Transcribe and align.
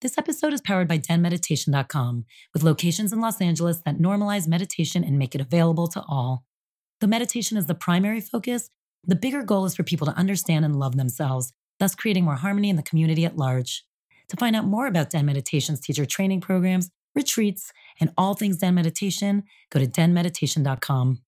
This 0.00 0.16
episode 0.16 0.52
is 0.52 0.60
powered 0.60 0.86
by 0.86 0.98
denmeditation.com, 0.98 2.24
with 2.54 2.62
locations 2.62 3.12
in 3.12 3.20
Los 3.20 3.40
Angeles 3.40 3.82
that 3.84 3.98
normalize 3.98 4.46
meditation 4.46 5.02
and 5.02 5.18
make 5.18 5.34
it 5.34 5.40
available 5.40 5.88
to 5.88 6.04
all. 6.08 6.44
Though 7.00 7.08
meditation 7.08 7.56
is 7.56 7.66
the 7.66 7.74
primary 7.74 8.20
focus, 8.20 8.70
the 9.04 9.16
bigger 9.16 9.42
goal 9.42 9.64
is 9.64 9.74
for 9.74 9.82
people 9.82 10.06
to 10.06 10.16
understand 10.16 10.64
and 10.64 10.78
love 10.78 10.96
themselves, 10.96 11.52
thus 11.80 11.96
creating 11.96 12.24
more 12.24 12.36
harmony 12.36 12.70
in 12.70 12.76
the 12.76 12.82
community 12.84 13.24
at 13.24 13.36
large. 13.36 13.84
To 14.28 14.36
find 14.36 14.54
out 14.54 14.66
more 14.66 14.86
about 14.86 15.10
Den 15.10 15.26
Meditation's 15.26 15.80
teacher 15.80 16.06
training 16.06 16.42
programs, 16.42 16.90
retreats, 17.16 17.72
and 18.00 18.12
all 18.16 18.34
things 18.34 18.58
Den 18.58 18.76
Meditation, 18.76 19.42
go 19.70 19.80
to 19.80 19.86
denmeditation.com. 19.86 21.22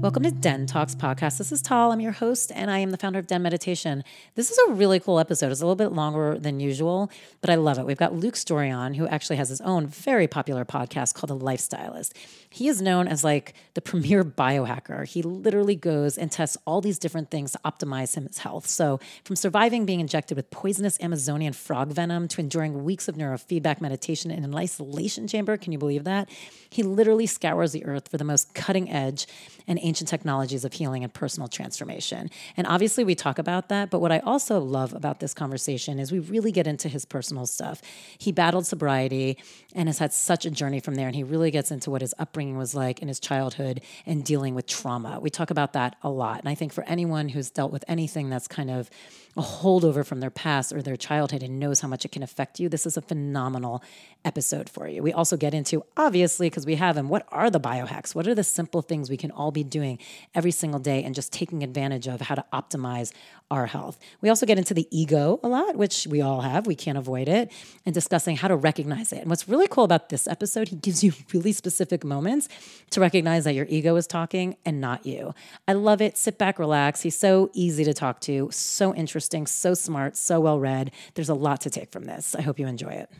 Welcome 0.00 0.22
to 0.22 0.30
Den 0.30 0.66
Talks 0.66 0.94
podcast. 0.94 1.38
This 1.38 1.50
is 1.50 1.60
Tal. 1.60 1.90
I'm 1.90 2.00
your 2.00 2.12
host, 2.12 2.52
and 2.54 2.70
I 2.70 2.78
am 2.78 2.92
the 2.92 2.96
founder 2.96 3.18
of 3.18 3.26
Den 3.26 3.42
Meditation. 3.42 4.04
This 4.36 4.48
is 4.48 4.56
a 4.56 4.72
really 4.72 5.00
cool 5.00 5.18
episode. 5.18 5.50
It's 5.50 5.60
a 5.60 5.64
little 5.64 5.74
bit 5.74 5.90
longer 5.90 6.38
than 6.38 6.60
usual, 6.60 7.10
but 7.40 7.50
I 7.50 7.56
love 7.56 7.80
it. 7.80 7.84
We've 7.84 7.96
got 7.96 8.14
Luke 8.14 8.36
Story 8.36 8.70
on, 8.70 8.94
who 8.94 9.08
actually 9.08 9.36
has 9.36 9.48
his 9.48 9.60
own 9.60 9.88
very 9.88 10.28
popular 10.28 10.64
podcast 10.64 11.14
called 11.14 11.30
The 11.30 11.44
Lifestylist. 11.44 12.12
He 12.48 12.68
is 12.68 12.80
known 12.80 13.08
as 13.08 13.24
like 13.24 13.54
the 13.74 13.80
premier 13.82 14.22
biohacker. 14.22 15.04
He 15.04 15.20
literally 15.20 15.74
goes 15.74 16.16
and 16.16 16.30
tests 16.30 16.56
all 16.64 16.80
these 16.80 17.00
different 17.00 17.32
things 17.32 17.50
to 17.52 17.60
optimize 17.64 18.14
his 18.14 18.38
health. 18.38 18.68
So, 18.68 19.00
from 19.24 19.34
surviving 19.34 19.84
being 19.84 19.98
injected 19.98 20.36
with 20.36 20.48
poisonous 20.52 20.96
Amazonian 21.00 21.54
frog 21.54 21.88
venom 21.88 22.28
to 22.28 22.40
enduring 22.40 22.84
weeks 22.84 23.08
of 23.08 23.16
neurofeedback 23.16 23.80
meditation 23.80 24.30
in 24.30 24.44
an 24.44 24.54
isolation 24.54 25.26
chamber, 25.26 25.56
can 25.56 25.72
you 25.72 25.78
believe 25.78 26.04
that? 26.04 26.30
He 26.70 26.84
literally 26.84 27.26
scours 27.26 27.72
the 27.72 27.84
earth 27.84 28.08
for 28.08 28.16
the 28.16 28.24
most 28.24 28.54
cutting 28.54 28.90
edge 28.90 29.26
and 29.66 29.78
ancient 29.88 30.08
technologies 30.08 30.64
of 30.64 30.72
healing 30.74 31.02
and 31.02 31.12
personal 31.12 31.48
transformation. 31.48 32.30
And 32.56 32.66
obviously, 32.66 33.02
we 33.02 33.14
talk 33.14 33.38
about 33.38 33.68
that. 33.70 33.90
But 33.90 34.00
what 34.00 34.12
I 34.12 34.18
also 34.20 34.60
love 34.60 34.92
about 34.92 35.18
this 35.18 35.34
conversation 35.34 35.98
is 35.98 36.12
we 36.12 36.20
really 36.20 36.52
get 36.52 36.66
into 36.66 36.88
his 36.88 37.04
personal 37.04 37.46
stuff. 37.46 37.80
He 38.18 38.30
battled 38.30 38.66
sobriety 38.66 39.38
and 39.74 39.88
has 39.88 39.98
had 39.98 40.12
such 40.12 40.44
a 40.44 40.50
journey 40.50 40.80
from 40.80 40.94
there. 40.94 41.06
And 41.06 41.16
he 41.16 41.24
really 41.24 41.50
gets 41.50 41.70
into 41.70 41.90
what 41.90 42.02
his 42.02 42.14
upbringing 42.18 42.58
was 42.58 42.74
like 42.74 43.00
in 43.00 43.08
his 43.08 43.18
childhood 43.18 43.80
and 44.06 44.22
dealing 44.22 44.54
with 44.54 44.66
trauma. 44.66 45.18
We 45.20 45.30
talk 45.30 45.50
about 45.50 45.72
that 45.72 45.96
a 46.02 46.10
lot. 46.10 46.40
And 46.40 46.48
I 46.48 46.54
think 46.54 46.72
for 46.72 46.84
anyone 46.84 47.30
who's 47.30 47.50
dealt 47.50 47.72
with 47.72 47.84
anything 47.88 48.28
that's 48.28 48.46
kind 48.46 48.70
of 48.70 48.90
a 49.38 49.42
holdover 49.42 50.04
from 50.04 50.20
their 50.20 50.30
past 50.30 50.72
or 50.72 50.82
their 50.82 50.96
childhood 50.96 51.42
and 51.42 51.60
knows 51.60 51.80
how 51.80 51.88
much 51.88 52.04
it 52.04 52.10
can 52.10 52.22
affect 52.22 52.58
you, 52.58 52.68
this 52.68 52.86
is 52.86 52.96
a 52.96 53.02
phenomenal 53.02 53.82
episode 54.24 54.68
for 54.68 54.88
you. 54.88 55.00
We 55.00 55.12
also 55.12 55.36
get 55.36 55.54
into, 55.54 55.84
obviously, 55.96 56.50
because 56.50 56.66
we 56.66 56.74
have 56.74 56.96
them, 56.96 57.08
what 57.08 57.24
are 57.28 57.48
the 57.48 57.60
biohacks? 57.60 58.14
What 58.14 58.26
are 58.26 58.34
the 58.34 58.42
simple 58.42 58.82
things 58.82 59.08
we 59.08 59.16
can 59.16 59.30
all 59.30 59.52
be 59.52 59.62
doing 59.62 59.98
every 60.34 60.50
single 60.50 60.80
day 60.80 61.04
and 61.04 61.14
just 61.14 61.32
taking 61.32 61.62
advantage 61.62 62.08
of 62.08 62.20
how 62.20 62.34
to 62.34 62.44
optimize 62.52 63.12
our 63.50 63.66
health? 63.66 63.98
We 64.20 64.28
also 64.28 64.44
get 64.44 64.58
into 64.58 64.74
the 64.74 64.88
ego 64.90 65.38
a 65.44 65.48
lot, 65.48 65.76
which 65.76 66.08
we 66.08 66.20
all 66.20 66.40
have, 66.40 66.66
we 66.66 66.74
can't 66.74 66.98
avoid 66.98 67.28
it, 67.28 67.52
and 67.86 67.94
discussing 67.94 68.36
how 68.36 68.48
to 68.48 68.56
recognize 68.56 69.12
it. 69.12 69.20
And 69.20 69.30
what's 69.30 69.48
really 69.48 69.68
cool 69.68 69.84
about 69.84 70.08
this 70.08 70.26
episode, 70.26 70.68
he 70.68 70.76
gives 70.76 71.04
you 71.04 71.12
really 71.32 71.52
specific 71.52 72.04
moments 72.04 72.48
to 72.90 73.00
recognize 73.00 73.44
that 73.44 73.54
your 73.54 73.66
ego 73.68 73.94
is 73.94 74.08
talking 74.08 74.56
and 74.66 74.80
not 74.80 75.06
you. 75.06 75.32
I 75.68 75.74
love 75.74 76.02
it. 76.02 76.18
Sit 76.18 76.38
back, 76.38 76.58
relax. 76.58 77.02
He's 77.02 77.16
so 77.16 77.50
easy 77.54 77.84
to 77.84 77.94
talk 77.94 78.20
to, 78.22 78.48
so 78.50 78.94
interesting, 78.94 79.27
so 79.46 79.74
smart, 79.74 80.16
so 80.16 80.40
well 80.40 80.58
read. 80.58 80.90
There's 81.14 81.28
a 81.28 81.34
lot 81.34 81.60
to 81.62 81.70
take 81.70 81.90
from 81.92 82.04
this. 82.04 82.34
I 82.34 82.42
hope 82.42 82.58
you 82.58 82.66
enjoy 82.66 82.90
it. 82.90 83.10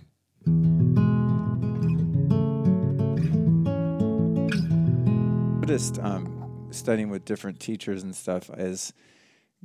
noticed 5.69 5.99
um, 5.99 6.67
studying 6.71 7.11
with 7.11 7.27
different 7.27 7.61
teachers 7.61 8.03
and 8.03 8.17
stuff 8.17 8.49
is 8.57 8.95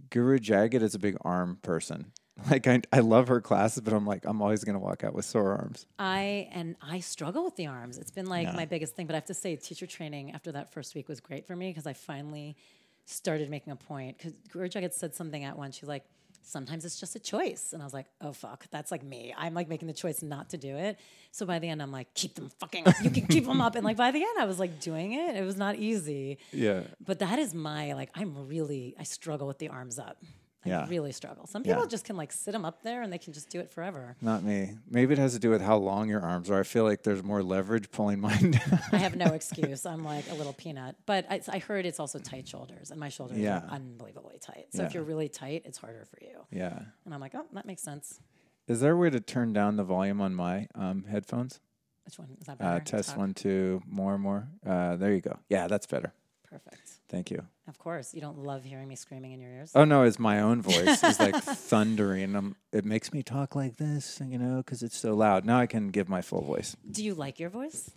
Guru 0.09 0.37
Jagat 0.37 0.81
is 0.81 0.95
a 0.95 0.99
big 0.99 1.17
arm 1.21 1.59
person. 1.61 2.11
Like 2.49 2.65
I, 2.65 2.81
I 2.91 2.99
love 2.99 3.27
her 3.27 3.39
classes, 3.41 3.81
but 3.81 3.93
I'm 3.93 4.07
like 4.07 4.25
I'm 4.25 4.41
always 4.41 4.63
gonna 4.63 4.79
walk 4.79 5.03
out 5.03 5.13
with 5.13 5.23
sore 5.23 5.51
arms. 5.51 5.85
I 5.99 6.49
and 6.51 6.75
I 6.81 6.99
struggle 6.99 7.43
with 7.45 7.55
the 7.55 7.67
arms. 7.67 7.99
It's 7.99 8.09
been 8.09 8.25
like 8.25 8.47
Yeah. 8.47 8.55
my 8.55 8.65
biggest 8.65 8.95
thing. 8.95 9.05
But 9.05 9.13
I 9.13 9.17
have 9.17 9.25
to 9.25 9.35
say, 9.35 9.55
teacher 9.55 9.85
training 9.85 10.31
after 10.31 10.51
that 10.51 10.73
first 10.73 10.95
week 10.95 11.07
was 11.07 11.19
great 11.19 11.45
for 11.45 11.55
me 11.55 11.69
because 11.69 11.85
I 11.85 11.93
finally 11.93 12.57
started 13.05 13.51
making 13.51 13.71
a 13.71 13.75
point. 13.75 14.17
Because 14.17 14.33
Guru 14.51 14.67
Jagat 14.67 14.93
said 14.93 15.13
something 15.13 15.43
at 15.43 15.55
once. 15.55 15.77
She's 15.77 15.87
like, 15.87 16.05
sometimes 16.43 16.85
it's 16.85 16.99
just 16.99 17.15
a 17.15 17.19
choice, 17.19 17.73
and 17.73 17.81
I 17.81 17.85
was 17.85 17.93
like, 17.93 18.07
oh 18.21 18.33
fuck, 18.33 18.65
that's 18.71 18.91
like 18.91 19.03
me. 19.03 19.33
I'm 19.37 19.53
like 19.53 19.69
making 19.69 19.87
the 19.87 19.93
choice 19.93 20.21
not 20.21 20.49
to 20.49 20.57
do 20.57 20.75
it. 20.77 20.99
So 21.31 21.45
by 21.45 21.59
the 21.59 21.69
end, 21.69 21.81
I'm 21.81 21.91
like, 21.91 22.13
keep 22.13 22.35
them 22.35 22.49
fucking. 22.59 22.87
up. 22.87 22.95
You 23.01 23.09
can 23.09 23.25
keep 23.27 23.45
them 23.45 23.61
up. 23.61 23.75
And 23.75 23.83
like 23.83 23.97
by 23.97 24.11
the 24.11 24.19
end, 24.19 24.37
I 24.39 24.45
was 24.45 24.59
like 24.59 24.79
doing 24.79 25.13
it. 25.13 25.35
It 25.35 25.43
was 25.43 25.57
not 25.57 25.75
easy. 25.75 26.37
Yeah. 26.51 26.81
But 27.03 27.19
that 27.19 27.39
is 27.39 27.53
my 27.53 27.93
like. 27.93 28.09
I'm 28.15 28.47
really 28.47 28.95
I 28.99 29.03
struggle 29.03 29.47
with 29.47 29.57
the 29.57 29.69
arms 29.69 29.97
up. 29.97 30.21
I 30.65 30.69
Yeah. 30.69 30.87
really 30.89 31.11
struggle. 31.11 31.45
Some 31.47 31.63
Yeah. 31.65 31.73
people 31.75 31.87
just 31.87 32.05
can 32.05 32.15
like 32.15 32.31
sit 32.31 32.51
them 32.51 32.63
up 32.65 32.81
there 32.83 33.01
and 33.01 33.11
they 33.11 33.17
can 33.17 33.33
just 33.33 33.49
do 33.49 33.59
it 33.59 33.69
forever. 33.71 34.15
Not 34.21 34.43
me. 34.43 34.77
Maybe 34.89 35.13
it 35.13 35.17
has 35.19 35.33
to 35.33 35.39
do 35.39 35.49
with 35.49 35.61
how 35.61 35.77
long 35.77 36.09
your 36.09 36.21
arms 36.21 36.49
are. 36.49 36.59
I 36.59 36.63
feel 36.63 36.83
like 36.83 37.03
there's 37.03 37.23
more 37.23 37.43
leverage 37.43 37.91
pulling 37.91 38.19
mine 38.21 38.51
down. 38.51 38.79
I 38.91 38.97
have 38.97 39.15
no 39.15 39.27
excuse. 39.33 39.85
I'm 39.85 40.03
like 40.03 40.29
a 40.31 40.35
little 40.35 40.53
peanut. 40.53 40.95
But 41.05 41.25
I, 41.29 41.41
I 41.49 41.59
heard 41.59 41.85
it's 41.85 41.99
also 41.99 42.19
tight 42.19 42.47
shoulders, 42.47 42.91
and 42.91 42.99
my 42.99 43.09
shoulders 43.09 43.37
Yeah. 43.39 43.59
are 43.65 43.69
unbelievably 43.71 44.39
tight. 44.39 44.67
So 44.73 44.83
if 44.83 44.93
you're 44.93 45.03
really 45.03 45.29
tight, 45.29 45.63
it's 45.65 45.77
harder 45.77 46.05
for 46.05 46.17
you. 46.23 46.45
yeah. 46.51 46.79
And 47.05 47.13
I'm 47.13 47.19
like, 47.19 47.35
oh, 47.35 47.45
that 47.53 47.65
makes 47.65 47.81
sense. 47.81 48.19
Is 48.67 48.79
there 48.79 48.93
a 48.93 48.97
way 48.97 49.09
to 49.09 49.19
turn 49.19 49.51
down 49.51 49.75
the 49.75 49.83
volume 49.83 50.21
on 50.21 50.33
my 50.33 50.67
um, 50.75 51.03
headphones? 51.03 51.59
Which 52.05 52.17
one 52.17 52.35
is 52.39 52.47
that 52.47 52.57
better? 52.57 52.75
Uh, 52.75 52.79
test 52.79 53.09
talk? 53.09 53.17
one, 53.17 53.33
two, 53.33 53.81
more 53.85 54.13
and 54.13 54.23
more. 54.23 54.47
Uh, 54.65 54.95
there 54.95 55.13
you 55.13 55.21
go. 55.21 55.37
Yeah, 55.49 55.67
that's 55.67 55.85
better. 55.85 56.13
Perfect. 56.49 56.91
Thank 57.09 57.31
you. 57.31 57.45
Of 57.65 57.79
course, 57.79 58.13
you 58.13 58.19
don't 58.19 58.39
love 58.39 58.65
hearing 58.65 58.89
me 58.89 58.95
screaming 58.95 59.31
in 59.31 59.39
your 59.39 59.51
ears. 59.51 59.71
Oh 59.73 59.85
no, 59.85 60.03
it's 60.03 60.19
my 60.19 60.41
own 60.41 60.61
voice. 60.61 61.01
It's 61.01 61.19
like 61.19 61.35
thundering. 61.43 62.35
Um, 62.35 62.57
it 62.73 62.83
makes 62.83 63.13
me 63.13 63.23
talk 63.23 63.55
like 63.55 63.77
this, 63.77 64.19
you 64.25 64.37
know, 64.37 64.57
because 64.57 64.83
it's 64.83 64.97
so 64.97 65.13
loud. 65.13 65.45
Now 65.45 65.59
I 65.59 65.65
can 65.65 65.87
give 65.87 66.09
my 66.09 66.21
full 66.21 66.41
voice. 66.41 66.75
Do 66.89 67.03
you 67.03 67.13
like 67.13 67.39
your 67.39 67.49
voice? 67.49 67.91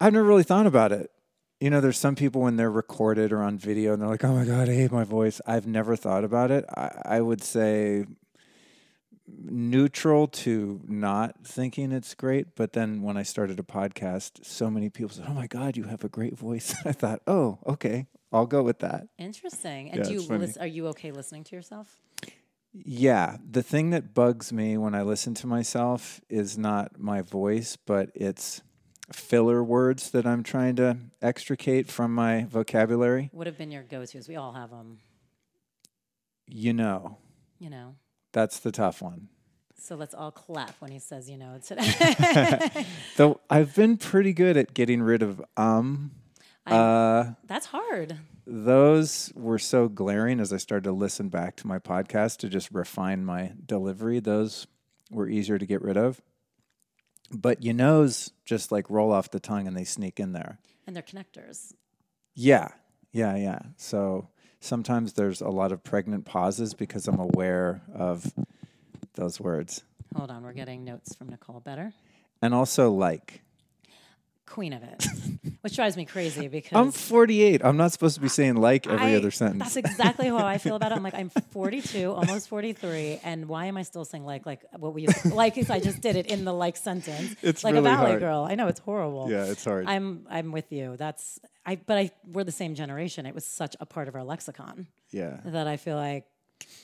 I've 0.00 0.14
never 0.14 0.24
really 0.24 0.42
thought 0.42 0.66
about 0.66 0.90
it. 0.90 1.10
You 1.60 1.68
know, 1.68 1.82
there's 1.82 1.98
some 1.98 2.14
people 2.14 2.42
when 2.42 2.56
they're 2.56 2.70
recorded 2.70 3.30
or 3.30 3.42
on 3.42 3.58
video 3.58 3.92
and 3.92 4.00
they're 4.00 4.08
like, 4.08 4.24
"Oh 4.24 4.34
my 4.34 4.44
god, 4.46 4.70
I 4.70 4.74
hate 4.74 4.92
my 4.92 5.04
voice." 5.04 5.40
I've 5.46 5.66
never 5.66 5.94
thought 5.94 6.24
about 6.24 6.50
it. 6.50 6.64
I, 6.74 7.02
I 7.04 7.20
would 7.20 7.42
say 7.42 8.06
neutral 9.28 10.28
to 10.28 10.80
not 10.86 11.46
thinking 11.46 11.92
it's 11.92 12.14
great. 12.14 12.54
But 12.54 12.72
then 12.72 13.02
when 13.02 13.16
I 13.16 13.22
started 13.22 13.58
a 13.58 13.62
podcast, 13.62 14.44
so 14.46 14.70
many 14.70 14.88
people 14.88 15.10
said, 15.10 15.26
"Oh 15.28 15.34
my 15.34 15.46
god, 15.46 15.76
you 15.76 15.84
have 15.84 16.04
a 16.04 16.08
great 16.08 16.38
voice." 16.38 16.74
I 16.86 16.92
thought, 16.92 17.20
"Oh, 17.26 17.58
okay, 17.66 18.06
I'll 18.32 18.46
go 18.46 18.62
with 18.62 18.80
that." 18.80 19.08
Interesting. 19.18 19.90
And 19.90 19.98
Yeah, 19.98 20.04
do 20.04 20.12
you 20.14 20.20
lis- 20.22 20.56
are 20.56 20.66
you 20.66 20.88
okay 20.88 21.10
listening 21.12 21.44
to 21.44 21.56
yourself? 21.56 22.00
Yeah, 22.72 23.38
the 23.48 23.62
thing 23.62 23.90
that 23.90 24.12
bugs 24.12 24.52
me 24.52 24.76
when 24.76 24.94
I 24.94 25.00
listen 25.02 25.32
to 25.34 25.46
myself 25.46 26.20
is 26.28 26.58
not 26.58 26.98
my 26.98 27.22
voice, 27.22 27.76
but 27.76 28.10
it's 28.14 28.60
filler 29.10 29.64
words 29.64 30.10
that 30.10 30.26
I'm 30.26 30.42
trying 30.42 30.76
to 30.76 30.98
extricate 31.22 31.90
from 31.90 32.14
my 32.14 32.44
vocabulary. 32.44 33.30
What 33.32 33.46
have 33.46 33.56
been 33.56 33.70
your 33.70 33.82
go-tos. 33.84 34.28
We 34.28 34.36
all 34.36 34.52
have 34.52 34.70
them, 34.70 34.98
You 36.46 36.72
know, 36.74 37.16
you 37.58 37.70
know. 37.70 37.94
that's 38.32 38.58
the 38.58 38.72
tough 38.72 39.00
one. 39.00 39.28
So 39.78 39.94
let's 39.94 40.14
all 40.14 40.30
clap 40.32 40.74
when 40.80 40.90
he 40.90 40.98
says, 40.98 41.30
you 41.30 41.36
know, 41.38 41.58
today. 41.64 42.68
Though 43.16 43.40
I've 43.48 43.74
been 43.74 43.96
pretty 43.96 44.32
good 44.32 44.56
at 44.56 44.74
getting 44.74 45.00
rid 45.02 45.22
of 45.22 45.40
um. 45.56 46.10
Uh, 46.74 47.32
That's 47.46 47.66
hard. 47.66 48.18
those 48.46 49.32
were 49.34 49.58
so 49.58 49.88
glaring 49.88 50.40
as 50.40 50.52
I 50.52 50.56
started 50.56 50.84
to 50.84 50.92
listen 50.92 51.28
back 51.28 51.56
to 51.56 51.66
my 51.66 51.78
podcast 51.78 52.38
to 52.38 52.48
just 52.48 52.70
refine 52.72 53.24
my 53.24 53.52
delivery. 53.64 54.20
Those 54.20 54.66
were 55.10 55.28
easier 55.28 55.58
to 55.58 55.66
get 55.66 55.82
rid 55.82 55.96
of. 55.96 56.20
But 57.32 57.62
you 57.62 57.72
knows 57.72 58.30
just 58.44 58.70
like 58.70 58.88
roll 58.90 59.12
off 59.12 59.30
the 59.30 59.40
tongue 59.40 59.66
and 59.66 59.76
they 59.76 59.84
sneak 59.84 60.20
in 60.20 60.32
there. 60.32 60.58
And 60.86 60.94
they're 60.94 61.02
connectors. 61.02 61.72
Yeah, 62.34 62.68
yeah, 63.12 63.36
yeah. 63.36 63.58
So 63.76 64.28
sometimes 64.60 65.14
there's 65.14 65.40
a 65.40 65.48
lot 65.48 65.72
of 65.72 65.82
pregnant 65.82 66.24
pauses 66.24 66.74
because 66.74 67.08
I'm 67.08 67.18
aware 67.18 67.82
of 67.94 68.32
those 69.14 69.40
words. 69.40 69.82
Hold 70.14 70.30
on, 70.30 70.44
we're 70.44 70.52
getting 70.52 70.84
notes 70.84 71.14
from 71.14 71.28
Nicole 71.30 71.60
Better. 71.60 71.92
And 72.40 72.54
also, 72.54 72.92
like, 72.92 73.42
Queen 74.46 74.72
of 74.72 74.82
it. 74.82 75.06
Which 75.62 75.74
drives 75.74 75.96
me 75.96 76.04
crazy 76.04 76.46
because 76.46 76.76
I'm 76.76 76.92
48. 76.92 77.64
I'm 77.64 77.76
not 77.76 77.90
supposed 77.90 78.14
to 78.14 78.20
be 78.20 78.28
saying 78.28 78.54
like 78.56 78.86
every 78.86 79.14
I- 79.14 79.16
other 79.16 79.32
sentence. 79.32 79.58
That's 79.64 79.76
exactly 79.76 80.28
how 80.28 80.46
I 80.46 80.58
feel 80.58 80.76
about 80.76 80.92
it. 80.92 80.94
I'm 80.94 81.02
like, 81.02 81.14
I'm 81.14 81.28
42, 81.50 82.12
almost 82.12 82.48
43, 82.48 83.20
and 83.24 83.48
why 83.48 83.66
am 83.66 83.76
I 83.76 83.82
still 83.82 84.04
saying 84.04 84.24
like, 84.24 84.46
like 84.46 84.64
what 84.78 84.94
we 84.94 85.02
used 85.02 85.20
to, 85.22 85.34
like 85.34 85.58
if 85.58 85.70
I 85.70 85.80
just 85.80 86.00
did 86.00 86.14
it 86.14 86.26
in 86.26 86.44
the 86.44 86.52
like 86.52 86.76
sentence, 86.76 87.34
It's 87.42 87.64
like 87.64 87.74
really 87.74 87.88
a 87.90 87.90
valley 87.94 88.10
hard. 88.10 88.20
girl. 88.20 88.46
I 88.48 88.54
know 88.54 88.68
it's 88.68 88.78
horrible. 88.80 89.28
yeah, 89.30 89.44
it's 89.46 89.64
hard. 89.64 89.86
I'm 89.88 90.26
I'm 90.30 90.52
with 90.52 90.70
you. 90.70 90.96
That's 90.96 91.40
I, 91.64 91.76
but 91.76 91.98
I 91.98 92.10
we're 92.24 92.44
the 92.44 92.52
same 92.52 92.76
generation. 92.76 93.26
It 93.26 93.34
was 93.34 93.44
such 93.44 93.74
a 93.80 93.86
part 93.86 94.06
of 94.06 94.14
our 94.14 94.22
lexicon 94.22 94.86
yeah, 95.10 95.40
that 95.44 95.66
I 95.66 95.76
feel 95.76 95.96
like 95.96 96.26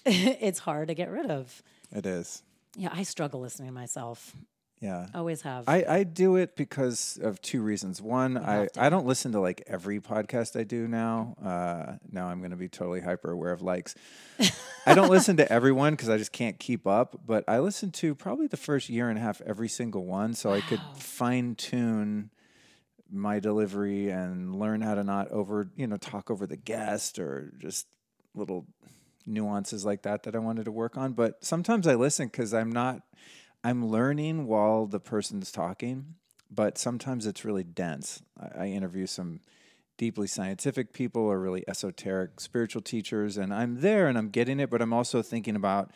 it's 0.05 0.59
hard 0.59 0.89
to 0.89 0.95
get 0.95 1.09
rid 1.11 1.31
of. 1.31 1.63
it 1.93 2.05
is. 2.07 2.43
Yeah, 2.75 2.89
I 2.93 3.03
struggle 3.05 3.41
listening 3.41 3.69
to 3.69 3.75
myself. 3.75 4.35
Yeah. 4.83 5.07
Always 5.15 5.43
have. 5.43 5.69
I, 5.69 5.85
I 5.89 6.03
do 6.03 6.35
it 6.35 6.57
because 6.57 7.17
of 7.23 7.41
two 7.41 7.63
reasons. 7.63 8.03
One, 8.03 8.37
I. 8.37 8.67
I 8.77 8.89
don't 8.89 9.07
listen 9.07 9.31
to 9.33 9.41
like 9.41 9.63
every 9.69 10.01
podcast 10.01 10.59
I 10.59 10.65
do 10.65 10.89
now. 10.89 11.37
Uh, 11.43 11.99
now 12.11 12.27
I'm 12.27 12.41
going 12.41 12.51
to 12.51 12.57
be 12.57 12.69
totally 12.69 13.01
hyper 13.01 13.31
aware 13.31 13.53
of 13.53 13.63
likes. 13.63 13.95
I 14.87 14.95
don't 14.95 15.09
listen 15.09 15.37
to 15.37 15.51
everyone 15.51 15.93
because 15.93 16.09
I 16.09 16.19
just 16.19 16.33
can't 16.33 16.59
keep 16.59 16.85
up, 16.89 17.21
but 17.25 17.45
I 17.47 17.61
listen 17.61 17.93
to 17.93 18.17
probably 18.17 18.49
the 18.49 18.57
first 18.57 18.89
year 18.89 19.09
and 19.09 19.17
a 19.17 19.23
half 19.23 19.41
every 19.43 19.69
single 19.69 20.05
one 20.05 20.35
so 20.35 20.53
I 20.53 20.61
could 20.61 20.81
fine 20.97 21.55
tune 21.55 22.31
my 23.09 23.39
delivery 23.39 24.09
and 24.09 24.59
learn 24.59 24.81
how 24.81 24.97
to 24.97 25.05
not 25.05 25.31
over, 25.31 25.69
you 25.77 25.87
know, 25.87 25.97
talk 25.97 26.29
over 26.29 26.45
the 26.45 26.57
guest 26.57 27.21
or 27.21 27.53
just 27.59 27.87
little 28.35 28.67
nuances 29.27 29.85
like 29.85 30.03
that 30.03 30.25
that 30.25 30.35
I 30.35 30.39
wanted 30.39 30.65
to 30.65 30.73
work 30.73 30.97
on. 30.97 31.13
But 31.13 31.45
sometimes 31.45 31.87
I 31.87 31.95
listen 31.95 32.27
because 32.27 32.53
I'm 32.53 32.73
not, 32.73 33.03
I'm 33.65 33.89
learning 33.89 34.47
while 34.47 34.87
the 34.87 35.01
person's 35.01 35.53
talking, 35.53 36.15
but 36.51 36.79
sometimes 36.79 37.27
it's 37.27 37.45
really 37.45 37.65
dense. 37.65 38.23
I, 38.39 38.65
I 38.65 38.67
interview 38.67 39.07
some 39.07 39.41
deeply 39.97 40.27
scientific 40.27 40.93
people 40.93 41.23
or 41.23 41.39
really 41.39 41.65
esoteric 41.69 42.41
spiritual 42.41 42.83
teachers, 42.83 43.37
and 43.37 43.55
I'm 43.55 43.81
there 43.81 44.09
and 44.09 44.19
I'm 44.19 44.31
getting 44.31 44.59
it, 44.59 44.69
but 44.71 44.83
I'm 44.83 44.93
also 44.93 45.23
thinking 45.23 45.55
about, 45.55 45.93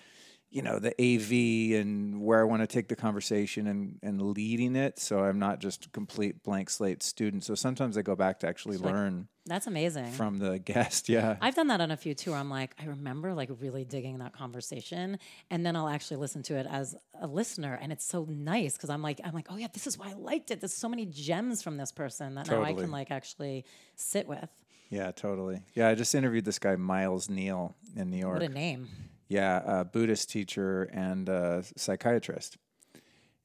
you 0.56 0.62
know, 0.62 0.78
the 0.78 0.94
AV 0.98 1.78
and 1.78 2.18
where 2.22 2.40
I 2.40 2.44
want 2.44 2.62
to 2.62 2.66
take 2.66 2.88
the 2.88 2.96
conversation 2.96 3.66
and, 3.66 3.98
and 4.02 4.22
leading 4.22 4.74
it. 4.74 4.98
So 4.98 5.22
I'm 5.22 5.38
not 5.38 5.58
just 5.60 5.84
a 5.84 5.90
complete 5.90 6.42
blank 6.42 6.70
slate 6.70 7.02
student. 7.02 7.44
So 7.44 7.54
sometimes 7.54 7.98
I 7.98 8.02
go 8.02 8.16
back 8.16 8.40
to 8.40 8.48
actually 8.48 8.78
like- 8.78 8.90
learn 8.90 9.28
That's 9.44 9.66
amazing. 9.66 10.12
from 10.12 10.38
the 10.38 10.58
guest. 10.72 11.10
Yeah. 11.10 11.36
I've 11.42 11.54
done 11.54 11.66
that 11.66 11.82
on 11.82 11.90
a 11.90 11.96
few 11.98 12.14
too. 12.14 12.30
Where 12.30 12.40
I'm 12.40 12.48
like, 12.48 12.74
I 12.80 12.86
remember 12.86 13.34
like 13.34 13.50
really 13.60 13.84
digging 13.84 14.16
that 14.20 14.32
conversation, 14.32 15.18
and 15.50 15.66
then 15.66 15.76
I'll 15.76 15.90
actually 15.90 16.16
listen 16.16 16.42
to 16.44 16.54
it 16.56 16.66
as 16.70 16.96
a 17.20 17.26
listener, 17.26 17.78
and 17.78 17.92
it's 17.92 18.06
so 18.06 18.24
nice 18.26 18.78
because 18.78 18.88
I'm 18.88 19.02
like, 19.02 19.20
I'm 19.22 19.34
like, 19.34 19.48
oh 19.50 19.58
yeah, 19.58 19.68
this 19.74 19.86
is 19.86 19.98
why 19.98 20.08
I 20.08 20.14
liked 20.14 20.50
it. 20.50 20.62
There's 20.62 20.72
so 20.72 20.88
many 20.88 21.04
gems 21.04 21.60
from 21.62 21.76
this 21.76 21.92
person 21.92 22.34
that 22.36 22.48
now 22.48 22.62
I 22.62 22.72
can 22.72 22.90
like 22.90 23.10
actually 23.10 23.66
sit 23.94 24.26
with. 24.26 24.48
Yeah, 24.88 25.10
totally. 25.10 25.60
Yeah, 25.74 25.88
I 25.90 25.94
just 25.94 26.14
interviewed 26.14 26.46
this 26.46 26.58
guy, 26.58 26.76
Miles 26.76 27.28
Neale, 27.28 27.76
in 27.94 28.08
New 28.08 28.16
York. 28.18 28.40
What 28.40 28.42
a 28.42 28.48
name! 28.48 28.88
Yeah, 29.28 29.80
a 29.80 29.84
Buddhist 29.84 30.30
teacher 30.30 30.84
and 30.84 31.28
a 31.28 31.64
psychiatrist. 31.76 32.56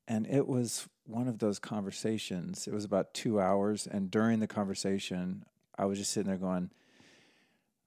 And 0.07 0.27
it 0.27 0.47
was 0.47 0.87
one 1.05 1.27
of 1.27 1.39
those 1.39 1.59
conversations. 1.59 2.67
It 2.67 2.73
was 2.73 2.85
about 2.85 3.13
two 3.13 3.39
hours. 3.39 3.87
And 3.87 4.11
during 4.11 4.39
the 4.39 4.47
conversation, 4.47 5.45
I 5.77 5.85
was 5.85 5.97
just 5.97 6.11
sitting 6.11 6.27
there 6.27 6.37
going, 6.37 6.69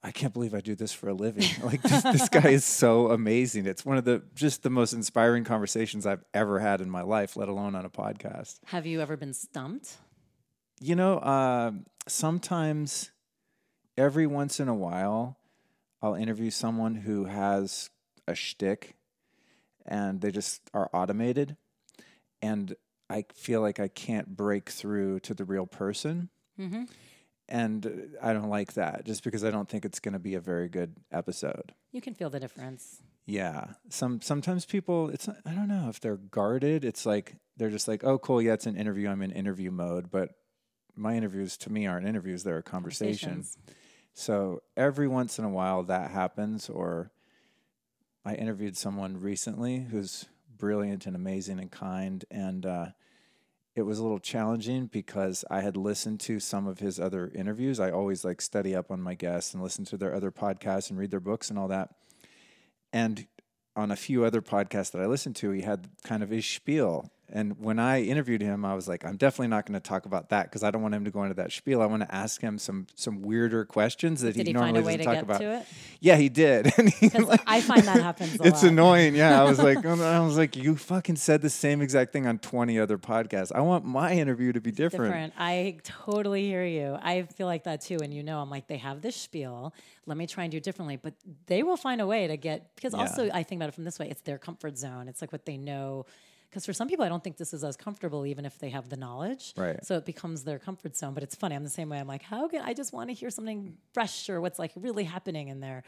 I 0.05 0.11
can't 0.11 0.33
believe 0.33 0.53
I 0.53 0.61
do 0.61 0.75
this 0.75 0.93
for 0.93 1.09
a 1.09 1.13
living. 1.13 1.47
Like 1.63 1.81
this, 1.81 2.03
this 2.03 2.29
guy 2.29 2.49
is 2.49 2.63
so 2.63 3.09
amazing. 3.09 3.65
It's 3.65 3.83
one 3.83 3.97
of 3.97 4.05
the 4.05 4.21
just 4.35 4.61
the 4.61 4.69
most 4.69 4.93
inspiring 4.93 5.43
conversations 5.43 6.05
I've 6.05 6.23
ever 6.31 6.59
had 6.59 6.79
in 6.79 6.91
my 6.91 7.01
life, 7.01 7.35
let 7.35 7.49
alone 7.49 7.73
on 7.73 7.85
a 7.85 7.89
podcast. 7.89 8.59
Have 8.65 8.85
you 8.85 9.01
ever 9.01 9.17
been 9.17 9.33
stumped? 9.33 9.97
You 10.79 10.95
know, 10.95 11.17
uh, 11.17 11.71
sometimes 12.07 13.09
every 13.97 14.27
once 14.27 14.59
in 14.59 14.67
a 14.67 14.75
while, 14.75 15.37
I'll 16.05 16.13
interview 16.13 16.51
someone 16.51 16.93
who 16.93 17.25
has 17.25 17.89
a 18.27 18.35
shtick 18.35 18.95
and 19.87 20.21
they 20.21 20.29
just 20.29 20.61
are 20.71 20.87
automated. 20.93 21.57
And 22.43 22.75
I 23.09 23.25
feel 23.33 23.61
like 23.61 23.79
I 23.79 23.87
can't 23.87 24.37
break 24.37 24.69
through 24.69 25.21
to 25.21 25.33
the 25.33 25.45
real 25.45 25.65
person. 25.65 26.29
Mm-hmm. 26.59 26.83
And 27.49 28.15
I 28.21 28.33
don't 28.33 28.49
like 28.49 28.73
that 28.73 29.03
just 29.05 29.23
because 29.23 29.43
I 29.43 29.49
don't 29.49 29.67
think 29.67 29.83
it's 29.83 29.99
going 29.99 30.13
to 30.13 30.19
be 30.19 30.35
a 30.35 30.39
very 30.39 30.69
good 30.69 30.95
episode. 31.11 31.73
You 31.91 32.01
can 32.01 32.13
feel 32.13 32.29
the 32.29 32.39
difference. 32.39 33.01
Yeah. 33.25 33.69
Some 33.89 34.21
sometimes 34.21 34.63
people 34.65 35.09
it's 35.09 35.27
I 35.27 35.53
don't 35.53 35.67
know 35.67 35.87
if 35.89 35.99
they're 36.01 36.17
guarded. 36.17 36.85
It's 36.85 37.07
like 37.07 37.35
they're 37.57 37.71
just 37.71 37.87
like, 37.87 38.03
"Oh, 38.03 38.19
cool, 38.19 38.43
yeah, 38.43 38.53
it's 38.53 38.67
an 38.67 38.77
interview. 38.77 39.09
I'm 39.09 39.23
in 39.23 39.31
interview 39.31 39.71
mode." 39.71 40.11
But 40.11 40.35
my 40.95 41.15
interviews 41.15 41.57
to 41.57 41.71
me 41.71 41.87
aren't 41.87 42.07
interviews, 42.07 42.43
they're 42.43 42.59
a 42.59 42.63
conversation. 42.63 43.29
Conversations. 43.29 43.57
So 44.17 44.63
every 44.77 45.09
once 45.09 45.37
in 45.37 45.45
a 45.45 45.49
while 45.49 45.83
that 45.83 46.11
happens 46.11 46.69
or 46.69 47.11
I 48.23 48.33
interviewed 48.35 48.77
someone 48.77 49.19
recently 49.19 49.87
who's 49.91 50.25
brilliant 50.57 51.05
and 51.05 51.17
amazing 51.17 51.59
and 51.59 51.69
kind 51.69 52.23
and 52.31 52.65
uh 52.65 52.85
it 53.75 53.81
was 53.81 53.99
a 53.99 54.03
little 54.03 54.19
challenging 54.19 54.85
because 54.85 55.43
I 55.51 55.59
had 55.59 55.75
listened 55.75 56.21
to 56.21 56.39
some 56.39 56.65
of 56.65 56.79
his 56.79 56.97
other 56.97 57.29
interviews. 57.35 57.77
I 57.77 57.91
always 57.91 58.23
like 58.23 58.39
study 58.39 58.73
up 58.73 58.89
on 58.89 59.01
my 59.01 59.15
guests 59.15 59.53
and 59.53 59.61
listen 59.61 59.83
to 59.85 59.97
their 59.97 60.15
other 60.15 60.31
podcasts 60.31 60.89
and 60.89 60.97
read 60.97 61.11
their 61.11 61.19
books 61.19 61.49
and 61.49 61.59
all 61.59 61.67
that. 61.67 61.89
And 62.93 63.27
on 63.75 63.91
a 63.91 63.97
few 63.97 64.23
other 64.23 64.41
podcasts 64.41 64.91
that 64.91 65.01
I 65.01 65.07
listened 65.07 65.35
to, 65.37 65.51
he 65.51 65.63
had 65.63 65.89
kind 66.05 66.23
of 66.23 66.29
his 66.29 66.45
spiel. 66.45 67.11
And 67.31 67.59
when 67.59 67.79
I 67.79 68.03
interviewed 68.03 68.41
him, 68.41 68.63
I 68.65 68.75
was 68.75 68.87
like, 68.87 69.03
I'm 69.03 69.17
definitely 69.17 69.47
not 69.47 69.65
going 69.65 69.73
to 69.73 69.79
talk 69.79 70.05
about 70.05 70.29
that 70.29 70.43
because 70.43 70.63
I 70.63 70.69
don't 70.69 70.83
want 70.83 70.93
him 70.93 71.05
to 71.05 71.11
go 71.11 71.23
into 71.23 71.33
that 71.35 71.51
spiel. 71.51 71.81
I 71.81 71.87
want 71.87 72.03
to 72.03 72.13
ask 72.13 72.39
him 72.39 72.59
some 72.59 72.85
some 72.93 73.23
weirder 73.23 73.65
questions 73.65 74.21
that 74.21 74.35
Did 74.35 74.45
he 74.47 74.53
normally 74.53 74.73
find 74.73 74.77
a 74.77 74.87
way 74.87 74.97
doesn't 74.97 75.27
talk 75.27 75.37
get 75.39 75.41
about. 75.47 75.65
Yeah, 75.99 76.15
he 76.17 76.29
did. 76.29 76.71
And 76.77 76.89
he, 76.89 77.09
like- 77.09 77.41
I 77.47 77.61
find 77.61 77.83
that 77.83 78.01
happens 78.01 78.39
a 78.39 78.43
it's 78.43 78.61
lot. 78.61 78.71
annoying. 78.71 79.15
Yeah, 79.15 79.41
I 79.41 79.43
was 79.45 79.59
like, 79.59 79.83
oh, 79.85 80.01
I 80.03 80.19
was 80.19 80.37
like, 80.37 80.55
you 80.55 80.75
fucking 80.75 81.15
said 81.15 81.41
the 81.41 81.49
same 81.49 81.81
exact 81.81 82.13
thing 82.13 82.27
on 82.27 82.37
20 82.37 82.79
other 82.79 82.97
podcasts. 82.97 83.51
I 83.55 83.61
want 83.61 83.85
my 83.85 84.13
interview 84.13 84.53
to 84.53 84.61
be 84.61 84.71
different. 84.71 85.11
different. 85.11 85.33
I 85.37 85.77
totally 85.83 86.43
hear 86.43 86.63
you. 86.63 86.97
I 87.01 87.23
feel 87.23 87.47
like 87.47 87.63
that 87.63 87.81
too. 87.81 87.97
And 88.03 88.13
you 88.13 88.21
know, 88.23 88.39
I'm 88.39 88.49
like, 88.51 88.67
they 88.67 88.77
have 88.77 89.01
this 89.01 89.15
spiel. 89.15 89.73
Let 90.05 90.17
me 90.17 90.27
try 90.27 90.43
and 90.43 90.51
do 90.51 90.57
it 90.57 90.63
differently. 90.63 90.97
But 90.97 91.15
they 91.47 91.63
will 91.63 91.77
find 91.77 92.01
a 92.01 92.07
way 92.07 92.27
to 92.27 92.37
get, 92.37 92.75
because 92.75 92.93
also 92.93 93.29
I 93.33 93.41
think 93.43 93.59
about 93.59 93.69
it 93.69 93.75
from 93.75 93.83
this 93.85 93.97
way 93.97 94.09
it's 94.09 94.21
their 94.21 94.37
comfort 94.37 94.77
zone. 94.77 95.07
It's 95.07 95.21
like 95.21 95.31
what 95.31 95.45
they 95.45 95.57
know. 95.57 96.05
Because 96.55 96.65
for 96.65 96.71
some 96.71 96.87
people, 96.87 97.03
I 97.03 97.09
don't 97.09 97.21
think 97.21 97.35
this 97.35 97.53
is 97.53 97.65
as 97.65 97.75
comfortable, 97.75 98.25
even 98.25 98.45
if 98.45 98.57
they 98.59 98.69
have 98.69 98.87
the 98.87 98.95
knowledge. 98.95 99.53
Right. 99.57 99.85
So 99.85 99.97
it 99.97 100.05
becomes 100.05 100.45
their 100.45 100.57
comfort 100.57 100.95
zone. 100.95 101.13
But 101.13 101.21
it's 101.21 101.35
funny. 101.35 101.53
I'm 101.53 101.65
the 101.65 101.69
same 101.69 101.89
way. 101.89 101.99
I'm 101.99 102.07
like, 102.07 102.21
how 102.21 102.47
can 102.47 102.61
I 102.61 102.73
just 102.73 102.93
want 102.93 103.09
to 103.09 103.13
hear 103.13 103.29
something 103.29 103.75
fresh 103.91 104.29
or 104.29 104.39
what's 104.39 104.57
like 104.57 104.71
really 104.77 105.03
happening 105.03 105.49
in 105.49 105.59
there? 105.59 105.83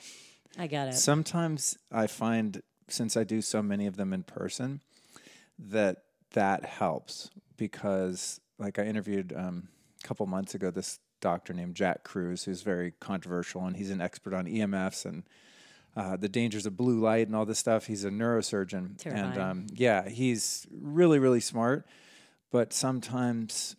I 0.59 0.67
get 0.67 0.89
it. 0.89 0.95
Sometimes 0.95 1.77
I 1.89 2.07
find, 2.07 2.61
since 2.89 3.15
I 3.15 3.23
do 3.23 3.41
so 3.41 3.63
many 3.63 3.87
of 3.87 3.95
them 3.95 4.11
in 4.11 4.23
person, 4.23 4.81
that 5.57 6.03
that 6.33 6.65
helps 6.65 7.29
because, 7.55 8.41
like, 8.59 8.77
I 8.77 8.83
interviewed 8.83 9.31
um, 9.33 9.69
a 10.03 10.05
couple 10.05 10.25
months 10.25 10.53
ago 10.53 10.69
this 10.69 10.99
doctor 11.21 11.53
named 11.53 11.75
Jack 11.75 12.03
Kruse, 12.03 12.43
who's 12.43 12.61
very 12.61 12.91
controversial, 12.99 13.63
and 13.63 13.77
he's 13.77 13.89
an 13.89 14.01
expert 14.01 14.33
on 14.33 14.43
EMFs 14.47 15.05
and 15.05 15.23
uh, 15.97 16.15
the 16.15 16.29
dangers 16.29 16.67
of 16.67 16.77
blue 16.77 16.99
light 16.99 17.25
and 17.25 17.35
all 17.35 17.45
this 17.45 17.57
stuff. 17.57 17.87
He's 17.87 18.05
a 18.05 18.09
neurosurgeon, 18.09 19.03
and 19.07 19.37
um, 19.39 19.67
yeah, 19.73 20.07
he's 20.07 20.67
really, 20.71 21.17
really 21.17 21.39
smart. 21.39 21.87
But 22.51 22.71
sometimes 22.71 23.75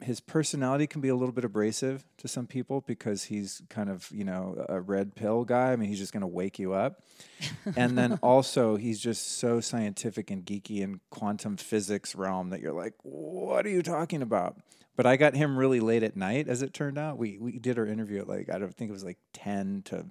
his 0.00 0.20
personality 0.20 0.86
can 0.86 1.00
be 1.00 1.08
a 1.08 1.16
little 1.16 1.32
bit 1.32 1.44
abrasive 1.44 2.04
to 2.18 2.28
some 2.28 2.46
people 2.46 2.84
because 2.86 3.24
he's 3.24 3.60
kind 3.68 3.90
of 3.90 4.08
you 4.12 4.22
know 4.22 4.64
a 4.68 4.80
red 4.80 5.16
pill 5.16 5.44
guy. 5.44 5.72
I 5.72 5.76
mean, 5.76 5.88
he's 5.88 5.98
just 5.98 6.12
going 6.12 6.20
to 6.20 6.28
wake 6.28 6.60
you 6.60 6.74
up, 6.74 7.02
and 7.76 7.98
then 7.98 8.20
also 8.22 8.76
he's 8.76 9.00
just 9.00 9.38
so 9.38 9.60
scientific 9.60 10.30
and 10.30 10.44
geeky 10.44 10.80
in 10.80 11.00
quantum 11.10 11.56
physics 11.56 12.14
realm 12.14 12.50
that 12.50 12.60
you're 12.60 12.72
like, 12.72 12.94
what 13.02 13.66
are 13.66 13.70
you 13.70 13.82
talking 13.82 14.22
about? 14.22 14.58
But 14.94 15.06
I 15.06 15.16
got 15.16 15.34
him 15.34 15.58
really 15.58 15.80
late 15.80 16.04
at 16.04 16.16
night, 16.16 16.46
as 16.46 16.62
it 16.62 16.72
turned 16.72 16.98
out. 16.98 17.18
We 17.18 17.36
we 17.38 17.58
did 17.58 17.80
our 17.80 17.86
interview 17.86 18.20
at 18.20 18.28
like 18.28 18.48
I 18.48 18.58
don't 18.58 18.76
think 18.76 18.90
it 18.90 18.94
was 18.94 19.04
like 19.04 19.18
ten 19.32 19.82
to. 19.86 20.06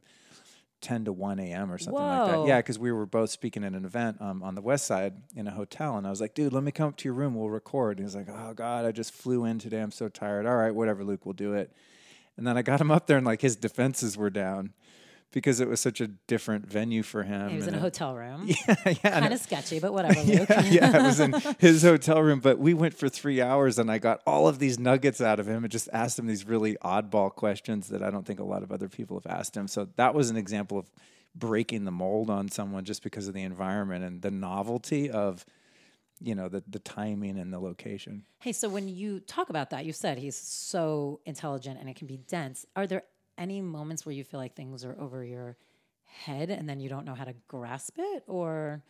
10 0.82 1.06
to 1.06 1.14
1 1.14 1.40
a.m. 1.40 1.72
or 1.72 1.78
something 1.78 2.02
like 2.02 2.32
that. 2.32 2.48
Yeah, 2.48 2.58
because 2.58 2.78
we 2.78 2.92
were 2.92 3.06
both 3.06 3.30
speaking 3.30 3.64
at 3.64 3.74
an 3.74 3.86
event 3.86 4.18
um, 4.22 4.44
on 4.44 4.56
the 4.56 4.62
west 4.62 4.86
side 4.86 5.14
in 5.36 5.48
a 5.48 5.52
hotel. 5.52 5.98
And 5.98 6.06
I 6.06 6.10
was 6.10 6.22
like, 6.22 6.34
dude, 6.34 6.54
let 6.54 6.64
me 6.64 6.72
come 6.72 6.90
up 6.90 6.98
to 6.98 7.06
your 7.06 7.14
room. 7.14 7.36
We'll 7.36 7.50
record. 7.50 7.98
And 7.98 8.00
he 8.00 8.04
was 8.04 8.16
like, 8.16 8.28
oh, 8.30 8.54
God, 8.54 8.86
I 8.86 8.92
just 8.92 9.14
flew 9.14 9.46
in 9.46 9.60
today. 9.60 9.80
I'm 9.80 9.92
so 9.92 10.10
tired. 10.10 10.46
All 10.46 10.56
right, 10.56 10.74
whatever, 10.74 11.04
Luke, 11.04 11.26
we'll 11.26 11.34
do 11.34 11.54
it. 11.54 11.72
And 12.38 12.46
then 12.46 12.58
I 12.58 12.62
got 12.62 12.80
him 12.80 12.92
up 12.92 13.08
there 13.08 13.18
and 13.18 13.26
like 13.26 13.42
his 13.42 13.56
defenses 13.56 14.16
were 14.16 14.30
down 14.30 14.74
because 15.32 15.60
it 15.60 15.68
was 15.68 15.80
such 15.80 16.00
a 16.02 16.08
different 16.08 16.66
venue 16.66 17.04
for 17.04 17.24
him. 17.24 17.50
he 17.50 17.58
was 17.58 17.68
in 17.68 17.74
a 17.74 17.78
it- 17.78 17.82
hotel 17.82 18.16
room. 18.16 18.48
Yeah, 18.68 18.76
yeah. 18.86 19.20
Kind 19.20 19.34
of 19.34 19.40
sketchy, 19.40 19.80
but 19.80 19.94
whatever, 19.94 20.22
Luke. 20.24 20.50
yeah, 20.50 20.62
yeah, 20.64 20.98
it 21.00 21.04
was 21.04 21.20
in 21.20 21.34
his 21.60 21.84
hotel 21.84 22.22
room. 22.22 22.40
But 22.40 22.60
we 22.60 22.74
went 22.74 22.94
for 22.94 23.10
three 23.10 23.42
hours, 23.42 23.78
and 23.78 23.92
I 23.92 23.98
got 23.98 24.22
all 24.26 24.48
of 24.48 24.60
these 24.60 24.80
nuggets 24.80 25.20
out 25.22 25.40
of 25.40 25.48
him, 25.48 25.64
and 25.64 25.72
just 25.72 25.90
asked 25.92 26.18
him 26.18 26.28
these 26.28 26.46
really 26.46 26.76
oddball 26.84 27.30
questions 27.34 27.90
that 27.90 28.02
I 28.02 28.10
don't 28.10 28.26
think 28.26 28.40
a 28.40 28.44
lot 28.46 28.64
of 28.64 28.72
other 28.72 28.88
people 28.90 29.20
have 29.22 29.32
asked 29.32 29.56
him. 29.56 29.68
So 29.68 29.90
that 29.98 30.14
was 30.16 30.30
an 30.30 30.38
example 30.38 30.78
of 30.80 30.90
breaking 31.36 31.84
the 31.86 31.92
mold 31.92 32.30
on 32.30 32.50
someone 32.50 32.84
just 32.86 33.04
because 33.04 33.28
of 33.28 33.34
the 33.34 33.44
environment 33.44 34.04
and 34.04 34.22
the 34.22 34.32
novelty 34.32 35.10
of, 35.12 35.46
you 36.20 36.34
know, 36.34 36.48
the 36.50 36.64
the 36.68 36.80
timing 36.80 37.38
and 37.38 37.54
the 37.54 37.60
location. 37.60 38.24
Hey, 38.40 38.54
so 38.54 38.70
when 38.70 38.88
you 38.88 39.20
talk 39.20 39.50
about 39.50 39.70
that, 39.72 39.86
you 39.86 39.94
said 39.94 40.18
he's 40.18 40.38
so 40.38 41.20
intelligent 41.26 41.80
and 41.80 41.88
it 41.90 41.96
can 41.96 42.08
be 42.08 42.18
dense. 42.18 42.66
Are 42.76 42.88
there 42.88 43.04
any 43.38 43.62
moments 43.62 44.06
where 44.06 44.14
you 44.14 44.24
feel 44.24 44.40
like 44.40 44.56
things 44.56 44.84
are 44.86 44.96
over 45.00 45.24
your 45.24 45.58
head 46.06 46.50
and 46.50 46.68
then 46.68 46.80
you 46.80 46.90
don't 46.90 47.06
know 47.06 47.16
how 47.16 47.26
to 47.26 47.36
grasp 47.48 47.96
it? 47.98 48.24
Or 48.28 48.82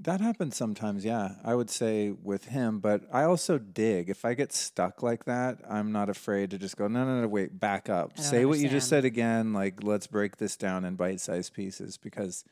That 0.00 0.20
happens 0.20 0.56
sometimes, 0.56 1.04
yeah. 1.04 1.36
I 1.44 1.54
would 1.54 1.70
say 1.70 2.10
with 2.10 2.46
him, 2.46 2.80
but 2.80 3.02
I 3.12 3.24
also 3.24 3.58
dig. 3.58 4.10
If 4.10 4.24
I 4.24 4.34
get 4.34 4.52
stuck 4.52 5.02
like 5.02 5.24
that, 5.24 5.58
I'm 5.68 5.92
not 5.92 6.08
afraid 6.08 6.50
to 6.50 6.58
just 6.58 6.76
go, 6.76 6.88
no, 6.88 7.04
no, 7.04 7.20
no, 7.20 7.28
wait, 7.28 7.60
back 7.60 7.88
up. 7.88 8.18
Say 8.18 8.44
what 8.44 8.58
you 8.58 8.68
just 8.68 8.88
said 8.88 9.04
again. 9.04 9.52
Like, 9.52 9.82
let's 9.84 10.06
break 10.06 10.38
this 10.38 10.56
down 10.56 10.84
in 10.84 10.96
bite 10.96 11.20
sized 11.20 11.54
pieces 11.54 11.96
because 11.96 12.44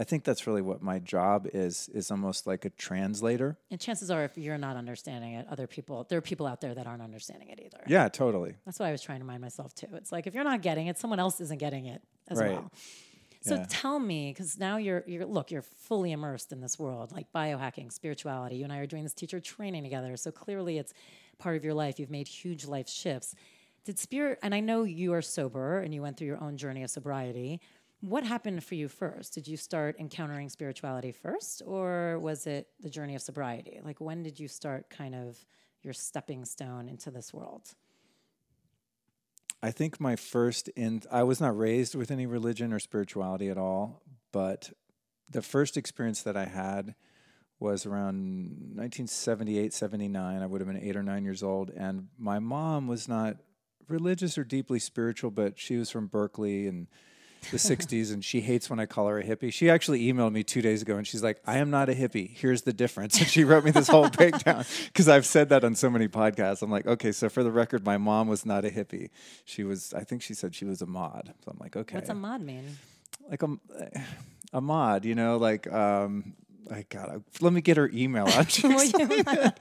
I 0.00 0.04
think 0.04 0.24
that's 0.24 0.46
really 0.46 0.62
what 0.62 0.80
my 0.82 0.98
job 0.98 1.46
is 1.52 1.90
is 1.92 2.10
almost 2.10 2.46
like 2.46 2.64
a 2.64 2.70
translator. 2.70 3.58
And 3.70 3.78
chances 3.78 4.10
are, 4.10 4.24
if 4.24 4.38
you're 4.38 4.56
not 4.56 4.76
understanding 4.76 5.34
it, 5.34 5.46
other 5.50 5.66
people, 5.66 6.06
there 6.08 6.16
are 6.16 6.22
people 6.22 6.46
out 6.46 6.62
there 6.62 6.74
that 6.74 6.86
aren't 6.86 7.02
understanding 7.02 7.50
it 7.50 7.60
either. 7.62 7.82
Yeah, 7.86 8.08
totally. 8.08 8.54
That's 8.64 8.78
what 8.78 8.86
I 8.86 8.92
was 8.92 9.02
trying 9.02 9.18
to 9.18 9.24
remind 9.24 9.42
myself 9.42 9.74
too. 9.74 9.88
It's 9.92 10.10
like 10.10 10.26
if 10.26 10.34
you're 10.34 10.42
not 10.44 10.62
getting 10.62 10.86
it, 10.86 10.98
someone 10.98 11.20
else 11.20 11.38
isn't 11.42 11.58
getting 11.58 11.84
it 11.84 12.00
as 12.28 12.38
Right. 12.38 12.52
well. 12.52 12.72
So 13.42 13.56
Yeah. 13.56 13.66
tell 13.68 13.98
me, 13.98 14.30
because 14.32 14.58
now 14.58 14.78
you're 14.78 15.04
you're 15.06 15.26
look, 15.26 15.50
you're 15.50 15.62
fully 15.62 16.12
immersed 16.12 16.50
in 16.50 16.60
this 16.62 16.78
world, 16.78 17.12
like 17.12 17.30
biohacking, 17.32 17.92
spirituality. 17.92 18.56
You 18.56 18.64
and 18.64 18.72
I 18.72 18.78
are 18.78 18.86
doing 18.86 19.02
this 19.02 19.14
teacher 19.14 19.38
training 19.38 19.82
together. 19.82 20.16
So 20.16 20.30
clearly 20.32 20.78
it's 20.78 20.94
part 21.38 21.56
of 21.58 21.64
your 21.64 21.74
life. 21.74 21.98
You've 22.00 22.10
made 22.10 22.28
huge 22.28 22.64
life 22.64 22.88
shifts. 22.88 23.34
Did 23.84 23.98
spirit 23.98 24.38
and 24.42 24.54
I 24.54 24.60
know 24.60 24.84
you 24.84 25.12
are 25.12 25.22
sober 25.22 25.80
and 25.80 25.92
you 25.94 26.00
went 26.02 26.16
through 26.16 26.26
your 26.28 26.42
own 26.42 26.56
journey 26.56 26.82
of 26.82 26.90
sobriety. 26.90 27.60
What 28.00 28.24
happened 28.24 28.64
for 28.64 28.74
you 28.74 28.88
first? 28.88 29.34
Did 29.34 29.46
you 29.46 29.58
start 29.58 29.96
encountering 29.98 30.48
spirituality 30.48 31.12
first, 31.12 31.62
or 31.66 32.18
was 32.18 32.46
it 32.46 32.68
the 32.80 32.88
journey 32.88 33.14
of 33.14 33.20
sobriety? 33.20 33.78
Like 33.84 34.00
when 34.00 34.22
did 34.22 34.40
you 34.40 34.48
start 34.48 34.88
kind 34.88 35.14
of 35.14 35.44
your 35.82 35.92
stepping 35.92 36.46
stone 36.46 36.88
into 36.88 37.10
this 37.10 37.34
world? 37.34 37.74
I 39.62 39.70
think 39.70 40.00
my 40.00 40.16
first 40.16 40.68
in 40.68 41.02
I 41.10 41.22
was 41.24 41.40
not 41.40 41.56
raised 41.56 41.94
with 41.94 42.10
any 42.10 42.24
religion 42.24 42.72
or 42.72 42.78
spirituality 42.78 43.50
at 43.50 43.58
all, 43.58 44.02
but 44.32 44.72
the 45.28 45.42
first 45.42 45.76
experience 45.76 46.22
that 46.22 46.36
I 46.36 46.46
had 46.46 46.94
was 47.58 47.84
around 47.84 48.16
1978, 48.74 49.74
79. 49.74 50.42
I 50.42 50.46
would 50.46 50.62
have 50.62 50.68
been 50.68 50.82
8 50.82 50.96
or 50.96 51.02
9 51.02 51.24
years 51.24 51.42
old 51.42 51.70
and 51.76 52.08
my 52.16 52.38
mom 52.38 52.88
was 52.88 53.06
not 53.06 53.36
religious 53.86 54.38
or 54.38 54.44
deeply 54.44 54.78
spiritual, 54.78 55.30
but 55.30 55.58
she 55.58 55.76
was 55.76 55.90
from 55.90 56.06
Berkeley 56.06 56.66
and 56.66 56.86
the 57.50 57.56
60s 57.56 58.12
and 58.12 58.24
she 58.24 58.40
hates 58.40 58.68
when 58.68 58.78
I 58.78 58.86
call 58.86 59.08
her 59.08 59.18
a 59.18 59.24
hippie. 59.24 59.52
She 59.52 59.70
actually 59.70 60.02
emailed 60.12 60.32
me 60.32 60.42
2 60.42 60.62
days 60.62 60.82
ago 60.82 60.96
and 60.96 61.06
she's 61.06 61.22
like, 61.22 61.40
"I 61.46 61.58
am 61.58 61.70
not 61.70 61.88
a 61.88 61.94
hippie. 61.94 62.30
Here's 62.30 62.62
the 62.62 62.72
difference." 62.72 63.18
And 63.20 63.28
she 63.28 63.44
wrote 63.44 63.64
me 63.64 63.70
this 63.70 63.88
whole 63.88 64.08
breakdown 64.08 64.64
cuz 64.94 65.08
I've 65.08 65.26
said 65.26 65.48
that 65.50 65.64
on 65.64 65.74
so 65.74 65.90
many 65.90 66.08
podcasts. 66.08 66.62
I'm 66.62 66.70
like, 66.70 66.86
"Okay, 66.86 67.12
so 67.12 67.28
for 67.28 67.42
the 67.42 67.50
record, 67.50 67.84
my 67.84 67.98
mom 67.98 68.28
was 68.28 68.46
not 68.46 68.64
a 68.64 68.70
hippie. 68.70 69.10
She 69.44 69.64
was 69.64 69.92
I 69.94 70.04
think 70.04 70.22
she 70.22 70.34
said 70.34 70.54
she 70.54 70.64
was 70.64 70.80
a 70.82 70.86
mod." 70.86 71.34
So 71.44 71.50
I'm 71.50 71.58
like, 71.58 71.76
"Okay." 71.76 71.96
What's 71.96 72.10
a 72.10 72.14
mod 72.14 72.40
mean? 72.42 72.78
like 73.30 73.42
a 73.42 73.56
a 74.52 74.60
mod, 74.60 75.04
you 75.04 75.14
know, 75.14 75.36
like 75.36 75.70
um 75.72 76.34
I 76.70 76.84
gotta 76.88 77.22
let 77.40 77.52
me 77.52 77.60
get 77.60 77.76
her 77.76 77.88
email 77.92 78.26
out. 78.28 78.58
Well, 78.62 78.90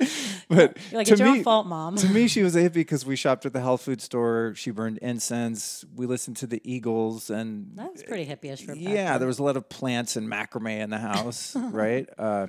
but 0.49 0.77
You're 0.91 0.99
like, 0.99 1.07
to 1.07 1.13
it's 1.13 1.19
your 1.19 1.31
me, 1.31 1.37
own 1.39 1.43
fault, 1.43 1.67
mom. 1.67 1.95
to 1.97 2.07
me, 2.09 2.27
she 2.27 2.43
was 2.43 2.55
a 2.57 2.59
hippie 2.61 2.73
because 2.73 3.05
we 3.05 3.15
shopped 3.15 3.45
at 3.45 3.53
the 3.53 3.61
health 3.61 3.81
food 3.83 4.01
store. 4.01 4.53
She 4.55 4.71
burned 4.71 4.97
incense. 4.99 5.85
We 5.95 6.05
listened 6.05 6.37
to 6.37 6.47
the 6.47 6.61
Eagles, 6.63 7.29
and 7.29 7.71
That 7.75 7.91
was 7.91 8.03
pretty 8.03 8.25
hippie-ish 8.25 8.65
for 8.65 8.73
yeah, 8.75 9.17
there 9.17 9.27
was 9.27 9.39
a 9.39 9.43
lot 9.43 9.57
of 9.57 9.69
plants 9.69 10.15
and 10.15 10.27
macrame 10.27 10.79
in 10.81 10.89
the 10.89 10.97
house, 10.99 11.55
right? 11.55 12.07
Uh, 12.17 12.47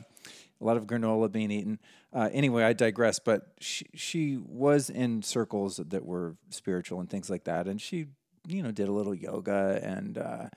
a 0.61 0.65
lot 0.65 0.77
of 0.77 0.87
granola 0.87 1.31
being 1.31 1.51
eaten. 1.51 1.79
Uh, 2.13 2.29
anyway, 2.33 2.65
I 2.65 2.73
digress. 2.73 3.19
But 3.19 3.47
she 3.61 3.87
she 3.95 4.37
was 4.37 4.91
in 4.91 5.23
circles 5.23 5.77
that 5.77 6.05
were 6.05 6.37
spiritual 6.51 7.01
and 7.01 7.09
things 7.09 7.31
like 7.31 7.45
that, 7.45 7.67
and 7.67 7.81
she 7.81 8.07
you 8.47 8.63
know 8.63 8.71
did 8.73 8.89
a 8.89 8.93
little 8.93 9.15
yoga 9.15 9.81
and. 9.83 10.19
Uh, 10.19 10.49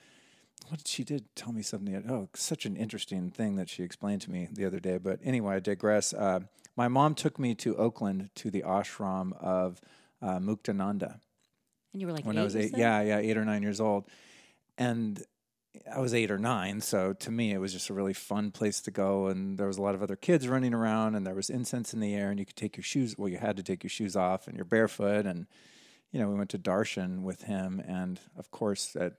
what 0.73 0.87
she 0.87 1.03
did? 1.03 1.23
Tell 1.35 1.53
me 1.53 1.61
something 1.61 1.95
oh 2.09 2.29
such 2.33 2.65
an 2.65 2.75
interesting 2.75 3.29
thing 3.29 3.57
that 3.57 3.69
she 3.69 3.83
explained 3.83 4.21
to 4.21 4.31
me 4.31 4.47
the 4.51 4.65
other 4.65 4.79
day 4.79 4.97
but 4.97 5.19
anyway 5.23 5.57
i 5.57 5.59
digress. 5.59 6.13
Uh, 6.13 6.39
my 6.75 6.87
mom 6.87 7.13
took 7.13 7.37
me 7.37 7.53
to 7.55 7.75
oakland 7.77 8.31
to 8.33 8.49
the 8.49 8.63
ashram 8.63 9.33
of 9.39 9.79
uh, 10.23 10.39
muktananda. 10.39 11.19
And 11.93 12.01
you 12.01 12.07
were 12.07 12.13
like 12.13 12.25
when 12.25 12.39
i 12.39 12.43
was 12.43 12.55
eight 12.55 12.75
yeah 12.75 13.01
yeah 13.01 13.19
eight 13.19 13.37
or 13.37 13.45
nine 13.45 13.61
years 13.61 13.79
old. 13.79 14.05
And 14.75 15.21
i 15.95 15.99
was 15.99 16.11
eight 16.15 16.31
or 16.31 16.39
nine 16.39 16.81
so 16.81 17.13
to 17.13 17.29
me 17.29 17.51
it 17.51 17.59
was 17.59 17.71
just 17.71 17.91
a 17.91 17.93
really 17.93 18.13
fun 18.13 18.49
place 18.49 18.81
to 18.81 18.89
go. 18.89 19.27
And 19.27 19.59
there 19.59 19.67
was 19.67 19.77
a 19.77 19.81
lot 19.83 19.93
of 19.93 20.01
other 20.01 20.15
kids 20.15 20.47
running 20.47 20.73
around 20.73 21.13
and 21.13 21.23
there 21.23 21.35
was 21.35 21.51
incense 21.51 21.93
in 21.93 21.99
the 21.99 22.15
air 22.15 22.31
and 22.31 22.39
you 22.39 22.47
could 22.47 22.55
take 22.55 22.77
your 22.77 22.83
shoes 22.83 23.15
well 23.15 23.29
you 23.29 23.37
had 23.37 23.57
to 23.57 23.63
take 23.63 23.83
your 23.83 23.91
shoes 23.91 24.15
off 24.15 24.47
and 24.47 24.55
you're 24.55 24.65
barefoot. 24.65 25.27
And 25.27 25.45
you 26.11 26.19
know 26.19 26.29
we 26.29 26.35
went 26.35 26.49
to 26.49 26.57
darshan 26.57 27.21
with 27.21 27.43
him. 27.43 27.79
And 27.87 28.19
of 28.35 28.49
course 28.49 28.95
at 28.95 29.13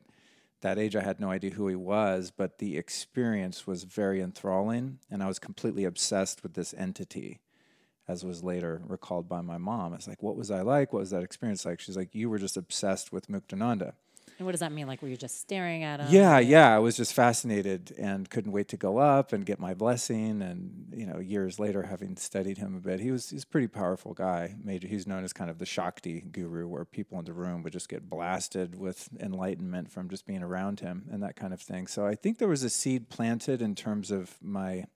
that 0.64 0.78
age, 0.78 0.97
I 0.97 1.02
had 1.02 1.21
no 1.21 1.30
idea 1.30 1.50
who 1.50 1.68
he 1.68 1.76
was, 1.76 2.33
but 2.37 2.59
the 2.59 2.76
experience 2.76 3.66
was 3.66 3.85
very 3.85 4.21
enthralling, 4.21 4.99
and 5.11 5.23
I 5.23 5.28
was 5.28 5.38
completely 5.38 5.85
obsessed 5.85 6.42
with 6.42 6.54
this 6.54 6.75
entity, 6.76 7.40
as 8.09 8.25
was 8.25 8.42
later 8.42 8.83
recalled 8.87 9.28
by 9.28 9.42
my 9.42 9.59
mom. 9.59 9.94
It's 9.94 10.09
like, 10.09 10.23
what 10.23 10.37
was 10.37 10.50
I 10.50 10.62
like? 10.62 10.92
What 10.92 11.00
was 11.00 11.11
that 11.11 11.23
experience 11.23 11.64
like? 11.64 11.80
She's 11.80 11.97
like, 11.97 12.14
you 12.14 12.28
were 12.28 12.38
just 12.38 12.56
obsessed 12.56 13.12
with 13.12 13.28
Muktananda. 13.28 13.92
And 14.38 14.47
what 14.47 14.53
does 14.53 14.61
that 14.61 14.73
mean? 14.73 14.87
Like, 14.87 15.00
were 15.00 15.09
you 15.09 15.17
just 15.17 15.41
staring 15.41 15.85
at 15.85 16.00
him? 16.00 16.09
Yeah, 16.11 16.38
yeah, 16.41 16.75
I 16.75 16.79
was 16.81 16.97
just 16.97 17.12
fascinated 17.12 17.95
and 17.97 18.29
couldn't 18.29 18.50
wait 18.50 18.69
to 18.69 18.76
go 18.76 18.99
up 18.99 19.33
and 19.33 19.47
get 19.47 19.61
my 19.61 19.75
blessing. 19.75 20.43
And 20.43 20.93
you 20.93 21.07
know, 21.07 21.21
years 21.21 21.59
later, 21.61 21.85
having 21.85 22.17
studied 22.17 22.59
him 22.59 22.75
a 22.75 22.81
bit, 22.81 23.00
he 23.00 23.11
was 23.11 23.31
he's 23.31 23.45
a 23.45 23.47
pretty 23.47 23.69
powerful 23.69 24.12
guy. 24.12 24.57
Major, 24.62 24.88
he's 24.88 25.07
known 25.07 25.23
as 25.23 25.33
kind 25.33 25.50
of 25.50 25.59
the 25.59 25.67
Shakti 25.67 26.21
guru, 26.21 26.67
where 26.67 26.85
people 26.85 27.19
in 27.19 27.25
the 27.25 27.33
room 27.33 27.62
would 27.62 27.73
just 27.73 27.88
get 27.88 28.11
blasted 28.11 28.79
with 28.79 29.09
enlightenment 29.21 29.91
from 29.91 30.09
just 30.09 30.26
being 30.26 30.43
around 30.43 30.81
him 30.81 31.05
and 31.11 31.23
that 31.23 31.37
kind 31.37 31.55
of 31.55 31.61
thing. 31.61 31.87
So 31.87 32.05
I 32.07 32.17
think 32.17 32.38
there 32.38 32.49
was 32.49 32.64
a 32.64 32.71
seed 32.71 33.09
planted 33.09 33.62
in 33.62 33.75
terms 33.75 34.11
of 34.11 34.37
my 34.43 34.87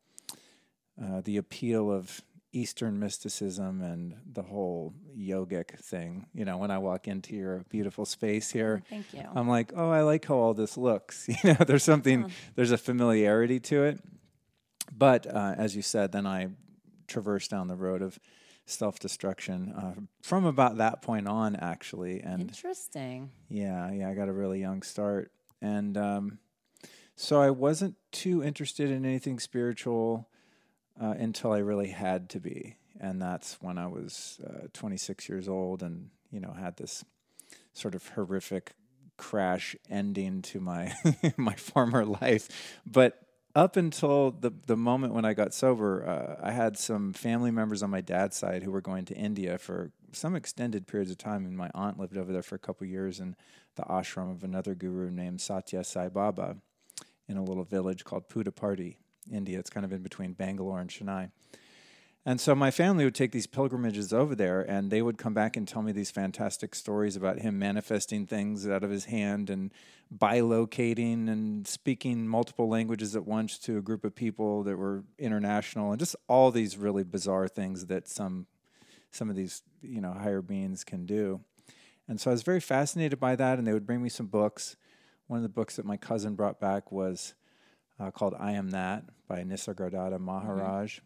uh, 1.01 1.21
the 1.25 1.37
appeal 1.37 1.93
of 1.93 2.23
Eastern 2.53 2.99
mysticism 2.99 3.83
and 3.83 4.15
the 4.33 4.43
whole 4.43 4.95
yogic 5.17 5.79
thing. 5.79 6.27
You 6.35 6.45
know, 6.45 6.57
when 6.57 6.71
I 6.71 6.79
walk 6.79 7.07
into 7.07 7.35
your 7.35 7.65
beautiful 7.69 8.05
space 8.07 8.51
here, 8.51 8.83
Thank 8.89 9.13
you. 9.13 9.25
I'm 9.35 9.49
like, 9.49 9.73
oh, 9.77 9.91
I 9.91 10.03
like 10.03 10.25
how 10.27 10.37
all 10.37 10.55
this 10.55 10.77
looks. 10.77 11.29
You 11.45 11.55
know, 11.55 11.65
there's 11.67 11.85
something, 11.85 12.31
there's 12.57 12.71
a 12.71 12.79
familiarity 12.79 13.61
to 13.61 13.85
it. 13.85 14.01
But 14.91 15.27
uh, 15.27 15.55
as 15.57 15.77
you 15.77 15.83
said, 15.83 16.13
then 16.13 16.27
I 16.27 16.49
traversed 17.07 17.51
down 17.51 17.69
the 17.69 17.77
road 17.77 18.03
of 18.03 18.19
self 18.67 18.99
destruction 18.99 19.73
uh, 19.73 19.95
from 20.23 20.45
about 20.45 20.79
that 20.79 21.03
point 21.03 21.29
on, 21.29 21.57
actually. 21.57 22.21
And 22.21 22.41
Interesting. 22.41 23.31
yeah, 23.49 23.91
yeah, 23.93 24.09
I 24.09 24.15
got 24.15 24.29
a 24.29 24.33
really 24.33 24.61
young 24.61 24.83
start. 24.83 25.33
And 25.61 25.97
um, 25.97 26.39
so 27.17 27.41
I 27.41 27.51
wasn't 27.51 27.97
too 28.13 28.43
interested 28.43 28.91
in 28.91 29.05
anything 29.05 29.39
spiritual 29.39 30.29
uh, 31.01 31.15
until 31.19 31.53
I 31.53 31.59
really 31.59 31.89
had 31.89 32.29
to 32.31 32.41
be. 32.41 32.77
And 33.01 33.23
that's 33.23 33.59
when 33.61 33.79
I 33.79 33.87
was 33.87 34.41
uh, 34.45 34.67
26 34.73 35.29
years 35.29 35.49
old 35.49 35.83
and, 35.83 36.11
you 36.31 36.41
know, 36.41 36.53
had 36.53 36.77
this 36.77 37.05
sort 37.73 37.95
of 37.95 38.07
horrific 38.09 38.73
crash 39.17 39.77
ending 39.91 40.43
to 40.43 40.61
my 40.61 40.95
my 41.37 41.55
former 41.55 42.05
life. 42.05 42.49
But 42.87 43.21
up 43.55 43.77
until 43.77 44.31
the 44.31 44.53
the 44.67 44.77
moment 44.77 45.15
when 45.15 45.25
I 45.25 45.35
got 45.35 45.53
sober, 45.55 46.07
uh, 46.07 46.47
I 46.47 46.53
had 46.53 46.79
some 46.79 47.13
family 47.13 47.51
members 47.51 47.83
on 47.83 47.91
my 47.91 48.01
dad's 48.01 48.37
side 48.37 48.63
who 48.63 48.71
were 48.71 48.81
going 48.81 49.05
to 49.07 49.15
India 49.15 49.59
for 49.59 49.91
some 50.13 50.35
extended 50.35 50.87
periods 50.87 51.11
of 51.11 51.19
time, 51.19 51.45
and 51.45 51.57
my 51.57 51.71
aunt 51.75 51.99
lived 51.99 52.17
over 52.17 52.33
there 52.33 52.43
for 52.43 52.55
a 52.55 52.61
couple 52.61 52.87
years 52.87 53.21
in 53.21 53.37
the 53.77 53.83
ashram 53.83 54.31
of 54.31 54.43
another 54.43 54.75
guru 54.75 55.11
named 55.11 55.41
Sathya 55.41 55.85
Sai 55.85 56.09
Baba 56.09 56.57
in 57.29 57.37
a 57.37 57.45
little 57.45 57.65
village 57.65 58.05
called 58.05 58.29
Puttaparthi, 58.29 58.97
India. 59.33 59.59
It's 59.59 59.71
kind 59.71 59.85
of 59.85 59.93
in 59.93 60.03
between 60.03 60.33
Bangalore 60.33 60.81
and 60.81 60.91
Chennai. 60.91 61.31
And 62.29 62.41
so 62.41 62.55
my 62.55 62.71
family 62.71 63.05
would 63.05 63.15
take 63.15 63.33
these 63.33 63.47
pilgrimages 63.47 64.13
over 64.13 64.35
there, 64.35 64.61
and 64.61 64.91
they 64.91 65.01
would 65.01 65.17
come 65.17 65.33
back 65.33 65.57
and 65.57 65.67
tell 65.67 65.81
me 65.81 65.93
these 65.93 66.11
fantastic 66.11 66.75
stories 66.75 67.17
about 67.17 67.39
him 67.39 67.59
manifesting 67.59 68.27
things 68.27 68.69
out 68.69 68.85
of 68.85 68.91
his 68.91 69.07
hand 69.07 69.49
and 69.49 69.73
bilocating 70.15 71.31
and 71.31 71.67
speaking 71.67 72.29
multiple 72.29 72.69
languages 72.69 73.17
at 73.17 73.27
once 73.27 73.59
to 73.61 73.79
a 73.79 73.81
group 73.81 74.05
of 74.05 74.15
people 74.15 74.63
that 74.65 74.77
were 74.77 75.05
international, 75.19 75.91
and 75.91 75.99
just 75.99 76.17
all 76.29 76.51
these 76.51 76.77
really 76.77 77.03
bizarre 77.03 77.49
things 77.49 77.87
that 77.87 78.07
some 78.07 78.47
some 79.11 79.31
of 79.31 79.37
these 79.37 79.63
you 79.81 80.03
know 80.03 80.13
higher 80.13 80.43
beings 80.43 80.85
can 80.85 81.07
do. 81.07 81.41
And 82.09 82.21
so 82.21 82.31
I 82.31 82.35
was 82.35 82.43
very 82.43 82.61
fascinated 82.61 83.19
by 83.19 83.37
that, 83.37 83.59
and 83.59 83.67
they 83.67 83.73
would 83.73 83.87
bring 83.87 84.03
me 84.03 84.11
some 84.11 84.27
books. 84.27 84.77
One 85.29 85.39
of 85.39 85.43
the 85.43 85.49
books 85.49 85.77
that 85.77 85.87
my 85.87 85.97
cousin 85.97 86.35
brought 86.35 86.61
back 86.61 86.93
was 86.93 87.35
uh, 87.99 88.11
called 88.11 88.35
"I 88.39 88.53
Am 88.53 88.71
That" 88.71 89.05
by 89.29 89.43
Nisargadatta 89.43 90.19
Maharaj 90.19 91.01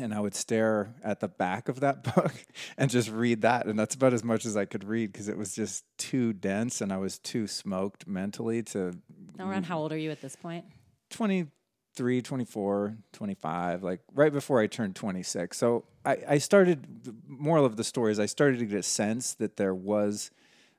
and 0.00 0.14
I 0.14 0.20
would 0.20 0.34
stare 0.34 0.94
at 1.02 1.20
the 1.20 1.28
back 1.28 1.68
of 1.68 1.80
that 1.80 2.02
book 2.14 2.32
and 2.76 2.90
just 2.90 3.10
read 3.10 3.42
that. 3.42 3.66
And 3.66 3.78
that's 3.78 3.94
about 3.94 4.12
as 4.12 4.24
much 4.24 4.46
as 4.46 4.56
I 4.56 4.64
could 4.64 4.84
read 4.84 5.12
because 5.12 5.28
it 5.28 5.36
was 5.36 5.54
just 5.54 5.84
too 5.96 6.32
dense 6.32 6.80
and 6.80 6.92
I 6.92 6.98
was 6.98 7.18
too 7.18 7.46
smoked 7.46 8.06
mentally 8.06 8.62
to 8.64 8.92
Now, 9.36 9.48
around 9.48 9.64
how 9.64 9.78
old 9.78 9.92
are 9.92 9.98
you 9.98 10.10
at 10.10 10.20
this 10.20 10.36
point? 10.36 10.64
23, 11.10 12.22
24, 12.22 12.96
25, 13.12 13.82
like 13.82 14.00
right 14.14 14.32
before 14.32 14.60
I 14.60 14.66
turned 14.66 14.94
26. 14.96 15.56
So 15.56 15.84
I, 16.04 16.18
I 16.28 16.38
started, 16.38 17.04
the 17.04 17.14
moral 17.26 17.64
of 17.64 17.76
the 17.76 17.84
story 17.84 18.12
is 18.12 18.20
I 18.20 18.26
started 18.26 18.58
to 18.60 18.66
get 18.66 18.78
a 18.78 18.82
sense 18.82 19.34
that 19.34 19.56
there 19.56 19.74
was 19.74 20.30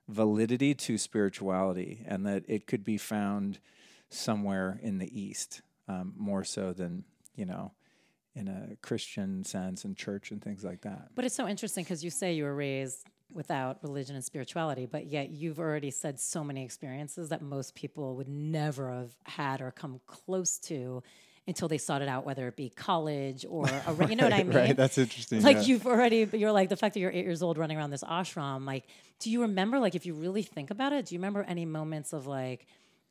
validity 0.08 0.74
to 0.74 0.98
spirituality 0.98 2.04
and 2.08 2.26
that 2.26 2.44
it 2.48 2.66
could 2.66 2.84
be 2.84 2.98
found 2.98 3.60
somewhere 4.10 4.80
in 4.82 4.98
the 4.98 5.20
East, 5.20 5.62
um, 5.88 6.14
more 6.18 6.44
so 6.44 6.74
than, 6.74 7.04
you 7.36 7.46
know, 7.46 7.72
in 8.36 8.48
a 8.48 8.76
Christian 8.82 9.44
sense 9.44 9.86
and 9.86 9.98
church 9.98 10.32
and 10.32 10.42
things 10.42 10.64
like 10.64 10.82
that. 10.82 11.10
But 11.16 11.26
it's 11.26 11.36
so 11.36 11.48
interesting 11.48 11.84
because 11.84 12.04
you 12.04 12.10
say 12.10 12.34
you 12.34 12.44
were 12.44 12.56
raised 12.56 13.06
without 13.32 13.78
religion 13.84 14.16
and 14.16 14.24
spirituality, 14.24 14.86
but 14.86 15.06
yet 15.06 15.30
you've 15.30 15.60
already 15.60 15.92
said 15.92 16.20
so 16.20 16.44
many 16.44 16.64
experiences 16.64 17.30
that 17.30 17.42
most 17.42 17.76
people 17.76 18.16
would 18.16 18.28
never 18.28 18.92
have 18.92 19.16
had 19.24 19.62
or 19.62 19.72
come 19.72 20.00
close 20.08 20.58
to 20.58 21.04
until 21.48 21.68
they 21.68 21.78
sought 21.78 22.02
it 22.02 22.08
out, 22.08 22.26
whether 22.26 22.48
it 22.48 22.56
be 22.56 22.70
college 22.70 23.46
or 23.50 23.66
a, 23.88 24.08
you 24.08 24.16
know 24.16 24.24
what 24.24 24.34
I 24.34 24.44
mean? 24.44 24.56
Right, 24.56 24.76
that's 24.76 24.98
interesting. 24.98 25.42
Like 25.42 25.58
yeah. 25.58 25.64
you've 25.64 25.86
already, 25.86 26.28
you're 26.34 26.52
like 26.52 26.70
the 26.70 26.78
fact 26.78 26.94
that 26.94 27.00
you're 27.00 27.12
eight 27.12 27.26
years 27.26 27.42
old 27.42 27.58
running 27.58 27.78
around 27.78 27.90
this 27.90 28.04
ashram. 28.04 28.66
Like, 28.66 28.86
do 29.20 29.30
you 29.30 29.42
remember? 29.42 29.80
Like, 29.80 29.96
if 29.96 30.06
you 30.06 30.14
really 30.14 30.44
think 30.44 30.72
about 30.72 30.94
it, 30.94 31.08
do 31.08 31.16
you 31.16 31.20
remember 31.20 31.44
any 31.44 31.66
moments 31.66 32.14
of 32.14 32.28
like, 32.28 32.68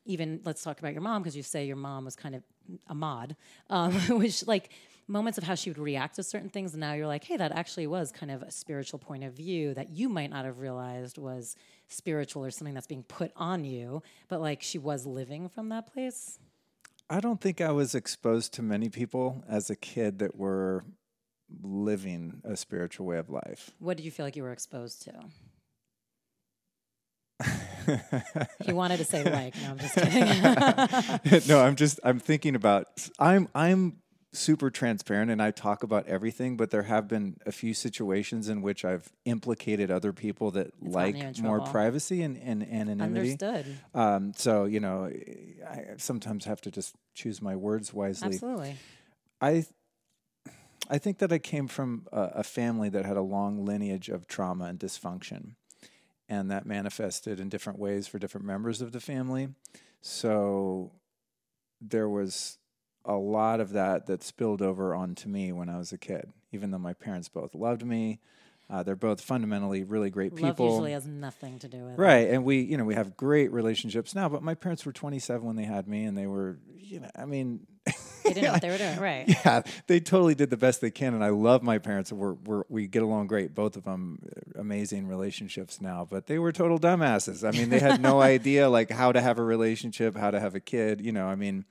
even 0.09 0.41
let's 0.45 0.63
talk 0.63 0.81
about 0.81 0.93
your 0.93 1.03
mom 1.03 1.23
because 1.23 1.37
you 1.37 1.43
say 1.45 1.67
your 1.67 1.77
mom 1.77 2.05
was 2.05 2.17
kind 2.17 2.35
of 2.35 2.43
a 2.89 2.95
mod, 2.95 3.37
um, 3.71 3.93
which 4.19 4.47
like 4.47 4.71
moments 5.07 5.39
of 5.39 5.45
how 5.45 5.55
she 5.55 5.71
would 5.71 5.79
react 5.79 6.17
to 6.17 6.23
certain 6.23 6.49
things. 6.49 6.73
And 6.73 6.81
now 6.81 6.95
you're 6.95 7.07
like, 7.07 7.25
hey, 7.25 7.37
that 7.37 7.53
actually 7.53 7.87
was 7.87 8.11
kind 8.11 8.33
of 8.33 8.43
a 8.43 8.51
spiritual 8.51 8.99
point 8.99 9.23
of 9.23 9.35
view 9.35 9.75
that 9.75 9.91
you 9.91 10.09
might 10.09 10.31
not 10.31 10.45
have 10.45 10.59
realized 10.59 11.19
was 11.19 11.57
spiritual 11.89 12.45
or 12.45 12.51
something 12.51 12.75
that's 12.75 12.87
being 12.87 13.05
put 13.05 13.33
on 13.37 13.65
you, 13.65 14.03
but 14.29 14.41
like 14.41 14.63
she 14.63 14.79
was 14.79 15.07
living 15.07 15.49
from 15.49 15.69
that 15.69 15.93
place. 15.93 16.39
I 17.11 17.21
don't 17.21 17.41
think 17.41 17.61
I 17.61 17.71
was 17.71 17.95
exposed 17.95 18.53
to 18.55 18.63
many 18.63 18.91
people 18.91 19.43
as 19.49 19.71
a 19.71 19.77
kid 19.77 20.19
that 20.19 20.37
were 20.37 20.85
living 21.63 22.43
a 22.45 22.57
spiritual 22.57 23.07
way 23.07 23.17
of 23.19 23.31
life. 23.31 23.71
What 23.79 23.97
did 23.97 24.05
you 24.05 24.11
feel 24.11 24.27
like 24.27 24.37
you 24.37 24.43
were 24.43 24.53
exposed 24.53 25.03
to? 25.03 25.13
he 28.65 28.73
wanted 28.73 28.99
to 28.99 29.05
say 29.05 29.25
like, 29.25 29.55
no, 29.63 29.71
I'm 29.71 29.79
just 29.79 29.95
kidding. 29.95 31.49
no, 31.49 31.61
I'm 31.61 31.77
just 31.77 32.01
I'm 32.03 32.19
thinking 32.19 32.55
about 32.55 32.87
I'm 33.19 33.49
I'm 33.55 33.99
super 34.33 34.71
transparent 34.71 35.31
and 35.31 35.43
I 35.43 35.51
talk 35.51 35.83
about 35.83 36.07
everything, 36.07 36.57
but 36.57 36.71
there 36.71 36.83
have 36.83 37.09
been 37.09 37.37
a 37.47 37.53
few 37.53 37.75
situations 37.75 38.49
in 38.49 38.63
which 38.63 38.85
I've 38.85 39.11
implicated 39.25 39.91
other 39.91 40.13
people 40.13 40.51
that 40.53 40.69
It's 40.69 40.95
like 40.95 41.15
gotten 41.15 41.35
you 41.35 41.41
in 41.41 41.47
more 41.47 41.61
privacy 41.61 42.23
and, 42.23 42.37
and 42.37 42.63
anonymity. 42.63 43.33
Understood. 43.33 43.67
Um, 43.95 44.33
so, 44.37 44.65
you 44.65 44.81
know, 44.81 45.11
I 45.69 45.85
sometimes 45.97 46.45
have 46.45 46.61
to 46.63 46.71
just 46.71 46.95
choose 47.15 47.41
my 47.41 47.57
words 47.57 47.93
wisely. 47.93 48.29
Absolutely. 48.29 48.77
I 49.41 49.65
I 50.91 50.99
think 50.99 51.19
that 51.19 51.33
I 51.33 51.39
came 51.39 51.69
from 51.69 52.07
a, 52.13 52.31
a 52.37 52.43
family 52.43 52.89
that 52.89 53.05
had 53.05 53.17
a 53.17 53.23
long 53.23 53.65
lineage 53.65 54.09
of 54.09 54.27
trauma 54.27 54.67
and 54.67 54.79
dysfunction, 54.79 55.55
and 56.29 56.51
that 56.51 56.67
manifested 56.67 57.41
in 57.41 57.49
different 57.49 57.79
ways 57.79 58.07
for 58.07 58.19
different 58.19 58.47
members 58.47 58.81
of 58.81 58.93
the 58.93 59.01
family. 59.01 59.49
So 60.01 60.93
there 61.81 62.09
was 62.09 62.59
a 63.05 63.15
lot 63.15 63.61
of 63.61 63.71
that 63.71 64.07
that 64.07 64.23
spilled 64.23 64.61
over 64.63 64.95
onto 64.95 65.29
me 65.29 65.53
when 65.53 65.69
I 65.69 65.79
was 65.79 65.93
a 65.93 65.99
kid. 65.99 66.33
Even 66.53 66.71
though 66.71 66.79
my 66.79 66.93
parents 66.93 67.29
both 67.29 67.55
loved 67.55 67.85
me, 67.85 68.21
uh, 68.71 68.83
they're 68.83 68.97
both 68.97 69.21
fundamentally 69.21 69.83
really 69.83 70.11
great 70.11 70.33
Love 70.33 70.43
people. 70.57 70.71
usually 70.71 70.93
has 70.93 71.07
nothing 71.07 71.59
to 71.59 71.69
do 71.69 71.85
with 71.85 71.95
it. 71.95 71.99
Right, 71.99 72.29
and 72.29 72.45
we, 72.45 72.61
you 72.61 72.77
know, 72.77 72.85
we 72.85 72.95
have 72.95 73.17
great 73.17 73.51
relationships 73.51 74.15
now. 74.15 74.29
But 74.29 74.43
my 74.43 74.55
parents 74.55 74.85
were 74.85 74.93
27 74.93 75.47
when 75.47 75.57
they 75.57 75.65
had 75.65 75.89
me, 75.89 76.05
and 76.05 76.17
they 76.17 76.27
were, 76.27 76.59
you 76.77 77.01
know, 77.01 77.09
I 77.17 77.25
mean, 77.25 77.67
They 78.29 78.35
didn't 78.35 78.45
know 78.45 78.53
what 78.53 78.63
they 78.63 78.71
were 78.71 78.79
doing. 78.79 78.99
Right. 79.01 79.29
yeah, 79.29 79.63
they 79.87 80.01
totally 80.01 80.35
did 80.35 80.51
the 80.51 80.57
best 80.57 80.81
they 80.81 80.91
can, 80.91 81.15
and 81.15 81.25
I 81.25 81.31
love 81.31 81.63
my 81.63 81.79
parents. 81.79 82.13
We're, 82.13 82.35
we're 82.35 82.65
we 82.69 82.87
get 82.87 83.03
along 83.03 83.27
great, 83.29 83.55
both 83.55 83.77
of 83.77 83.85
them, 83.85 84.21
uh, 84.25 84.61
amazing 84.61 85.07
relationships 85.07 85.81
now. 85.81 86.07
But 86.09 86.27
they 86.27 86.39
were 86.39 86.53
total 86.53 86.79
dumbasses. 86.79 87.47
I 87.47 87.57
mean, 87.57 87.71
they 87.71 87.79
had 87.79 88.01
no 88.01 88.21
idea 88.37 88.69
like 88.69 88.91
how 88.91 89.13
to 89.13 89.21
have 89.21 89.39
a 89.39 89.45
relationship, 89.45 90.17
how 90.17 90.31
to 90.31 90.41
have 90.41 90.55
a 90.55 90.61
kid. 90.61 91.01
You 91.01 91.13
know, 91.13 91.27
I 91.27 91.35
mean, 91.35 91.65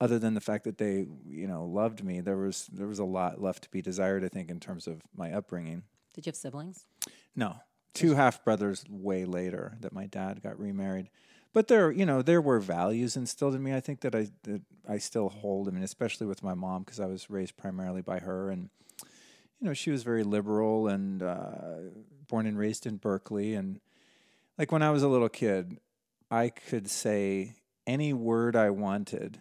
other 0.00 0.18
than 0.18 0.34
the 0.34 0.40
fact 0.40 0.64
that 0.64 0.78
they, 0.78 1.06
you 1.28 1.46
know, 1.46 1.64
loved 1.64 2.04
me, 2.04 2.20
there 2.20 2.36
was 2.36 2.66
there 2.72 2.86
was 2.86 2.98
a 2.98 3.04
lot 3.04 3.40
left 3.40 3.64
to 3.64 3.70
be 3.70 3.82
desired. 3.82 4.24
I 4.24 4.28
think 4.28 4.50
in 4.50 4.60
terms 4.60 4.86
of 4.86 5.02
my 5.16 5.32
upbringing. 5.32 5.84
Did 6.14 6.26
you 6.26 6.30
have 6.30 6.36
siblings? 6.36 6.86
No, 7.34 7.56
two 7.94 8.14
half 8.14 8.44
brothers 8.44 8.84
way 8.88 9.24
later 9.24 9.76
that 9.80 9.92
my 9.92 10.06
dad 10.06 10.42
got 10.42 10.58
remarried. 10.58 11.08
But 11.52 11.68
there, 11.68 11.90
you 11.90 12.06
know, 12.06 12.22
there 12.22 12.40
were 12.40 12.60
values 12.60 13.16
instilled 13.16 13.54
in 13.54 13.62
me. 13.62 13.74
I 13.74 13.80
think 13.80 14.00
that 14.00 14.14
I 14.14 14.28
that 14.44 14.62
I 14.88 14.98
still 14.98 15.28
hold. 15.28 15.68
I 15.68 15.70
mean, 15.70 15.82
especially 15.82 16.26
with 16.26 16.42
my 16.42 16.54
mom 16.54 16.82
because 16.82 17.00
I 17.00 17.06
was 17.06 17.28
raised 17.28 17.56
primarily 17.56 18.00
by 18.00 18.20
her, 18.20 18.50
and 18.50 18.70
you 19.60 19.68
know, 19.68 19.74
she 19.74 19.90
was 19.90 20.02
very 20.02 20.24
liberal 20.24 20.88
and 20.88 21.22
uh, 21.22 21.76
born 22.28 22.46
and 22.46 22.58
raised 22.58 22.86
in 22.86 22.96
Berkeley. 22.96 23.54
And 23.54 23.80
like 24.58 24.72
when 24.72 24.82
I 24.82 24.90
was 24.90 25.02
a 25.02 25.08
little 25.08 25.28
kid, 25.28 25.78
I 26.30 26.48
could 26.48 26.88
say 26.90 27.54
any 27.86 28.12
word 28.12 28.56
I 28.56 28.70
wanted. 28.70 29.40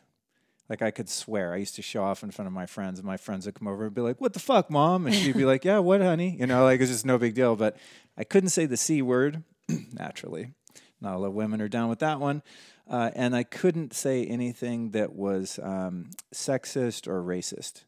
Like 0.69 0.82
I 0.82 0.91
could 0.91 1.10
swear. 1.10 1.54
I 1.54 1.58
used 1.58 1.76
to 1.76 1.82
show 1.82 2.04
off 2.04 2.24
in 2.24 2.32
front 2.32 2.47
of 2.47 2.54
my 2.54 2.65
friends, 2.65 3.00
and 3.00 3.06
my 3.06 3.17
friends 3.17 3.45
would 3.45 3.56
come 3.56 3.67
over 3.67 3.86
and 3.86 3.95
be 3.95 4.02
like, 4.02 4.21
"What 4.21 4.34
the 4.34 4.39
fuck, 4.39 4.69
mom?" 4.69 5.06
And 5.06 5.15
she'd 5.15 5.36
be 5.36 5.45
like, 5.45 5.65
"Yeah, 5.65 5.80
what, 5.80 6.02
honey?" 6.02 6.38
You 6.39 6.47
know, 6.47 6.63
like 6.63 6.80
it's 6.82 6.91
just 6.91 7.06
no 7.06 7.17
big 7.17 7.34
deal. 7.34 7.56
But 7.56 7.78
I 8.17 8.24
couldn't 8.24 8.50
say 8.50 8.65
the 8.65 8.78
c 8.78 9.02
word 9.02 9.43
naturally. 9.93 10.54
Not 11.02 11.16
a 11.16 11.18
lot 11.18 11.28
of 11.28 11.34
women 11.34 11.62
are 11.62 11.68
down 11.68 11.90
with 11.90 12.00
that 12.00 12.20
one. 12.20 12.44
Uh, 12.90 13.10
and 13.16 13.36
I 13.36 13.44
couldn't 13.44 13.94
say 13.94 14.26
anything 14.26 14.92
that 14.92 15.14
was 15.16 15.60
um, 15.64 16.12
sexist 16.34 17.08
or 17.08 17.24
racist. 17.24 17.84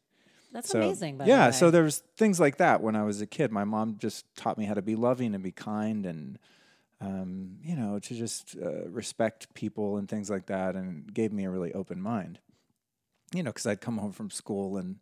That's 0.52 0.68
So, 0.70 0.80
amazing. 0.80 1.18
By 1.18 1.26
yeah, 1.26 1.48
the 1.48 1.52
so 1.52 1.66
way. 1.66 1.70
there 1.72 1.82
was 1.82 1.98
things 2.16 2.38
like 2.40 2.56
that 2.58 2.80
when 2.80 2.96
I 2.96 3.02
was 3.04 3.20
a 3.20 3.26
kid. 3.26 3.50
My 3.52 3.64
mom 3.64 3.96
just 3.98 4.24
taught 4.36 4.56
me 4.56 4.64
how 4.66 4.74
to 4.74 4.82
be 4.82 4.94
loving 4.96 5.34
and 5.34 5.42
be 5.42 5.50
kind 5.52 6.06
and 6.06 6.38
um, 7.00 7.58
you 7.62 7.74
know 7.76 7.98
to 7.98 8.14
just 8.14 8.56
uh, 8.62 8.88
respect 8.88 9.52
people 9.54 9.96
and 9.98 10.08
things 10.08 10.30
like 10.30 10.46
that, 10.46 10.74
and 10.76 11.12
gave 11.12 11.32
me 11.32 11.44
a 11.44 11.50
really 11.50 11.72
open 11.74 12.00
mind. 12.00 12.38
You 13.34 13.42
know, 13.42 13.50
because 13.50 13.66
I'd 13.66 13.80
come 13.80 13.98
home 13.98 14.12
from 14.12 14.30
school 14.30 14.76
and 14.76 15.00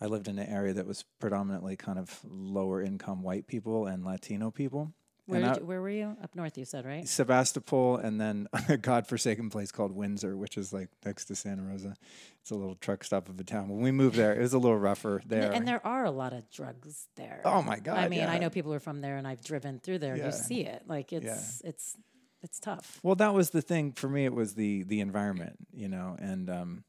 I 0.00 0.06
lived 0.06 0.28
in 0.28 0.38
an 0.38 0.48
area 0.48 0.72
that 0.72 0.86
was 0.86 1.04
predominantly 1.18 1.76
kind 1.76 1.98
of 1.98 2.20
lower 2.26 2.80
income 2.82 3.22
white 3.22 3.46
people 3.46 3.86
and 3.86 4.02
Latino 4.02 4.50
people. 4.50 4.92
Where, 5.30 5.40
did 5.40 5.48
I- 5.48 5.58
you, 5.58 5.64
where 5.64 5.80
were 5.80 5.90
you? 5.90 6.16
Up 6.22 6.34
north, 6.34 6.58
you 6.58 6.64
said, 6.64 6.84
right? 6.84 7.06
Sebastopol, 7.08 7.96
and 7.96 8.20
then 8.20 8.48
a 8.68 8.76
godforsaken 8.76 9.50
place 9.50 9.70
called 9.72 9.92
Windsor, 9.92 10.36
which 10.36 10.56
is 10.56 10.72
like 10.72 10.88
next 11.04 11.26
to 11.26 11.34
Santa 11.36 11.62
Rosa. 11.62 11.96
It's 12.42 12.50
a 12.50 12.54
little 12.54 12.74
truck 12.74 13.04
stop 13.04 13.28
of 13.28 13.38
a 13.38 13.44
town. 13.44 13.68
When 13.68 13.80
we 13.82 13.90
moved 13.92 14.16
there, 14.16 14.32
it 14.34 14.40
was 14.40 14.52
a 14.54 14.58
little 14.58 14.78
rougher 14.78 15.22
there. 15.26 15.52
and 15.52 15.66
there 15.68 15.84
are 15.86 16.04
a 16.04 16.10
lot 16.10 16.32
of 16.32 16.50
drugs 16.50 17.06
there. 17.16 17.42
Oh 17.44 17.62
my 17.62 17.78
God, 17.78 17.98
I 17.98 18.08
mean, 18.08 18.24
I 18.24 18.38
know 18.38 18.50
people 18.50 18.70
who 18.72 18.76
are 18.76 18.80
from 18.80 19.00
there, 19.00 19.16
and 19.16 19.26
I've 19.28 19.42
driven 19.42 19.78
through 19.78 19.98
there. 19.98 20.16
Yeah. 20.16 20.26
You 20.26 20.32
see 20.32 20.62
it, 20.62 20.82
like 20.86 21.12
it's 21.12 21.60
it's 21.64 21.96
it's 22.42 22.58
tough. 22.58 22.98
well, 23.02 23.14
that 23.16 23.34
was 23.34 23.50
the 23.50 23.60
thing 23.60 23.92
for 23.92 24.08
me. 24.08 24.24
It 24.24 24.34
was 24.34 24.54
the 24.54 24.82
the 24.84 25.00
environment, 25.00 25.56
you 25.72 25.88
know, 25.88 26.16
and 26.18 26.48
um, 26.48 26.84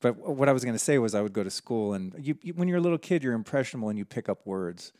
but 0.00 0.16
what 0.16 0.48
I 0.48 0.52
was 0.52 0.64
going 0.64 0.74
to 0.74 0.78
say 0.82 0.98
was 0.98 1.14
I 1.14 1.20
would 1.20 1.32
go 1.34 1.44
to 1.44 1.50
school, 1.50 1.92
and 1.94 2.14
you, 2.18 2.36
you 2.42 2.52
when 2.54 2.68
you're 2.68 2.78
a 2.78 2.80
little 2.82 2.98
kid, 2.98 3.22
you're 3.22 3.34
impressionable 3.34 3.90
and 3.90 3.98
you 3.98 4.04
pick 4.06 4.28
up 4.30 4.46
words, 4.46 4.92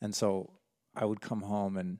and 0.00 0.14
so 0.14 0.50
I 0.94 1.04
would 1.04 1.20
come 1.20 1.42
home 1.42 1.76
and 1.76 1.98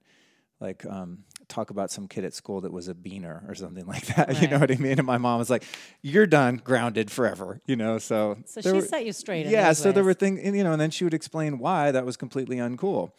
like 0.61 0.85
um, 0.87 1.25
talk 1.49 1.71
about 1.71 1.91
some 1.91 2.07
kid 2.07 2.25
at 2.25 2.35
school 2.35 2.61
that 2.61 2.73
was 2.73 2.87
a 2.89 2.95
beaner 2.95 3.49
or 3.49 3.55
something 3.55 3.87
like 3.95 4.07
that. 4.15 4.41
You 4.41 4.49
know 4.49 4.59
what 4.59 4.71
I 4.71 4.77
mean? 4.77 4.99
And 4.99 5.07
my 5.07 5.19
mom 5.19 5.39
was 5.39 5.51
like, 5.51 5.65
"You're 6.03 6.27
done, 6.27 6.61
grounded 6.63 7.11
forever." 7.11 7.61
You 7.67 7.75
know, 7.77 7.99
so 7.99 8.39
So 8.47 8.61
she 8.61 8.71
were- 8.73 8.81
set 8.83 9.05
you 9.05 9.13
straight. 9.13 9.47
Yeah 9.47 9.73
so 9.73 9.91
there 9.93 10.05
were 10.05 10.15
things 10.15 10.41
you 10.45 10.63
know 10.65 10.73
and 10.73 10.81
then 10.81 10.91
she 10.91 11.05
would 11.05 11.15
explain 11.15 11.59
why 11.59 11.91
that 11.91 12.05
was 12.07 12.17
completely 12.17 12.57
uncool 12.59 13.13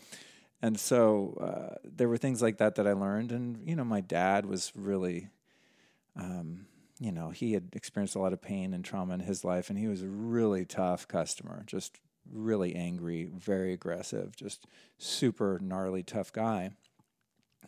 and 0.61 0.79
so 0.79 1.37
uh, 1.41 1.75
there 1.83 2.07
were 2.07 2.15
things 2.17 2.41
like 2.41 2.57
that 2.59 2.75
that 2.75 2.87
i 2.87 2.93
learned 2.93 3.31
and 3.33 3.67
you 3.67 3.75
know 3.75 3.83
my 3.83 3.99
dad 3.99 4.45
was 4.45 4.71
really 4.75 5.27
um, 6.15 6.65
you 6.99 7.11
know 7.11 7.29
he 7.31 7.53
had 7.53 7.69
experienced 7.73 8.15
a 8.15 8.19
lot 8.19 8.31
of 8.33 8.41
pain 8.41 8.73
and 8.73 8.85
trauma 8.85 9.13
in 9.13 9.19
his 9.19 9.43
life 9.43 9.69
and 9.69 9.77
he 9.77 9.87
was 9.87 10.01
a 10.01 10.07
really 10.07 10.63
tough 10.65 11.07
customer 11.07 11.63
just 11.65 11.99
really 12.31 12.75
angry 12.75 13.29
very 13.35 13.73
aggressive 13.73 14.35
just 14.35 14.65
super 14.97 15.59
gnarly 15.61 16.03
tough 16.03 16.31
guy 16.31 16.71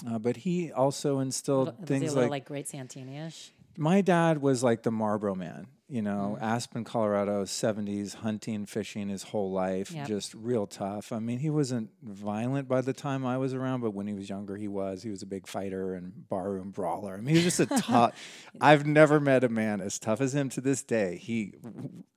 uh, 0.10 0.20
but 0.20 0.38
he 0.38 0.72
also 0.72 1.20
instilled 1.20 1.68
Was 1.68 1.76
he 1.78 1.84
a 1.84 1.86
things 1.88 2.04
little 2.14 2.24
like 2.24 2.32
like 2.32 2.46
Great 2.46 2.68
Santini-ish? 2.68 3.52
my 3.78 4.02
dad 4.02 4.42
was 4.42 4.64
like 4.64 4.84
the 4.84 4.92
Marlboro 4.92 5.36
man, 5.36 5.68
you 5.88 6.02
know, 6.02 6.38
mm. 6.40 6.44
Aspen, 6.44 6.84
Colorado, 6.84 7.44
70s, 7.46 8.16
hunting, 8.16 8.66
fishing 8.66 9.08
his 9.10 9.22
whole 9.24 9.52
life, 9.52 9.92
Yep. 9.92 10.08
just 10.08 10.34
real 10.34 10.66
tough. 10.66 11.12
I 11.12 11.20
mean, 11.20 11.40
he 11.40 11.50
wasn't 11.52 11.92
violent 12.02 12.68
by 12.68 12.82
the 12.82 12.94
time 12.94 13.24
I 13.26 13.38
was 13.38 13.54
around, 13.54 13.82
but 13.82 13.92
when 13.92 14.08
he 14.08 14.14
was 14.14 14.28
younger, 14.28 14.56
he 14.56 14.68
was. 14.68 15.04
He 15.04 15.12
was 15.12 15.22
a 15.22 15.28
big 15.28 15.48
fighter 15.48 15.94
and 15.94 16.28
barroom 16.28 16.72
brawler. 16.72 17.14
I 17.14 17.18
mean, 17.18 17.36
he 17.36 17.46
was 17.46 17.56
just 17.58 17.72
a 17.72 17.78
tough. 17.82 18.14
I've 18.60 18.86
never 18.88 19.20
met 19.20 19.44
a 19.44 19.50
man 19.50 19.80
as 19.80 20.00
tough 20.00 20.22
as 20.22 20.34
him 20.34 20.50
to 20.50 20.62
this 20.62 20.82
day. 20.82 21.18
He, 21.22 21.54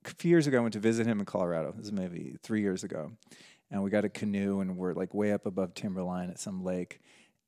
a 0.07 0.15
few 0.15 0.31
years 0.31 0.47
ago, 0.47 0.59
I 0.59 0.61
went 0.63 0.73
to 0.73 0.81
visit 0.81 1.07
him 1.07 1.21
in 1.21 1.27
Colorado. 1.27 1.73
This 1.77 1.87
is 1.87 1.93
maybe 1.93 2.37
three 2.43 2.63
years 2.63 2.85
ago. 2.85 3.13
And 3.71 3.83
we 3.83 3.91
got 3.91 4.07
a 4.07 4.09
canoe 4.09 4.61
and 4.61 4.79
we're 4.79 4.95
like 4.95 5.13
way 5.13 5.31
up 5.33 5.45
above 5.45 5.75
timberline 5.75 6.31
at 6.31 6.39
some 6.39 6.65
lake. 6.65 7.01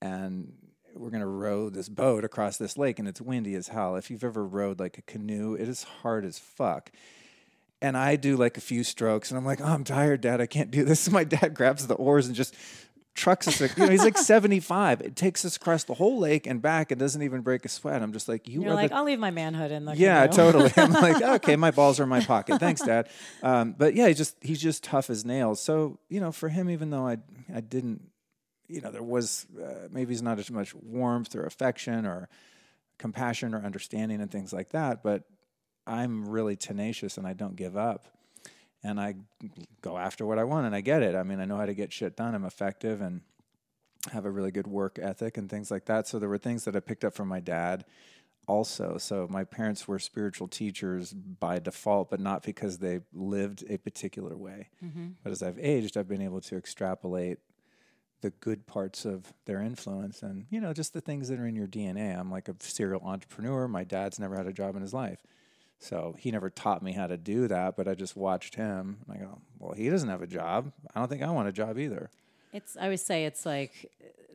And 0.03 0.53
we're 0.95 1.11
gonna 1.11 1.27
row 1.27 1.71
this 1.71 1.89
boat 1.89 2.25
across 2.25 2.57
this 2.57 2.77
lake 2.77 2.99
and 2.99 3.09
it's 3.09 3.21
windy 3.21 3.55
as 3.55 3.69
hell. 3.69 3.97
If 3.97 4.11
you've 4.11 4.25
ever 4.25 4.45
rowed 4.45 4.81
like 4.81 4.99
a 4.99 5.03
canoe, 5.03 5.55
it 5.55 5.69
is 5.69 5.83
hard 5.83 6.25
as 6.25 6.39
fuck. 6.39 6.91
And 7.83 7.97
I 7.97 8.17
do 8.17 8.37
like 8.37 8.57
a 8.57 8.61
few 8.61 8.85
strokes 8.85 9.31
and 9.31 9.39
I'm 9.39 9.45
like, 9.47 9.61
oh, 9.61 9.67
I'm 9.67 9.85
tired, 9.85 10.21
Dad. 10.21 10.41
I 10.41 10.47
can't 10.47 10.71
do 10.71 10.85
this. 10.85 11.01
So 11.01 11.11
my 11.13 11.25
dad 11.25 11.55
grabs 11.55 11.87
the 11.87 11.95
oars 11.95 12.27
and 12.27 12.37
just 12.37 12.55
trucks 13.15 13.49
us. 13.49 13.61
You 13.61 13.69
know, 13.77 13.91
he's 13.91 14.05
like 14.05 14.19
75. 14.19 15.01
It 15.01 15.17
takes 15.17 15.45
us 15.45 15.57
across 15.57 15.85
the 15.85 15.95
whole 15.95 16.19
lake 16.19 16.47
and 16.47 16.61
back 16.63 16.91
and 16.91 16.99
doesn't 16.99 17.23
even 17.23 17.41
break 17.43 17.65
a 17.65 17.69
sweat. 17.69 18.03
I'm 18.03 18.13
just 18.13 18.29
like, 18.29 18.49
you 18.49 18.63
You're 18.63 18.73
are 18.73 18.75
like, 18.75 18.91
the 18.91 18.97
I'll 18.97 19.05
leave 19.05 19.19
my 19.19 19.31
manhood 19.31 19.71
in 19.71 19.85
the 19.85 19.97
yeah, 19.97 20.27
canoe." 20.27 20.37
totally. 20.37 20.73
I'm 20.77 20.93
like, 20.93 21.23
okay, 21.23 21.57
my 21.57 21.71
balls 21.71 22.01
are 22.01 22.05
in 22.05 22.09
my 22.09 22.21
pocket. 22.21 22.61
Thanks, 22.61 22.81
Dad. 22.81 23.09
Um, 23.43 23.75
but 23.77 23.95
yeah, 23.95 24.09
he's 24.09 24.17
just 24.17 24.37
he's 24.41 24.61
just 24.61 24.85
tough 24.85 25.11
as 25.11 25.25
nails. 25.25 25.61
So 25.61 25.99
you 26.09 26.21
know, 26.21 26.33
for 26.33 26.49
him, 26.49 26.71
even 26.71 26.91
though 26.91 27.07
I 27.07 27.19
I 27.55 27.61
didn't 27.61 28.10
you 28.71 28.81
know, 28.81 28.91
there 28.91 29.03
was 29.03 29.47
uh, 29.63 29.89
maybe 29.91 30.13
it's 30.13 30.23
not 30.23 30.39
as 30.39 30.51
much 30.51 30.75
warmth 30.75 31.35
or 31.35 31.45
affection 31.45 32.07
or 32.07 32.29
compassion 32.99 33.55
or 33.55 33.65
understanding 33.65 34.21
and 34.21 34.31
things 34.31 34.53
like 34.53 34.71
that, 34.71 35.03
but 35.03 35.25
I'm 35.87 36.29
really 36.29 36.57
tenacious 36.57 37.19
and 37.19 37.27
I 37.27 37.33
don't 37.33 37.57
give 37.57 37.77
up. 37.77 38.09
And 38.83 39.01
I 39.01 39.17
go 39.83 39.99
after 39.99 40.25
what 40.25 40.39
I 40.39 40.45
want 40.45 40.67
and 40.67 40.75
I 40.75 40.81
get 40.81 41.03
it. 41.03 41.15
I 41.15 41.23
mean, 41.23 41.41
I 41.41 41.45
know 41.45 41.57
how 41.57 41.67
to 41.67 41.75
get 41.75 41.93
shit 41.93 42.17
done. 42.17 42.35
I'm 42.35 42.45
effective 42.45 43.01
and 43.01 43.21
have 44.13 44.25
a 44.25 44.31
really 44.31 44.51
good 44.51 44.67
work 44.67 44.99
ethic 45.01 45.37
and 45.37 45.51
things 45.51 45.71
like 45.71 45.87
that. 45.87 46.07
So 46.07 46.19
there 46.19 46.29
were 46.29 46.39
things 46.39 46.65
that 46.65 46.77
I 46.77 46.81
picked 46.81 47.05
up 47.05 47.15
from 47.15 47.29
my 47.29 47.41
dad 47.41 47.85
also. 48.47 48.97
So 48.99 49.27
my 49.31 49.45
parents 49.45 49.87
were 49.87 49.99
spiritual 49.99 50.49
teachers 50.49 51.13
by 51.13 51.59
default, 51.59 52.11
but 52.11 52.21
not 52.21 52.43
because 52.43 52.79
they 52.79 53.01
lived 53.13 53.65
a 53.69 53.77
particular 53.77 54.37
way. 54.37 54.69
Mm-hmm. 54.85 55.09
But 55.23 55.33
as 55.33 55.43
I've 55.43 55.59
aged, 55.59 55.97
I've 55.97 56.09
been 56.09 56.23
able 56.23 56.41
to 56.43 56.57
extrapolate 56.57 57.39
the 58.21 58.31
good 58.31 58.67
parts 58.67 59.05
of 59.05 59.33
their 59.47 59.61
influence 59.61 60.23
and 60.23 60.47
you 60.51 60.61
know 60.61 60.73
just 60.73 60.93
the 60.93 61.01
things 61.01 61.29
that 61.29 61.39
are 61.39 61.47
in 61.47 61.57
your 61.57 61.67
DNA. 61.67 62.19
I'm 62.19 62.31
like 62.31 62.49
a 62.49 62.55
serial 62.59 63.03
entrepreneur. 63.03 63.67
My 63.69 63.85
dad's 63.85 64.19
never 64.19 64.37
had 64.37 64.47
a 64.47 64.53
job 64.53 64.77
in 64.77 64.83
his 64.83 64.95
life. 64.95 65.23
So 65.79 66.15
he 66.19 66.31
never 66.31 66.51
taught 66.51 66.83
me 66.83 66.93
how 66.93 67.07
to 67.07 67.17
do 67.17 67.49
that, 67.49 67.75
but 67.75 67.89
I 67.89 67.95
just 67.95 68.15
watched 68.15 68.55
him. 68.55 68.99
And 69.09 69.17
I 69.17 69.25
go, 69.25 69.41
well, 69.59 69.73
he 69.73 69.89
doesn't 69.89 70.11
have 70.11 70.21
a 70.21 70.27
job. 70.27 70.73
I 70.95 71.01
don't 71.01 71.09
think 71.09 71.23
I 71.23 71.31
want 71.31 71.49
a 71.49 71.53
job 71.53 71.79
either. 71.79 72.11
It's 72.53 72.77
I 72.77 72.85
always 72.85 73.03
say 73.03 73.25
it's 73.25 73.47
like 73.47 73.91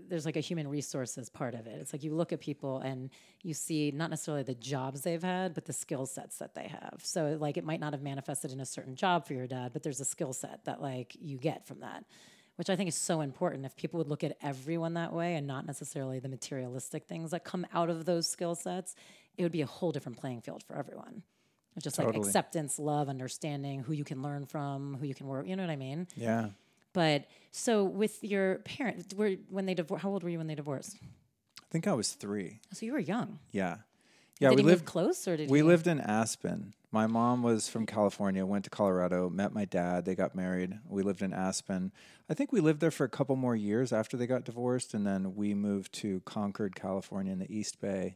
there's 0.08 0.26
like 0.26 0.36
a 0.36 0.41
human 0.41 0.67
resources 0.67 1.30
part 1.30 1.54
of 1.54 1.67
it. 1.67 1.80
It's 1.80 1.93
like 1.93 2.04
you 2.04 2.13
look 2.13 2.34
at 2.34 2.39
people 2.39 2.80
and 2.80 3.10
you 3.43 3.54
see 3.54 3.91
not 3.91 4.10
necessarily 4.10 4.43
the 4.43 4.56
jobs 4.56 5.02
they've 5.02 5.21
had, 5.21 5.54
but 5.54 5.65
the 5.65 5.74
skill 5.74 6.06
sets 6.06 6.38
that 6.39 6.56
they 6.56 6.67
have. 6.67 7.00
So 7.04 7.38
like 7.39 7.58
it 7.58 7.63
might 7.63 7.80
not 7.80 7.93
have 7.93 8.02
manifested 8.02 8.52
in 8.52 8.60
a 8.60 8.65
certain 8.65 8.95
job 8.95 9.28
for 9.28 9.34
your 9.34 9.48
dad, 9.48 9.71
but 9.74 9.84
there's 9.84 10.00
a 10.00 10.06
skill 10.06 10.34
set 10.34 10.65
that 10.65 10.82
like 10.82 11.15
you 11.19 11.38
get 11.38 11.67
from 11.67 11.82
that 11.82 12.06
which 12.55 12.69
I 12.69 12.75
think 12.75 12.87
is 12.87 12.95
so 12.95 13.21
important. 13.21 13.65
If 13.65 13.75
people 13.75 13.97
would 13.97 14.07
look 14.07 14.23
at 14.23 14.37
everyone 14.41 14.93
that 14.95 15.13
way 15.13 15.35
and 15.35 15.45
not 15.45 15.65
necessarily 15.65 16.19
the 16.19 16.29
materialistic 16.29 17.05
things 17.05 17.31
that 17.31 17.43
come 17.43 17.65
out 17.73 17.89
of 17.89 18.05
those 18.05 18.29
skill 18.29 18.55
sets, 18.55 18.95
it 19.37 19.43
would 19.43 19.51
be 19.51 19.61
a 19.61 19.65
whole 19.65 19.91
different 19.91 20.17
playing 20.17 20.41
field 20.41 20.63
for 20.63 20.75
everyone. 20.75 21.23
Just 21.81 21.97
totally. 21.97 22.17
like 22.17 22.25
acceptance, 22.25 22.79
love, 22.79 23.09
understanding, 23.09 23.81
who 23.81 23.91
you 23.91 24.05
can 24.05 24.21
learn 24.21 24.45
from, 24.45 24.95
who 24.99 25.05
you 25.05 25.13
can 25.13 25.27
work. 25.27 25.45
You 25.45 25.57
know 25.57 25.63
what 25.63 25.69
I 25.69 25.75
mean? 25.75 26.07
Yeah. 26.15 26.49
But 26.93 27.25
so 27.51 27.83
with 27.83 28.23
your 28.23 28.59
parents, 28.59 29.13
were 29.13 29.31
when 29.49 29.65
they 29.65 29.73
divorced, 29.73 30.01
how 30.01 30.09
old 30.09 30.23
were 30.23 30.29
you 30.29 30.37
when 30.37 30.47
they 30.47 30.55
divorced? 30.55 30.97
I 31.61 31.65
think 31.69 31.87
I 31.87 31.93
was 31.93 32.13
three. 32.13 32.61
So 32.71 32.85
you 32.85 32.93
were 32.93 32.99
young. 32.99 33.39
Yeah. 33.51 33.77
Yeah. 34.39 34.51
Did 34.51 34.59
we 34.59 34.63
lived 34.63 34.85
close, 34.85 35.27
or 35.27 35.35
did 35.35 35.49
we 35.49 35.61
lived 35.61 35.87
in 35.87 35.99
Aspen? 35.99 36.73
My 36.95 37.08
mom 37.08 37.43
was 37.43 37.67
from 37.67 37.86
California, 37.86 38.45
went 38.45 38.63
to 38.63 38.69
Colorado, 38.69 39.29
met 39.29 39.51
my 39.51 39.65
dad. 39.65 40.05
They 40.05 40.15
got 40.15 40.34
married. 40.34 40.79
We 40.88 41.03
lived 41.03 41.21
in 41.21 41.34
Aspen. 41.34 41.91
I 42.29 42.34
think 42.34 42.53
we 42.53 42.62
lived 42.62 42.79
there 42.79 42.89
for 42.89 43.03
a 43.03 43.10
couple 43.10 43.36
more 43.36 43.53
years 43.53 43.91
after 43.91 44.15
they 44.15 44.25
got 44.25 44.45
divorced, 44.45 44.93
and 44.93 45.05
then 45.05 45.36
we 45.36 45.53
moved 45.53 45.91
to 45.95 46.21
Concord, 46.21 46.73
California, 46.73 47.34
in 47.34 47.39
the 47.39 47.53
East 47.53 47.81
Bay. 47.81 48.15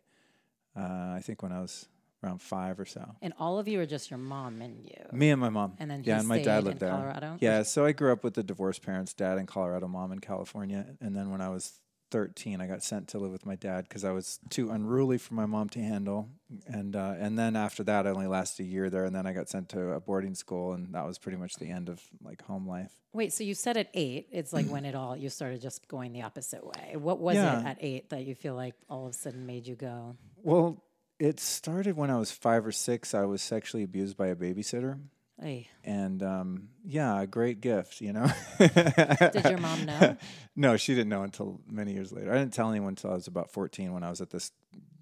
Uh, 0.78 1.12
I 1.14 1.20
think 1.22 1.44
when 1.44 1.52
I 1.52 1.60
was 1.60 1.90
around 2.24 2.42
five 2.42 2.80
or 2.80 2.86
so. 2.86 3.18
And 3.22 3.34
all 3.38 3.60
of 3.60 3.68
you, 3.68 3.82
are 3.82 3.86
just 3.86 4.10
your 4.10 4.18
mom 4.18 4.62
and 4.62 4.82
you? 4.82 4.96
Me 5.12 5.30
and 5.30 5.42
my 5.42 5.50
mom. 5.50 5.74
And 5.78 5.92
then 5.92 6.02
yeah, 6.06 6.20
and 6.20 6.28
my 6.30 6.42
dad 6.42 6.64
lived 6.64 6.80
there. 6.80 6.92
Colorado. 6.92 7.36
Yeah, 7.42 7.64
so 7.64 7.84
I 7.84 7.92
grew 7.92 8.14
up 8.14 8.24
with 8.24 8.36
the 8.36 8.44
divorced 8.44 8.82
parents, 8.82 9.14
dad 9.14 9.38
in 9.40 9.46
Colorado, 9.46 9.90
mom 9.90 10.14
in 10.14 10.20
California, 10.20 10.86
and 11.02 11.14
then 11.14 11.32
when 11.32 11.42
I 11.42 11.50
was 11.50 11.82
13, 12.12 12.62
I 12.62 12.68
got 12.68 12.84
sent 12.84 13.08
to 13.10 13.20
live 13.20 13.32
with 13.32 13.46
my 13.46 13.56
dad 13.56 13.86
because 13.88 14.04
I 14.04 14.12
was 14.12 14.40
too 14.50 14.70
unruly 14.72 15.18
for 15.18 15.34
my 15.34 15.46
mom 15.46 15.70
to 15.70 15.80
handle. 15.80 16.30
And 16.68 16.96
uh, 16.96 17.16
and 17.18 17.38
then 17.38 17.56
after 17.56 17.84
that, 17.84 18.08
I 18.08 18.10
only 18.10 18.28
lasted 18.28 18.64
a 18.64 18.66
year 18.68 18.90
there, 18.90 19.06
and 19.06 19.16
then 19.16 19.26
I 19.26 19.34
got 19.34 19.50
sent 19.50 19.70
to 19.70 19.92
a 19.92 20.00
boarding 20.00 20.36
school, 20.36 20.74
and 20.74 20.94
that 20.94 21.06
was 21.06 21.18
pretty 21.18 21.38
much 21.38 21.56
the 21.56 21.70
end 21.70 21.90
of 21.90 22.02
like 22.24 22.42
home 22.44 22.68
life. 22.68 22.92
Wait, 23.14 23.34
so 23.34 23.44
you 23.44 23.54
said 23.54 23.78
at 23.78 23.90
eight, 23.94 24.28
it's 24.32 24.54
like 24.54 24.68
when 24.68 24.86
it 24.86 24.96
all 24.96 25.16
you 25.16 25.30
started 25.30 25.62
just 25.62 25.88
going 25.88 26.12
the 26.14 26.24
opposite 26.24 26.66
way. 26.66 26.96
What 26.96 27.20
was 27.20 27.36
yeah. 27.36 27.60
it 27.60 27.66
at 27.66 27.78
eight 27.82 28.10
that 28.10 28.26
you 28.26 28.36
feel 28.36 28.56
like 28.56 28.76
all 28.90 29.06
of 29.06 29.12
a 29.12 29.14
sudden 29.14 29.46
made 29.46 29.68
you 29.68 29.76
go? 29.76 30.16
Well, 30.44 30.84
it 31.20 31.40
started 31.40 31.98
when 31.98 32.10
I 32.10 32.18
was 32.18 32.32
five 32.32 32.66
or 32.66 32.72
six. 32.72 33.14
I 33.14 33.26
was 33.26 33.42
sexually 33.42 33.84
abused 33.84 34.18
by 34.18 34.28
a 34.28 34.36
babysitter. 34.36 35.00
Ay. 35.42 35.68
And 35.84 36.22
um, 36.22 36.70
yeah, 36.86 37.22
a 37.22 37.28
great 37.28 37.62
gift, 37.62 38.02
you 38.02 38.14
know. 38.14 38.28
Did 38.60 39.46
your 39.46 39.58
mom 39.58 39.86
know? 39.86 40.18
no, 40.56 40.78
she 40.78 40.94
didn't 40.94 41.10
know 41.10 41.24
until 41.24 41.62
many 41.70 41.94
years 41.94 42.12
later. 42.12 42.32
I 42.32 42.38
didn't 42.38 42.54
tell 42.54 42.70
anyone 42.70 42.90
until 42.90 43.12
I 43.12 43.16
was 43.16 43.28
about 43.28 43.52
14 43.52 43.94
when 43.94 44.04
I 44.04 44.10
was 44.10 44.22
at 44.22 44.30
this 44.30 44.52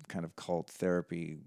kind 0.08 0.26
of 0.26 0.36
cult 0.36 0.70
therapy 0.70 1.38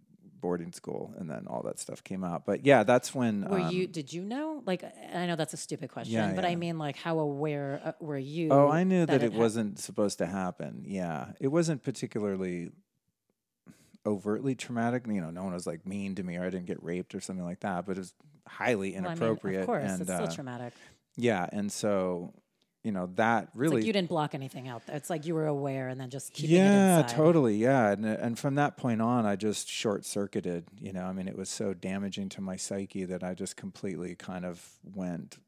boarding 0.40 0.72
school 0.72 1.12
and 1.18 1.28
then 1.28 1.46
all 1.46 1.62
that 1.62 1.78
stuff 1.78 2.02
came 2.02 2.24
out. 2.24 2.46
But 2.46 2.64
yeah, 2.64 2.82
that's 2.82 3.14
when 3.14 3.44
Were 3.44 3.60
um, 3.60 3.70
you 3.70 3.86
did 3.86 4.12
you 4.12 4.22
know? 4.22 4.62
Like 4.66 4.82
I 5.14 5.26
know 5.26 5.36
that's 5.36 5.52
a 5.52 5.58
stupid 5.58 5.90
question, 5.90 6.14
yeah, 6.14 6.32
but 6.34 6.44
yeah. 6.44 6.50
I 6.50 6.56
mean 6.56 6.78
like 6.78 6.96
how 6.96 7.18
aware 7.18 7.80
uh, 7.84 7.92
were 8.00 8.18
you? 8.18 8.48
Oh, 8.50 8.68
I 8.68 8.84
knew 8.84 9.06
that, 9.06 9.20
that 9.20 9.22
it, 9.22 9.34
it 9.34 9.38
wasn't 9.38 9.78
supposed 9.78 10.18
to 10.18 10.26
happen. 10.26 10.84
Yeah. 10.86 11.32
It 11.40 11.48
wasn't 11.48 11.82
particularly 11.82 12.70
overtly 14.06 14.54
traumatic. 14.54 15.04
You 15.06 15.20
know, 15.20 15.30
no 15.30 15.44
one 15.44 15.52
was 15.52 15.66
like 15.66 15.86
mean 15.86 16.14
to 16.16 16.22
me 16.22 16.36
or 16.36 16.44
I 16.44 16.50
didn't 16.50 16.66
get 16.66 16.82
raped 16.82 17.14
or 17.14 17.20
something 17.20 17.44
like 17.44 17.60
that, 17.60 17.86
but 17.86 17.96
it 17.96 18.00
was 18.00 18.14
highly 18.46 18.94
inappropriate. 18.94 19.42
Well, 19.68 19.76
I 19.76 19.80
mean, 19.80 19.88
of 19.88 19.88
course, 19.88 19.90
and, 19.90 20.00
it's 20.02 20.10
uh, 20.10 20.16
still 20.16 20.34
traumatic. 20.34 20.72
Yeah, 21.16 21.46
and 21.52 21.70
so 21.70 22.32
you 22.82 22.92
know 22.92 23.10
that 23.16 23.48
really 23.54 23.76
like 23.76 23.84
you 23.84 23.92
didn't 23.92 24.08
block 24.08 24.34
anything 24.34 24.68
out. 24.68 24.82
It's 24.88 25.10
like 25.10 25.26
you 25.26 25.34
were 25.34 25.46
aware 25.46 25.88
and 25.88 26.00
then 26.00 26.10
just 26.10 26.32
keeping 26.32 26.56
yeah, 26.56 27.02
totally, 27.02 27.56
yeah. 27.56 27.90
And 27.90 28.06
and 28.06 28.38
from 28.38 28.54
that 28.56 28.76
point 28.76 29.02
on, 29.02 29.26
I 29.26 29.36
just 29.36 29.68
short 29.68 30.04
circuited. 30.04 30.64
You 30.80 30.92
know, 30.92 31.04
I 31.04 31.12
mean, 31.12 31.28
it 31.28 31.36
was 31.36 31.48
so 31.48 31.74
damaging 31.74 32.28
to 32.30 32.40
my 32.40 32.56
psyche 32.56 33.04
that 33.04 33.22
I 33.22 33.34
just 33.34 33.56
completely 33.56 34.14
kind 34.14 34.44
of 34.44 34.64
went 34.82 35.38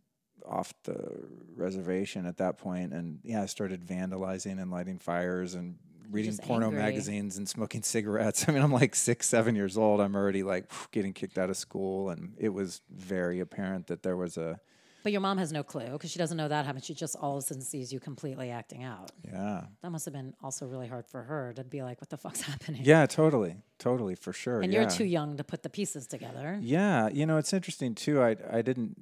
off 0.45 0.75
the 0.85 1.29
reservation 1.55 2.27
at 2.27 2.39
that 2.39 2.59
point 2.59 2.93
and 2.93 3.21
yeah 3.23 3.43
i 3.43 3.47
started 3.47 3.87
vandalizing 3.87 4.61
and 4.61 4.73
lighting 4.73 4.99
fires 4.99 5.55
and 5.55 5.77
reading 6.13 6.37
porno 6.37 6.67
angry. 6.67 6.81
magazines 6.81 7.37
and 7.37 7.49
smoking 7.49 7.83
cigarettes. 7.95 8.45
I 8.49 8.53
mean, 8.53 8.63
I'm 8.63 8.73
like 8.73 8.95
six, 8.95 9.29
seven 9.29 9.55
years 9.57 9.77
old. 9.77 10.01
I'm 10.01 10.15
already 10.15 10.43
like 10.43 10.71
getting 10.91 11.13
kicked 11.13 11.39
out 11.39 11.51
of 11.51 11.57
school, 11.57 12.11
and 12.11 12.35
it 12.39 12.51
was 12.51 12.81
very 12.91 13.41
apparent 13.41 13.89
that 13.89 14.03
there 14.03 14.17
was 14.17 14.37
a. 14.37 14.61
But 15.03 15.11
your 15.11 15.21
mom 15.21 15.39
has 15.39 15.53
no 15.53 15.65
clue 15.65 15.91
because 15.91 16.13
she 16.13 16.19
doesn't 16.21 16.37
know 16.37 16.47
that 16.47 16.65
happened. 16.65 16.85
She 16.85 16.95
just 16.95 17.17
all 17.17 17.37
of 17.37 17.43
a 17.43 17.47
sudden 17.47 17.63
sees 17.63 17.93
you 17.93 17.99
completely 17.99 18.51
acting 18.51 18.85
out. 18.85 19.11
Yeah. 19.25 19.65
That 19.83 19.91
must 19.91 20.05
have 20.05 20.15
been 20.15 20.33
also 20.41 20.65
really 20.67 20.87
hard 20.87 21.09
for 21.09 21.25
her 21.25 21.53
to 21.57 21.65
be 21.65 21.83
like, 21.83 22.01
what 22.01 22.09
the 22.09 22.17
fuck's 22.17 22.41
happening? 22.53 22.83
Yeah, 22.85 23.07
totally. 23.07 23.57
Totally, 23.81 24.15
for 24.15 24.33
sure. 24.33 24.61
And 24.61 24.73
yeah. 24.73 24.83
you're 24.83 24.91
too 24.91 25.05
young 25.05 25.39
to 25.39 25.45
put 25.45 25.65
the 25.65 25.71
pieces 25.71 26.07
together. 26.07 26.57
Yeah. 26.63 27.09
You 27.09 27.27
know, 27.27 27.39
it's 27.39 27.53
interesting 27.53 27.97
too. 27.97 28.23
I, 28.23 28.37
I 28.49 28.63
didn't 28.63 28.97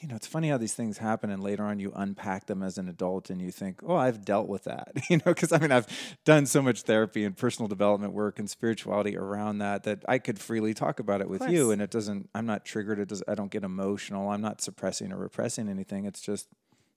you 0.00 0.08
know, 0.08 0.16
it's 0.16 0.26
funny 0.26 0.48
how 0.48 0.58
these 0.58 0.74
things 0.74 0.98
happen, 0.98 1.30
and 1.30 1.42
later 1.42 1.64
on 1.64 1.78
you 1.78 1.92
unpack 1.94 2.46
them 2.46 2.62
as 2.62 2.78
an 2.78 2.88
adult, 2.88 3.30
and 3.30 3.40
you 3.40 3.50
think, 3.50 3.80
"Oh, 3.86 3.96
I've 3.96 4.24
dealt 4.24 4.48
with 4.48 4.64
that," 4.64 4.92
you 5.10 5.18
know, 5.18 5.24
because 5.26 5.52
I 5.52 5.58
mean, 5.58 5.72
I've 5.72 5.86
done 6.24 6.46
so 6.46 6.62
much 6.62 6.82
therapy 6.82 7.24
and 7.24 7.36
personal 7.36 7.68
development 7.68 8.12
work 8.12 8.38
and 8.38 8.48
spirituality 8.48 9.16
around 9.16 9.58
that 9.58 9.84
that 9.84 10.04
I 10.08 10.18
could 10.18 10.38
freely 10.38 10.74
talk 10.74 11.00
about 11.00 11.20
it 11.20 11.28
with 11.28 11.42
you, 11.48 11.70
and 11.70 11.82
it 11.82 11.90
doesn't. 11.90 12.30
I'm 12.34 12.46
not 12.46 12.64
triggered. 12.64 12.98
It 12.98 13.08
does. 13.08 13.22
I 13.28 13.34
don't 13.34 13.50
get 13.50 13.64
emotional. 13.64 14.30
I'm 14.30 14.42
not 14.42 14.60
suppressing 14.60 15.12
or 15.12 15.18
repressing 15.18 15.68
anything. 15.68 16.04
It's 16.04 16.20
just, 16.20 16.48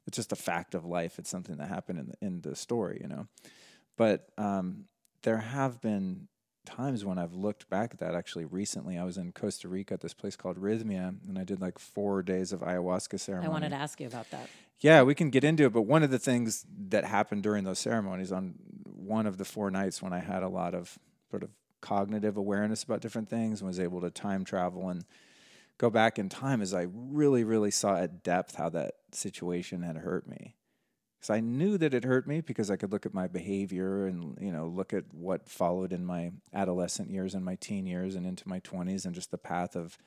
it's 0.07 0.17
just 0.17 0.31
a 0.31 0.35
fact 0.35 0.75
of 0.75 0.85
life. 0.85 1.19
It's 1.19 1.29
something 1.29 1.57
that 1.57 1.67
happened 1.67 1.99
in 1.99 2.07
the, 2.07 2.25
in 2.25 2.41
the 2.41 2.55
story, 2.55 2.99
you 3.01 3.07
know. 3.07 3.27
But 3.97 4.27
um, 4.37 4.85
there 5.23 5.37
have 5.37 5.81
been 5.81 6.27
times 6.65 7.05
when 7.05 7.17
I've 7.17 7.33
looked 7.33 7.69
back 7.69 7.91
at 7.93 7.99
that. 7.99 8.15
Actually, 8.15 8.45
recently 8.45 8.97
I 8.97 9.03
was 9.03 9.17
in 9.17 9.31
Costa 9.31 9.67
Rica 9.67 9.93
at 9.93 10.01
this 10.01 10.13
place 10.13 10.35
called 10.35 10.57
Rhythmia, 10.57 11.15
and 11.27 11.37
I 11.37 11.43
did 11.43 11.61
like 11.61 11.79
four 11.79 12.21
days 12.21 12.51
of 12.51 12.61
ayahuasca 12.61 13.19
ceremony. 13.19 13.47
I 13.47 13.51
wanted 13.51 13.69
to 13.69 13.75
ask 13.75 13.99
you 13.99 14.07
about 14.07 14.29
that. 14.31 14.49
Yeah, 14.79 15.03
we 15.03 15.15
can 15.15 15.29
get 15.29 15.43
into 15.43 15.65
it. 15.65 15.73
But 15.73 15.83
one 15.83 16.03
of 16.03 16.11
the 16.11 16.19
things 16.19 16.65
that 16.89 17.05
happened 17.05 17.43
during 17.43 17.63
those 17.63 17.79
ceremonies 17.79 18.31
on 18.31 18.55
one 18.83 19.25
of 19.25 19.37
the 19.37 19.45
four 19.45 19.71
nights 19.71 20.01
when 20.01 20.13
I 20.13 20.19
had 20.19 20.43
a 20.43 20.49
lot 20.49 20.73
of 20.73 20.97
sort 21.29 21.43
of 21.43 21.49
cognitive 21.81 22.35
awareness 22.37 22.83
about 22.83 23.01
different 23.01 23.29
things 23.29 23.61
and 23.61 23.67
was 23.67 23.79
able 23.79 24.01
to 24.01 24.09
time 24.09 24.43
travel 24.43 24.89
and 24.89 25.05
go 25.77 25.89
back 25.89 26.17
in 26.17 26.29
time 26.29 26.61
is 26.61 26.73
I 26.73 26.87
really, 26.91 27.43
really 27.43 27.71
saw 27.71 27.97
at 27.97 28.23
depth 28.23 28.55
how 28.55 28.69
that 28.69 28.95
situation 29.11 29.83
had 29.83 29.97
hurt 29.97 30.27
me 30.27 30.55
because 31.25 31.37
I 31.37 31.39
knew 31.39 31.77
that 31.79 31.93
it 31.93 32.03
hurt 32.03 32.27
me 32.27 32.41
because 32.41 32.69
I 32.69 32.75
could 32.75 32.91
look 32.91 33.05
at 33.05 33.13
my 33.13 33.27
behavior 33.27 34.05
and 34.05 34.37
you 34.39 34.51
know 34.51 34.67
look 34.67 34.93
at 34.93 35.05
what 35.11 35.49
followed 35.49 35.91
in 35.91 36.05
my 36.05 36.31
adolescent 36.53 37.09
years 37.09 37.33
and 37.33 37.43
my 37.43 37.55
teen 37.55 37.87
years 37.87 38.15
and 38.15 38.25
into 38.25 38.47
my 38.47 38.59
20s 38.59 39.05
and 39.05 39.15
just 39.15 39.31
the 39.31 39.37
path 39.37 39.75
of 39.75 39.97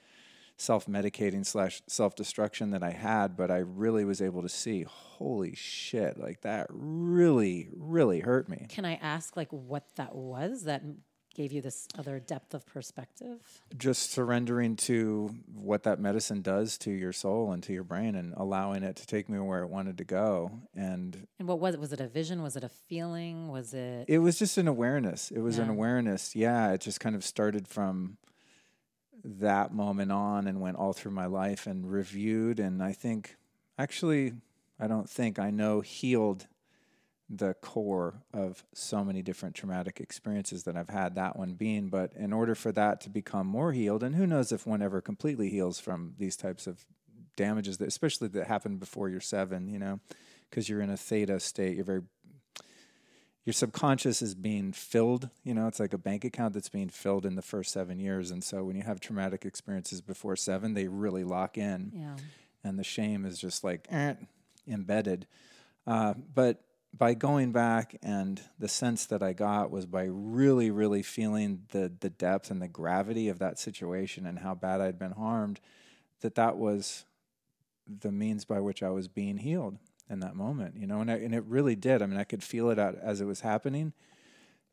self-medicating 0.57 1.46
slash 1.46 1.83
self-destruction 1.87 2.70
that 2.70 2.83
I 2.83 2.90
had 2.90 3.37
but 3.37 3.50
I 3.50 3.59
really 3.59 4.04
was 4.04 4.20
able 4.20 4.42
to 4.42 4.48
see 4.48 4.83
holy 4.85 5.54
shit 5.54 6.18
like 6.18 6.42
that 6.42 6.66
really 6.70 7.68
really 7.72 8.20
hurt 8.20 8.48
me. 8.48 8.66
Can 8.68 8.85
I 8.85 8.94
ask 8.94 9.37
like 9.37 9.50
what 9.50 9.85
that 9.96 10.14
was 10.14 10.64
that 10.64 10.83
gave 11.38 11.53
you 11.53 11.62
this 11.62 11.87
other 11.96 12.18
depth 12.18 12.53
of 12.53 12.66
perspective? 12.66 13.38
Just 13.79 14.11
surrendering 14.11 14.74
to 14.74 15.33
what 15.55 15.85
that 15.85 16.01
medicine 16.01 16.42
does 16.42 16.77
to 16.79 16.90
your 16.90 17.12
soul 17.12 17.53
and 17.53 17.62
to 17.62 17.72
your 17.72 17.85
brain 17.85 18.16
and 18.16 18.35
allowing 18.37 18.83
it 18.83 18.96
to 18.96 19.07
take 19.07 19.29
me 19.29 19.38
where 19.38 19.62
it 19.62 19.68
wanted 19.68 19.98
to 19.98 20.05
go. 20.05 20.51
And 20.74 21.29
And 21.38 21.46
what 21.46 21.61
was 21.61 21.74
it? 21.74 21.81
Was 21.81 21.92
it 21.92 22.01
a 22.01 22.09
vision? 22.09 22.42
Was 22.42 22.57
it 22.57 22.64
a 22.64 22.68
feeling? 22.68 23.48
Was 23.48 23.72
it 23.72 24.07
It 24.09 24.18
was 24.18 24.37
just 24.37 24.59
an 24.59 24.66
awareness. 24.66 25.31
It 25.31 25.38
was 25.38 25.59
yeah. 25.59 25.62
an 25.62 25.70
awareness. 25.70 26.35
Yeah, 26.35 26.72
it 26.72 26.81
just 26.81 26.98
kind 26.98 27.14
of 27.14 27.24
started 27.24 27.68
from 27.68 28.18
that 29.22 29.72
moment 29.72 30.11
on 30.11 30.48
and 30.48 30.61
went 30.61 30.77
all 30.77 30.92
through 30.92 31.12
my 31.12 31.27
life 31.27 31.68
and 31.68 31.88
reviewed 31.88 32.59
and 32.59 32.83
I 32.83 32.92
think 32.92 33.37
actually 33.79 34.33
I 34.81 34.88
don't 34.88 35.09
think 35.09 35.38
I 35.38 35.51
know 35.51 35.83
healed 35.83 36.48
the 37.31 37.55
core 37.55 38.23
of 38.33 38.64
so 38.73 39.05
many 39.05 39.23
different 39.23 39.55
traumatic 39.55 40.01
experiences 40.01 40.64
that 40.64 40.77
I've 40.77 40.88
had, 40.88 41.14
that 41.17 41.37
one 41.37 41.55
being. 41.55 41.88
But 41.88 42.12
in 42.14 42.33
order 42.33 42.55
for 42.55 42.73
that 42.73 43.01
to 43.03 43.11
become 43.11 43.47
more 43.47 43.73
healed, 43.73 44.03
and 44.03 44.14
who 44.14 44.27
knows 44.27 44.51
if 44.51 44.67
one 44.67 44.83
ever 44.83 45.01
completely 45.01 45.51
heals 45.51 45.79
from 45.79 46.14
these 46.19 46.37
types 46.37 46.67
of 46.67 46.87
damages, 47.37 47.79
that, 47.79 47.88
especially 47.88 48.29
that 48.29 48.47
happened 48.47 48.81
before 48.81 49.09
you're 49.09 49.21
seven, 49.21 49.69
you 49.69 49.79
know, 49.79 50.01
because 50.49 50.69
you're 50.69 50.81
in 50.81 50.91
a 50.91 50.97
theta 50.97 51.38
state, 51.38 51.77
you're 51.77 51.85
very 51.85 52.03
your 53.49 53.55
subconscious 53.55 54.21
is 54.21 54.35
being 54.35 54.73
filled. 54.73 55.31
You 55.43 55.55
know, 55.55 55.69
it's 55.69 55.81
like 55.81 55.95
a 55.95 55.99
bank 55.99 56.27
account 56.27 56.53
that's 56.53 56.69
being 56.69 56.91
filled 56.91 57.25
in 57.25 57.35
the 57.35 57.41
first 57.41 57.73
seven 57.73 57.99
years. 57.99 58.31
And 58.31 58.45
so 58.45 58.62
when 58.62 58.77
you 58.77 58.83
have 58.83 59.01
traumatic 59.01 59.47
experiences 59.47 60.03
before 60.03 60.37
seven, 60.37 60.75
they 60.75 60.87
really 60.87 61.25
lock 61.25 61.57
in. 61.57 61.93
Yeah. 61.95 62.17
And 62.62 62.79
the 62.79 62.85
shame 62.85 63.25
is 63.25 63.38
just 63.38 63.64
like 63.64 63.87
eh, 63.91 64.17
embedded. 64.67 65.27
Uh, 65.87 66.12
but 66.35 66.61
by 66.96 67.14
going 67.14 67.53
back 67.53 67.96
and 68.03 68.40
the 68.59 68.68
sense 68.68 69.07
that 69.07 69.22
I 69.22 69.33
got 69.33 69.70
was 69.70 69.87
by 69.87 70.05
really, 70.09 70.70
really 70.70 71.03
feeling 71.03 71.64
the 71.70 71.92
the 72.01 72.11
depth 72.11 72.51
and 72.51 72.61
the 72.62 72.68
gravity 72.68 73.29
of 73.29 73.38
that 73.38 73.59
situation 73.59 74.27
and 74.27 74.38
how 74.38 74.55
bad 74.55 74.81
I'd 74.81 74.98
been 74.98 75.12
harmed, 75.12 75.61
that 76.20 76.35
that 76.37 76.57
was 76.57 77.05
the 77.87 78.12
means 78.12 78.44
by 78.44 78.61
which 78.61 78.83
I 78.83 78.90
was 78.90 79.09
being 79.09 79.38
healed 79.38 79.79
in 80.11 80.20
that 80.20 80.35
moment, 80.35 80.77
you 80.77 80.87
know, 80.87 81.01
and 81.01 81.11
I, 81.11 81.16
and 81.16 81.35
it 81.35 81.44
really 81.44 81.77
did. 81.77 82.03
I 82.03 82.07
mean, 82.07 82.18
I 82.18 82.24
could 82.24 82.42
feel 82.42 82.70
it 82.70 82.79
out 82.79 82.96
as 83.01 83.20
it 83.20 83.27
was 83.27 83.40
happening. 83.40 83.92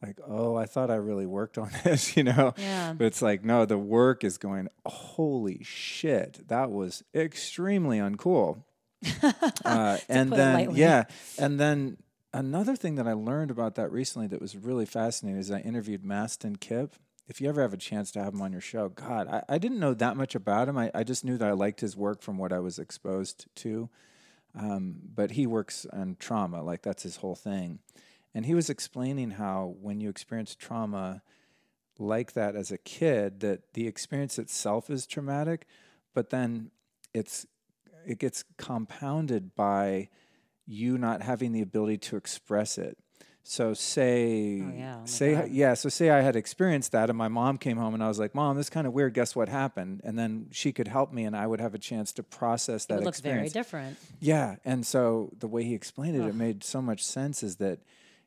Like, 0.01 0.19
oh, 0.25 0.56
I 0.56 0.65
thought 0.65 0.91
I 0.91 0.95
really 0.95 1.25
worked 1.25 1.58
on 1.58 1.71
this, 1.84 2.15
you 2.15 2.23
know. 2.23 2.54
Yeah. 2.58 2.93
But 2.93 3.08
it's 3.08 3.21
like, 3.21 3.43
no, 3.43 3.65
the 3.65 3.78
work 3.78 4.23
is 4.23 4.38
going. 4.38 4.69
Holy 4.86 5.63
shit, 5.63 6.47
that 6.47 6.71
was 6.71 7.04
extremely 7.13 7.99
uncool. 7.99 8.63
uh, 9.65 9.97
and 10.10 10.32
then, 10.32 10.54
lightly. 10.54 10.80
yeah, 10.80 11.04
and 11.38 11.60
then 11.60 11.97
another 12.36 12.76
thing 12.76 12.95
that 12.95 13.08
I 13.08 13.13
learned 13.13 13.50
about 13.50 13.76
that 13.76 13.91
recently 13.91 14.28
that 14.28 14.41
was 14.41 14.58
really 14.58 14.86
fascinating 14.86 15.39
is 15.39 15.50
I 15.50 15.60
interviewed 15.60 16.04
Mastin 16.04 16.60
Kipp. 16.60 16.95
If 17.28 17.41
you 17.41 17.50
ever 17.50 17.62
have 17.62 17.74
a 17.74 17.78
chance 17.78 18.12
to 18.12 18.24
have 18.24 18.34
him 18.34 18.41
on 18.41 18.52
your 18.52 18.62
show, 18.62 18.89
God, 18.89 19.28
I, 19.28 19.41
I 19.50 19.58
didn't 19.58 19.80
know 19.80 19.93
that 19.95 20.17
much 20.17 20.36
about 20.36 20.67
him. 20.67 20.78
I, 20.78 20.91
I 20.93 21.04
just 21.04 21.24
knew 21.26 21.38
that 21.38 21.48
I 21.48 21.54
liked 21.54 21.80
his 21.80 21.98
work 21.98 22.21
from 22.21 22.38
what 22.38 22.54
I 22.54 22.60
was 22.60 22.78
exposed 22.78 23.48
to. 23.56 23.89
Um, 24.54 24.98
but 25.13 25.32
he 25.32 25.48
works 25.48 25.88
on 25.91 26.17
trauma, 26.19 26.62
like 26.62 26.82
that's 26.82 27.04
his 27.04 27.17
whole 27.17 27.36
thing. 27.36 27.80
And 28.34 28.45
he 28.45 28.54
was 28.54 28.69
explaining 28.69 29.32
how 29.32 29.76
when 29.82 30.02
you 30.02 30.10
experience 30.10 30.56
trauma 30.56 31.24
like 31.98 32.34
that 32.34 32.56
as 32.56 32.71
a 32.71 32.78
kid, 32.78 33.39
that 33.39 33.74
the 33.74 33.88
experience 33.88 34.38
itself 34.38 34.89
is 34.89 35.08
traumatic, 35.08 35.65
but 36.13 36.30
then 36.30 36.71
it's 37.13 37.45
it 38.06 38.19
gets 38.19 38.43
compounded 38.58 39.56
by 39.56 40.10
you 40.65 40.97
not 40.97 41.21
having 41.21 41.51
the 41.51 41.62
ability 41.62 41.97
to 41.97 42.17
express 42.17 42.78
it. 42.78 42.97
So 43.47 43.75
say 43.75 44.63
Oh, 44.65 44.73
yeah. 44.75 44.97
Oh, 45.04 45.06
say 45.06 45.36
God. 45.36 45.49
yeah, 45.51 45.73
so 45.75 45.88
say 45.88 46.10
I 46.10 46.21
had 46.21 46.36
experienced 46.36 46.91
that 46.93 47.10
and 47.10 47.17
my 47.17 47.28
mom 47.28 47.60
came 47.60 47.78
home 47.78 47.93
and 47.93 48.04
I 48.04 48.08
was 48.08 48.17
like, 48.17 48.34
"Mom, 48.34 48.58
this 48.58 48.65
is 48.65 48.69
kind 48.71 48.88
of 48.88 48.93
weird. 48.93 49.13
Guess 49.13 49.36
what 49.36 49.49
happened?" 49.49 50.01
And 50.04 50.17
then 50.17 50.47
she 50.51 50.71
could 50.71 50.88
help 50.88 51.13
me 51.13 51.25
and 51.25 51.36
I 51.38 51.45
would 51.45 51.62
have 51.62 51.75
a 51.75 51.78
chance 51.78 52.12
to 52.13 52.23
process 52.23 52.86
It 52.86 52.88
that 52.88 52.95
would 52.95 53.06
look 53.06 53.15
very 53.17 53.49
different. 53.49 53.97
Yeah, 54.19 54.56
and 54.65 54.84
so 54.84 55.30
the 55.39 55.47
way 55.47 55.63
he 55.63 55.75
explained 55.75 56.15
it, 56.15 56.25
it 56.25 56.34
made 56.34 56.63
so 56.63 56.82
much 56.82 57.04
sense. 57.06 57.43
Is 57.43 57.58
that 57.58 57.80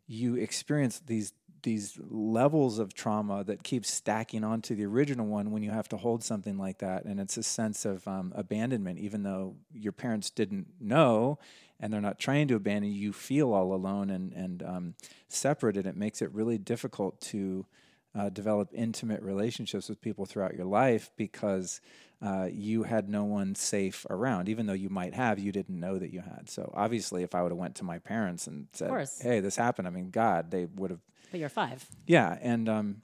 you 0.06 0.36
experience 0.36 1.00
these 1.04 1.32
these 1.64 1.98
levels 2.08 2.78
of 2.78 2.94
trauma 2.94 3.42
that 3.42 3.64
keep 3.64 3.84
stacking 3.84 4.44
onto 4.44 4.76
the 4.76 4.86
original 4.86 5.26
one 5.26 5.50
when 5.50 5.64
you 5.64 5.72
have 5.72 5.88
to 5.88 5.96
hold 5.96 6.22
something 6.22 6.56
like 6.56 6.78
that, 6.78 7.04
and 7.04 7.18
it's 7.18 7.36
a 7.36 7.42
sense 7.42 7.84
of 7.84 8.06
um, 8.06 8.32
abandonment, 8.36 9.00
even 9.00 9.24
though 9.24 9.56
your 9.72 9.90
parents 9.90 10.30
didn't 10.30 10.68
know 10.80 11.40
and 11.80 11.92
they're 11.92 12.00
not 12.00 12.18
trying 12.18 12.48
to 12.48 12.56
abandon 12.56 12.90
you. 12.90 12.98
You 12.98 13.12
feel 13.12 13.52
all 13.52 13.72
alone 13.72 14.10
and 14.10 14.32
and 14.32 14.62
um, 14.62 14.94
separated. 15.28 15.86
It 15.86 15.96
makes 15.96 16.22
it 16.22 16.32
really 16.32 16.58
difficult 16.58 17.20
to 17.22 17.66
uh, 18.14 18.28
develop 18.30 18.70
intimate 18.72 19.22
relationships 19.22 19.88
with 19.88 20.00
people 20.00 20.26
throughout 20.26 20.54
your 20.54 20.66
life 20.66 21.10
because 21.16 21.80
uh, 22.20 22.48
you 22.50 22.82
had 22.82 23.08
no 23.08 23.24
one 23.24 23.54
safe 23.54 24.04
around. 24.10 24.48
Even 24.48 24.66
though 24.66 24.72
you 24.72 24.88
might 24.88 25.14
have, 25.14 25.38
you 25.38 25.52
didn't 25.52 25.78
know 25.78 25.98
that 25.98 26.12
you 26.12 26.20
had. 26.20 26.50
So 26.50 26.72
obviously, 26.74 27.22
if 27.22 27.34
I 27.34 27.42
would 27.42 27.52
have 27.52 27.58
went 27.58 27.76
to 27.76 27.84
my 27.84 27.98
parents 27.98 28.46
and 28.46 28.66
said, 28.72 28.90
"Hey, 29.20 29.40
this 29.40 29.56
happened," 29.56 29.86
I 29.86 29.90
mean, 29.90 30.10
God, 30.10 30.50
they 30.50 30.66
would 30.66 30.90
have. 30.90 31.00
But 31.30 31.40
you're 31.40 31.48
five. 31.48 31.86
Yeah, 32.06 32.36
and 32.40 32.68
um, 32.68 33.02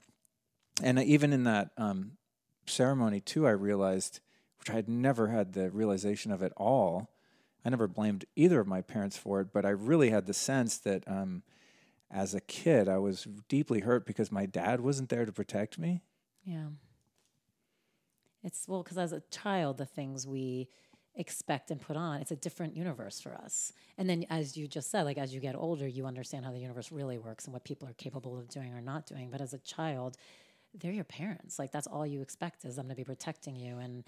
and 0.83 0.99
even 0.99 1.31
in 1.31 1.43
that 1.45 1.69
um, 1.77 2.13
ceremony 2.65 3.21
too, 3.21 3.47
I 3.47 3.51
realized, 3.51 4.19
which 4.59 4.69
I 4.69 4.73
had 4.73 4.89
never 4.89 5.27
had 5.27 5.53
the 5.53 5.71
realization 5.71 6.31
of 6.31 6.43
at 6.43 6.51
all. 6.57 7.09
I 7.65 7.69
never 7.69 7.87
blamed 7.87 8.25
either 8.35 8.59
of 8.59 8.67
my 8.67 8.81
parents 8.81 9.17
for 9.17 9.41
it, 9.41 9.47
but 9.51 9.65
I 9.65 9.69
really 9.69 10.11
had 10.11 10.27
the 10.27 10.33
sense 10.33 10.77
that 10.79 11.03
um, 11.07 11.41
as 12.11 12.35
a 12.35 12.41
kid, 12.41 12.87
I 12.87 12.99
was 12.99 13.27
deeply 13.49 13.79
hurt 13.81 14.05
because 14.05 14.31
my 14.31 14.45
dad 14.45 14.81
wasn't 14.81 15.09
there 15.09 15.25
to 15.25 15.31
protect 15.31 15.79
me. 15.79 16.03
Yeah. 16.43 16.67
It's 18.43 18.67
well, 18.67 18.83
because 18.83 18.99
as 18.99 19.11
a 19.11 19.21
child, 19.31 19.77
the 19.77 19.85
things 19.87 20.27
we 20.27 20.69
expect 21.15 21.71
and 21.71 21.81
put 21.81 21.97
on, 21.97 22.21
it's 22.21 22.31
a 22.31 22.35
different 22.35 22.75
universe 22.75 23.19
for 23.19 23.33
us. 23.33 23.73
And 23.97 24.07
then, 24.07 24.25
as 24.29 24.55
you 24.55 24.67
just 24.67 24.91
said, 24.91 25.03
like 25.03 25.17
as 25.17 25.33
you 25.33 25.39
get 25.39 25.55
older, 25.55 25.87
you 25.87 26.05
understand 26.05 26.45
how 26.45 26.51
the 26.51 26.59
universe 26.59 26.91
really 26.91 27.17
works 27.17 27.45
and 27.45 27.53
what 27.53 27.63
people 27.63 27.87
are 27.87 27.93
capable 27.93 28.37
of 28.37 28.47
doing 28.47 28.73
or 28.73 28.81
not 28.81 29.07
doing. 29.07 29.31
But 29.31 29.41
as 29.41 29.53
a 29.53 29.59
child, 29.59 30.17
they're 30.75 30.91
your 30.91 31.03
parents. 31.03 31.57
Like 31.57 31.71
that's 31.71 31.87
all 31.87 32.05
you 32.05 32.21
expect 32.21 32.65
is 32.65 32.75
them 32.75 32.89
to 32.89 32.95
be 32.95 33.03
protecting 33.03 33.55
you. 33.55 33.79
And 33.79 34.03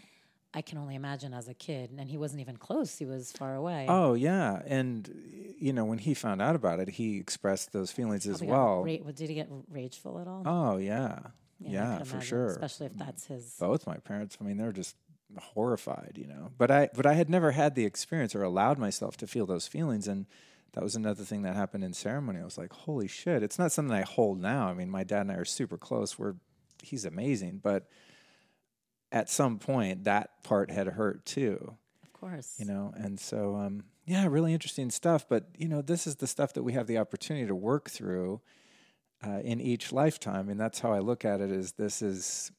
I 0.53 0.61
can 0.61 0.77
only 0.77 0.95
imagine 0.95 1.33
as 1.33 1.47
a 1.47 1.53
kid, 1.53 1.91
and 1.97 2.09
he 2.09 2.17
wasn't 2.17 2.41
even 2.41 2.57
close; 2.57 2.97
he 2.97 3.05
was 3.05 3.31
far 3.31 3.55
away. 3.55 3.85
Oh 3.87 4.13
yeah, 4.13 4.61
and 4.65 5.09
you 5.59 5.73
know 5.73 5.85
when 5.85 5.97
he 5.97 6.13
found 6.13 6.41
out 6.41 6.55
about 6.55 6.79
it, 6.79 6.89
he 6.89 7.17
expressed 7.17 7.73
those 7.73 7.91
feelings 7.91 8.25
as 8.25 8.41
well. 8.41 8.83
ra- 8.83 9.11
did 9.13 9.29
he 9.29 9.35
get 9.35 9.49
rageful 9.69 10.19
at 10.19 10.27
all? 10.27 10.43
Oh 10.45 10.77
yeah, 10.77 11.19
I 11.23 11.31
yeah, 11.59 11.97
could 11.97 12.07
for 12.07 12.13
imagine, 12.15 12.27
sure. 12.27 12.47
Especially 12.47 12.85
if 12.87 12.97
that's 12.97 13.25
his. 13.27 13.55
Both 13.59 13.85
my 13.85 13.97
parents. 13.97 14.37
I 14.39 14.43
mean, 14.43 14.57
they're 14.57 14.71
just 14.71 14.95
horrified, 15.37 16.13
you 16.15 16.27
know. 16.27 16.51
But 16.57 16.71
I, 16.71 16.89
but 16.93 17.05
I 17.05 17.13
had 17.13 17.29
never 17.29 17.51
had 17.51 17.75
the 17.75 17.85
experience 17.85 18.33
or 18.33 18.43
allowed 18.43 18.77
myself 18.77 19.17
to 19.17 19.27
feel 19.27 19.45
those 19.45 19.67
feelings, 19.67 20.07
and 20.07 20.25
that 20.73 20.83
was 20.83 20.95
another 20.95 21.23
thing 21.23 21.41
that 21.41 21.55
happened 21.55 21.83
in 21.83 21.93
ceremony. 21.93 22.39
I 22.39 22.45
was 22.45 22.57
like, 22.57 22.71
holy 22.71 23.07
shit! 23.07 23.43
It's 23.43 23.59
not 23.59 23.71
something 23.71 23.95
I 23.95 24.01
hold 24.01 24.39
now. 24.39 24.67
I 24.69 24.73
mean, 24.73 24.89
my 24.89 25.03
dad 25.03 25.21
and 25.21 25.31
I 25.31 25.35
are 25.35 25.45
super 25.45 25.77
close. 25.77 26.17
We're 26.17 26.35
he's 26.81 27.05
amazing, 27.05 27.59
but 27.63 27.87
at 29.17 29.29
some 29.29 29.57
point 29.59 30.03
that 30.05 30.43
part 30.43 30.69
had 30.71 30.87
hurt 30.87 31.25
too. 31.25 31.75
Of 32.03 32.13
course. 32.13 32.55
you 32.57 32.65
know 32.65 32.93
and 32.95 33.19
so 33.19 33.55
um, 33.55 33.83
yeah 34.05 34.25
really 34.27 34.51
interesting 34.53 34.89
stuff 34.89 35.21
but 35.29 35.43
you 35.57 35.67
know 35.67 35.81
this 35.83 36.07
is 36.07 36.15
the 36.15 36.25
stuff 36.27 36.53
that 36.53 36.63
we 36.63 36.73
have 36.73 36.87
the 36.87 36.97
opportunity 36.97 37.45
to 37.47 37.53
work 37.71 37.89
through 37.97 38.41
uh, 39.25 39.39
in 39.51 39.61
each 39.61 39.91
lifetime 39.91 40.49
and 40.49 40.59
that's 40.59 40.79
how 40.79 40.91
i 40.97 40.99
look 41.09 41.23
at 41.25 41.41
it 41.41 41.51
is 41.51 41.73
this 41.73 42.01
is 42.01 42.51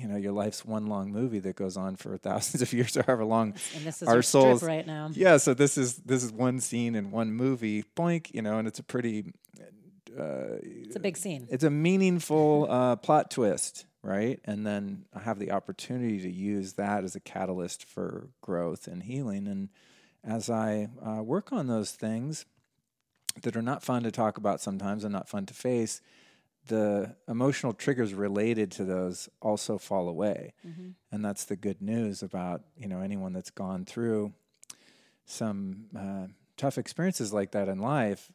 you 0.00 0.06
know 0.08 0.16
your 0.16 0.30
life's 0.32 0.64
one 0.64 0.86
long 0.86 1.10
movie 1.10 1.40
that 1.40 1.56
goes 1.56 1.76
on 1.76 1.96
for 1.96 2.16
thousands 2.28 2.62
of 2.62 2.72
years 2.72 2.96
or 2.96 3.02
however 3.02 3.24
long 3.24 3.54
and 3.74 3.84
this 3.84 4.02
is 4.02 4.08
our 4.08 4.22
souls- 4.22 4.62
right 4.62 4.86
now. 4.86 5.10
yeah 5.14 5.36
so 5.36 5.52
this 5.52 5.76
is 5.76 5.96
this 6.12 6.22
is 6.22 6.30
one 6.32 6.60
scene 6.60 6.94
in 6.94 7.10
one 7.10 7.32
movie 7.32 7.84
boink 7.96 8.32
you 8.32 8.40
know 8.42 8.58
and 8.58 8.68
it's 8.68 8.78
a 8.78 8.84
pretty 8.94 9.32
uh, 10.16 10.58
It's 10.62 10.96
a 10.96 11.00
big 11.00 11.16
scene. 11.16 11.48
it's 11.50 11.64
a 11.64 11.70
meaningful 11.70 12.66
uh, 12.70 12.96
plot 12.96 13.30
twist, 13.30 13.86
right? 14.02 14.40
And 14.44 14.66
then 14.66 15.04
I 15.14 15.20
have 15.20 15.38
the 15.38 15.52
opportunity 15.52 16.20
to 16.20 16.30
use 16.30 16.74
that 16.74 17.04
as 17.04 17.14
a 17.14 17.20
catalyst 17.20 17.84
for 17.84 18.28
growth 18.40 18.86
and 18.86 19.02
healing. 19.02 19.46
And 19.46 19.68
as 20.24 20.50
I 20.50 20.88
uh, 21.04 21.22
work 21.22 21.52
on 21.52 21.66
those 21.68 21.92
things 21.92 22.44
that 23.42 23.56
are 23.56 23.62
not 23.62 23.82
fun 23.82 24.02
to 24.02 24.10
talk 24.10 24.36
about 24.36 24.60
sometimes 24.60 25.04
and 25.04 25.12
not 25.12 25.28
fun 25.28 25.46
to 25.46 25.54
face, 25.54 26.00
the 26.66 27.16
emotional 27.28 27.72
triggers 27.72 28.14
related 28.14 28.70
to 28.72 28.84
those 28.84 29.28
also 29.40 29.78
fall 29.78 30.08
away. 30.08 30.52
Mhm. 30.66 30.94
And 31.10 31.24
that's 31.24 31.44
the 31.44 31.56
good 31.56 31.82
news 31.82 32.22
about 32.22 32.62
you 32.76 32.88
know 32.88 33.00
anyone 33.00 33.32
that's 33.32 33.50
gone 33.50 33.84
through 33.84 34.32
some 35.24 35.86
uh, 35.96 36.26
tough 36.56 36.78
experiences 36.78 37.32
like 37.32 37.52
that 37.52 37.68
in 37.68 37.78
life. 37.78 38.30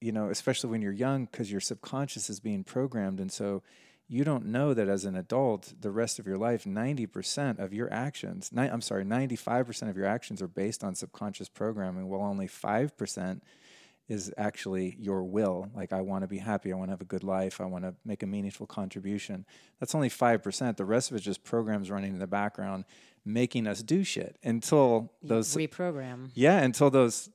You 0.00 0.12
know, 0.12 0.28
especially 0.28 0.70
when 0.70 0.80
you're 0.80 0.92
young, 0.92 1.24
because 1.24 1.50
your 1.50 1.60
subconscious 1.60 2.30
is 2.30 2.40
being 2.40 2.62
programmed, 2.62 3.20
and 3.20 3.32
so 3.32 3.62
you 4.08 4.24
don't 4.24 4.46
know 4.46 4.72
that 4.74 4.88
as 4.88 5.04
an 5.04 5.14
adult, 5.16 5.74
the 5.80 5.90
rest 5.90 6.18
of 6.18 6.26
your 6.26 6.38
life, 6.38 6.64
ninety 6.66 7.06
percent 7.06 7.58
of 7.58 7.72
your 7.72 7.92
actions, 7.92 8.50
ni- 8.52 8.62
I'm 8.62 8.80
sorry, 8.80 9.04
ninety-five 9.04 9.66
percent 9.66 9.90
of 9.90 9.96
your 9.96 10.06
actions 10.06 10.40
are 10.40 10.48
based 10.48 10.82
on 10.82 10.94
subconscious 10.94 11.48
programming, 11.48 12.08
while 12.08 12.22
only 12.22 12.46
five 12.46 12.96
percent 12.96 13.42
is 14.08 14.32
actually 14.38 14.96
your 14.98 15.22
will. 15.22 15.68
Like, 15.74 15.92
I 15.92 16.00
want 16.00 16.22
to 16.22 16.26
be 16.28 16.38
happy. 16.38 16.72
I 16.72 16.76
want 16.76 16.88
to 16.88 16.92
have 16.92 17.02
a 17.02 17.04
good 17.04 17.22
life. 17.24 17.60
I 17.60 17.66
want 17.66 17.84
to 17.84 17.94
make 18.06 18.22
a 18.22 18.26
meaningful 18.26 18.66
contribution. 18.66 19.44
That's 19.80 19.94
only 19.94 20.08
5%. 20.08 20.76
The 20.78 20.84
rest 20.86 21.10
of 21.10 21.16
it 21.16 21.18
is 21.18 21.24
just 21.26 21.44
programs 21.44 21.90
running 21.90 22.14
in 22.14 22.18
the 22.18 22.26
background, 22.26 22.86
making 23.26 23.66
us 23.66 23.82
do 23.82 24.04
shit 24.04 24.38
until 24.42 25.12
those, 25.22 25.54
reprogram. 25.54 26.30
yeah, 26.32 26.58
until 26.60 26.88
those 26.88 27.28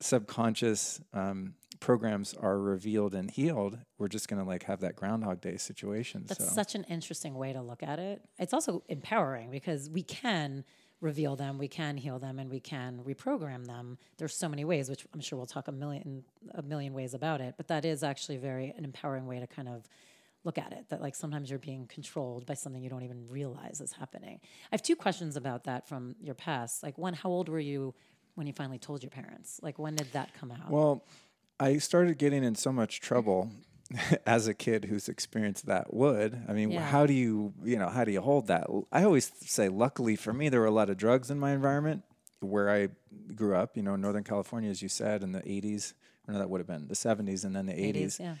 subconscious 0.00 0.98
um, 1.12 1.54
programs 1.80 2.34
are 2.34 2.58
revealed 2.58 3.14
and 3.14 3.30
healed. 3.30 3.78
We're 3.98 4.08
just 4.08 4.28
going 4.28 4.40
to 4.40 4.46
like 4.46 4.64
have 4.64 4.80
that 4.80 4.96
Groundhog 4.96 5.40
Day 5.40 5.56
situation. 5.56 6.24
That's 6.26 6.48
so, 6.48 6.54
such 6.54 6.74
an 6.74 6.84
interesting 6.84 7.34
way 7.34 7.52
to 7.52 7.62
look 7.62 7.82
at 7.82 7.98
it. 7.98 8.22
It's 8.38 8.52
also 8.52 8.82
empowering 8.88 9.50
because 9.50 9.90
we 9.90 10.02
can 10.02 10.64
reveal 11.00 11.36
them, 11.36 11.58
we 11.58 11.68
can 11.68 11.96
heal 11.96 12.18
them, 12.18 12.38
and 12.38 12.50
we 12.50 12.60
can 12.60 13.00
reprogram 13.04 13.66
them. 13.66 13.98
There's 14.16 14.34
so 14.34 14.48
many 14.48 14.64
ways, 14.64 14.88
which 14.88 15.06
I'm 15.12 15.20
sure 15.20 15.36
we'll 15.36 15.46
talk 15.46 15.68
a 15.68 15.72
million 15.72 16.24
a 16.54 16.62
million 16.62 16.94
ways 16.94 17.14
about 17.14 17.40
it. 17.40 17.54
But 17.56 17.68
that 17.68 17.84
is 17.84 18.02
actually 18.02 18.38
very 18.38 18.72
an 18.76 18.84
empowering 18.84 19.26
way 19.26 19.38
to 19.38 19.46
kind 19.46 19.68
of 19.68 19.86
look 20.44 20.58
at 20.58 20.72
it. 20.72 20.88
That 20.88 21.00
like 21.00 21.14
sometimes 21.14 21.50
you're 21.50 21.58
being 21.58 21.86
controlled 21.86 22.46
by 22.46 22.54
something 22.54 22.82
you 22.82 22.90
don't 22.90 23.02
even 23.02 23.28
realize 23.28 23.80
is 23.80 23.92
happening. 23.92 24.40
I 24.42 24.68
have 24.72 24.82
two 24.82 24.96
questions 24.96 25.36
about 25.36 25.64
that 25.64 25.86
from 25.86 26.16
your 26.20 26.34
past. 26.34 26.82
Like 26.82 26.96
one, 26.98 27.14
how 27.14 27.28
old 27.28 27.48
were 27.48 27.60
you 27.60 27.94
when 28.34 28.46
you 28.46 28.52
finally 28.52 28.78
told 28.78 29.02
your 29.02 29.10
parents? 29.10 29.60
Like 29.62 29.78
when 29.78 29.96
did 29.96 30.10
that 30.12 30.32
come 30.34 30.50
out? 30.50 30.70
Well, 30.70 31.04
I 31.60 31.78
started 31.78 32.18
getting 32.18 32.42
in 32.44 32.54
so 32.54 32.72
much 32.72 33.00
trouble 33.00 33.50
as 34.26 34.48
a 34.48 34.54
kid 34.54 34.86
who's 34.86 35.08
experienced 35.08 35.66
that 35.66 35.92
would. 35.94 36.42
I 36.48 36.52
mean, 36.52 36.70
Yeah. 36.70 36.80
how 36.84 37.06
do 37.06 37.12
you, 37.12 37.54
you 37.62 37.78
know, 37.78 37.88
how 37.88 38.04
do 38.04 38.12
you 38.12 38.20
hold 38.20 38.48
that? 38.48 38.66
I 38.90 39.04
always 39.04 39.30
say, 39.40 39.68
luckily 39.68 40.16
for 40.16 40.32
me, 40.32 40.48
there 40.48 40.60
were 40.60 40.66
a 40.66 40.70
lot 40.72 40.90
of 40.90 40.96
drugs 40.96 41.30
in 41.30 41.38
my 41.38 41.52
environment 41.52 42.02
where 42.40 42.70
I 42.70 42.88
grew 43.34 43.54
up, 43.54 43.76
you 43.76 43.82
know, 43.82 43.96
Northern 43.96 44.24
California, 44.24 44.70
as 44.70 44.82
you 44.82 44.88
said, 44.88 45.22
in 45.22 45.32
the 45.32 45.40
80s. 45.42 45.94
Or 46.26 46.32
no, 46.34 46.38
that 46.40 46.50
would 46.50 46.58
have 46.60 46.66
been 46.66 46.88
the 46.88 46.94
70s 46.94 47.44
and 47.44 47.54
then 47.54 47.66
the 47.66 47.72
80s. 47.74 48.18
yeah. 48.20 48.34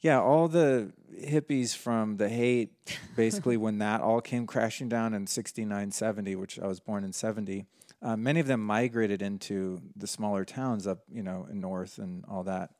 Yeah, 0.00 0.20
all 0.20 0.48
the 0.48 0.92
hippies 1.18 1.74
from 1.74 2.18
the 2.18 2.28
Haight, 2.28 2.72
basically, 3.16 3.56
when 3.64 3.78
that 3.78 4.02
all 4.02 4.20
came 4.20 4.46
crashing 4.46 4.86
down 4.90 5.14
in 5.14 5.26
69, 5.26 5.92
70, 5.92 6.36
which 6.36 6.58
I 6.58 6.66
was 6.66 6.78
born 6.78 7.04
in 7.04 7.14
70, 7.14 7.64
uh, 8.04 8.16
many 8.16 8.38
of 8.38 8.46
them 8.46 8.60
migrated 8.60 9.22
into 9.22 9.80
the 9.96 10.06
smaller 10.06 10.44
towns 10.44 10.86
up, 10.86 11.00
you 11.10 11.22
know, 11.22 11.48
in 11.50 11.58
north 11.60 11.98
and 11.98 12.24
all 12.28 12.44
that. 12.44 12.70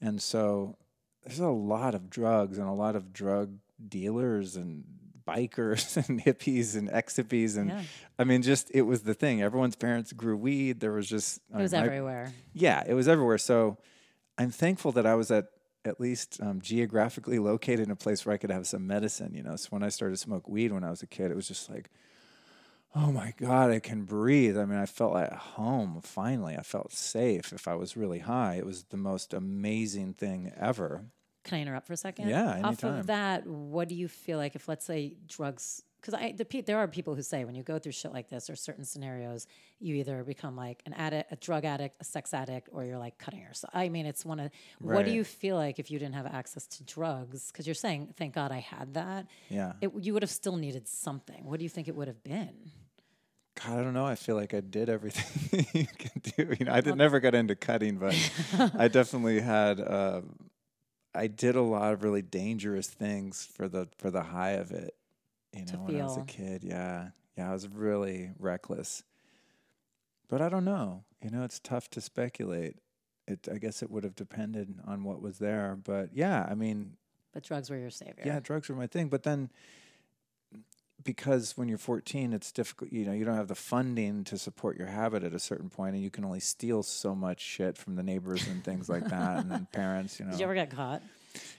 And 0.00 0.20
so 0.20 0.76
there's 1.24 1.40
a 1.40 1.48
lot 1.48 1.94
of 1.94 2.10
drugs 2.10 2.58
and 2.58 2.68
a 2.68 2.72
lot 2.72 2.94
of 2.94 3.12
drug 3.12 3.56
dealers 3.88 4.56
and 4.56 4.84
bikers 5.26 5.96
and 6.08 6.22
hippies 6.22 6.76
and 6.76 6.90
ex 6.92 7.16
hippies. 7.16 7.56
And 7.56 7.70
Yeah. 7.70 7.82
I 8.18 8.24
mean, 8.24 8.42
just 8.42 8.70
it 8.74 8.82
was 8.82 9.02
the 9.02 9.14
thing. 9.14 9.42
Everyone's 9.42 9.76
parents 9.76 10.12
grew 10.12 10.36
weed. 10.36 10.80
There 10.80 10.92
was 10.92 11.08
just, 11.08 11.40
It 11.52 11.56
was 11.56 11.72
everywhere. 11.74 12.32
yeah, 12.52 12.84
it 12.86 12.94
was 12.94 13.08
everywhere. 13.08 13.38
So 13.38 13.78
I'm 14.38 14.50
thankful 14.50 14.92
that 14.92 15.06
I 15.06 15.14
was 15.14 15.30
at 15.30 15.46
at 15.86 15.98
least 15.98 16.38
um, 16.42 16.60
geographically 16.60 17.38
located 17.38 17.80
in 17.80 17.90
a 17.90 17.96
place 17.96 18.26
where 18.26 18.34
I 18.34 18.36
could 18.36 18.50
have 18.50 18.66
some 18.66 18.86
medicine. 18.86 19.32
You 19.34 19.42
know, 19.42 19.56
so 19.56 19.68
when 19.70 19.82
I 19.82 19.88
started 19.88 20.16
to 20.16 20.20
smoke 20.20 20.46
weed 20.46 20.72
when 20.72 20.84
I 20.84 20.90
was 20.90 21.02
a 21.02 21.06
kid, 21.06 21.30
it 21.30 21.34
was 21.34 21.48
just 21.48 21.70
like, 21.70 21.88
oh 22.94 23.12
my 23.12 23.34
god, 23.36 23.70
I 23.70 23.78
can 23.78 24.04
breathe. 24.04 24.58
I 24.58 24.64
mean, 24.64 24.78
I 24.78 24.86
felt 24.86 25.16
at 25.16 25.32
home. 25.32 26.00
Finally, 26.02 26.56
I 26.56 26.62
felt 26.62 26.92
safe. 26.92 27.52
If 27.52 27.68
I 27.68 27.74
was 27.74 27.96
really 27.96 28.20
high, 28.20 28.56
it 28.56 28.66
was 28.66 28.84
the 28.84 28.96
most 28.96 29.32
amazing 29.32 30.14
thing 30.14 30.52
ever. 30.58 31.04
Can 31.44 31.58
I 31.58 31.62
interrupt 31.62 31.86
for 31.86 31.94
a 31.94 31.96
second? 31.96 32.28
Yeah, 32.28 32.52
anytime. 32.52 32.64
Off 32.64 32.84
of 32.84 33.06
that, 33.06 33.46
what 33.46 33.88
do 33.88 33.94
you 33.94 34.08
feel 34.08 34.38
like 34.38 34.54
if, 34.54 34.68
let's 34.68 34.84
say, 34.84 35.14
drugs? 35.26 35.82
Because 36.00 36.14
I, 36.14 36.32
the, 36.32 36.44
pe- 36.44 36.62
there 36.62 36.78
are 36.78 36.88
people 36.88 37.14
who 37.14 37.22
say 37.22 37.44
when 37.44 37.54
you 37.54 37.62
go 37.62 37.78
through 37.78 37.92
shit 37.92 38.12
like 38.12 38.28
this 38.28 38.48
or 38.48 38.56
certain 38.56 38.84
scenarios, 38.84 39.46
you 39.78 39.96
either 39.96 40.22
become 40.24 40.56
like 40.56 40.82
an 40.86 40.94
addict, 40.94 41.32
a 41.32 41.36
drug 41.36 41.64
addict, 41.64 41.96
a 42.00 42.04
sex 42.04 42.32
addict, 42.34 42.68
or 42.72 42.84
you're 42.84 42.98
like 42.98 43.18
cutting 43.18 43.40
yourself. 43.40 43.70
I 43.74 43.88
mean, 43.88 44.06
it's 44.06 44.24
one 44.24 44.40
of. 44.40 44.50
What 44.80 45.04
do 45.04 45.12
you 45.12 45.24
feel 45.24 45.56
like 45.56 45.78
if 45.78 45.90
you 45.90 45.98
didn't 45.98 46.14
have 46.14 46.26
access 46.26 46.66
to 46.66 46.84
drugs? 46.84 47.50
Because 47.50 47.66
you're 47.66 47.74
saying, 47.74 48.14
thank 48.16 48.34
God 48.34 48.50
I 48.52 48.58
had 48.58 48.94
that. 48.94 49.26
Yeah. 49.48 49.72
It, 49.80 49.92
you 50.00 50.12
would 50.14 50.22
have 50.22 50.30
still 50.30 50.56
needed 50.56 50.88
something. 50.88 51.44
What 51.44 51.58
do 51.58 51.64
you 51.64 51.70
think 51.70 51.88
it 51.88 51.94
would 51.94 52.08
have 52.08 52.22
been? 52.22 52.72
God, 53.64 53.78
I 53.78 53.82
don't 53.82 53.94
know. 53.94 54.06
I 54.06 54.14
feel 54.14 54.36
like 54.36 54.54
I 54.54 54.60
did 54.60 54.88
everything 54.88 55.66
you 55.74 55.86
can 55.86 56.22
do. 56.36 56.54
You 56.58 56.66
know, 56.66 56.72
I 56.72 56.80
did, 56.80 56.96
never 56.96 57.20
got 57.20 57.34
into 57.34 57.54
cutting, 57.54 57.96
but 57.96 58.14
I 58.76 58.88
definitely 58.88 59.40
had. 59.40 59.80
Uh, 59.80 60.22
I 61.14 61.26
did 61.26 61.56
a 61.56 61.62
lot 61.62 61.92
of 61.92 62.02
really 62.02 62.22
dangerous 62.22 62.86
things 62.86 63.48
for 63.52 63.68
the 63.68 63.88
for 63.98 64.10
the 64.10 64.22
high 64.22 64.52
of 64.52 64.70
it. 64.70 64.94
You 65.52 65.64
know, 65.66 65.80
when 65.80 66.00
I 66.00 66.04
was 66.04 66.16
a 66.16 66.22
kid, 66.22 66.62
yeah, 66.62 67.08
yeah, 67.36 67.50
I 67.50 67.52
was 67.52 67.68
really 67.68 68.30
reckless. 68.38 69.02
But 70.28 70.40
I 70.40 70.48
don't 70.48 70.64
know. 70.64 71.02
You 71.22 71.30
know, 71.30 71.42
it's 71.42 71.58
tough 71.58 71.90
to 71.90 72.00
speculate. 72.00 72.76
It. 73.26 73.48
I 73.52 73.58
guess 73.58 73.82
it 73.82 73.90
would 73.90 74.04
have 74.04 74.14
depended 74.14 74.74
on 74.86 75.04
what 75.04 75.20
was 75.20 75.38
there. 75.38 75.76
But 75.82 76.10
yeah, 76.14 76.46
I 76.48 76.54
mean, 76.54 76.96
But 77.34 77.42
drugs 77.42 77.68
were 77.68 77.76
your 77.76 77.90
savior. 77.90 78.22
yeah, 78.24 78.40
drugs 78.40 78.68
were 78.68 78.76
my 78.76 78.86
thing. 78.86 79.08
But 79.08 79.24
then, 79.24 79.50
because 81.02 81.56
when 81.56 81.68
you're 81.68 81.78
14, 81.78 82.32
it's 82.32 82.52
difficult. 82.52 82.92
You 82.92 83.04
know, 83.06 83.12
you 83.12 83.24
don't 83.24 83.36
have 83.36 83.48
the 83.48 83.54
funding 83.54 84.24
to 84.24 84.38
support 84.38 84.76
your 84.76 84.88
habit 84.88 85.22
at 85.22 85.34
a 85.34 85.38
certain 85.38 85.68
point, 85.68 85.94
and 85.94 86.02
you 86.02 86.10
can 86.10 86.24
only 86.24 86.40
steal 86.40 86.82
so 86.82 87.14
much 87.14 87.40
shit 87.40 87.76
from 87.76 87.96
the 87.96 88.02
neighbors 88.02 88.46
and 88.48 88.62
things 88.64 88.88
like 88.88 89.04
that, 89.04 89.38
and 89.38 89.50
then 89.50 89.66
parents. 89.72 90.18
You 90.18 90.26
know. 90.26 90.30
Did 90.32 90.40
you 90.40 90.44
ever 90.44 90.54
get 90.54 90.70
caught? 90.70 91.02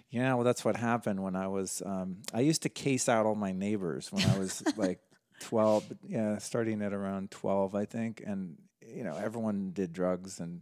yeah, 0.10 0.34
well, 0.34 0.44
that's 0.44 0.66
what 0.66 0.76
happened 0.76 1.24
when 1.24 1.36
I 1.36 1.48
was. 1.48 1.82
Um, 1.86 2.18
I 2.34 2.42
used 2.42 2.64
to 2.64 2.70
case 2.70 3.08
out 3.08 3.26
all 3.26 3.36
my 3.36 3.54
neighbors 3.54 4.12
when 4.12 4.26
I 4.26 4.38
was 4.38 4.64
like 4.78 5.00
12. 5.42 5.94
Yeah, 6.08 6.38
starting 6.38 6.82
at 6.82 6.94
around 6.94 7.32
12, 7.32 7.76
I 7.76 7.86
think, 7.86 8.22
and 8.26 8.58
you 8.86 9.04
know, 9.04 9.16
everyone 9.16 9.72
did 9.74 9.94
drugs 9.94 10.40
and 10.40 10.62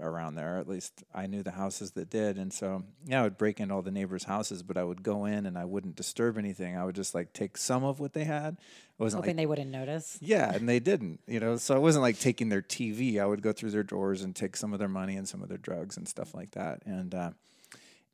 around 0.00 0.34
there. 0.34 0.58
At 0.58 0.68
least 0.68 1.04
I 1.14 1.26
knew 1.26 1.42
the 1.42 1.50
houses 1.52 1.92
that 1.92 2.10
did, 2.10 2.36
and 2.38 2.52
so 2.52 2.84
yeah, 3.06 3.20
I 3.20 3.22
would 3.24 3.38
break 3.38 3.60
into 3.60 3.74
all 3.74 3.82
the 3.82 3.90
neighbors' 3.90 4.24
houses, 4.24 4.62
but 4.62 4.76
I 4.76 4.84
would 4.84 5.02
go 5.02 5.24
in 5.24 5.46
and 5.46 5.56
I 5.58 5.64
wouldn't 5.64 5.96
disturb 5.96 6.38
anything. 6.38 6.76
I 6.76 6.84
would 6.84 6.94
just 6.94 7.14
like 7.14 7.32
take 7.32 7.56
some 7.56 7.84
of 7.84 8.00
what 8.00 8.12
they 8.12 8.24
had. 8.24 8.54
It 8.54 9.02
wasn't 9.02 9.22
Hoping 9.22 9.36
like 9.36 9.42
they 9.42 9.46
wouldn't 9.46 9.70
notice. 9.70 10.18
yeah, 10.20 10.52
and 10.54 10.68
they 10.68 10.78
didn't, 10.80 11.20
you 11.26 11.40
know. 11.40 11.56
So 11.56 11.76
it 11.76 11.80
wasn't 11.80 12.02
like 12.02 12.18
taking 12.18 12.48
their 12.48 12.62
TV. 12.62 13.20
I 13.20 13.26
would 13.26 13.42
go 13.42 13.52
through 13.52 13.70
their 13.70 13.82
drawers 13.82 14.22
and 14.22 14.34
take 14.34 14.56
some 14.56 14.72
of 14.72 14.78
their 14.78 14.88
money 14.88 15.16
and 15.16 15.28
some 15.28 15.42
of 15.42 15.48
their 15.48 15.58
drugs 15.58 15.96
and 15.96 16.06
stuff 16.08 16.34
like 16.34 16.52
that. 16.52 16.82
And 16.84 17.14
uh, 17.14 17.30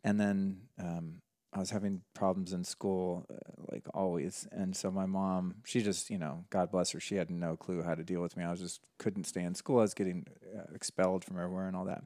and 0.04 0.20
then 0.20 0.60
um, 0.78 1.22
I 1.56 1.58
was 1.58 1.70
having 1.70 2.02
problems 2.12 2.52
in 2.52 2.64
school, 2.64 3.24
uh, 3.30 3.62
like 3.72 3.84
always. 3.94 4.46
And 4.52 4.76
so 4.76 4.90
my 4.90 5.06
mom, 5.06 5.54
she 5.64 5.80
just, 5.80 6.10
you 6.10 6.18
know, 6.18 6.44
God 6.50 6.70
bless 6.70 6.90
her, 6.90 7.00
she 7.00 7.14
had 7.14 7.30
no 7.30 7.56
clue 7.56 7.82
how 7.82 7.94
to 7.94 8.04
deal 8.04 8.20
with 8.20 8.36
me. 8.36 8.44
I 8.44 8.50
was 8.50 8.60
just 8.60 8.82
couldn't 8.98 9.24
stay 9.24 9.42
in 9.42 9.54
school. 9.54 9.78
I 9.78 9.82
was 9.82 9.94
getting 9.94 10.26
uh, 10.54 10.64
expelled 10.74 11.24
from 11.24 11.38
everywhere 11.38 11.66
and 11.66 11.74
all 11.74 11.86
that. 11.86 12.04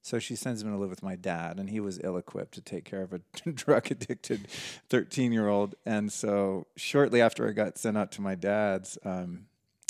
So 0.00 0.18
she 0.18 0.36
sends 0.36 0.64
me 0.64 0.70
to 0.70 0.78
live 0.78 0.88
with 0.88 1.02
my 1.02 1.16
dad, 1.16 1.58
and 1.58 1.68
he 1.68 1.80
was 1.80 2.00
ill 2.02 2.16
equipped 2.16 2.54
to 2.54 2.62
take 2.62 2.86
care 2.86 3.02
of 3.02 3.12
a 3.12 3.20
drug 3.50 3.90
addicted 3.90 4.48
13 4.88 5.32
year 5.32 5.48
old. 5.48 5.74
And 5.84 6.10
so 6.10 6.66
shortly 6.76 7.20
after 7.20 7.46
I 7.46 7.52
got 7.52 7.76
sent 7.76 7.98
out 7.98 8.10
to 8.12 8.22
my 8.22 8.36
dad's, 8.36 8.96
um, 9.04 9.48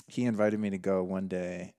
he 0.08 0.24
invited 0.24 0.58
me 0.58 0.70
to 0.70 0.78
go 0.78 1.04
one 1.04 1.28
day 1.28 1.74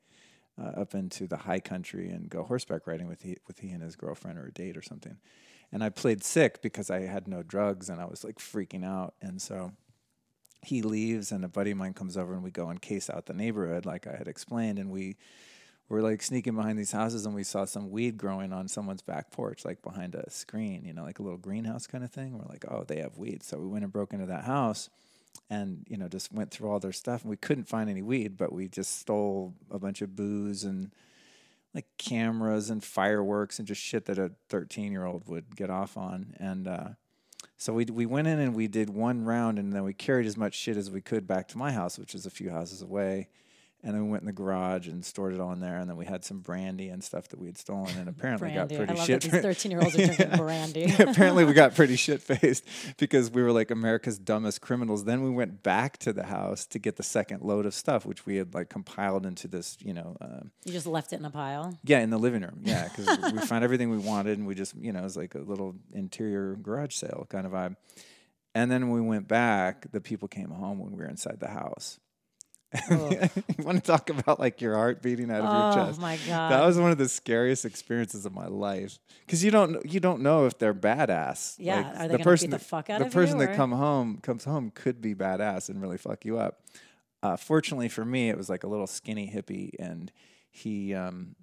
uh, 0.58 0.80
up 0.80 0.96
into 0.96 1.28
the 1.28 1.36
high 1.36 1.60
country 1.60 2.08
and 2.12 2.30
go 2.30 2.44
horseback 2.44 2.88
riding 2.88 3.10
with 3.10 3.24
he, 3.24 3.36
with 3.46 3.60
he 3.60 3.72
and 3.72 3.84
his 3.84 3.98
girlfriend 3.98 4.38
or 4.40 4.46
a 4.46 4.52
date 4.54 4.78
or 4.78 4.82
something. 4.82 5.18
And 5.72 5.84
I 5.84 5.90
played 5.90 6.24
sick 6.24 6.62
because 6.62 6.90
I 6.90 7.02
had 7.02 7.28
no 7.28 7.44
drugs 7.44 7.90
and 7.90 8.02
I 8.02 8.06
was 8.06 8.24
like 8.24 8.40
freaking 8.40 8.84
out. 8.84 9.14
And 9.22 9.42
so 9.42 9.74
he 10.62 10.82
leaves, 10.82 11.32
and 11.32 11.46
a 11.46 11.48
buddy 11.48 11.72
of 11.72 11.78
mine 11.78 11.94
comes 11.94 12.18
over, 12.18 12.34
and 12.34 12.44
we 12.44 12.52
go 12.52 12.70
and 12.70 12.82
case 12.82 13.10
out 13.10 13.28
the 13.28 13.34
neighborhood, 13.34 13.86
like 13.86 14.08
I 14.08 14.16
had 14.16 14.28
explained. 14.28 14.78
And 14.78 14.92
we 14.92 15.16
were 15.88 16.02
like 16.02 16.22
sneaking 16.22 16.56
behind 16.56 16.78
these 16.78 16.92
houses, 16.92 17.26
and 17.26 17.34
we 17.34 17.44
saw 17.44 17.66
some 17.66 17.90
weed 17.92 18.18
growing 18.18 18.52
on 18.52 18.68
someone's 18.68 19.02
back 19.02 19.32
porch, 19.32 19.64
like 19.64 19.82
behind 19.82 20.16
a 20.16 20.30
screen, 20.30 20.84
you 20.84 20.94
know, 20.94 21.04
like 21.04 21.20
a 21.20 21.24
little 21.24 21.38
greenhouse 21.38 21.88
kind 21.88 22.04
of 22.04 22.12
thing. 22.12 22.38
We're 22.38 22.50
like, 22.50 22.66
oh, 22.70 22.84
they 22.86 23.00
have 23.00 23.18
weed. 23.18 23.44
So 23.44 23.58
we 23.58 23.68
went 23.68 23.84
and 23.84 23.94
broke 23.94 24.12
into 24.12 24.26
that 24.26 24.44
house 24.44 24.90
and 25.50 25.86
you 25.88 25.98
know 25.98 26.08
just 26.08 26.32
went 26.32 26.52
through 26.52 26.70
all 26.70 26.80
their 26.80 26.92
stuff 26.92 27.22
and 27.22 27.30
we 27.30 27.38
couldn't 27.38 27.68
find 27.68 27.90
any 27.90 28.02
weed 28.02 28.38
but 28.38 28.54
we 28.54 28.68
just 28.68 29.00
stole 29.00 29.54
a 29.72 29.80
bunch 29.80 30.02
of 30.02 30.16
booze 30.16 30.64
and 30.64 30.92
like 31.74 31.86
cameras 31.98 32.70
and 32.70 32.84
fireworks 32.84 33.60
and 33.60 33.68
just 33.68 33.82
shit 33.82 34.06
that 34.06 34.18
a 34.18 34.32
13 34.50 34.92
year 34.92 35.06
old 35.06 35.28
would 35.28 35.56
get 35.56 35.70
off 35.70 35.98
on. 35.98 36.36
And 36.40 36.68
uh, 36.68 36.90
so 37.58 37.74
we 37.74 37.86
we 37.86 38.06
went 38.06 38.28
in 38.28 38.40
and 38.40 38.56
we 38.56 38.68
did 38.68 38.90
one 38.90 39.26
round 39.26 39.60
and 39.60 39.74
then 39.74 39.84
we 39.84 39.94
carried 39.94 40.26
as 40.26 40.38
much 40.38 40.56
shit 40.56 40.78
as 40.78 40.90
we 40.90 41.02
could 41.02 41.28
back 41.28 41.48
to 41.50 41.58
my 41.58 41.72
house 41.72 42.00
which 42.00 42.16
is 42.16 42.26
a 42.26 42.30
few 42.30 42.50
houses 42.50 42.82
away 42.82 43.28
and 43.82 43.94
then 43.96 44.04
we 44.04 44.10
went 44.10 44.22
in 44.24 44.28
the 44.28 44.34
garage 44.34 44.88
and 44.88 45.06
stored 45.06 45.34
it 45.34 45.40
all 45.40 45.54
in 45.54 45.60
there 45.62 45.78
and 45.78 45.90
then 45.90 45.96
we 45.96 46.06
had 46.06 46.26
some 46.26 46.40
brandy 46.40 46.90
and 46.90 47.02
stuff 47.04 47.30
that 47.30 47.40
we 47.40 47.48
had 47.48 47.58
stolen 47.58 47.90
and 47.98 48.10
apparently 48.10 48.50
Brandy. 48.50 48.76
got 48.76 48.86
pretty 48.88 49.02
shit 49.06 49.22
that 49.32 49.42
13 49.42 49.72
year 49.72 49.82
olds 49.82 49.96
are 49.98 50.06
drinking 50.06 50.38
brandy. 50.38 50.94
apparently 51.00 51.46
we 51.46 51.54
got 51.54 51.76
pretty 51.76 51.96
shit 51.96 52.22
faced 52.22 52.66
because 52.98 53.32
we 53.32 53.42
were 53.42 53.52
like 53.54 53.72
America's 53.72 54.20
dumbest 54.20 54.60
criminals. 54.62 55.06
Then 55.06 55.24
we 55.24 55.30
went 55.30 55.64
back 55.64 55.98
to 56.00 56.12
the 56.12 56.26
house 56.26 56.66
to 56.68 56.80
get 56.80 56.98
the 56.98 57.04
second 57.04 57.42
load 57.42 57.66
of 57.66 57.74
stuff, 57.74 58.06
which 58.06 58.26
we 58.26 58.36
had 58.36 58.54
like 58.54 58.70
compiled 58.70 59.26
into 59.26 59.48
this, 59.48 59.78
you 59.82 59.94
know, 59.94 60.18
um, 60.20 60.52
You 60.66 60.74
just 60.74 60.88
left 60.88 61.14
it 61.14 61.20
in 61.20 61.26
a 61.26 61.30
pile. 61.32 61.78
yeah, 61.84 62.00
in 62.00 62.10
the 62.10 62.20
living 62.20 62.42
room. 62.42 62.60
Yeah, 62.64 62.90
because 62.90 63.34
we 63.34 63.40
found 63.40 63.64
everything 63.64 63.90
we 63.90 63.98
wanted 63.98 64.38
and 64.38 64.46
we 64.46 64.56
just, 64.56 64.76
you 64.76 64.92
know, 64.92 65.00
it 65.00 65.04
was 65.04 65.18
like 65.18 65.36
a 65.36 65.40
little 65.40 65.76
interior 65.94 66.56
garage 66.62 66.96
sale 66.96 67.28
kind 67.30 67.46
of 67.46 67.54
vibe. 67.54 67.76
And 68.56 68.70
then 68.72 68.90
when 68.90 69.02
we 69.04 69.08
went 69.08 69.28
back, 69.28 69.92
the 69.92 70.02
people 70.02 70.28
came 70.28 70.50
home 70.50 70.80
when 70.80 70.92
we 70.92 70.98
were 70.98 71.06
inside 71.10 71.40
the 71.40 71.50
house. 71.50 72.00
Oh. 72.92 73.10
you 73.58 73.64
want 73.64 73.84
to 73.84 73.92
talk 73.92 74.10
about 74.10 74.40
like 74.40 74.62
your 74.62 74.76
heart 74.76 75.02
beating 75.02 75.32
out 75.32 75.42
of 75.42 75.46
Oh 75.50 75.76
your 75.78 75.86
chest? 75.88 76.00
Oh 76.00 76.02
my 76.02 76.18
God. 76.28 76.52
That 76.52 76.66
was 76.66 76.78
one 76.78 76.92
of 76.92 76.98
the 76.98 77.10
scariest 77.10 77.66
experiences 77.66 78.26
of 78.26 78.34
my 78.34 78.48
life 78.48 79.00
because 79.26 79.44
you 79.44 79.50
don't 79.52 79.84
you 79.92 80.00
don't 80.00 80.22
know 80.22 80.46
if 80.46 80.58
they're 80.60 80.74
badass. 80.74 81.56
Yeah, 81.58 81.78
Like, 81.78 81.86
are 81.86 81.90
they 81.90 81.94
the 81.94 82.08
gonna 82.08 82.18
beat 82.18 82.24
person 82.26 82.50
the 82.52 82.60
fuck 82.60 82.90
out 82.90 83.00
the 83.00 83.06
of 83.08 83.12
person 83.14 83.40
you, 83.40 83.46
that 83.48 83.54
or- 83.54 83.56
come 83.56 83.72
home 83.72 84.20
comes 84.22 84.44
home 84.44 84.72
could 84.74 85.02
be 85.02 85.16
badass 85.16 85.70
and 85.70 85.82
really 85.82 85.98
fuck 85.98 86.26
you 86.26 86.38
up. 86.38 86.62
Uh, 87.24 87.36
fortunately 87.36 87.90
for 87.90 88.06
me, 88.06 88.30
it 88.30 88.38
was 88.38 88.50
like 88.50 88.64
a 88.64 88.68
little 88.68 88.88
skinny 88.88 89.30
hippie, 89.34 89.72
and 89.80 90.12
he 90.52 90.94
um, 90.94 91.36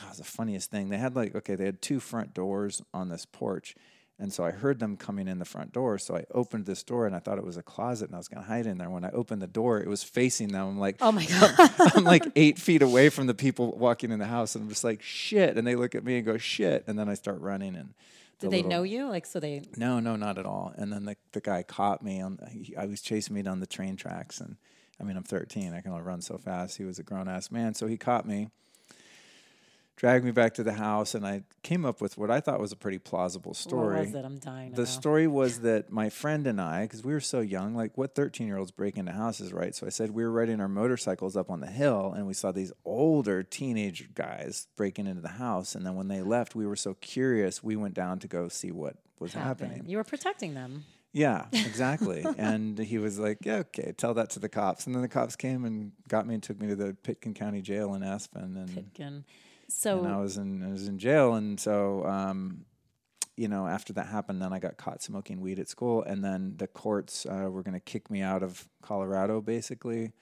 that 0.00 0.08
was 0.08 0.18
the 0.18 0.24
funniest 0.24 0.70
thing. 0.70 0.88
They 0.88 0.98
had 0.98 1.14
like 1.14 1.34
okay, 1.36 1.54
they 1.54 1.66
had 1.66 1.80
two 1.82 2.00
front 2.00 2.34
doors 2.34 2.82
on 2.94 3.08
this 3.08 3.24
porch, 3.26 3.74
And 4.18 4.32
so 4.32 4.44
I 4.44 4.50
heard 4.50 4.78
them 4.78 4.96
coming 4.96 5.28
in 5.28 5.38
the 5.38 5.44
front 5.44 5.72
door. 5.74 5.98
So 5.98 6.16
I 6.16 6.24
opened 6.32 6.64
this 6.64 6.82
door 6.82 7.06
and 7.06 7.14
I 7.14 7.18
thought 7.18 7.36
it 7.36 7.44
was 7.44 7.58
a 7.58 7.62
closet 7.62 8.06
and 8.06 8.14
I 8.14 8.18
was 8.18 8.28
going 8.28 8.42
to 8.42 8.48
hide 8.48 8.64
in 8.66 8.78
there. 8.78 8.88
When 8.88 9.04
I 9.04 9.10
opened 9.10 9.42
the 9.42 9.46
door, 9.46 9.78
it 9.78 9.88
was 9.88 10.02
facing 10.02 10.48
them. 10.48 10.66
I'm 10.68 10.78
like, 10.78 10.96
Oh 11.02 11.12
my 11.12 11.24
God. 11.40 11.54
I'm 11.94 12.04
like 12.04 12.24
eight 12.34 12.58
feet 12.58 12.80
away 12.80 13.10
from 13.10 13.26
the 13.26 13.34
people 13.34 13.76
walking 13.76 14.10
in 14.10 14.18
the 14.18 14.24
house. 14.26 14.54
And 14.54 14.62
I'm 14.62 14.68
just 14.70 14.84
like, 14.84 15.02
shit. 15.02 15.58
And 15.58 15.66
they 15.66 15.74
look 15.76 15.94
at 15.94 16.02
me 16.02 16.16
and 16.16 16.24
go, 16.24 16.38
shit. 16.38 16.84
And 16.86 16.98
then 16.98 17.10
I 17.10 17.14
start 17.14 17.40
running. 17.42 17.76
And 17.76 17.92
the 18.38 18.46
Did 18.46 18.50
they 18.52 18.56
little- 18.62 18.70
know 18.70 18.82
you? 18.84 19.06
Like, 19.08 19.26
so 19.26 19.38
they, 19.38 19.60
No, 19.76 20.00
no, 20.00 20.16
not 20.16 20.38
at 20.38 20.46
all. 20.46 20.72
And 20.76 20.90
then 20.90 21.04
the, 21.04 21.16
the 21.32 21.40
guy 21.42 21.62
caught 21.62 22.02
me. 22.02 22.22
On, 22.22 22.38
he, 22.50 22.74
I 22.74 22.86
was 22.86 23.02
chasing 23.02 23.34
me 23.34 23.42
down 23.42 23.60
the 23.60 23.66
train 23.66 23.96
tracks. 23.96 24.40
And 24.40 24.56
I 24.98 25.04
mean, 25.04 25.18
I'm 25.18 25.24
13. 25.24 25.74
I 25.74 25.82
can 25.82 25.90
only 25.92 26.04
run 26.04 26.22
so 26.22 26.38
fast. 26.38 26.78
He 26.78 26.84
was 26.84 26.98
a 26.98 27.02
grown 27.02 27.28
ass 27.28 27.50
man. 27.50 27.74
So 27.74 27.86
he 27.86 27.98
caught 27.98 28.26
me 28.26 28.48
dragged 29.96 30.24
me 30.24 30.30
back 30.30 30.52
to 30.54 30.62
the 30.62 30.74
house 30.74 31.14
and 31.14 31.26
I 31.26 31.42
came 31.62 31.86
up 31.86 32.00
with 32.00 32.18
what 32.18 32.30
I 32.30 32.40
thought 32.40 32.60
was 32.60 32.70
a 32.70 32.76
pretty 32.76 32.98
plausible 32.98 33.54
story. 33.54 33.96
what 33.96 34.04
was 34.06 34.14
it? 34.14 34.24
I'm 34.24 34.38
dying 34.38 34.72
The 34.72 34.86
story 34.86 35.26
was 35.26 35.60
that 35.60 35.90
my 35.90 36.10
friend 36.10 36.46
and 36.46 36.60
I, 36.60 36.82
because 36.82 37.02
we 37.02 37.12
were 37.14 37.20
so 37.20 37.40
young, 37.40 37.74
like 37.74 37.96
what 37.96 38.14
13 38.14 38.46
year 38.46 38.58
olds 38.58 38.70
break 38.70 38.98
into 38.98 39.12
houses, 39.12 39.52
right? 39.52 39.74
So 39.74 39.86
I 39.86 39.90
said 39.90 40.10
we 40.10 40.22
were 40.22 40.30
riding 40.30 40.60
our 40.60 40.68
motorcycles 40.68 41.36
up 41.36 41.50
on 41.50 41.60
the 41.60 41.66
hill 41.66 42.12
and 42.14 42.26
we 42.26 42.34
saw 42.34 42.52
these 42.52 42.72
older 42.84 43.42
teenage 43.42 44.12
guys 44.14 44.68
breaking 44.76 45.06
into 45.06 45.22
the 45.22 45.28
house. 45.28 45.74
And 45.74 45.86
then 45.86 45.94
when 45.94 46.08
they 46.08 46.20
left, 46.20 46.54
we 46.54 46.66
were 46.66 46.76
so 46.76 46.94
curious, 46.94 47.62
we 47.62 47.74
went 47.76 47.94
down 47.94 48.18
to 48.18 48.28
go 48.28 48.48
see 48.48 48.70
what 48.70 48.96
was 49.18 49.32
happening. 49.32 49.84
You 49.86 49.96
were 49.96 50.04
protecting 50.04 50.52
them. 50.54 50.84
Yeah, 51.14 51.46
exactly. 51.52 52.26
and 52.36 52.78
he 52.78 52.98
was 52.98 53.18
like, 53.18 53.38
"Yeah, 53.42 53.60
okay, 53.60 53.94
tell 53.96 54.12
that 54.14 54.28
to 54.30 54.38
the 54.38 54.50
cops." 54.50 54.84
And 54.84 54.94
then 54.94 55.00
the 55.00 55.08
cops 55.08 55.34
came 55.34 55.64
and 55.64 55.92
got 56.08 56.26
me 56.26 56.34
and 56.34 56.42
took 56.42 56.60
me 56.60 56.66
to 56.68 56.76
the 56.76 56.92
Pitkin 57.02 57.32
County 57.32 57.62
Jail 57.62 57.94
in 57.94 58.02
Aspen, 58.02 58.54
and 58.54 58.74
Pitkin. 58.74 59.24
So 59.68 59.98
and 59.98 60.08
I 60.08 60.18
was 60.18 60.36
in 60.36 60.62
I 60.62 60.70
was 60.70 60.88
in 60.88 60.98
jail, 60.98 61.34
and 61.34 61.58
so 61.58 62.04
um, 62.06 62.64
you 63.36 63.48
know 63.48 63.66
after 63.66 63.92
that 63.94 64.06
happened, 64.06 64.40
then 64.40 64.52
I 64.52 64.58
got 64.58 64.76
caught 64.76 65.02
smoking 65.02 65.40
weed 65.40 65.58
at 65.58 65.68
school, 65.68 66.02
and 66.02 66.24
then 66.24 66.54
the 66.56 66.66
courts 66.66 67.26
uh, 67.26 67.48
were 67.50 67.62
going 67.62 67.74
to 67.74 67.80
kick 67.80 68.10
me 68.10 68.22
out 68.22 68.42
of 68.42 68.68
Colorado, 68.82 69.40
basically. 69.40 70.12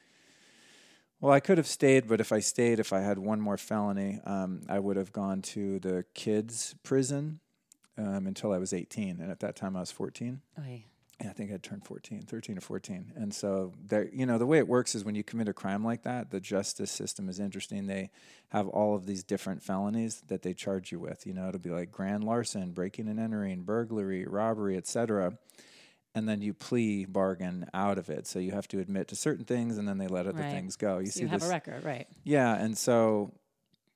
Well, 1.20 1.32
I 1.32 1.40
could 1.40 1.57
have 1.57 1.66
stayed, 1.66 2.07
but 2.07 2.20
if 2.20 2.32
I 2.32 2.40
stayed, 2.40 2.78
if 2.78 2.92
I 2.92 3.01
had 3.01 3.18
one 3.18 3.40
more 3.40 3.57
felony, 3.57 4.20
um, 4.26 4.62
I 4.68 4.78
would 4.78 4.97
have 4.97 5.12
gone 5.12 5.40
to 5.42 5.78
the 5.78 6.05
kids' 6.12 6.74
prison 6.82 7.40
um, 7.97 8.26
until 8.26 8.53
I 8.53 8.59
was 8.59 8.72
18, 8.72 9.20
and 9.20 9.30
at 9.30 9.40
that 9.40 9.57
time 9.57 9.76
I 9.76 9.80
was 9.80 9.90
14. 9.90 10.42
Oy. 10.61 10.84
I 11.29 11.33
think 11.33 11.53
I 11.53 11.57
turned 11.57 11.85
14, 11.85 12.22
13 12.22 12.59
or 12.59 12.61
14. 12.61 13.12
And 13.16 13.35
so 13.35 13.72
there 13.87 14.09
you 14.12 14.27
know, 14.27 14.39
the 14.39 14.47
way 14.47 14.59
it 14.59 14.68
works 14.68 14.95
is 14.95 15.05
when 15.05 15.14
you 15.14 15.25
commit 15.25 15.49
a 15.49 15.53
crime 15.53 15.85
like 15.85 16.03
that, 16.03 16.31
the 16.31 16.41
justice 16.41 16.91
system 16.91 17.29
is 17.29 17.39
interesting. 17.41 17.87
They 17.87 18.11
have 18.51 18.68
all 18.68 18.95
of 18.95 19.07
these 19.07 19.22
different 19.25 19.62
felonies 19.62 20.22
that 20.29 20.43
they 20.43 20.55
charge 20.55 20.93
you 20.93 20.99
with. 21.01 21.27
You 21.27 21.35
know, 21.35 21.49
it'll 21.49 21.61
be 21.61 21.70
like 21.70 21.91
grand 21.93 22.25
larceny, 22.25 22.66
breaking 22.70 23.09
and 23.09 23.18
entering, 23.20 23.62
burglary, 23.62 24.25
robbery, 24.27 24.77
etc. 24.77 25.39
And 26.14 26.29
then 26.29 26.43
you 26.43 26.55
plea 26.55 27.05
bargain 27.07 27.66
out 27.75 27.99
of 27.99 28.09
it. 28.09 28.27
So 28.27 28.39
you 28.39 28.53
have 28.53 28.68
to 28.68 28.79
admit 28.79 29.09
to 29.09 29.16
certain 29.16 29.45
things 29.45 29.79
and 29.79 29.89
then 29.89 29.99
they 29.99 30.07
let 30.07 30.27
other 30.27 30.43
Right. 30.43 30.51
things 30.53 30.77
go. 30.77 30.99
You 30.99 31.07
So 31.07 31.12
see 31.12 31.20
you 31.22 31.29
have 31.29 31.41
this 31.41 31.49
a 31.49 31.53
record, 31.53 31.85
right? 31.85 32.07
yeah, 32.22 32.55
and 32.55 32.79
so 32.79 33.33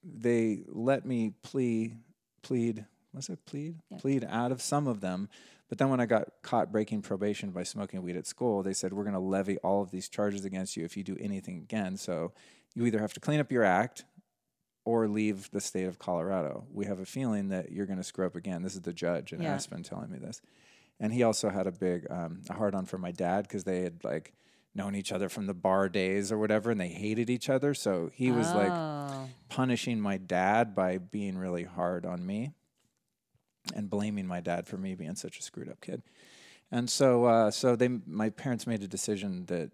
they 0.03 0.62
let 0.66 1.05
me 1.05 1.33
plea, 1.43 1.95
plead, 2.43 2.85
what's 3.12 3.29
it, 3.29 3.45
plead? 3.47 3.76
Yeah. 3.91 3.99
Plead 3.99 4.24
out 4.29 4.53
of 4.53 4.62
some 4.62 4.87
of 4.87 5.01
them. 5.01 5.29
But 5.69 5.79
then 5.79 5.91
when 5.91 6.01
I 6.01 6.07
got 6.07 6.29
caught 6.43 6.73
breaking 6.73 7.03
probation 7.03 7.51
by 7.51 7.62
smoking 7.62 8.03
weed 8.03 8.16
at 8.16 8.27
school, 8.27 8.62
they 8.62 8.73
said, 8.73 8.93
we're 8.93 9.05
going 9.05 9.14
to 9.14 9.21
levy 9.21 9.59
all 9.59 9.83
of 9.83 9.91
these 9.91 10.09
charges 10.09 10.45
against 10.45 10.77
you 10.77 10.85
if 10.85 10.97
you 10.97 11.05
do 11.05 11.16
anything 11.21 11.59
again. 11.59 11.97
So 11.97 12.33
you 12.75 12.87
either 12.87 13.01
have 13.01 13.12
to 13.14 13.21
clean 13.21 13.39
up 13.41 13.53
your 13.53 13.64
act 13.64 14.05
or 14.87 15.07
leave 15.09 15.51
the 15.51 15.61
state 15.61 15.85
of 15.87 15.99
Colorado. 15.99 16.64
We 16.73 16.87
have 16.87 17.01
a 17.01 17.05
feeling 17.05 17.51
that 17.51 17.71
you're 17.71 17.85
going 17.85 17.99
to 17.99 18.05
screw 18.05 18.25
up 18.27 18.35
again. 18.37 18.62
This 18.62 18.75
is 18.75 18.81
the 18.81 18.95
judge 18.95 19.33
in 19.35 19.43
Yeah. 19.43 19.55
Aspen 19.55 19.83
telling 19.83 20.11
me 20.11 20.19
this. 20.19 20.41
And 20.99 21.12
he 21.12 21.23
also 21.23 21.51
had 21.51 21.66
a 21.66 21.73
big 21.73 22.07
um, 22.11 22.41
a 22.49 22.55
hard 22.55 22.75
on 22.75 22.87
for 22.87 22.97
my 22.99 23.12
dad 23.12 23.43
because 23.43 23.64
they 23.64 23.83
had 23.83 24.03
like 24.03 24.33
known 24.75 24.95
each 24.95 25.12
other 25.12 25.29
from 25.29 25.47
the 25.47 25.55
bar 25.55 25.89
days 25.89 26.33
or 26.33 26.39
whatever, 26.39 26.71
and 26.71 26.81
they 26.81 26.89
hated 26.89 27.29
each 27.29 27.51
other. 27.51 27.75
So 27.75 28.11
he 28.14 28.31
was 28.31 28.53
like 28.55 28.73
Oh. 28.73 29.29
punishing 29.49 30.01
my 30.01 30.16
dad 30.16 30.75
by 30.75 30.99
being 30.99 31.37
really 31.37 31.64
hard 31.64 32.07
on 32.07 32.25
me 32.25 32.53
and 33.75 33.91
blaming 33.91 34.27
my 34.27 34.41
dad 34.41 34.66
for 34.66 34.77
me 34.77 34.95
being 34.95 35.14
such 35.14 35.39
a 35.39 35.43
screwed 35.43 35.69
up 35.69 35.81
kid. 35.81 36.03
And 36.71 36.91
so, 36.91 37.25
uh, 37.25 37.51
so 37.51 37.77
they, 37.77 37.89
my 37.89 38.31
parents 38.31 38.66
made 38.66 38.83
a 38.83 38.89
decision 38.89 39.47
that 39.47 39.71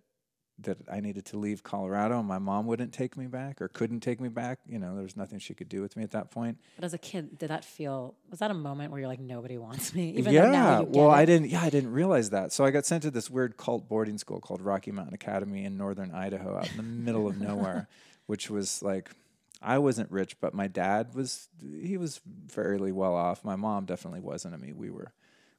that 0.60 0.78
I 0.90 1.00
needed 1.00 1.24
to 1.26 1.36
leave 1.36 1.62
Colorado. 1.62 2.18
And 2.18 2.28
my 2.28 2.38
mom 2.38 2.66
wouldn't 2.66 2.92
take 2.92 3.16
me 3.16 3.26
back 3.26 3.60
or 3.60 3.68
couldn't 3.68 4.00
take 4.00 4.20
me 4.20 4.28
back. 4.28 4.60
You 4.66 4.78
know, 4.78 4.94
there 4.94 5.02
was 5.02 5.16
nothing 5.16 5.38
she 5.38 5.54
could 5.54 5.68
do 5.68 5.80
with 5.80 5.96
me 5.96 6.04
at 6.04 6.12
that 6.12 6.30
point. 6.30 6.58
But 6.76 6.84
as 6.84 6.94
a 6.94 6.98
kid, 6.98 7.38
did 7.38 7.50
that 7.50 7.64
feel? 7.64 8.14
Was 8.30 8.38
that 8.38 8.50
a 8.50 8.54
moment 8.54 8.90
where 8.90 9.00
you're 9.00 9.08
like, 9.08 9.20
nobody 9.20 9.58
wants 9.58 9.94
me? 9.94 10.10
Even 10.16 10.32
yeah. 10.32 10.80
Well? 10.80 11.10
I 11.10 11.24
didn't. 11.24 11.50
Yeah, 11.50 11.62
I 11.62 11.70
didn't 11.70 11.92
realize 11.92 12.30
that. 12.30 12.52
So 12.52 12.64
I 12.64 12.70
got 12.70 12.86
sent 12.86 13.02
to 13.02 13.10
this 13.10 13.28
weird 13.28 13.56
cult 13.56 13.88
boarding 13.88 14.18
school 14.18 14.40
called 14.40 14.62
Rocky 14.62 14.92
Mountain 14.92 15.14
Academy 15.14 15.64
in 15.64 15.76
northern 15.76 16.12
Idaho, 16.12 16.56
out 16.56 16.70
in 16.70 16.76
the 16.76 16.82
middle 16.82 17.26
of 17.26 17.40
nowhere, 17.40 17.88
which 18.26 18.50
was 18.50 18.82
like. 18.82 19.10
I 19.64 19.78
wasn't 19.78 20.10
rich, 20.10 20.38
but 20.40 20.54
my 20.54 20.68
dad 20.68 21.14
was. 21.14 21.48
He 21.60 21.96
was 21.96 22.20
fairly 22.48 22.92
well 22.92 23.14
off. 23.14 23.44
My 23.44 23.56
mom 23.56 23.86
definitely 23.86 24.20
wasn't. 24.20 24.54
I 24.54 24.58
mean, 24.58 24.76
we 24.76 24.90
were. 24.90 25.12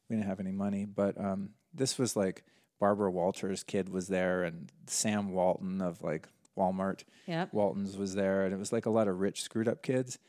We 0.09 0.15
didn't 0.15 0.29
have 0.29 0.39
any 0.39 0.51
money, 0.51 0.85
but 0.85 1.19
um, 1.19 1.49
this 1.73 1.97
was 1.97 2.15
like 2.15 2.43
Barbara 2.79 3.09
Walters' 3.11 3.63
kid 3.63 3.89
was 3.89 4.07
there, 4.07 4.43
and 4.43 4.71
Sam 4.87 5.31
Walton 5.31 5.81
of 5.81 6.03
like 6.03 6.27
Walmart. 6.57 7.03
Yep. 7.25 7.53
Walton's 7.53 7.97
was 7.97 8.15
there, 8.15 8.45
and 8.45 8.53
it 8.53 8.57
was 8.57 8.71
like 8.71 8.85
a 8.85 8.91
lot 8.91 9.07
of 9.07 9.19
rich, 9.19 9.41
screwed 9.41 9.67
up 9.67 9.81
kids. 9.81 10.19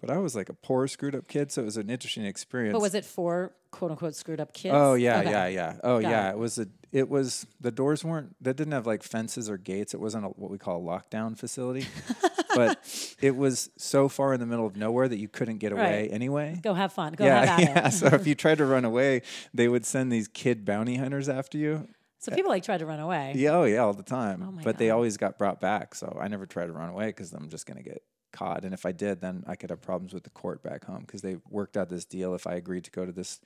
But 0.00 0.10
I 0.10 0.18
was 0.18 0.34
like 0.34 0.48
a 0.48 0.54
poor, 0.54 0.86
screwed 0.88 1.14
up 1.14 1.28
kid, 1.28 1.52
so 1.52 1.62
it 1.62 1.66
was 1.66 1.76
an 1.76 1.90
interesting 1.90 2.24
experience. 2.24 2.72
But 2.72 2.82
was 2.82 2.94
it 2.94 3.04
for 3.04 3.52
quote 3.72 3.90
unquote 3.90 4.14
screwed 4.14 4.38
up 4.40 4.52
kids? 4.54 4.74
Oh 4.76 4.94
yeah, 4.94 5.18
Okay. 5.20 5.30
yeah, 5.30 5.46
yeah. 5.48 5.76
Oh 5.82 6.00
Got 6.00 6.10
yeah, 6.10 6.28
it. 6.28 6.30
it 6.32 6.38
was 6.38 6.58
a. 6.58 6.66
It 6.92 7.08
was 7.08 7.46
the 7.58 7.70
doors 7.72 8.04
weren't. 8.04 8.36
That 8.42 8.56
didn't 8.56 8.74
have 8.74 8.86
like 8.86 9.02
fences 9.02 9.48
or 9.50 9.56
gates. 9.56 9.94
It 9.94 10.00
wasn't 10.00 10.26
a, 10.26 10.28
what 10.28 10.50
we 10.50 10.58
call 10.58 10.78
a 10.78 10.82
lockdown 10.84 11.36
facility, 11.38 11.86
but 12.54 12.78
it 13.20 13.34
was 13.34 13.70
so 13.78 14.08
far 14.10 14.34
in 14.34 14.40
the 14.40 14.46
middle 14.46 14.66
of 14.66 14.76
nowhere 14.76 15.08
that 15.08 15.16
you 15.18 15.26
couldn't 15.28 15.56
get 15.58 15.72
away 15.72 16.02
Right. 16.02 16.12
anyway. 16.12 16.60
Go 16.62 16.74
have 16.74 16.92
fun. 16.92 17.14
Go 17.14 17.24
yeah, 17.24 17.46
have 17.46 17.60
yeah. 17.60 17.88
so 17.88 18.08
if 18.08 18.26
you 18.28 18.34
tried 18.34 18.58
to 18.58 18.66
run 18.66 18.84
away, 18.84 19.22
they 19.54 19.68
would 19.68 19.86
send 19.86 20.12
these 20.12 20.28
kid 20.28 20.64
bounty 20.66 20.96
hunters 20.96 21.30
after 21.30 21.56
you. 21.56 21.88
So 22.18 22.30
people 22.32 22.50
like 22.50 22.62
tried 22.62 22.78
to 22.78 22.86
run 22.86 23.00
away. 23.00 23.32
Yeah, 23.36 23.52
oh 23.56 23.64
yeah, 23.64 23.78
all 23.78 23.94
the 23.94 24.02
time. 24.04 24.44
Oh 24.46 24.60
but 24.62 24.76
they 24.78 24.90
always 24.90 25.16
got 25.16 25.38
brought 25.38 25.60
back. 25.60 25.94
So 25.94 26.18
I 26.20 26.28
never 26.28 26.44
tried 26.46 26.66
to 26.66 26.72
run 26.72 26.90
away 26.90 27.06
because 27.06 27.32
I'm 27.32 27.48
just 27.48 27.64
gonna 27.66 27.82
get 27.82 28.02
caught. 28.32 28.64
And 28.64 28.74
if 28.74 28.84
I 28.86 28.92
did, 28.92 29.20
then 29.20 29.44
I 29.46 29.54
could 29.56 29.70
have 29.70 29.80
problems 29.80 30.12
with 30.12 30.24
the 30.24 30.30
court 30.30 30.62
back 30.62 30.84
home 30.84 31.00
because 31.06 31.22
they 31.22 31.36
worked 31.50 31.76
out 31.76 31.88
this 31.88 32.04
deal. 32.04 32.34
If 32.34 32.46
I 32.46 32.54
agreed 32.54 32.84
to 32.84 32.90
go 32.90 33.06
to 33.06 33.12
this 33.12 33.40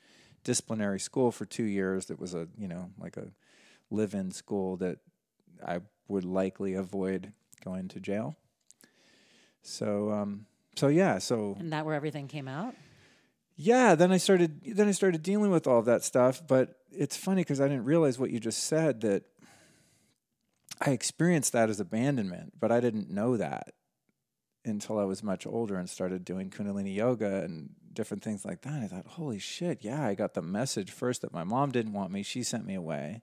disciplinary 0.45 1.01
school 1.01 1.31
for 1.33 1.45
two 1.45 1.65
years, 1.65 2.07
that 2.07 2.19
was 2.21 2.35
a 2.35 2.49
you 2.57 2.69
know 2.69 2.91
like 2.99 3.17
a 3.17 3.29
live-in 3.91 4.31
school 4.33 4.77
that 4.79 4.99
I 5.67 5.81
would 6.09 6.25
likely 6.25 6.75
avoid 6.75 7.33
going 7.65 7.89
to 7.89 8.01
jail. 8.01 8.37
So 9.63 10.11
um, 10.13 10.47
so 10.77 10.89
yeah, 10.89 11.19
so 11.19 11.57
And 11.59 11.73
that 11.73 11.85
where 11.85 11.95
everything 11.95 12.29
came 12.29 12.49
out. 12.49 12.75
yeah, 13.57 13.95
then 13.95 14.13
I 14.13 14.19
started 14.19 14.61
then 14.65 14.89
I 14.89 14.93
started 14.93 15.23
dealing 15.23 15.51
with 15.51 15.67
all 15.67 15.79
of 15.79 15.87
that 15.87 16.05
stuff, 16.05 16.43
but 16.47 16.77
it's 16.93 17.17
funny 17.17 17.45
cuz 17.45 17.61
I 17.61 17.69
didn't 17.69 17.85
realize 17.85 18.19
what 18.19 18.31
you 18.31 18.39
just 18.41 18.65
said 18.65 19.01
that 19.03 19.25
I 20.81 20.91
experienced 20.91 21.53
that 21.53 21.71
as 21.71 21.81
abandonment, 21.81 22.53
but 22.61 22.71
I 22.71 22.81
didn't 22.81 23.11
know 23.11 23.37
that 23.39 23.73
until 24.67 24.99
I 24.99 25.05
was 25.05 25.23
much 25.23 25.47
older 25.47 25.77
and 25.77 25.89
started 25.89 26.25
doing 26.25 26.51
kundalini 26.51 26.95
yoga 26.95 27.43
and 27.43 27.71
different 27.93 28.23
things 28.23 28.45
like 28.45 28.63
that. 28.63 28.83
I 28.83 28.87
thought, 28.87 29.07
"Holy 29.07 29.39
shit, 29.39 29.79
yeah, 29.83 30.05
I 30.07 30.15
got 30.15 30.35
the 30.35 30.43
message 30.43 30.91
first 30.91 31.23
that 31.23 31.33
my 31.33 31.45
mom 31.45 31.71
didn't 31.71 31.93
want 31.93 32.13
me, 32.13 32.23
she 32.23 32.43
sent 32.43 32.67
me 32.67 32.75
away." 32.75 33.23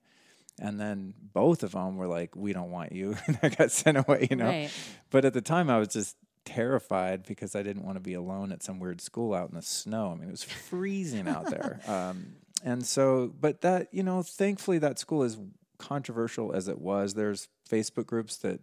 And 0.60 0.80
then 0.80 1.14
both 1.32 1.62
of 1.62 1.72
them 1.72 1.96
were 1.96 2.06
like, 2.06 2.36
"We 2.36 2.52
don't 2.52 2.70
want 2.70 2.92
you." 2.92 3.16
and 3.26 3.38
I 3.42 3.48
got 3.48 3.70
sent 3.70 3.98
away, 3.98 4.28
you 4.30 4.36
know. 4.36 4.46
Right. 4.46 4.70
But 5.10 5.24
at 5.24 5.34
the 5.34 5.40
time, 5.40 5.70
I 5.70 5.78
was 5.78 5.88
just 5.88 6.16
terrified 6.44 7.24
because 7.24 7.56
I 7.56 7.62
didn't 7.62 7.84
want 7.84 7.96
to 7.96 8.00
be 8.00 8.14
alone 8.14 8.52
at 8.52 8.62
some 8.62 8.78
weird 8.78 9.00
school 9.00 9.34
out 9.34 9.50
in 9.50 9.56
the 9.56 9.62
snow. 9.62 10.12
I 10.12 10.14
mean, 10.14 10.28
it 10.28 10.32
was 10.32 10.42
freezing 10.42 11.28
out 11.28 11.50
there. 11.50 11.80
Um, 11.88 12.36
and 12.62 12.86
so, 12.86 13.30
but 13.38 13.60
that, 13.60 13.88
you 13.92 14.02
know, 14.02 14.22
thankfully, 14.22 14.78
that 14.78 14.98
school 14.98 15.22
is 15.22 15.36
controversial 15.76 16.52
as 16.52 16.66
it 16.66 16.80
was. 16.80 17.12
There's 17.12 17.48
Facebook 17.68 18.06
groups 18.06 18.38
that 18.38 18.60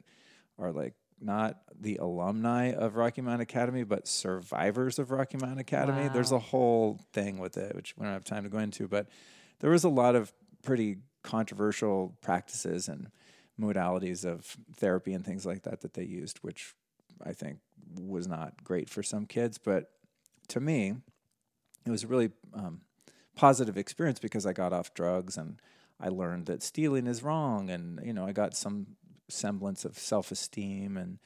are 0.58 0.72
like 0.72 0.96
not 1.22 1.60
the 1.80 1.98
alumni 1.98 2.72
of 2.72 2.96
Rocky 2.96 3.22
Mountain 3.22 3.42
Academy, 3.42 3.84
but 3.84 4.08
survivors 4.08 5.00
of 5.00 5.12
Rocky 5.12 5.38
Mountain 5.38 5.60
Academy. 5.60 6.10
There's 6.14 6.32
a 6.32 6.40
whole 6.40 7.00
thing 7.14 7.38
with 7.38 7.58
it, 7.58 7.76
which 7.76 7.96
we 7.98 8.06
don't 8.06 8.14
have 8.14 8.24
time 8.24 8.44
to 8.44 8.50
go 8.50 8.60
into, 8.60 8.88
but 8.88 9.08
there 9.60 9.70
was 9.70 9.84
a 9.84 9.90
lot 9.90 10.16
of 10.16 10.32
pretty 10.64 10.98
controversial 11.24 12.16
practices 12.22 12.88
and 12.88 13.10
modalities 13.60 14.26
of 14.26 14.58
therapy 14.76 15.14
and 15.14 15.26
things 15.26 15.46
like 15.46 15.64
that 15.64 15.82
that 15.82 15.94
they 15.94 16.04
used, 16.04 16.40
which 16.40 16.74
I 17.24 17.34
think 17.34 17.60
was 18.00 18.28
not 18.28 18.64
great 18.64 18.90
for 18.90 19.04
some 19.04 19.26
kids. 19.26 19.58
But 19.58 19.92
to 20.50 20.60
me, 20.60 20.96
it 21.86 21.92
was 21.92 22.04
a 22.04 22.08
really 22.08 22.32
um, 22.54 22.82
positive 23.36 23.78
experience 23.78 24.20
because 24.20 24.46
I 24.46 24.54
got 24.54 24.74
off 24.74 24.94
drugs 24.94 25.38
and 25.38 25.60
I 26.00 26.10
learned 26.10 26.48
that 26.48 26.64
stealing 26.64 27.06
is 27.06 27.22
wrong, 27.22 27.70
and 27.70 28.00
you 28.04 28.12
know 28.12 28.26
I 28.26 28.32
got 28.32 28.56
some 28.56 28.88
semblance 29.32 29.86
of 29.86 29.98
self 29.98 30.32
esteem 30.32 30.98
and 30.98 31.20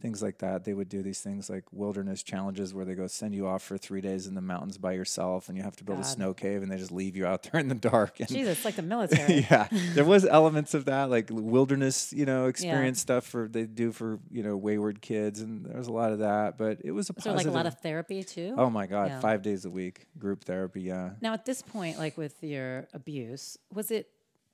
things 0.00 0.20
like 0.20 0.38
that. 0.38 0.64
They 0.64 0.74
would 0.74 0.88
do 0.88 1.00
these 1.00 1.20
things 1.20 1.48
like 1.48 1.62
wilderness 1.70 2.24
challenges 2.24 2.74
where 2.74 2.84
they 2.84 2.94
go 2.96 3.06
send 3.06 3.36
you 3.36 3.46
off 3.46 3.62
for 3.62 3.78
three 3.78 4.00
days 4.00 4.26
in 4.26 4.34
the 4.34 4.40
mountains 4.40 4.76
by 4.76 4.94
yourself, 4.94 5.48
and 5.48 5.56
you 5.56 5.62
have 5.62 5.76
to 5.76 5.84
build 5.84 6.00
a 6.00 6.04
snow 6.04 6.34
cave, 6.34 6.60
and 6.60 6.72
they 6.72 6.76
just 6.76 6.90
leave 6.90 7.14
you 7.16 7.24
out 7.24 7.44
there 7.44 7.60
in 7.60 7.68
the 7.68 7.76
dark. 7.76 8.18
And 8.18 8.28
Jesus, 8.28 8.64
like 8.64 8.74
the 8.74 8.82
military. 8.96 9.46
yeah, 9.48 9.68
there 9.94 10.04
was 10.04 10.24
elements 10.26 10.74
of 10.74 10.86
that, 10.86 11.08
like 11.08 11.28
wilderness, 11.30 12.12
you 12.12 12.26
know, 12.26 12.46
experience 12.46 12.98
stuff 13.00 13.24
for 13.24 13.46
they 13.46 13.62
do 13.64 13.92
for 13.92 14.18
you 14.32 14.42
know 14.42 14.56
wayward 14.56 15.00
kids, 15.00 15.40
and 15.40 15.64
there 15.66 15.78
was 15.78 15.86
a 15.86 15.92
lot 15.92 16.10
of 16.10 16.18
that. 16.18 16.58
But 16.58 16.78
it 16.82 16.90
was 16.90 17.08
a 17.08 17.12
Was 17.12 17.22
there 17.22 17.32
positive. 17.34 17.52
like 17.52 17.54
a 17.54 17.56
lot 17.64 17.66
of 17.72 17.78
therapy 17.80 18.24
too? 18.24 18.56
oh 18.58 18.70
my 18.70 18.88
god, 18.88 19.06
Yeah. 19.08 19.20
five 19.20 19.42
days 19.42 19.64
a 19.66 19.70
week 19.70 20.06
group 20.18 20.42
therapy. 20.42 20.80
Yeah, 20.82 21.10
Now, 21.20 21.32
at 21.34 21.44
this 21.44 21.62
point, 21.62 21.98
like 21.98 22.16
with 22.16 22.42
your 22.42 22.88
abuse, 22.92 23.56
was 23.72 23.92
it, 23.92 24.08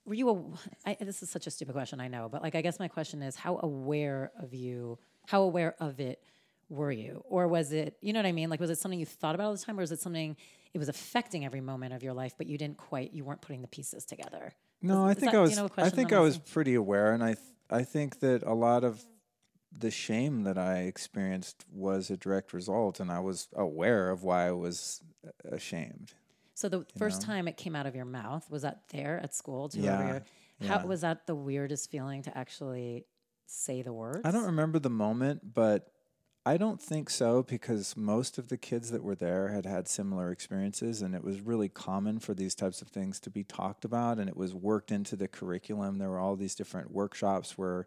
were 0.09 0.15
you, 0.15 0.31
a, 0.31 0.89
I, 0.91 0.97
this 1.01 1.23
is 1.23 1.31
such 1.31 1.47
a 1.47 1.51
stupid 1.51 1.75
question, 1.75 2.01
I 2.01 2.09
know, 2.09 2.29
but 2.31 2.43
like, 2.43 2.55
I 2.55 2.63
guess 2.63 2.79
my 2.79 2.89
question 2.89 3.23
is 3.23 3.37
how 3.37 3.61
aware 3.63 4.33
of 4.41 4.55
you, 4.55 4.99
how 5.27 5.43
aware 5.43 5.75
of 5.81 6.01
it 6.01 6.23
were 6.71 6.91
you? 6.91 7.23
Or 7.29 7.47
was 7.47 7.73
it, 7.73 7.97
you 8.01 8.13
know 8.13 8.19
what 8.21 8.27
I 8.27 8.33
mean? 8.33 8.49
Like, 8.51 8.61
was 8.61 8.71
it 8.71 8.79
something 8.79 8.99
you 8.99 9.07
thought 9.07 9.35
about 9.35 9.47
all 9.49 9.53
the 9.53 9.59
time, 9.59 9.79
or 9.79 9.83
was 9.83 9.93
it 9.93 10.01
something, 10.01 10.37
it 10.73 10.79
was 10.79 10.89
affecting 10.89 11.45
every 11.45 11.61
moment 11.61 11.93
of 11.93 12.03
your 12.03 12.15
life, 12.15 12.35
but 12.39 12.47
you 12.47 12.57
didn't 12.57 12.79
quite, 12.79 13.13
you 13.13 13.25
weren't 13.25 13.43
putting 13.43 13.61
the 13.63 13.69
pieces 13.69 14.05
together? 14.07 14.55
No, 14.81 15.05
Is- 15.07 15.11
I 15.17 15.21
think 15.21 15.33
that- 15.33 15.39
I 15.39 15.41
was. 15.43 15.51
you 15.51 15.57
know 15.57 15.69
I 15.77 15.91
think 15.91 16.13
I'm 16.13 16.23
was 16.23 16.37
asking? 16.37 16.53
pretty 16.53 16.75
aware, 16.75 17.13
and 17.13 17.23
I 17.23 17.35
th- 17.35 17.47
I 17.71 17.83
think 17.85 18.21
that 18.21 18.43
a 18.45 18.55
lot 18.55 18.83
of 18.83 19.05
the 19.77 19.91
shame 19.91 20.45
that 20.45 20.57
I 20.57 20.79
experienced 20.85 21.67
was 21.71 22.09
a 22.11 22.17
direct 22.17 22.55
result, 22.55 22.99
and 22.99 23.11
I 23.11 23.21
was 23.21 23.49
aware 23.55 24.09
of 24.11 24.23
why 24.23 24.47
I 24.47 24.53
was 24.53 25.03
ashamed. 25.45 26.15
So 26.59 26.69
the 26.69 26.85
first 26.99 27.21
know? 27.21 27.27
time 27.27 27.47
it 27.47 27.57
came 27.57 27.77
out 27.77 27.87
of 27.87 27.95
your 27.95 28.05
mouth, 28.05 28.51
was 28.51 28.63
that 28.63 28.81
there 28.91 29.21
at 29.23 29.33
school? 29.33 29.69
Do 29.69 29.79
you 29.79 29.85
Yeah, 29.85 29.93
remember 29.93 30.25
your, 30.59 30.69
how 30.69 30.81
yeah. 30.81 30.87
was 30.87 31.03
that 31.03 31.25
the 31.25 31.35
weirdest 31.37 31.89
feeling 31.89 32.23
to 32.23 32.37
actually 32.37 33.07
say 33.47 33.83
the 33.83 33.93
words? 33.93 34.23
I 34.25 34.33
don't 34.33 34.47
remember 34.47 34.81
the 34.81 34.91
moment, 34.91 35.55
but 35.55 35.93
I 36.45 36.57
don't 36.57 36.83
think 36.83 37.11
so 37.11 37.45
because 37.45 37.97
most 37.97 38.39
of 38.39 38.49
the 38.49 38.57
kids 38.57 38.91
that 38.91 39.05
were 39.05 39.15
there 39.15 39.51
had 39.51 39.67
had 39.67 39.87
similar 39.87 40.33
experiences, 40.33 41.01
and 41.01 41.15
it 41.15 41.23
was 41.23 41.41
really 41.41 41.69
common 41.69 42.19
for 42.19 42.35
these 42.35 42.57
types 42.57 42.83
of 42.83 42.89
things 42.89 43.21
to 43.21 43.31
be 43.31 43.45
talked 43.45 43.85
about, 43.85 44.19
and 44.19 44.29
it 44.29 44.37
was 44.37 44.53
worked 44.53 44.91
into 44.91 45.15
the 45.15 45.29
curriculum. 45.29 45.99
There 45.99 46.11
were 46.11 46.19
all 46.19 46.35
these 46.35 46.57
different 46.57 46.91
workshops 46.91 47.57
where 47.57 47.87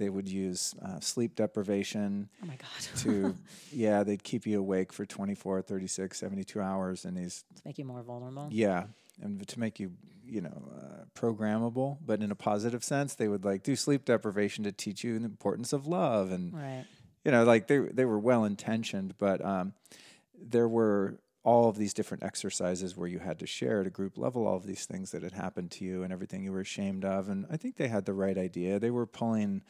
they 0.00 0.08
would 0.08 0.28
use 0.28 0.74
uh, 0.84 0.98
sleep 0.98 1.36
deprivation. 1.36 2.28
Oh 2.42 2.46
my 2.46 2.56
God. 2.56 2.98
to 3.02 3.36
yeah 3.72 4.02
they'd 4.02 4.24
keep 4.24 4.46
you 4.46 4.58
awake 4.58 4.92
for 4.92 5.06
24 5.06 5.62
36 5.62 6.18
72 6.18 6.60
hours 6.60 7.04
and 7.04 7.16
these 7.16 7.44
to 7.54 7.62
make 7.64 7.78
you 7.78 7.84
more 7.84 8.02
vulnerable. 8.02 8.48
yeah 8.50 8.84
and 9.22 9.46
to 9.46 9.60
make 9.60 9.78
you 9.78 9.92
you 10.26 10.40
know 10.40 10.62
uh, 10.76 11.04
programmable 11.14 11.98
but 12.04 12.22
in 12.22 12.30
a 12.30 12.34
positive 12.34 12.82
sense 12.82 13.14
they 13.14 13.28
would 13.28 13.44
like 13.44 13.62
do 13.62 13.76
sleep 13.76 14.04
deprivation 14.04 14.64
to 14.64 14.72
teach 14.72 15.04
you 15.04 15.18
the 15.18 15.24
importance 15.24 15.72
of 15.72 15.86
love 15.86 16.32
and 16.32 16.52
Right. 16.54 16.84
you 17.24 17.30
know 17.30 17.44
like 17.44 17.66
they 17.66 17.78
they 17.78 18.04
were 18.04 18.18
well 18.18 18.44
intentioned 18.44 19.14
but 19.18 19.44
um 19.44 19.74
there 20.42 20.68
were 20.68 21.18
all 21.42 21.68
of 21.70 21.76
these 21.76 21.94
different 21.94 22.22
exercises 22.22 22.96
where 22.96 23.08
you 23.08 23.18
had 23.18 23.38
to 23.38 23.46
share 23.46 23.80
at 23.80 23.86
a 23.86 23.90
group 23.90 24.16
level 24.18 24.46
all 24.46 24.56
of 24.56 24.66
these 24.66 24.84
things 24.86 25.10
that 25.10 25.22
had 25.22 25.32
happened 25.32 25.70
to 25.72 25.84
you 25.84 26.02
and 26.02 26.12
everything 26.12 26.42
you 26.44 26.52
were 26.52 26.60
ashamed 26.60 27.04
of 27.04 27.28
and 27.28 27.46
i 27.50 27.56
think 27.56 27.76
they 27.76 27.88
had 27.88 28.04
the 28.04 28.12
right 28.14 28.38
idea 28.38 28.78
they 28.78 28.90
were 28.90 29.06
pulling 29.06 29.62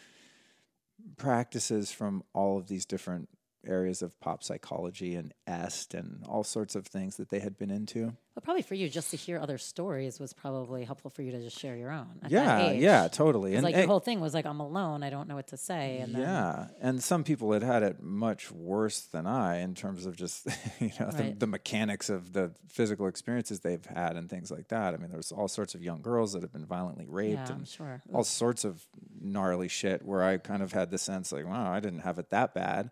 practices 1.17 1.93
from 1.93 2.23
all 2.33 2.59
of 2.59 2.69
these 2.69 2.85
different 2.85 3.29
areas 3.67 4.01
of 4.03 4.19
pop 4.21 4.43
psychology 4.43 5.15
and 5.15 5.35
est 5.47 5.95
and 5.95 6.25
all 6.29 6.43
sorts 6.45 6.75
of 6.75 6.87
things 6.87 7.17
that 7.17 7.29
they 7.29 7.41
had 7.41 7.59
been 7.59 7.71
into 7.71 8.05
Well, 8.35 8.43
probably 8.43 8.63
for 8.63 8.75
you, 8.75 8.89
just 8.89 9.11
to 9.11 9.17
hear 9.19 9.39
other 9.39 9.59
stories 9.59 10.19
was 10.19 10.33
probably 10.33 10.85
helpful 10.85 11.11
for 11.11 11.21
you 11.23 11.33
to 11.33 11.41
just 11.43 11.59
share 11.59 11.77
your 11.77 11.91
own. 11.91 12.21
Yeah 12.29 12.71
yeah 12.73 13.09
totally 13.09 13.53
'Cause, 13.55 13.63
like 13.63 13.77
your 13.77 13.87
whole 13.87 14.01
thing 14.01 14.21
was 14.21 14.33
like, 14.33 14.47
I'm 14.47 14.61
alone. 14.61 15.03
I 15.03 15.11
don't 15.11 15.29
know 15.29 15.35
what 15.35 15.49
to 15.49 15.57
say. 15.59 15.99
And 15.99 16.15
then, 16.15 16.23
yeah, 16.23 16.69
and 16.81 17.03
some 17.03 17.23
people 17.25 17.53
had 17.53 17.63
had 17.63 17.83
it 17.83 18.03
much 18.03 18.51
worse 18.51 19.01
than 19.03 19.27
I 19.27 19.59
in 19.59 19.75
terms 19.75 20.07
of 20.07 20.17
just 20.17 20.47
you 20.81 20.91
know 20.99 21.11
the, 21.11 21.23
Right. 21.23 21.39
the 21.41 21.47
mechanics 21.47 22.09
of 22.09 22.33
the 22.33 22.53
physical 22.69 23.07
experiences 23.09 23.61
they've 23.61 23.85
had 23.85 24.17
and 24.17 24.31
things 24.31 24.51
like 24.51 24.69
that. 24.69 24.95
I 24.95 24.97
mean, 24.97 25.11
there's 25.11 25.33
all 25.33 25.49
sorts 25.49 25.75
of 25.75 25.83
young 25.83 26.01
girls 26.01 26.33
that 26.33 26.41
have 26.43 26.53
been 26.53 26.67
violently 26.67 27.07
raped 27.09 27.49
yeah, 27.49 27.53
and 27.57 27.69
sure. 27.69 28.03
all 28.15 28.25
sorts 28.25 28.65
of 28.65 28.87
gnarly 29.21 29.69
shit. 29.69 30.03
Where 30.05 30.23
I 30.23 30.39
kind 30.39 30.63
of 30.63 30.73
had 30.73 30.91
the 30.91 30.99
sense 30.99 31.31
like, 31.31 31.45
wow, 31.47 31.71
I 31.71 31.81
didn't 31.81 32.01
have 32.01 32.19
it 32.19 32.31
that 32.31 32.55
bad 32.55 32.91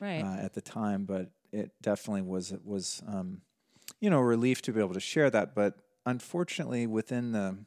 Right. 0.00 0.22
uh, 0.22 0.36
at 0.44 0.54
the 0.54 0.60
time, 0.60 1.04
but 1.04 1.30
it 1.52 1.72
definitely 1.80 2.22
was 2.22 2.54
was 2.64 3.02
um, 3.06 3.42
you 4.00 4.10
know 4.10 4.18
a 4.18 4.24
relief 4.24 4.62
to 4.62 4.72
be 4.72 4.80
able 4.80 4.94
to 4.94 5.00
share 5.00 5.30
that. 5.30 5.54
But 5.54 5.74
unfortunately, 6.06 6.86
within 6.86 7.32
the 7.32 7.58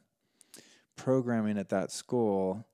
programming 0.96 1.58
at 1.58 1.68
that 1.70 1.90
school, 1.90 2.66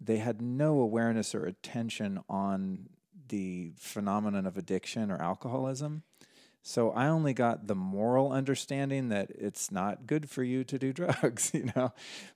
they 0.00 0.18
had 0.18 0.42
no 0.42 0.80
awareness 0.80 1.34
or 1.34 1.46
attention 1.46 2.20
on 2.28 2.88
the 3.28 3.72
phenomenon 3.76 4.46
of 4.46 4.56
addiction 4.56 5.10
or 5.10 5.20
alcoholism. 5.22 6.02
So 6.62 6.92
I 6.92 7.08
only 7.08 7.34
got 7.34 7.66
the 7.66 7.74
moral 7.74 8.30
understanding 8.30 9.08
that 9.08 9.30
it's 9.30 9.72
not 9.72 10.06
good 10.06 10.30
for 10.30 10.44
you 10.44 10.62
to 10.64 10.78
do 10.78 10.92
drugs, 10.92 11.50
you 11.52 11.70
know, 11.74 11.92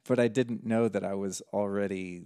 but 0.07 0.19
I 0.19 0.29
didn't 0.29 0.67
know 0.67 0.89
that 0.89 1.05
I 1.05 1.15
was 1.15 1.43
already 1.53 2.25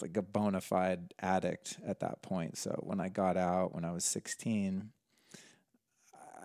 like 0.00 0.16
a 0.16 0.22
bona 0.22 0.60
fide 0.60 1.12
addict 1.20 1.78
at 1.86 2.00
that 2.00 2.22
point. 2.22 2.56
So 2.56 2.80
when 2.82 3.00
I 3.00 3.08
got 3.08 3.36
out 3.36 3.74
when 3.74 3.84
I 3.84 3.92
was 3.92 4.04
16, 4.04 4.90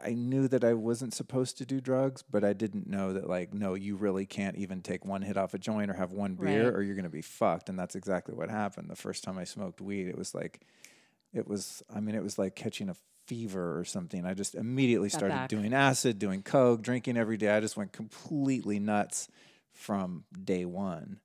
I 0.04 0.14
knew 0.14 0.48
that 0.48 0.64
I 0.64 0.74
wasn't 0.74 1.14
supposed 1.14 1.58
to 1.58 1.66
do 1.66 1.82
drugs, 1.82 2.24
but 2.30 2.44
I 2.44 2.54
didn't 2.54 2.88
know 2.88 3.14
that 3.14 3.28
like 3.28 3.54
no, 3.54 3.74
you 3.74 3.96
really 3.96 4.26
can't 4.26 4.56
even 4.58 4.82
take 4.82 5.06
one 5.06 5.22
hit 5.24 5.38
off 5.38 5.54
a 5.54 5.58
joint 5.58 5.90
or 5.90 5.96
have 5.96 6.12
one 6.12 6.36
beer 6.36 6.66
Right. 6.66 6.74
or 6.76 6.84
you're 6.84 6.96
going 6.96 7.04
to 7.06 7.10
be 7.10 7.22
fucked 7.24 7.68
and 7.70 7.80
that's 7.80 7.96
exactly 7.96 8.36
what 8.36 8.50
happened. 8.50 8.90
The 8.90 8.96
first 8.96 9.24
time 9.24 9.38
I 9.38 9.44
smoked 9.44 9.82
weed, 9.82 10.08
it 10.08 10.18
was 10.18 10.36
like 10.36 10.62
it 11.34 11.48
was 11.48 11.82
I 11.94 12.00
mean 12.00 12.16
it 12.16 12.24
was 12.24 12.38
like 12.38 12.56
catching 12.56 12.90
a 12.90 12.96
fever 13.26 13.78
or 13.78 13.84
something. 13.84 14.26
I 14.26 14.34
just 14.36 14.56
immediately 14.56 15.10
Got 15.10 15.18
started 15.18 15.36
back. 15.36 15.50
doing 15.50 15.74
acid, 15.74 16.20
doing 16.20 16.44
coke, 16.44 16.82
drinking 16.82 17.18
every 17.18 17.38
day. 17.38 17.50
I 17.50 17.60
just 17.60 17.76
went 17.76 17.92
completely 17.92 18.80
nuts 18.80 19.28
from 19.74 20.24
day 20.46 20.64
1. 20.64 21.20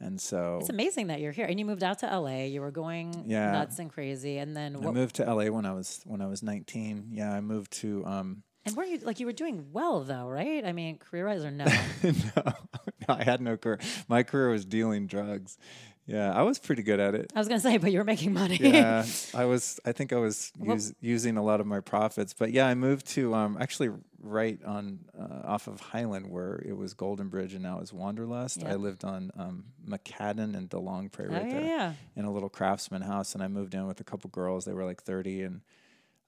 And 0.00 0.20
so 0.20 0.58
It's 0.60 0.68
amazing 0.68 1.06
that 1.06 1.20
you're 1.20 1.32
here. 1.32 1.46
And 1.46 1.58
you 1.58 1.64
moved 1.64 1.82
out 1.82 2.00
to 2.00 2.06
LA. 2.06 2.44
You 2.44 2.60
were 2.60 2.70
going 2.70 3.24
Yeah. 3.26 3.52
nuts 3.52 3.78
and 3.78 3.90
crazy. 3.90 4.38
And 4.38 4.54
then 4.56 4.76
I 4.76 4.90
moved 4.90 5.16
to 5.16 5.24
LA 5.24 5.46
when 5.50 5.64
I 5.64 5.72
was 5.72 6.00
when 6.04 6.20
I 6.20 6.26
was 6.26 6.42
19. 6.42 7.08
Yeah, 7.12 7.32
I 7.32 7.40
moved 7.40 7.72
to 7.80 8.04
um 8.06 8.42
and 8.66 8.76
were 8.76 8.84
you 8.84 8.98
like 8.98 9.20
you 9.20 9.26
were 9.26 9.32
doing 9.32 9.68
well 9.72 10.02
though, 10.02 10.26
right? 10.28 10.64
I 10.64 10.72
mean, 10.72 10.98
career 10.98 11.26
wise 11.26 11.44
or 11.44 11.50
no? 11.50 11.64
no, 12.02 12.12
no, 13.08 13.14
I 13.14 13.22
had 13.24 13.40
no 13.40 13.56
career. 13.56 13.78
My 14.08 14.22
career 14.22 14.50
was 14.50 14.64
dealing 14.64 15.06
drugs. 15.06 15.56
Yeah, 16.06 16.32
I 16.32 16.42
was 16.42 16.58
pretty 16.60 16.82
good 16.82 17.00
at 17.00 17.14
it. 17.14 17.32
I 17.34 17.38
was 17.40 17.48
gonna 17.48 17.60
say, 17.60 17.78
but 17.78 17.90
you 17.90 17.98
were 17.98 18.04
making 18.04 18.32
money. 18.32 18.58
Yeah, 18.60 19.04
I 19.34 19.44
was. 19.44 19.80
I 19.84 19.92
think 19.92 20.12
I 20.12 20.16
was 20.16 20.52
use, 20.62 20.94
using 21.00 21.36
a 21.36 21.42
lot 21.42 21.60
of 21.60 21.66
my 21.66 21.80
profits. 21.80 22.32
But 22.32 22.52
yeah, 22.52 22.66
I 22.66 22.74
moved 22.74 23.06
to 23.14 23.34
um, 23.34 23.56
actually 23.60 23.90
right 24.20 24.58
on 24.64 25.00
uh, 25.18 25.42
off 25.46 25.66
of 25.66 25.80
Highland, 25.80 26.30
where 26.30 26.62
it 26.64 26.76
was 26.76 26.94
Golden 26.94 27.28
Bridge, 27.28 27.54
and 27.54 27.62
now 27.62 27.80
it's 27.80 27.92
Wanderlust. 27.92 28.62
Yeah. 28.62 28.72
I 28.72 28.74
lived 28.76 29.04
on 29.04 29.32
um, 29.36 29.64
McCadden 29.88 30.56
and 30.56 30.68
De 30.68 30.76
Longpre 30.76 31.26
Oh, 31.28 31.32
right 31.32 31.46
yeah, 31.46 31.52
there 31.52 31.64
yeah. 31.64 31.92
in 32.14 32.24
a 32.24 32.32
little 32.32 32.48
craftsman 32.48 33.02
house, 33.02 33.34
and 33.34 33.42
I 33.42 33.48
moved 33.48 33.74
in 33.74 33.86
with 33.88 34.00
a 34.00 34.04
couple 34.04 34.30
girls. 34.30 34.64
They 34.64 34.72
were 34.74 34.84
like 34.84 35.02
thirty, 35.02 35.42
and 35.42 35.60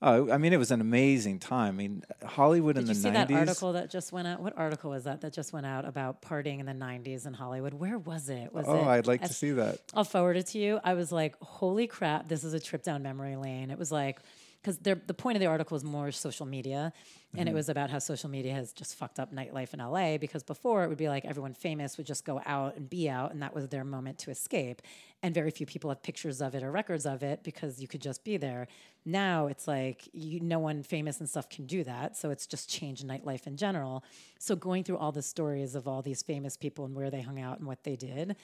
oh, 0.03 0.31
I 0.31 0.39
mean, 0.39 0.53
it 0.53 0.59
was 0.59 0.71
an 0.71 0.81
amazing 0.81 1.39
time. 1.39 1.75
I 1.75 1.77
mean, 1.77 2.05
Hollywood 2.25 2.77
Did 2.77 2.83
in 2.83 2.89
you 2.89 2.95
the 2.95 3.01
see 3.01 3.09
90s. 3.09 3.13
that 3.13 3.31
article 3.31 3.73
that 3.73 3.91
just 3.91 4.13
went 4.13 4.29
out? 4.29 4.41
What 4.41 4.57
article 4.57 4.91
was 4.91 5.05
that 5.05 5.21
that 5.23 5.33
just 5.33 5.53
went 5.53 5.67
out 5.67 5.85
about 5.85 6.23
partying 6.23 6.61
in 6.61 6.67
the 6.67 6.73
'90s 6.73 7.27
in 7.27 7.35
Hollywood? 7.35 7.75
Where 7.75 7.99
was 7.99 8.29
it? 8.29 8.53
Was 8.53 8.67
oh, 8.69 8.77
it? 8.77 8.87
I'd 8.87 9.07
like 9.07 9.23
to 9.23 9.33
see 9.33 9.53
that. 9.53 9.79
I'll 9.95 10.05
forward 10.05 10.37
it 10.37 10.47
to 10.49 10.59
you. 10.59 10.81
I 10.85 10.95
was 10.95 11.13
like, 11.13 11.35
holy 11.41 11.87
crap, 11.87 12.29
this 12.29 12.45
is 12.45 12.55
a 12.55 12.61
trip 12.61 12.83
down 12.83 13.03
memory 13.03 13.37
lane. 13.37 13.71
It 13.71 13.79
was 13.79 13.93
like, 13.93 14.21
because 14.69 15.01
the 15.07 15.15
point 15.15 15.37
of 15.37 15.41
the 15.41 15.47
article 15.47 15.75
was 15.75 15.83
more 15.85 16.13
social 16.13 16.45
media. 16.45 16.93
And 17.35 17.43
it 17.43 17.51
mm-hmm. 17.51 17.57
was 17.57 17.69
about 17.69 17.91
how 17.91 17.99
social 17.99 18.31
media 18.31 18.55
has 18.55 18.73
just 18.73 18.95
fucked 18.95 19.19
up 19.19 19.35
nightlife 19.35 19.75
in 19.75 19.81
LA 19.81 20.17
because 20.17 20.43
before 20.43 20.85
it 20.85 20.89
would 20.89 20.97
be 20.97 21.09
like 21.09 21.27
everyone 21.27 21.53
famous 21.53 21.99
would 21.99 22.07
just 22.07 22.25
go 22.25 22.41
out 22.47 22.77
and 22.77 22.89
be 22.89 23.09
out, 23.09 23.33
and 23.33 23.43
that 23.43 23.55
was 23.55 23.69
their 23.69 23.85
moment 23.85 24.19
to 24.21 24.31
escape. 24.31 24.81
And 25.23 25.35
very 25.35 25.51
few 25.51 25.67
people 25.67 25.91
have 25.91 26.03
pictures 26.03 26.41
of 26.41 26.55
it 26.55 26.63
or 26.63 26.71
records 26.71 27.05
of 27.05 27.23
it 27.23 27.43
because 27.43 27.81
you 27.81 27.89
could 27.89 28.01
just 28.01 28.25
be 28.25 28.39
there. 28.39 28.67
Now 29.05 29.47
it's 29.47 29.69
like 29.69 30.09
you, 30.13 30.41
no 30.41 30.59
one 30.59 30.83
famous 30.83 31.21
and 31.21 31.29
stuff 31.29 31.51
can 31.51 31.67
do 31.67 31.85
that. 31.85 32.17
So 32.17 32.31
it's 32.31 32.47
just 32.47 32.71
changed 32.71 33.07
nightlife 33.07 33.47
in 33.47 33.57
general. 33.57 34.05
So 34.39 34.57
going 34.57 34.85
through 34.85 34.99
all 34.99 35.13
the 35.13 35.23
stories 35.23 35.75
of 35.75 35.87
all 35.87 36.01
these 36.01 36.23
famous 36.23 36.57
people 36.57 36.87
and 36.87 36.95
where 36.95 37.11
they 37.11 37.21
hung 37.21 37.41
out 37.41 37.59
and 37.59 37.67
what 37.67 37.85
they 37.85 37.97
did, 37.97 38.37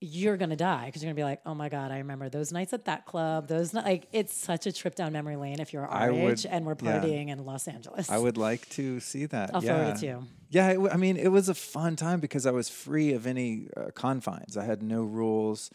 you're 0.00 0.38
gonna 0.38 0.56
die 0.56 0.86
because 0.86 1.02
you're 1.02 1.12
gonna 1.12 1.20
be 1.20 1.24
like, 1.24 1.40
oh 1.44 1.54
my 1.54 1.68
god, 1.68 1.90
I 1.90 1.98
remember 1.98 2.28
those 2.30 2.52
nights 2.52 2.72
at 2.72 2.86
that 2.86 3.04
club. 3.04 3.48
Those 3.48 3.74
ni-. 3.74 3.82
like, 3.82 4.06
it's 4.12 4.34
such 4.34 4.66
a 4.66 4.72
trip 4.72 4.94
down 4.94 5.12
memory 5.12 5.36
lane 5.36 5.60
if 5.60 5.72
you're 5.72 5.86
our 5.86 6.08
I 6.08 6.10
would- 6.10 6.32
age 6.32 6.46
and 6.46 6.64
we're 6.64 6.76
yeah. 6.82 7.00
partying 7.00 7.28
in 7.28 7.44
Los 7.44 7.68
Angeles. 7.68 8.10
I 8.10 8.16
would 8.16 8.38
like 8.38 8.68
to 8.70 9.00
see 9.00 9.26
that. 9.26 9.54
I'll 9.54 9.62
yeah. 9.62 9.76
forward 9.76 9.96
it 9.96 10.00
to 10.00 10.06
you. 10.06 10.24
Yeah, 10.48 10.70
it, 10.70 10.74
w- 10.74 10.92
I 10.92 10.96
mean, 10.96 11.16
it 11.16 11.28
was 11.28 11.48
a 11.48 11.54
fun 11.54 11.96
time 11.96 12.18
because 12.20 12.46
I 12.46 12.50
was 12.50 12.68
free 12.68 13.12
of 13.12 13.26
any 13.26 13.68
uh, 13.76 13.90
confines. 13.94 14.56
I 14.56 14.64
had 14.64 14.82
no 14.82 15.02
rules. 15.02 15.70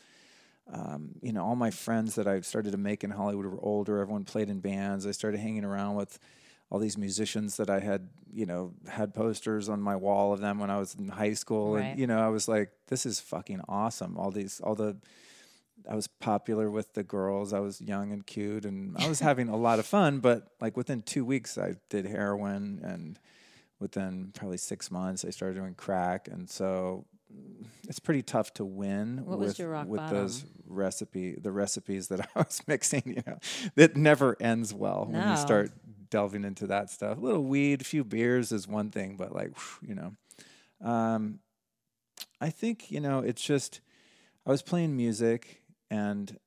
Um, 0.71 1.11
you 1.21 1.31
know, 1.31 1.45
all 1.45 1.55
my 1.55 1.69
friends 1.69 2.15
that 2.15 2.27
I 2.27 2.41
started 2.41 2.71
to 2.71 2.77
make 2.77 3.03
in 3.03 3.11
Hollywood 3.11 3.45
were 3.45 3.61
older. 3.61 3.99
Everyone 3.99 4.23
played 4.23 4.49
in 4.49 4.59
bands. 4.59 5.05
I 5.05 5.11
started 5.11 5.39
hanging 5.39 5.63
around 5.63 5.95
with 5.95 6.17
all 6.69 6.79
these 6.79 6.97
musicians 6.97 7.57
that 7.57 7.69
I 7.69 7.79
had, 7.79 8.09
you 8.33 8.45
know, 8.45 8.73
had 8.87 9.13
posters 9.13 9.69
on 9.69 9.81
my 9.81 9.95
wall 9.95 10.33
of 10.33 10.41
them 10.41 10.59
when 10.59 10.69
I 10.69 10.77
was 10.77 10.95
in 10.95 11.09
high 11.09 11.33
school. 11.33 11.75
Right. 11.75 11.85
And, 11.85 11.99
you 11.99 12.07
know, 12.07 12.19
I 12.19 12.29
was 12.29 12.47
like, 12.47 12.71
this 12.87 13.05
is 13.05 13.19
fucking 13.19 13.61
awesome. 13.67 14.17
All 14.17 14.31
these, 14.31 14.59
all 14.61 14.75
the 14.75 14.97
I 15.89 15.95
was 15.95 16.07
popular 16.07 16.69
with 16.69 16.93
the 16.93 17.03
girls. 17.03 17.53
I 17.53 17.59
was 17.59 17.81
young 17.81 18.11
and 18.11 18.25
cute, 18.25 18.65
and 18.65 18.95
I 18.97 19.07
was 19.07 19.19
having 19.21 19.49
a 19.49 19.55
lot 19.55 19.79
of 19.79 19.85
fun. 19.85 20.19
But 20.19 20.47
like 20.59 20.77
within 20.77 21.01
two 21.01 21.25
weeks, 21.25 21.57
I 21.57 21.75
did 21.89 22.05
heroin, 22.05 22.79
and 22.83 23.19
within 23.79 24.31
probably 24.33 24.57
six 24.57 24.89
months, 24.89 25.25
I 25.25 25.29
started 25.29 25.55
doing 25.55 25.75
crack, 25.75 26.27
and 26.27 26.49
so 26.49 27.05
mm, 27.33 27.65
it's 27.87 27.99
pretty 27.99 28.23
tough 28.23 28.53
to 28.55 28.65
win 28.65 29.25
What 29.25 29.39
with 29.39 29.59
with 29.87 30.09
those 30.09 30.45
recipe 30.67 31.35
the 31.35 31.51
recipes 31.51 32.07
that 32.07 32.21
I 32.35 32.39
was 32.39 32.61
mixing. 32.67 33.03
You 33.05 33.23
know, 33.25 33.37
it 33.75 33.95
never 33.95 34.35
ends 34.39 34.73
well 34.73 35.07
when 35.09 35.29
you 35.29 35.37
start 35.37 35.71
delving 36.09 36.43
into 36.43 36.67
that 36.67 36.89
stuff. 36.89 37.17
A 37.17 37.21
little 37.21 37.43
weed, 37.43 37.81
a 37.81 37.85
few 37.85 38.03
beers 38.03 38.51
is 38.51 38.67
one 38.67 38.91
thing, 38.91 39.15
but 39.17 39.33
like 39.33 39.51
you 39.81 39.95
know, 39.95 40.13
um, 40.81 41.39
I 42.39 42.49
think 42.49 42.91
you 42.91 42.99
know 42.99 43.19
it's 43.19 43.43
just 43.43 43.81
I 44.45 44.51
was 44.51 44.61
playing 44.61 44.95
music 44.95 45.61
and 45.89 46.37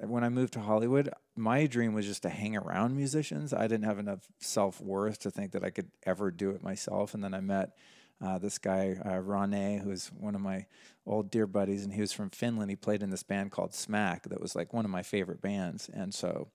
when 0.00 0.24
I 0.24 0.28
moved 0.28 0.54
to 0.54 0.60
Hollywood, 0.60 1.10
my 1.36 1.66
dream 1.66 1.94
was 1.94 2.06
just 2.06 2.22
to 2.22 2.28
hang 2.28 2.56
around 2.56 2.96
musicians. 2.96 3.52
I 3.52 3.62
didn't 3.62 3.84
have 3.84 3.98
enough 3.98 4.26
self 4.40 4.80
worth 4.80 5.20
to 5.20 5.30
think 5.30 5.52
that 5.52 5.64
I 5.64 5.70
could 5.70 5.90
ever 6.04 6.30
do 6.30 6.50
it 6.50 6.62
myself. 6.62 7.14
And 7.14 7.22
then 7.22 7.34
I 7.34 7.40
met 7.40 7.76
uh, 8.20 8.38
this 8.38 8.58
guy, 8.58 8.96
uh, 9.04 9.18
Rane, 9.18 9.78
who's 9.78 10.08
one 10.08 10.34
of 10.34 10.40
my 10.40 10.66
old 11.06 11.30
dear 11.30 11.46
buddies, 11.46 11.84
and 11.84 11.92
he 11.92 12.00
was 12.00 12.12
from 12.12 12.30
Finland. 12.30 12.70
He 12.70 12.76
played 12.76 13.02
in 13.02 13.10
this 13.10 13.22
band 13.22 13.50
called 13.50 13.74
Smack 13.74 14.28
that 14.28 14.40
was 14.40 14.54
like 14.54 14.72
one 14.72 14.84
of 14.84 14.90
my 14.90 15.02
favorite 15.02 15.42
bands. 15.42 15.90
And 15.92 16.14
so 16.14 16.48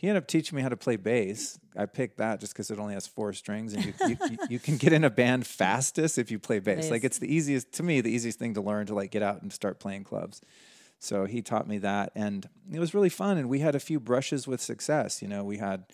he 0.00 0.08
ended 0.08 0.22
up 0.22 0.26
teaching 0.26 0.56
me 0.56 0.62
how 0.62 0.70
to 0.70 0.78
play 0.78 0.96
bass. 0.96 1.58
I 1.76 1.84
picked 1.84 2.16
that 2.16 2.40
just 2.40 2.54
because 2.54 2.70
it 2.70 2.78
only 2.78 2.94
has 2.94 3.06
four 3.06 3.34
strings, 3.34 3.74
and 3.74 3.84
you, 3.84 3.92
you, 4.08 4.16
you, 4.30 4.38
you 4.48 4.58
can 4.58 4.78
get 4.78 4.94
in 4.94 5.04
a 5.04 5.10
band 5.10 5.46
fastest 5.46 6.16
if 6.16 6.30
you 6.30 6.38
play 6.38 6.58
bass. 6.58 6.84
Bass. 6.84 6.90
Like 6.90 7.04
it's 7.04 7.18
the 7.18 7.30
easiest 7.30 7.70
to 7.72 7.82
me, 7.82 8.00
the 8.00 8.10
easiest 8.10 8.38
thing 8.38 8.54
to 8.54 8.62
learn 8.62 8.86
to 8.86 8.94
like 8.94 9.10
get 9.10 9.22
out 9.22 9.42
and 9.42 9.52
start 9.52 9.78
playing 9.78 10.04
clubs. 10.04 10.40
So 11.00 11.26
he 11.26 11.42
taught 11.42 11.68
me 11.68 11.76
that, 11.78 12.12
and 12.14 12.48
it 12.72 12.80
was 12.80 12.94
really 12.94 13.10
fun. 13.10 13.36
And 13.36 13.50
we 13.50 13.58
had 13.58 13.74
a 13.74 13.78
few 13.78 14.00
brushes 14.00 14.48
with 14.48 14.62
success. 14.62 15.20
You 15.20 15.28
know, 15.28 15.44
we 15.44 15.58
had 15.58 15.84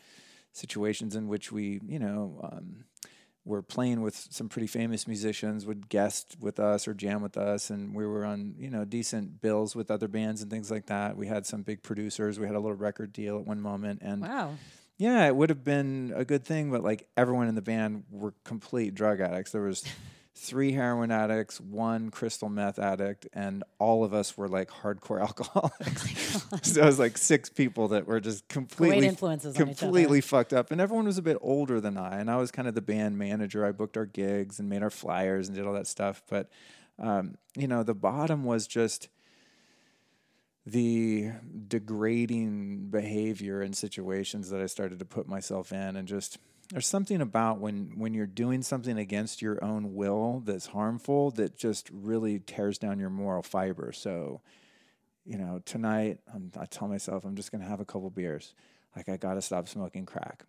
situations 0.53 1.17
in 1.17 1.27
which 1.27 1.51
we, 1.51 1.81
you 1.89 1.99
know, 1.99 2.39
um, 2.45 2.85
were 3.47 3.63
playing 3.63 4.03
with 4.03 4.27
some 4.31 4.49
pretty 4.49 4.67
famous 4.67 5.07
musicians, 5.07 5.65
would 5.65 5.89
guest 5.89 6.37
with 6.41 6.59
us 6.61 6.87
or 6.89 6.93
jam 6.95 7.23
with 7.23 7.39
us, 7.39 7.71
and 7.71 7.95
we 7.95 8.05
were 8.05 8.25
on, 8.27 8.57
you 8.59 8.69
know, 8.69 8.85
decent 8.85 9.41
bills 9.41 9.75
with 9.77 9.91
other 9.91 10.09
bands 10.09 10.43
and 10.43 10.51
things 10.51 10.71
like 10.71 10.87
that. 10.87 11.17
We 11.17 11.29
had 11.29 11.47
some 11.47 11.63
big 11.63 11.83
producers. 11.85 12.39
We 12.41 12.47
had 12.47 12.57
a 12.57 12.61
little 12.61 12.77
record 12.77 13.13
deal 13.13 13.39
at 13.39 13.47
one 13.47 13.61
moment, 13.61 14.01
and 14.03 14.21
Wow. 14.23 14.55
yeah, 14.99 15.27
it 15.29 15.37
would 15.37 15.49
have 15.51 15.63
been 15.65 16.13
a 16.17 16.25
good 16.25 16.45
thing, 16.45 16.71
but 16.73 16.83
like 16.83 17.09
everyone 17.17 17.47
in 17.47 17.55
the 17.55 17.63
band 17.63 18.03
were 18.11 18.35
complete 18.45 18.95
drug 18.97 19.21
addicts. 19.21 19.53
There 19.53 19.63
was 19.63 19.85
three 20.37 20.73
heroin 20.73 21.11
addicts, 21.11 21.61
one 21.61 22.11
crystal 22.11 22.51
meth 22.51 22.79
addict, 22.79 23.27
and 23.33 23.65
all 23.79 24.05
of 24.05 24.13
us 24.13 24.37
were 24.37 24.49
like 24.49 24.69
hardcore 24.69 25.21
alcoholics. 25.27 26.45
so 26.63 26.83
it 26.83 26.85
was 26.85 26.99
like 26.99 27.17
six 27.17 27.49
people 27.49 27.89
that 27.89 28.07
were 28.07 28.21
just 28.21 28.47
completely 28.49 29.09
completely 29.57 30.21
fucked 30.21 30.53
up. 30.53 30.71
And 30.71 30.81
everyone 30.81 31.07
was 31.07 31.19
a 31.19 31.23
bit 31.23 31.39
older 31.41 31.81
than 31.81 31.97
I, 31.97 32.19
and 32.19 32.31
I 32.31 32.37
was 32.37 32.51
kind 32.51 32.69
of 32.69 32.75
the 32.75 32.83
band 32.83 33.17
manager. 33.19 33.65
I 33.65 33.73
booked 33.73 33.97
our 33.97 34.07
gigs 34.07 34.59
and 34.59 34.69
made 34.69 34.83
our 34.83 34.91
flyers 34.91 35.49
and 35.49 35.57
did 35.57 35.67
all 35.67 35.73
that 35.73 35.87
stuff. 35.87 36.23
But 36.29 36.51
um, 36.99 37.37
you 37.57 37.67
know, 37.67 37.83
the 37.83 37.95
bottom 37.95 38.45
was 38.45 38.67
just 38.67 39.09
the 40.67 41.31
degrading 41.69 42.89
behavior 42.91 43.63
and 43.63 43.75
situations 43.77 44.51
that 44.51 44.61
I 44.61 44.67
started 44.67 44.99
to 44.99 45.05
put 45.05 45.29
myself 45.29 45.73
in 45.73 45.97
and 45.97 46.07
just 46.07 46.39
there's 46.71 46.87
something 46.87 47.21
about 47.21 47.59
when 47.59 47.93
when 47.97 48.15
you're 48.15 48.27
doing 48.27 48.63
something 48.63 48.99
against 48.99 49.41
your 49.41 49.63
own 49.63 49.95
will 49.95 50.43
that's 50.45 50.67
harmful 50.67 51.31
that 51.33 51.57
just 51.57 51.89
really 51.91 52.39
tears 52.41 52.79
down 52.79 52.99
your 52.99 53.11
moral 53.11 53.43
fiber. 53.43 53.93
So, 53.93 54.41
you 55.25 55.39
know, 55.39 55.63
tonight 55.65 56.19
I'm, 56.35 56.51
I 56.59 56.67
tell 56.67 56.89
myself 56.89 57.25
I'm 57.25 57.37
just 57.37 57.53
going 57.53 57.63
to 57.63 57.69
have 57.69 57.81
a 57.81 57.85
couple 57.85 58.11
beers. 58.11 58.55
Like 58.97 59.09
I 59.09 59.17
got 59.17 59.35
to 59.35 59.43
stop 59.43 59.69
smoking 59.69 60.07
crack. 60.07 60.45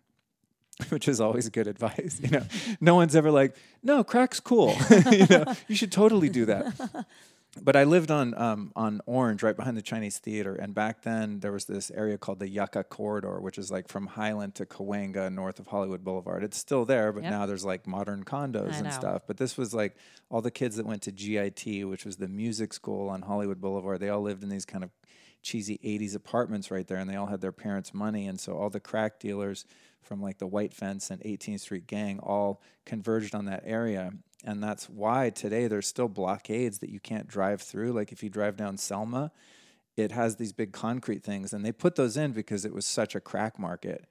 Which 0.90 1.08
is 1.08 1.20
always 1.20 1.48
good 1.48 1.66
advice, 1.66 2.20
you 2.22 2.30
know. 2.30 2.44
No 2.80 2.94
one's 2.94 3.16
ever 3.16 3.32
like, 3.32 3.56
"No, 3.82 4.04
crack's 4.04 4.38
cool." 4.38 4.76
you 5.10 5.26
know, 5.28 5.52
you 5.66 5.74
should 5.74 5.90
totally 5.90 6.28
do 6.28 6.44
that 6.44 7.06
but 7.62 7.76
I 7.76 7.84
lived 7.84 8.10
on 8.10 8.34
um, 8.40 8.72
on 8.76 9.00
Orange, 9.06 9.42
right 9.42 9.56
behind 9.56 9.76
the 9.76 9.82
Chinese 9.82 10.18
Theater, 10.18 10.54
and 10.54 10.74
back 10.74 11.02
then 11.02 11.40
there 11.40 11.52
was 11.52 11.64
this 11.66 11.90
area 11.90 12.18
called 12.18 12.38
the 12.38 12.48
Yucca 12.48 12.84
Corridor, 12.84 13.40
which 13.40 13.58
is 13.58 13.70
like 13.70 13.88
from 13.88 14.06
Highland 14.06 14.54
to 14.56 14.66
Cahuenga, 14.66 15.32
north 15.32 15.58
of 15.58 15.66
Hollywood 15.68 16.02
Boulevard. 16.04 16.42
It's 16.44 16.56
still 16.58 16.84
there, 16.84 17.12
but 17.12 17.22
Yep. 17.22 17.30
now 17.32 17.46
there's 17.46 17.64
like 17.64 17.86
modern 17.86 18.24
condos 18.24 18.72
I 18.72 18.76
and 18.76 18.84
know. 18.84 18.90
stuff. 18.90 19.22
But 19.26 19.36
this 19.36 19.56
was 19.56 19.72
like 19.74 19.96
all 20.30 20.40
the 20.42 20.50
kids 20.50 20.76
that 20.76 20.86
went 20.86 21.02
to 21.02 21.12
GIT, 21.12 21.84
which 21.86 22.04
was 22.04 22.16
the 22.16 22.28
music 22.28 22.72
school 22.72 23.08
on 23.08 23.22
Hollywood 23.22 23.60
Boulevard. 23.60 24.00
They 24.00 24.08
all 24.08 24.22
lived 24.22 24.42
in 24.42 24.48
these 24.48 24.64
kind 24.64 24.84
of 24.84 24.90
cheesy 25.42 25.78
80s 25.84 26.14
apartments 26.16 26.70
right 26.70 26.86
there, 26.86 26.98
and 26.98 27.08
they 27.08 27.16
all 27.16 27.26
had 27.26 27.40
their 27.40 27.52
parents' 27.52 27.94
money, 27.94 28.26
and 28.26 28.40
so 28.40 28.56
all 28.58 28.70
the 28.70 28.80
crack 28.80 29.18
dealers 29.20 29.64
from 30.02 30.20
like 30.22 30.38
the 30.38 30.46
White 30.46 30.72
Fence 30.74 31.10
and 31.10 31.20
18th 31.22 31.60
Street 31.60 31.86
Gang 31.86 32.18
all 32.20 32.60
converged 32.86 33.34
on 33.34 33.44
that 33.44 33.62
area. 33.64 34.12
And 34.44 34.62
that's 34.62 34.88
why 34.88 35.30
today 35.30 35.66
there's 35.66 35.86
still 35.88 36.08
blockades 36.08 36.78
that 36.78 36.90
you 36.90 37.00
can't 37.00 37.26
drive 37.26 37.60
through. 37.60 37.92
Like 37.92 38.12
if 38.12 38.22
you 38.22 38.30
drive 38.30 38.56
down 38.56 38.76
Selma, 38.76 39.32
it 39.96 40.12
has 40.12 40.36
these 40.36 40.52
big 40.52 40.72
concrete 40.72 41.24
things, 41.24 41.52
and 41.52 41.64
they 41.64 41.72
put 41.72 41.96
those 41.96 42.16
in 42.16 42.30
because 42.32 42.64
it 42.64 42.72
was 42.72 42.86
such 42.86 43.14
a 43.16 43.20
crack 43.20 43.58
market. 43.58 44.04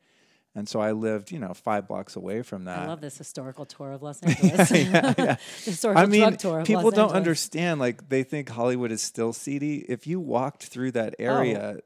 And 0.54 0.68
so 0.68 0.80
I 0.82 0.92
lived, 0.92 1.32
you 1.32 1.38
know, 1.40 1.54
five 1.54 1.88
blocks 1.88 2.16
away 2.16 2.42
from 2.42 2.66
that. 2.66 2.80
I 2.80 2.88
love 2.88 3.00
this 3.00 3.18
historical 3.18 3.66
tour 3.66 3.92
of 3.92 4.02
Los 4.02 4.20
Angeles. 4.24 4.70
historical 5.66 6.02
I 6.04 6.06
mean, 6.08 6.22
drug 6.22 6.38
tour 6.40 6.60
of 6.62 6.68
people 6.68 6.84
Los 6.84 6.94
don't 6.94 7.04
Angeles. 7.06 7.16
understand. 7.18 7.80
Like 7.80 8.10
they 8.10 8.24
think 8.24 8.50
Hollywood 8.50 8.92
is 8.92 9.02
still 9.02 9.34
seedy. 9.34 9.86
If 9.88 10.08
you 10.08 10.20
walked 10.20 10.64
through 10.66 10.92
that 10.94 11.14
Oh. 11.20 11.24
area, 11.24 11.80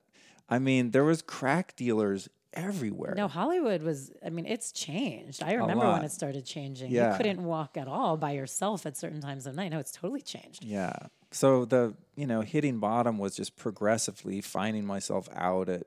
I 0.49 0.57
mean, 0.59 0.91
there 0.91 1.03
was 1.03 1.21
crack 1.21 1.75
dealers 1.75 2.27
everywhere. 2.53 3.13
No, 3.15 3.27
Hollywood 3.27 3.81
was, 3.81 4.11
I 4.25 4.29
mean, 4.29 4.45
it's 4.45 4.71
changed. 4.71 5.43
I 5.43 5.53
remember 5.53 5.89
when 5.91 6.03
it 6.03 6.11
started 6.11 6.45
changing. 6.45 6.91
Yeah. 6.91 7.11
You 7.11 7.17
couldn't 7.17 7.43
walk 7.43 7.77
at 7.77 7.87
all 7.87 8.17
by 8.17 8.31
yourself 8.31 8.85
at 8.85 8.97
certain 8.97 9.21
times 9.21 9.45
of 9.47 9.55
night. 9.55 9.71
No, 9.71 9.79
it's 9.79 9.91
totally 9.91 10.21
changed. 10.21 10.63
Yeah. 10.63 10.93
So 11.31 11.63
the 11.63 11.93
you 12.15 12.27
know 12.27 12.41
hitting 12.41 12.79
bottom 12.79 13.17
was 13.17 13.35
just 13.35 13.55
progressively 13.55 14.41
finding 14.41 14.85
myself 14.85 15.29
out 15.33 15.69
at 15.69 15.83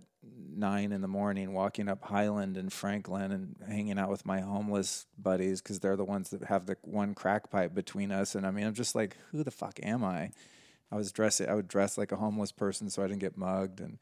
nine 0.57 0.93
in 0.93 1.01
the 1.01 1.09
morning, 1.09 1.53
walking 1.53 1.89
up 1.89 2.03
Highland 2.05 2.57
and 2.57 2.73
Franklin 2.73 3.33
and 3.33 3.57
hanging 3.67 3.99
out 3.99 4.09
with 4.09 4.25
my 4.25 4.41
homeless 4.41 5.07
buddies 5.19 5.61
because 5.61 5.81
they're 5.81 5.97
the 5.97 6.05
ones 6.05 6.31
that 6.31 6.45
have 6.45 6.67
the 6.67 6.77
one 6.83 7.15
crack 7.15 7.51
pipe 7.51 7.75
between 7.75 8.11
us. 8.11 8.35
And 8.35 8.47
I 8.47 8.51
mean, 8.51 8.67
I'm 8.67 8.75
just 8.75 8.95
like, 8.95 9.17
who 9.31 9.43
the 9.43 9.51
fuck 9.51 9.79
am 9.83 10.05
I? 10.05 10.31
I 10.91 10.97
was 10.97 11.13
dressing. 11.13 11.49
I 11.49 11.55
would 11.55 11.69
dress 11.69 11.99
like 11.99 12.13
a 12.13 12.17
homeless 12.17 12.53
person 12.53 12.89
so 12.89 13.03
I 13.03 13.09
didn't 13.09 13.21
get 13.21 13.37
mugged 13.37 13.81
and 13.81 13.99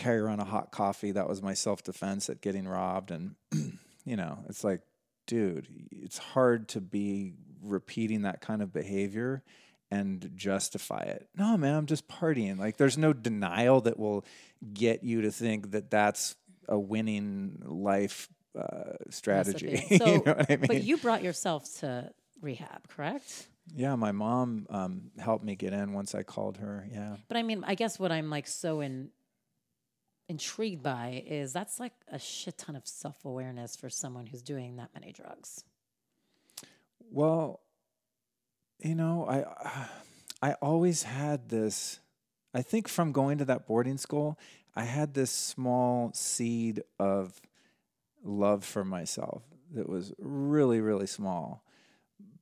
carry 0.00 0.18
around 0.18 0.40
a 0.40 0.44
hot 0.44 0.72
coffee. 0.72 1.12
That 1.12 1.28
was 1.28 1.42
my 1.42 1.54
self 1.54 1.82
defense 1.82 2.28
at 2.30 2.40
getting 2.40 2.66
robbed. 2.66 3.10
And 3.10 3.34
you 4.04 4.16
know, 4.16 4.38
it's 4.48 4.64
like, 4.64 4.80
dude, 5.26 5.68
it's 5.90 6.18
hard 6.18 6.68
to 6.70 6.80
be 6.80 7.34
repeating 7.62 8.22
that 8.22 8.40
kind 8.40 8.62
of 8.62 8.72
behavior 8.72 9.42
and 9.90 10.30
justify 10.34 11.02
it. 11.02 11.28
No, 11.36 11.56
man, 11.56 11.74
I'm 11.74 11.86
just 11.86 12.08
partying. 12.08 12.58
Like, 12.58 12.76
there's 12.76 12.96
no 12.96 13.12
denial 13.12 13.82
that 13.82 13.98
will 13.98 14.24
get 14.72 15.04
you 15.04 15.22
to 15.22 15.30
think 15.30 15.72
that 15.72 15.90
that's 15.90 16.36
a 16.68 16.78
winning 16.78 17.60
life 17.64 18.28
uh, 18.58 18.94
strategy. 19.10 19.84
So, 19.98 20.06
you 20.06 20.22
know 20.24 20.32
what 20.32 20.50
I 20.50 20.56
mean? 20.56 20.66
but 20.66 20.84
you 20.84 20.96
brought 20.96 21.22
yourself 21.22 21.68
to 21.80 22.12
rehab, 22.40 22.88
correct? 22.88 23.48
yeah, 23.74 23.94
my 23.94 24.12
mom 24.12 24.66
um, 24.70 25.10
helped 25.18 25.44
me 25.44 25.54
get 25.54 25.72
in 25.72 25.92
once 25.92 26.14
I 26.14 26.22
called 26.22 26.58
her. 26.58 26.86
Yeah. 26.90 27.16
But 27.28 27.36
I 27.36 27.42
mean, 27.42 27.64
I 27.66 27.74
guess 27.74 27.98
what 27.98 28.12
I'm 28.12 28.30
like 28.30 28.46
so 28.46 28.80
in, 28.80 29.10
intrigued 30.30 30.82
by 30.82 31.24
is 31.26 31.52
that's 31.52 31.80
like 31.80 31.92
a 32.10 32.18
shit 32.18 32.56
ton 32.56 32.76
of 32.76 32.86
self 32.86 33.24
awareness 33.24 33.74
for 33.74 33.90
someone 33.90 34.26
who's 34.26 34.42
doing 34.42 34.76
that 34.76 34.90
many 34.94 35.12
drugs. 35.12 35.64
Well, 37.10 37.60
you 38.78 38.94
know, 38.94 39.26
I 39.28 39.88
I 40.50 40.54
always 40.62 41.02
had 41.02 41.48
this 41.48 41.98
I 42.54 42.62
think 42.62 42.88
from 42.88 43.12
going 43.12 43.38
to 43.38 43.44
that 43.46 43.66
boarding 43.66 43.98
school, 43.98 44.38
I 44.74 44.84
had 44.84 45.14
this 45.14 45.30
small 45.30 46.12
seed 46.14 46.82
of 46.98 47.40
love 48.24 48.64
for 48.64 48.84
myself 48.84 49.42
that 49.74 49.88
was 49.88 50.14
really 50.18 50.80
really 50.80 51.08
small. 51.08 51.64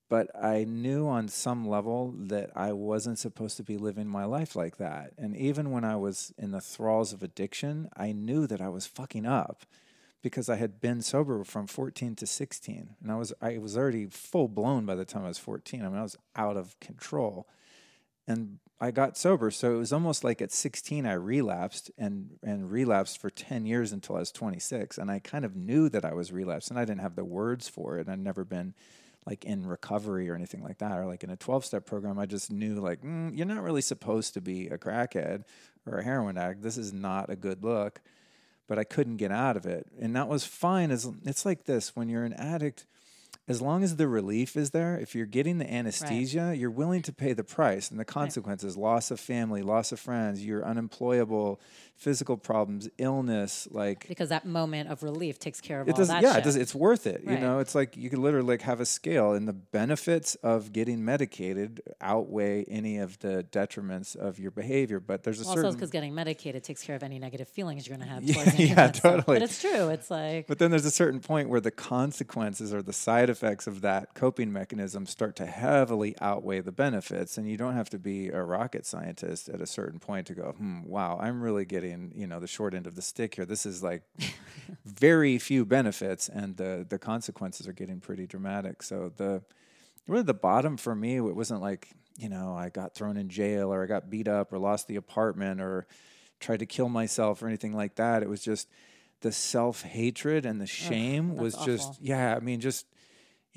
But 0.08 0.34
I 0.34 0.64
knew 0.64 1.06
on 1.06 1.28
some 1.28 1.68
level 1.68 2.14
that 2.16 2.50
I 2.56 2.72
wasn't 2.72 3.18
supposed 3.18 3.58
to 3.58 3.62
be 3.62 3.76
living 3.76 4.06
my 4.06 4.24
life 4.24 4.56
like 4.56 4.78
that. 4.78 5.12
And 5.18 5.36
even 5.36 5.70
when 5.70 5.84
I 5.84 5.96
was 5.96 6.32
in 6.38 6.50
the 6.50 6.62
thralls 6.62 7.12
of 7.12 7.22
addiction, 7.22 7.90
I 7.94 8.12
knew 8.12 8.46
that 8.46 8.62
I 8.62 8.68
was 8.68 8.86
fucking 8.86 9.26
up 9.26 9.64
because 10.22 10.48
I 10.48 10.56
had 10.56 10.80
been 10.80 11.02
sober 11.02 11.44
from 11.44 11.66
14 11.66 12.16
to 12.16 12.26
16 12.26 12.96
and 13.00 13.12
I 13.12 13.16
was 13.16 13.32
I 13.40 13.58
was 13.58 13.76
already 13.76 14.06
full 14.06 14.48
blown 14.48 14.84
by 14.84 14.94
the 14.94 15.04
time 15.04 15.24
I 15.24 15.28
was 15.28 15.38
14. 15.38 15.82
I 15.82 15.88
mean 15.88 15.98
I 15.98 16.02
was 16.02 16.16
out 16.36 16.56
of 16.56 16.78
control. 16.80 17.46
And 18.26 18.58
I 18.80 18.90
got 18.90 19.16
sober, 19.16 19.50
so 19.50 19.74
it 19.74 19.78
was 19.78 19.92
almost 19.92 20.22
like 20.22 20.42
at 20.42 20.52
16 20.52 21.06
I 21.06 21.12
relapsed 21.12 21.90
and 21.98 22.38
and 22.42 22.70
relapsed 22.70 23.20
for 23.20 23.30
10 23.30 23.66
years 23.66 23.92
until 23.92 24.16
I 24.16 24.20
was 24.20 24.32
26 24.32 24.98
and 24.98 25.10
I 25.10 25.18
kind 25.18 25.44
of 25.44 25.56
knew 25.56 25.88
that 25.88 26.04
I 26.04 26.14
was 26.14 26.32
relapsed 26.32 26.70
and 26.70 26.78
I 26.78 26.84
didn't 26.84 27.00
have 27.00 27.16
the 27.16 27.24
words 27.24 27.68
for 27.68 27.98
it. 27.98 28.08
I'd 28.08 28.18
never 28.18 28.44
been 28.44 28.74
like 29.28 29.44
in 29.44 29.66
recovery 29.66 30.30
or 30.30 30.34
anything 30.34 30.62
like 30.62 30.78
that, 30.78 30.98
or 30.98 31.04
like 31.04 31.22
in 31.22 31.28
a 31.28 31.36
12 31.36 31.62
step 31.62 31.84
program. 31.84 32.18
I 32.18 32.24
just 32.24 32.50
knew 32.50 32.76
like, 32.76 33.02
mm, 33.02 33.36
you're 33.36 33.46
not 33.46 33.62
really 33.62 33.82
supposed 33.82 34.32
to 34.34 34.40
be 34.40 34.68
a 34.68 34.78
crackhead 34.78 35.44
or 35.84 35.98
a 35.98 36.04
heroin 36.04 36.38
addict. 36.38 36.62
This 36.62 36.78
is 36.78 36.94
not 36.94 37.28
a 37.28 37.36
good 37.36 37.62
look. 37.62 38.00
But 38.68 38.78
I 38.78 38.84
couldn't 38.84 39.16
get 39.18 39.30
out 39.30 39.56
of 39.56 39.66
it. 39.66 39.86
And 40.00 40.16
that 40.16 40.28
was 40.28 40.44
fine. 40.44 40.90
As 40.90 41.10
It's 41.24 41.44
like 41.44 41.64
this 41.64 41.94
when 41.94 42.08
you're 42.08 42.24
an 42.24 42.32
addict, 42.32 42.86
as 43.48 43.62
long 43.62 43.82
as 43.82 43.96
the 43.96 44.06
relief 44.06 44.56
is 44.56 44.70
there, 44.70 44.98
if 44.98 45.14
you're 45.14 45.26
getting 45.26 45.56
the 45.56 45.72
anesthesia, 45.72 46.48
right. 46.48 46.58
you're 46.58 46.70
willing 46.70 47.00
to 47.02 47.12
pay 47.12 47.32
the 47.32 47.42
price 47.42 47.90
and 47.90 47.98
the 47.98 48.04
consequences 48.04 48.76
right. 48.76 48.82
loss 48.82 49.10
of 49.10 49.18
family, 49.18 49.62
loss 49.62 49.90
of 49.90 49.98
friends, 49.98 50.44
you're 50.44 50.62
unemployable, 50.62 51.58
physical 51.96 52.36
problems, 52.36 52.90
illness, 52.98 53.66
like 53.70 54.06
because 54.06 54.28
that 54.28 54.44
moment 54.44 54.90
of 54.90 55.02
relief 55.02 55.38
takes 55.38 55.62
care 55.62 55.80
of 55.80 55.88
it 55.88 55.92
all 55.92 55.96
does, 55.96 56.08
that. 56.08 56.22
Yeah, 56.22 56.32
shit. 56.32 56.42
it 56.42 56.44
does, 56.44 56.56
it's 56.56 56.74
worth 56.74 57.06
it. 57.06 57.22
Right. 57.24 57.36
You 57.36 57.40
know, 57.40 57.58
it's 57.58 57.74
like 57.74 57.96
you 57.96 58.10
could 58.10 58.18
literally 58.18 58.48
like 58.48 58.62
have 58.62 58.80
a 58.80 58.86
scale, 58.86 59.32
and 59.32 59.48
the 59.48 59.54
benefits 59.54 60.34
of 60.36 60.72
getting 60.74 61.02
medicated 61.02 61.80
outweigh 62.02 62.64
any 62.64 62.98
of 62.98 63.18
the 63.20 63.46
detriments 63.50 64.14
of 64.14 64.38
your 64.38 64.50
behavior. 64.50 65.00
But 65.00 65.22
there's 65.22 65.40
a 65.40 65.44
also 65.44 65.62
certain 65.62 65.72
because 65.72 65.90
getting 65.90 66.14
medicated 66.14 66.64
takes 66.64 66.82
care 66.82 66.96
of 66.96 67.02
any 67.02 67.18
negative 67.18 67.48
feelings 67.48 67.88
you're 67.88 67.96
going 67.96 68.06
to 68.06 68.14
have. 68.14 68.22
yeah, 68.24 68.52
yeah 68.56 68.90
totally. 68.90 69.38
But 69.38 69.42
it's 69.42 69.60
true. 69.60 69.88
It's 69.88 70.10
like. 70.10 70.46
But 70.46 70.58
then 70.58 70.70
there's 70.70 70.84
a 70.84 70.90
certain 70.90 71.20
point 71.20 71.48
where 71.48 71.62
the 71.62 71.70
consequences 71.70 72.74
or 72.74 72.82
the 72.82 72.92
side 72.92 73.30
effects 73.30 73.37
of 73.42 73.80
that 73.82 74.14
coping 74.14 74.52
mechanism 74.52 75.06
start 75.06 75.36
to 75.36 75.46
heavily 75.46 76.14
outweigh 76.20 76.60
the 76.60 76.72
benefits, 76.72 77.38
and 77.38 77.48
you 77.48 77.56
don't 77.56 77.74
have 77.74 77.90
to 77.90 77.98
be 77.98 78.28
a 78.28 78.42
rocket 78.42 78.86
scientist 78.86 79.48
at 79.48 79.60
a 79.60 79.66
certain 79.66 79.98
point 79.98 80.26
to 80.26 80.34
go, 80.34 80.54
hmm, 80.56 80.82
wow, 80.84 81.18
I'm 81.20 81.42
really 81.42 81.64
getting 81.64 82.12
you 82.14 82.26
know 82.26 82.40
the 82.40 82.46
short 82.46 82.74
end 82.74 82.86
of 82.86 82.94
the 82.94 83.02
stick 83.02 83.34
here. 83.34 83.44
This 83.44 83.66
is 83.66 83.82
like 83.82 84.02
very 84.84 85.38
few 85.38 85.64
benefits, 85.64 86.28
and 86.28 86.56
the 86.56 86.86
the 86.88 86.98
consequences 86.98 87.68
are 87.68 87.72
getting 87.72 88.00
pretty 88.00 88.26
dramatic. 88.26 88.82
So 88.82 89.12
the 89.16 89.42
really 90.06 90.22
the 90.22 90.34
bottom 90.34 90.76
for 90.76 90.94
me, 90.94 91.16
it 91.16 91.20
wasn't 91.20 91.60
like 91.60 91.88
you 92.16 92.28
know 92.28 92.54
I 92.54 92.68
got 92.68 92.94
thrown 92.94 93.16
in 93.16 93.28
jail 93.28 93.72
or 93.72 93.82
I 93.82 93.86
got 93.86 94.10
beat 94.10 94.28
up 94.28 94.52
or 94.52 94.58
lost 94.58 94.88
the 94.88 94.96
apartment 94.96 95.60
or 95.60 95.86
tried 96.40 96.60
to 96.60 96.66
kill 96.66 96.88
myself 96.88 97.42
or 97.42 97.46
anything 97.46 97.72
like 97.74 97.96
that. 97.96 98.22
It 98.22 98.28
was 98.28 98.42
just 98.42 98.68
the 99.20 99.32
self 99.32 99.82
hatred 99.82 100.46
and 100.46 100.60
the 100.60 100.66
shame 100.66 101.32
Ugh, 101.32 101.38
was 101.38 101.54
awful. 101.54 101.66
just 101.66 102.00
yeah. 102.00 102.34
I 102.36 102.40
mean 102.40 102.60
just 102.60 102.86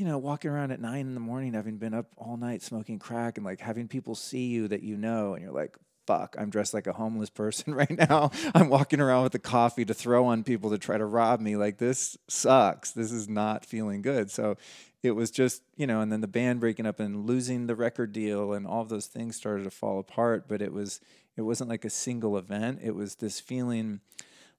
you 0.02 0.08
know, 0.08 0.18
walking 0.18 0.50
around 0.50 0.72
at 0.72 0.82
nine 0.82 1.02
in 1.02 1.14
the 1.14 1.20
morning, 1.20 1.54
having 1.54 1.78
been 1.78 1.94
up 1.94 2.08
all 2.18 2.36
night 2.36 2.64
smoking 2.64 2.98
crack 2.98 3.38
and 3.38 3.46
like 3.46 3.60
having 3.60 3.88
people 3.88 4.16
see 4.16 4.48
you 4.48 4.68
that 4.68 4.82
you 4.82 4.98
know, 4.98 5.36
and 5.36 5.44
you're 5.44 5.54
like, 5.54 5.78
fuck, 6.08 6.36
I'm 6.40 6.50
dressed 6.50 6.74
like 6.74 6.88
a 6.88 6.94
homeless 6.94 7.30
person 7.30 7.76
right 7.76 7.96
now. 7.96 8.32
I'm 8.56 8.68
walking 8.68 9.00
around 9.00 9.22
with 9.22 9.36
a 9.36 9.40
coffee 9.40 9.86
to 9.86 9.94
throw 9.94 10.26
on 10.26 10.44
people 10.44 10.72
to 10.72 10.80
try 10.80 10.98
to 10.98 11.06
rob 11.06 11.40
me. 11.40 11.56
Like, 11.56 11.78
this 11.78 12.18
sucks. 12.28 12.90
This 12.90 13.12
is 13.12 13.30
not 13.30 13.64
feeling 13.64 14.02
good. 14.02 14.32
So 14.32 14.58
it 15.04 15.12
was 15.12 15.30
just, 15.30 15.62
you 15.78 15.86
know, 15.86 16.02
and 16.02 16.12
then 16.12 16.22
the 16.22 16.28
band 16.28 16.62
breaking 16.62 16.88
up 16.88 17.00
and 17.00 17.28
losing 17.28 17.68
the 17.68 17.76
record 17.76 18.12
deal 18.12 18.54
and 18.54 18.66
all 18.66 18.84
those 18.84 19.06
things 19.06 19.36
started 19.36 19.66
to 19.66 19.70
fall 19.70 20.00
apart. 20.00 20.46
But 20.48 20.64
it 20.64 20.74
was, 20.74 21.00
it 21.38 21.44
wasn't 21.44 21.70
like 21.70 21.86
a 21.86 21.92
single 21.92 22.40
event. 22.40 22.80
It 22.82 22.96
was 22.96 23.18
this 23.18 23.40
feeling 23.40 24.00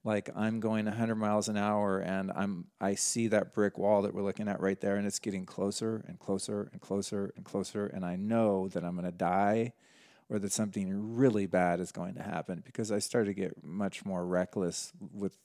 like 0.04 0.30
I'm 0.34 0.60
going 0.60 0.86
100 0.86 1.14
miles 1.14 1.48
an 1.48 1.56
hour 1.56 1.98
and 1.98 2.32
I'm 2.34 2.66
I 2.80 2.94
see 2.94 3.28
that 3.28 3.52
brick 3.52 3.78
wall 3.78 4.02
that 4.02 4.14
we're 4.14 4.22
looking 4.22 4.48
at 4.48 4.60
right 4.60 4.80
there 4.80 4.96
and 4.96 5.06
it's 5.06 5.18
getting 5.18 5.46
closer 5.46 6.04
and 6.08 6.18
closer 6.18 6.68
and 6.72 6.80
closer 6.80 7.32
and 7.36 7.44
closer 7.44 7.86
and 7.86 8.04
I 8.04 8.16
know 8.16 8.68
that 8.68 8.84
I'm 8.84 8.92
going 8.92 9.04
to 9.04 9.16
die 9.16 9.72
or 10.28 10.38
that 10.38 10.50
something 10.50 11.16
really 11.16 11.46
bad 11.46 11.78
is 11.78 11.92
going 11.92 12.14
to 12.14 12.22
happen 12.22 12.62
because 12.64 12.90
I 12.90 13.00
started 13.00 13.26
to 13.26 13.34
get 13.34 13.62
much 13.62 14.04
more 14.04 14.24
reckless 14.24 14.92
with 15.12 15.36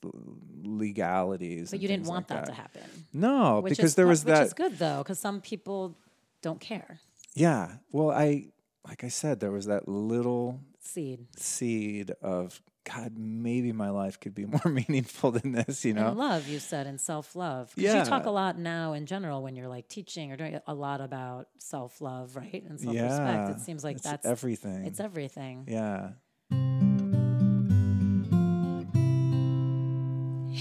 legalities. 0.62 1.70
But 1.70 1.80
you 1.80 1.88
didn't 1.88 2.06
want 2.06 2.30
like 2.30 2.40
that, 2.40 2.46
that, 2.46 2.52
to 2.52 2.60
happen. 2.60 3.04
No, 3.12 3.62
because 3.62 3.96
there 3.96 4.06
was 4.06 4.24
which 4.24 4.34
that. 4.34 4.40
Which 4.40 4.46
is 4.46 4.54
good 4.54 4.78
though, 4.78 4.98
because 4.98 5.18
some 5.18 5.40
people 5.40 5.96
don't 6.40 6.60
care. 6.60 7.00
Yeah. 7.34 7.72
Well, 7.92 8.10
I 8.10 8.46
like 8.86 9.04
I 9.04 9.08
said, 9.08 9.40
there 9.40 9.50
was 9.50 9.66
that 9.66 9.86
little 9.86 10.60
seed 10.80 11.26
seed 11.36 12.12
of 12.22 12.62
God, 12.88 13.18
maybe 13.18 13.72
my 13.72 13.90
life 13.90 14.18
could 14.18 14.34
be 14.34 14.46
more 14.46 14.62
meaningful 14.64 15.30
than 15.30 15.52
this, 15.52 15.84
you 15.84 15.92
know? 15.92 16.08
And 16.08 16.18
love, 16.18 16.48
you 16.48 16.58
said, 16.58 16.86
and 16.86 17.00
self 17.00 17.36
love. 17.36 17.72
Yeah. 17.76 17.98
You 17.98 18.04
talk 18.04 18.26
a 18.26 18.30
lot 18.30 18.58
now 18.58 18.94
in 18.94 19.06
general 19.06 19.42
when 19.42 19.56
you're 19.56 19.68
like 19.68 19.88
teaching 19.88 20.32
or 20.32 20.36
doing 20.36 20.58
a 20.66 20.74
lot 20.74 21.00
about 21.00 21.48
self 21.58 22.00
love, 22.00 22.36
right? 22.36 22.64
And 22.68 22.80
self 22.80 22.94
respect. 22.94 23.48
Yeah, 23.48 23.50
it 23.50 23.60
seems 23.60 23.84
like 23.84 24.00
that's 24.00 24.26
everything. 24.26 24.84
It's 24.86 25.00
everything. 25.00 25.66
Yeah. 25.68 26.10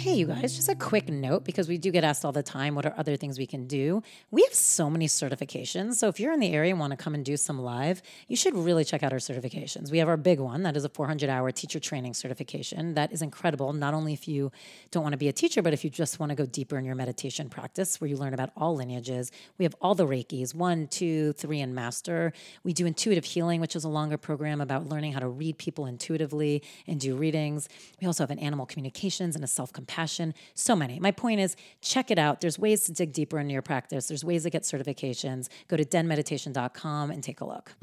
Hey, 0.08 0.14
you 0.14 0.28
guys, 0.28 0.56
just 0.56 0.70
a 0.70 0.76
quick 0.76 1.10
note 1.10 1.44
because 1.44 1.68
we 1.68 1.78
do 1.78 1.92
get 1.92 2.06
asked 2.06 2.24
all 2.24 2.32
the 2.32 2.42
time 2.42 2.76
what 2.76 2.86
are 2.86 2.94
other 2.98 3.18
things 3.18 3.38
we 3.38 3.46
can 3.46 3.68
do. 3.68 4.02
We 4.32 4.42
have 4.44 4.54
so 4.54 4.90
many 4.90 5.08
certifications. 5.08 5.96
So 5.96 6.08
if 6.08 6.18
you're 6.18 6.32
in 6.32 6.40
the 6.40 6.54
area 6.54 6.72
and 6.72 6.80
want 6.80 6.92
to 6.92 6.98
come 6.98 7.14
and 7.14 7.26
do 7.26 7.36
some 7.36 7.60
live, 7.60 8.02
you 8.30 8.38
should 8.38 8.56
really 8.56 8.86
check 8.86 9.04
out 9.04 9.12
our 9.12 9.20
certifications. 9.20 9.92
We 9.92 9.98
have 9.98 10.08
our 10.08 10.16
big 10.16 10.40
one 10.40 10.64
that 10.64 10.78
is 10.78 10.86
a 10.86 10.90
400 10.90 11.30
hour 11.30 11.52
teacher 11.52 11.82
training 11.82 12.14
certification. 12.14 12.94
That 12.94 13.12
is 13.12 13.22
incredible, 13.22 13.74
not 13.74 13.94
only 13.94 14.14
if 14.14 14.30
you 14.30 14.50
don't 14.92 15.04
want 15.04 15.12
to 15.12 15.18
be 15.18 15.28
a 15.28 15.34
teacher, 15.34 15.62
but 15.62 15.74
if 15.74 15.84
you 15.84 15.90
just 15.90 16.22
want 16.22 16.30
to 16.30 16.38
go 16.38 16.46
deeper 16.46 16.78
in 16.78 16.86
your 16.86 16.96
meditation 16.96 17.50
practice 17.50 18.00
where 18.00 18.10
you 18.10 18.16
learn 18.16 18.34
about 18.34 18.52
all 18.56 18.78
lineages. 18.78 19.30
We 19.58 19.66
have 19.66 19.76
all 19.82 19.94
the 19.94 20.08
Reikis 20.08 20.56
one, 20.56 20.88
two, 20.88 21.34
three, 21.34 21.60
and 21.60 21.76
master. 21.76 22.32
We 22.64 22.72
do 22.72 22.86
intuitive 22.86 23.26
healing, 23.26 23.60
which 23.60 23.76
is 23.76 23.84
a 23.84 23.90
longer 23.90 24.18
program 24.18 24.62
about 24.62 24.88
learning 24.88 25.12
how 25.12 25.20
to 25.20 25.28
read 25.28 25.58
people 25.58 25.86
intuitively 25.86 26.64
and 26.88 26.98
do 26.98 27.18
readings. 27.18 27.68
We 28.00 28.08
also 28.08 28.24
have 28.24 28.32
an 28.32 28.40
animal 28.40 28.66
communications 28.66 29.36
and 29.36 29.44
a 29.44 29.48
self 29.48 29.74
compassion 29.74 29.97
passion, 29.98 30.36
so 30.54 30.76
many. 30.76 31.00
My 31.00 31.10
point 31.10 31.40
is 31.40 31.56
check 31.82 32.12
it 32.12 32.20
out. 32.20 32.40
There's 32.40 32.60
ways 32.60 32.84
to 32.84 32.92
dig 32.92 33.14
deeper 33.14 33.40
into 33.40 33.54
your 33.54 33.64
practice, 33.64 34.08
there's 34.08 34.24
ways 34.24 34.44
to 34.44 34.52
get 34.52 34.62
certifications. 34.62 35.50
Go 35.68 35.76
to 35.76 35.84
denmeditation.com 35.84 37.10
and 37.10 37.24
take 37.24 37.42
a 37.42 37.46
look. 37.46 37.74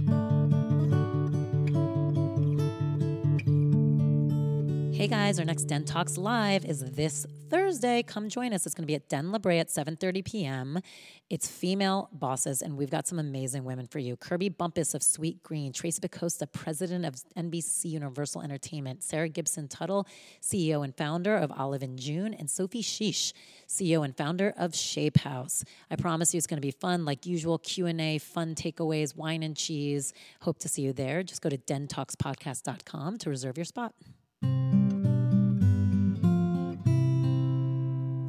Hey 4.95 5.09
guys, 5.09 5.41
our 5.41 5.45
next 5.45 5.65
Den 5.65 5.85
Talks 5.85 6.17
Live 6.17 6.65
is 6.65 6.79
this 6.93 7.27
Thursday. 7.51 8.05
Come 8.05 8.29
join 8.29 8.53
us. 8.53 8.65
It's 8.65 8.77
going 8.77 8.85
to 8.85 8.87
be 8.87 8.95
at 8.95 9.09
Den 9.09 9.33
LaBrea 9.33 9.59
at 9.59 9.69
7.30 9.69 10.25
p.m. 10.25 10.79
It's 11.29 11.49
female 11.49 12.09
bosses, 12.13 12.63
and 12.63 12.77
we've 12.77 12.93
got 12.93 13.09
some 13.09 13.19
amazing 13.19 13.65
women 13.65 13.89
for 13.89 13.99
you. 13.99 14.17
Kirby 14.17 14.51
Bumpus 14.51 14.95
of 14.95 15.03
Sweet 15.03 15.43
Green, 15.43 15.73
Tracy 15.73 16.01
Pakosta, 16.01 16.51
president 16.51 17.05
of 17.05 17.17
NBC 17.37 17.87
Universal 17.87 18.43
Entertainment, 18.43 19.03
Sarah 19.03 19.29
Gibson 19.29 19.67
Tuttle, 19.67 20.07
CEO 20.41 20.85
and 20.85 20.97
founder 20.97 21.37
of 21.37 21.51
Olive 21.51 21.83
and 21.83 21.99
June, 21.99 22.33
and 22.33 22.49
Sophie 22.49 22.81
Chiche, 22.81 23.35
CEO 23.67 24.05
and 24.05 24.17
founder 24.17 24.55
of 24.57 24.77
Shape 24.77 25.19
House. 25.19 25.65
I 25.91 25.97
promise 25.97 26.33
you 26.33 26.39
it's 26.39 26.47
going 26.47 26.59
to 26.59 26.67
be 26.67 26.71
fun, 26.71 27.05
like 27.05 27.27
usual 27.27 27.59
Q&A, 27.59 28.19
fun 28.19 28.55
takeaways, 28.55 29.17
wine 29.17 29.43
and 29.43 29.57
cheese. 29.57 30.13
Hope 30.43 30.61
to 30.61 30.69
see 30.69 30.83
you 30.83 30.93
there. 30.93 31.25
Just 31.25 31.43
go 31.43 31.49
to 31.49 31.59
dentalkspodcast.com 31.59 33.19
to 33.19 33.29
reserve 33.29 33.59
your 33.59 33.65
spot 33.65 33.93
thank 34.45 34.93
you 34.93 34.94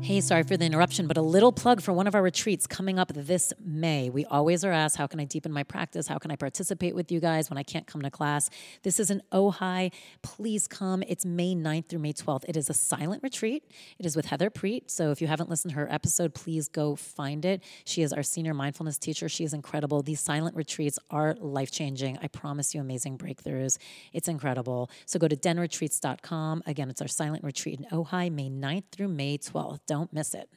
Hey, 0.05 0.21
sorry 0.21 0.43
for 0.43 0.55
the 0.55 0.65
interruption, 0.65 1.07
but 1.07 1.17
a 1.17 1.21
little 1.23 1.51
plug 1.51 1.81
for 1.81 1.91
one 1.91 2.05
of 2.05 2.13
our 2.13 2.21
retreats 2.21 2.67
coming 2.67 2.99
up 2.99 3.11
this 3.11 3.51
May. 3.59 4.11
We 4.11 4.23
always 4.25 4.63
are 4.63 4.71
asked, 4.71 4.97
how 4.97 5.07
can 5.07 5.19
I 5.19 5.23
deepen 5.23 5.51
my 5.51 5.63
practice? 5.63 6.07
How 6.07 6.19
can 6.19 6.29
I 6.29 6.35
participate 6.35 6.93
with 6.93 7.11
you 7.11 7.19
guys 7.19 7.49
when 7.49 7.57
I 7.57 7.63
can't 7.63 7.87
come 7.87 8.03
to 8.03 8.11
class? 8.11 8.51
This 8.83 8.99
is 8.99 9.09
an 9.09 9.23
Ojai. 9.31 9.91
Please 10.21 10.67
come. 10.67 11.01
It's 11.07 11.25
May 11.25 11.55
9th 11.55 11.89
through 11.89 12.01
May 12.01 12.13
12th. 12.13 12.43
It 12.47 12.55
is 12.55 12.69
a 12.69 12.73
silent 12.75 13.23
retreat. 13.23 13.63
It 13.97 14.05
is 14.05 14.15
with 14.15 14.27
Heather 14.27 14.51
Prete. 14.51 14.91
So 14.91 15.09
if 15.09 15.21
you 15.21 15.27
haven't 15.27 15.49
listened 15.49 15.73
to 15.73 15.79
her 15.79 15.91
episode, 15.91 16.35
please 16.35 16.67
go 16.67 16.95
find 16.95 17.43
it. 17.43 17.63
She 17.83 18.03
is 18.03 18.13
our 18.13 18.21
senior 18.21 18.53
mindfulness 18.53 18.99
teacher. 18.99 19.27
She 19.27 19.43
is 19.43 19.55
incredible. 19.55 20.03
These 20.03 20.19
silent 20.19 20.55
retreats 20.55 20.99
are 21.09 21.33
life 21.39 21.71
changing. 21.71 22.19
I 22.21 22.27
promise 22.27 22.75
you 22.75 22.79
amazing 22.79 23.17
breakthroughs. 23.17 23.79
It's 24.13 24.27
incredible. 24.27 24.91
So 25.07 25.17
go 25.17 25.27
to 25.27 25.35
denretreats.com. 25.35 26.61
Again, 26.67 26.91
it's 26.91 27.01
our 27.01 27.07
silent 27.07 27.43
retreat 27.43 27.79
in 27.79 27.85
Ojai, 27.87 28.31
May 28.31 28.51
9th 28.51 28.83
through 28.91 29.07
May 29.07 29.39
12th. 29.39 29.79
Don't 29.95 30.11
miss 30.11 30.33
it. 30.33 30.49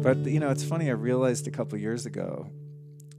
But 0.00 0.18
you 0.30 0.38
know, 0.38 0.50
it's 0.50 0.62
funny. 0.62 0.88
I 0.90 0.92
realized 0.92 1.48
a 1.48 1.50
couple 1.50 1.76
years 1.76 2.06
ago 2.06 2.48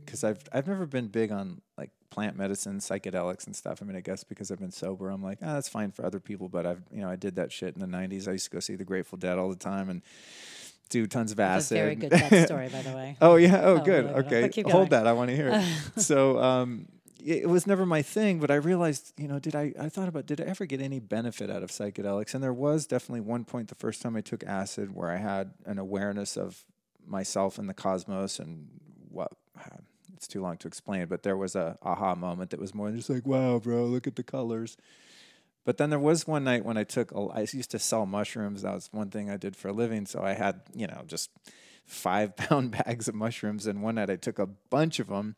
because 0.06 0.24
I've 0.24 0.42
I've 0.54 0.66
never 0.66 0.86
been 0.86 1.10
big 1.10 1.34
on 1.34 1.60
like 1.78 1.90
plant 2.10 2.38
medicine, 2.38 2.78
psychedelics, 2.78 3.48
and 3.48 3.54
stuff. 3.54 3.80
I 3.82 3.86
mean, 3.86 3.98
I 3.98 4.00
guess 4.00 4.24
because 4.24 4.50
I've 4.50 4.60
been 4.60 4.72
sober, 4.72 5.10
I'm 5.10 5.22
like, 5.22 5.40
ah, 5.42 5.48
oh, 5.48 5.54
that's 5.56 5.68
fine 5.68 5.92
for 5.92 6.06
other 6.06 6.22
people. 6.22 6.48
But 6.48 6.66
I've 6.66 6.84
you 6.90 7.02
know, 7.02 7.10
I 7.10 7.18
did 7.18 7.36
that 7.36 7.52
shit 7.52 7.76
in 7.76 7.82
the 7.82 7.98
'90s. 7.98 8.30
I 8.30 8.32
used 8.32 8.46
to 8.46 8.52
go 8.52 8.62
see 8.62 8.76
the 8.78 8.86
Grateful 8.86 9.18
Dead 9.18 9.38
all 9.38 9.50
the 9.50 9.58
time 9.58 9.90
and 9.90 10.04
do 10.88 11.06
tons 11.06 11.34
of 11.34 11.40
acid. 11.42 11.76
very 11.76 11.96
good 11.96 12.14
story, 12.46 12.70
by 12.70 12.82
the 12.82 12.92
way. 12.96 13.18
oh 13.20 13.36
yeah. 13.36 13.60
Oh, 13.62 13.76
oh 13.76 13.80
good. 13.80 14.06
Okay, 14.06 14.64
hold 14.66 14.92
that. 14.92 15.06
I 15.06 15.12
want 15.12 15.32
to 15.32 15.36
hear 15.36 15.50
it. 15.50 15.66
so, 16.02 16.40
um, 16.40 16.88
it 17.26 17.50
was 17.50 17.66
never 17.66 17.88
my 17.88 18.04
thing, 18.04 18.40
but 18.40 18.52
I 18.52 18.56
realized, 18.56 19.12
you 19.18 19.28
know, 19.28 19.40
did 19.40 19.56
I, 19.56 19.74
I 19.80 19.90
thought 19.90 20.08
about, 20.08 20.28
did 20.28 20.40
I 20.40 20.44
ever 20.44 20.66
get 20.68 20.80
any 20.80 21.00
benefit 21.00 21.50
out 21.50 21.64
of 21.64 21.72
psychedelics? 21.72 22.36
And 22.36 22.44
there 22.44 22.54
was 22.54 22.86
definitely 22.86 23.22
one 23.22 23.46
point 23.46 23.70
the 23.70 23.76
first 23.76 24.04
time 24.04 24.16
I 24.16 24.22
took 24.22 24.44
acid 24.44 24.94
where 24.94 25.10
I 25.10 25.18
had 25.18 25.52
an 25.66 25.80
awareness 25.80 26.38
of 26.38 26.64
myself 27.08 27.58
and 27.58 27.68
the 27.68 27.74
cosmos 27.74 28.38
and 28.38 28.68
what, 29.10 29.32
it's 30.14 30.28
too 30.28 30.40
long 30.40 30.58
to 30.58 30.68
explain, 30.68 31.08
but 31.08 31.24
there 31.24 31.36
was 31.36 31.56
a 31.56 31.80
aha 31.82 32.14
moment 32.14 32.52
that 32.52 32.60
was 32.60 32.76
more 32.76 32.92
just 32.92 33.10
like, 33.10 33.26
wow, 33.26 33.58
bro, 33.58 33.86
look 33.86 34.06
at 34.06 34.18
the 34.18 34.24
colors. 34.24 34.78
But 35.66 35.78
then 35.78 35.90
there 35.90 35.98
was 35.98 36.28
one 36.28 36.44
night 36.44 36.64
when 36.64 36.78
I 36.78 36.84
took, 36.84 37.12
I 37.34 37.42
used 37.42 37.72
to 37.72 37.80
sell 37.80 38.06
mushrooms. 38.06 38.62
That 38.62 38.76
was 38.76 38.90
one 38.92 39.10
thing 39.10 39.32
I 39.32 39.38
did 39.38 39.56
for 39.56 39.70
a 39.70 39.74
living. 39.74 40.06
So 40.06 40.22
I 40.22 40.34
had, 40.34 40.62
you 40.76 40.86
know, 40.86 41.02
just 41.08 41.32
five 41.86 42.36
pound 42.38 42.72
bags 42.72 43.08
of 43.08 43.16
mushrooms. 43.16 43.68
And 43.68 43.82
one 43.82 43.96
night 43.96 44.10
I 44.10 44.16
took 44.16 44.40
a 44.40 44.48
bunch 44.48 45.00
of 45.00 45.08
them. 45.08 45.36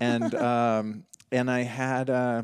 and, 0.00 0.34
um, 0.34 1.04
and 1.30 1.50
I 1.50 1.62
had, 1.62 2.10
uh, 2.10 2.42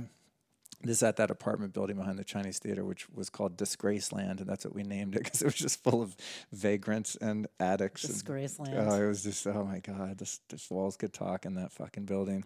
this 0.82 1.02
at 1.02 1.16
that 1.16 1.30
apartment 1.30 1.72
building 1.72 1.96
behind 1.96 2.18
the 2.18 2.24
Chinese 2.24 2.58
theater, 2.58 2.84
which 2.84 3.10
was 3.10 3.28
called 3.28 3.56
Disgraceland, 3.56 4.38
and 4.38 4.46
that's 4.46 4.64
what 4.64 4.74
we 4.74 4.84
named 4.84 5.16
it 5.16 5.24
because 5.24 5.42
it 5.42 5.44
was 5.44 5.54
just 5.54 5.82
full 5.82 6.00
of 6.02 6.14
vagrants 6.52 7.16
and 7.16 7.48
addicts. 7.58 8.06
Disgraceland. 8.06 8.78
And, 8.78 8.88
oh, 8.88 9.02
it 9.02 9.08
was 9.08 9.24
just 9.24 9.46
oh 9.46 9.64
my 9.64 9.80
god, 9.80 10.18
this 10.18 10.40
this 10.48 10.70
walls 10.70 10.96
could 10.96 11.12
talk 11.12 11.44
in 11.46 11.54
that 11.54 11.72
fucking 11.72 12.04
building. 12.04 12.44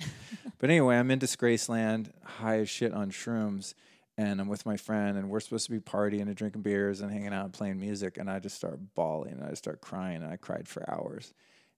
but 0.59 0.71
anyway, 0.71 0.97
I'm 0.97 1.11
in 1.11 1.19
Disgraceland, 1.19 2.11
high 2.25 2.61
as 2.61 2.71
shit 2.71 2.95
on 2.95 3.11
shrooms, 3.11 3.75
and 4.31 4.41
I'm 4.41 4.49
with 4.49 4.67
my 4.67 4.77
friend, 4.77 5.17
and 5.17 5.31
we're 5.31 5.41
supposed 5.41 5.67
to 5.67 5.73
be 5.73 5.81
partying 5.81 6.23
and 6.23 6.37
drinking 6.37 6.63
beers 6.63 7.01
and 7.01 7.11
hanging 7.11 7.33
out 7.33 7.45
and 7.45 7.53
playing 7.53 7.79
music, 7.79 8.19
and 8.19 8.31
I 8.31 8.39
just 8.39 8.57
start 8.57 8.79
bawling, 8.95 9.33
and 9.35 9.45
I 9.45 9.55
start 9.55 9.81
crying, 9.81 10.23
and 10.23 10.33
I 10.33 10.37
cried 10.37 10.69
for 10.69 10.89
hours, 10.91 11.33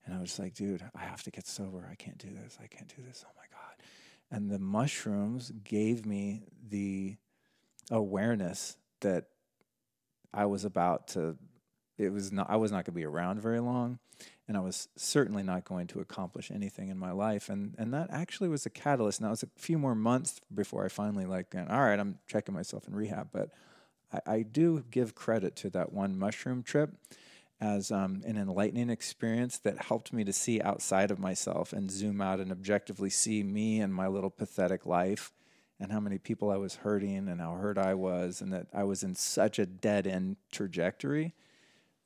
and 0.05 0.15
I 0.15 0.21
was 0.21 0.39
like, 0.39 0.55
dude, 0.55 0.85
I 0.95 1.01
have 1.01 1.23
to 1.25 1.31
get 1.31 1.47
sober. 1.47 1.89
I 1.91 1.95
can't 1.95 2.19
do 2.19 2.29
this. 2.31 2.59
I 2.63 2.67
can't 2.67 2.93
do 2.95 3.03
this. 3.03 3.25
Oh 3.27 3.33
my 3.37 3.47
god 3.51 3.55
and 4.35 4.51
the 4.51 4.59
mushrooms 4.59 5.53
gave 5.63 6.05
me 6.05 6.43
the 6.69 7.17
awareness 7.91 8.77
that 9.01 9.27
I 10.33 10.47
was 10.47 10.65
about 10.65 11.09
to 11.09 11.37
it 11.99 12.11
was 12.11 12.33
not 12.33 12.51
I 12.51 12.57
was 12.57 12.73
not 12.73 12.79
going 12.79 12.87
to 12.87 12.93
be 12.93 13.05
around 13.05 13.41
very 13.41 13.61
long 13.61 14.01
and 14.47 14.57
I 14.57 14.61
was 14.61 14.89
certainly 14.97 15.43
not 15.43 15.65
going 15.65 15.87
to 15.89 16.01
accomplish 16.01 16.51
anything 16.51 16.89
in 16.89 16.99
my 16.99 17.13
life 17.13 17.49
and 17.49 17.75
and 17.79 17.93
that 17.95 18.09
actually 18.11 18.49
was 18.49 18.67
a 18.67 18.71
catalyst 18.71 19.21
and 19.21 19.27
that 19.27 19.31
was 19.31 19.43
a 19.43 19.49
few 19.57 19.79
more 19.79 19.95
months 19.95 20.41
before 20.55 20.85
I 20.85 20.89
finally 20.89 21.27
like 21.27 21.55
all 21.55 21.65
right 21.65 21.99
I'm 21.99 22.19
checking 22.27 22.55
myself 22.55 22.87
in 22.87 22.95
rehab 22.95 23.29
but 23.33 23.51
I, 24.13 24.35
I 24.35 24.43
do 24.43 24.85
give 24.91 25.15
credit 25.15 25.57
to 25.57 25.71
that 25.71 25.93
one 25.93 26.19
mushroom 26.19 26.63
trip 26.63 26.91
as 27.61 27.91
um, 27.91 28.21
an 28.27 28.37
enlightening 28.37 28.91
experience 28.91 29.59
that 29.59 29.85
helped 29.85 30.13
me 30.13 30.25
to 30.25 30.33
see 30.33 30.61
outside 30.61 31.11
of 31.11 31.19
myself 31.19 31.73
and 31.73 31.91
zoom 31.91 32.21
out 32.21 32.41
and 32.41 32.51
objectively 32.51 33.11
see 33.11 33.43
me 33.43 33.81
and 33.81 33.95
my 33.95 34.09
little 34.09 34.31
pathetic 34.31 34.85
life 34.85 35.33
and 35.81 35.93
how 35.93 36.01
many 36.01 36.19
people 36.19 36.51
I 36.51 36.57
was 36.57 36.77
hurting 36.77 37.29
and 37.29 37.41
how 37.41 37.53
hurt 37.53 37.79
I 37.79 37.95
was 37.95 38.41
and 38.41 38.53
that 38.53 38.67
I 38.75 38.85
was 38.85 39.03
in 39.03 39.15
such 39.15 39.59
a 39.59 39.67
dead 39.67 40.07
end 40.07 40.37
trajectory 40.53 41.35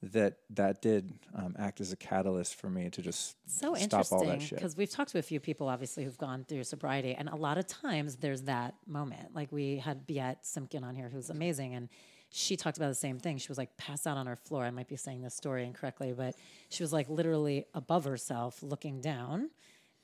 that 0.03 0.39
that 0.51 0.81
did 0.81 1.13
um, 1.35 1.57
act 1.59 1.81
as 1.81 1.93
a 1.93 1.97
catalyst 1.97 2.55
for 2.55 2.71
me 2.71 2.89
to 2.89 3.03
just 3.03 3.37
so 3.47 3.75
stop 3.75 4.07
all 4.13 4.21
that 4.21 4.27
interesting 4.27 4.41
shit. 4.41 4.59
because 4.59 4.77
we've 4.77 4.91
talked 4.91 5.11
to 5.11 5.19
a 5.19 5.23
few 5.23 5.41
people 5.41 5.69
obviously 5.69 6.05
who've 6.05 6.19
gone 6.19 6.45
through 6.45 6.63
sobriety 6.63 7.15
and 7.15 7.29
a 7.29 7.35
lot 7.35 7.59
of 7.59 7.67
times 7.67 8.17
there's 8.17 8.43
that 8.43 8.75
moment 8.87 9.35
like 9.35 9.51
we 9.51 9.79
had 9.79 10.07
Biet 10.07 10.37
Simkin 10.45 10.85
on 10.85 10.95
here 10.95 11.09
who's 11.09 11.31
amazing 11.31 11.75
and 11.75 11.89
she 12.31 12.57
talked 12.57 12.77
about 12.77 12.89
the 12.89 12.95
same 12.95 13.19
thing. 13.19 13.39
She 13.39 13.49
was 13.49 13.59
like 13.59 13.77
passed 13.77 14.07
out 14.07 14.17
on 14.17 14.27
her 14.27 14.37
floor. 14.37 14.65
I 14.65 14.71
might 14.71 14.89
be 14.89 14.97
saying 14.97 15.23
this 15.23 15.35
story 15.35 15.65
incorrectly, 15.65 16.13
but 16.13 16.35
she 16.69 16.83
was 16.83 16.93
like 16.93 17.09
literally 17.09 17.67
above 17.75 18.05
herself 18.05 18.63
looking 18.63 19.01
down. 19.01 19.51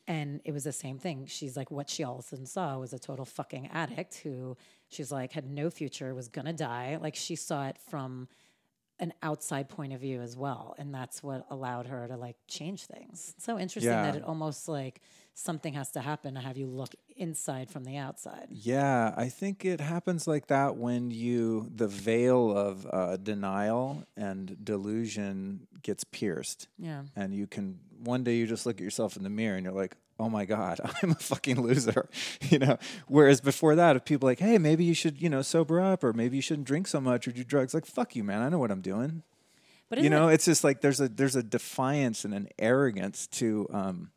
And 0.07 0.41
it 0.45 0.53
was 0.53 0.65
the 0.65 0.73
same 0.73 0.99
thing. 0.99 1.27
She's 1.27 1.57
like, 1.57 1.71
what 1.71 1.89
she 1.89 2.05
all 2.05 2.19
of 2.19 2.21
a 2.21 2.23
sudden 2.23 2.47
saw 2.47 2.79
was 2.79 2.93
a 2.93 2.99
total 2.99 3.25
fucking 3.25 3.69
addict 3.73 4.17
who 4.17 4.57
she's 4.89 5.11
like 5.11 5.33
had 5.33 5.47
no 5.47 5.71
future, 5.71 6.15
was 6.15 6.29
gonna 6.29 6.53
die. 6.53 6.99
Like 7.01 7.15
she 7.15 7.37
saw 7.37 7.69
it 7.69 7.79
from 7.91 8.29
an 9.01 9.13
outside 9.23 9.69
point 9.69 9.93
of 9.93 10.01
view 10.01 10.21
as 10.21 10.37
well. 10.37 10.75
And 10.79 10.95
that's 10.95 11.23
what 11.23 11.47
allowed 11.51 11.87
her 11.87 12.07
to 12.07 12.17
like 12.17 12.37
change 12.47 12.87
things. 12.87 13.35
So 13.39 13.59
interesting 13.59 13.93
Yeah. 13.93 14.03
that 14.13 14.17
it 14.17 14.23
almost 14.23 14.69
like 14.69 15.01
something 15.35 15.73
has 15.75 15.91
to 15.93 16.01
happen 16.01 16.35
to 16.35 16.41
have 16.41 16.57
you 16.57 16.67
look 16.69 16.95
inside 17.17 17.69
from 17.71 17.85
the 17.85 17.97
outside. 17.97 18.47
Yeah, 18.51 19.13
I 19.17 19.29
think 19.29 19.65
it 19.65 19.81
happens 19.81 20.29
like 20.29 20.47
that 20.47 20.77
when 20.77 21.11
you 21.11 21.71
the 21.75 21.89
veil 21.89 22.57
of 22.57 22.87
uh, 22.93 23.17
denial 23.17 24.05
and 24.17 24.57
delusion 24.65 25.67
gets 25.83 26.05
pierced, 26.05 26.69
Yeah. 26.79 27.03
and 27.17 27.35
you 27.35 27.47
can 27.49 27.81
one 27.99 28.23
day 28.23 28.37
you 28.37 28.47
just 28.47 28.65
look 28.67 28.77
at 28.77 28.85
yourself 28.85 29.17
in 29.17 29.23
the 29.25 29.31
mirror 29.31 29.57
and 29.57 29.65
you're 29.65 29.75
like, 29.75 29.97
"Oh 30.19 30.29
my 30.29 30.45
god, 30.45 30.81
I'm 31.03 31.11
a 31.11 31.15
fucking 31.17 31.61
loser," 31.61 32.09
you 32.51 32.59
know. 32.59 32.79
Whereas 33.09 33.41
before 33.41 33.75
that, 33.77 33.97
if 33.97 34.05
people 34.05 34.27
like, 34.29 34.39
"Hey, 34.39 34.59
maybe 34.59 34.85
you 34.85 34.95
should 34.95 35.21
you 35.21 35.29
know 35.29 35.43
sober 35.43 35.81
up, 35.81 36.03
or 36.05 36.13
maybe 36.13 36.37
you 36.37 36.43
shouldn't 36.43 36.67
drink 36.67 36.87
so 36.87 37.01
much 37.01 37.27
or 37.29 37.33
do 37.33 37.45
drugs," 37.45 37.75
like, 37.75 37.87
"Fuck 37.87 38.15
you, 38.17 38.25
man, 38.25 38.43
I 38.43 38.49
know 38.49 38.59
what 38.59 38.71
I'm 38.71 38.81
doing." 38.83 39.23
But 39.91 39.99
you 39.99 40.05
isn't 40.05 40.13
it- 40.13 40.17
know, 40.17 40.29
it's 40.29 40.45
just 40.47 40.65
like 40.65 40.81
there's 40.81 41.01
a 41.01 41.09
there's 41.09 41.37
a 41.37 41.43
defiance 41.43 42.25
and 42.25 42.33
an 42.35 42.49
arrogance 42.59 43.27
to 43.29 43.69
um, 43.73 44.11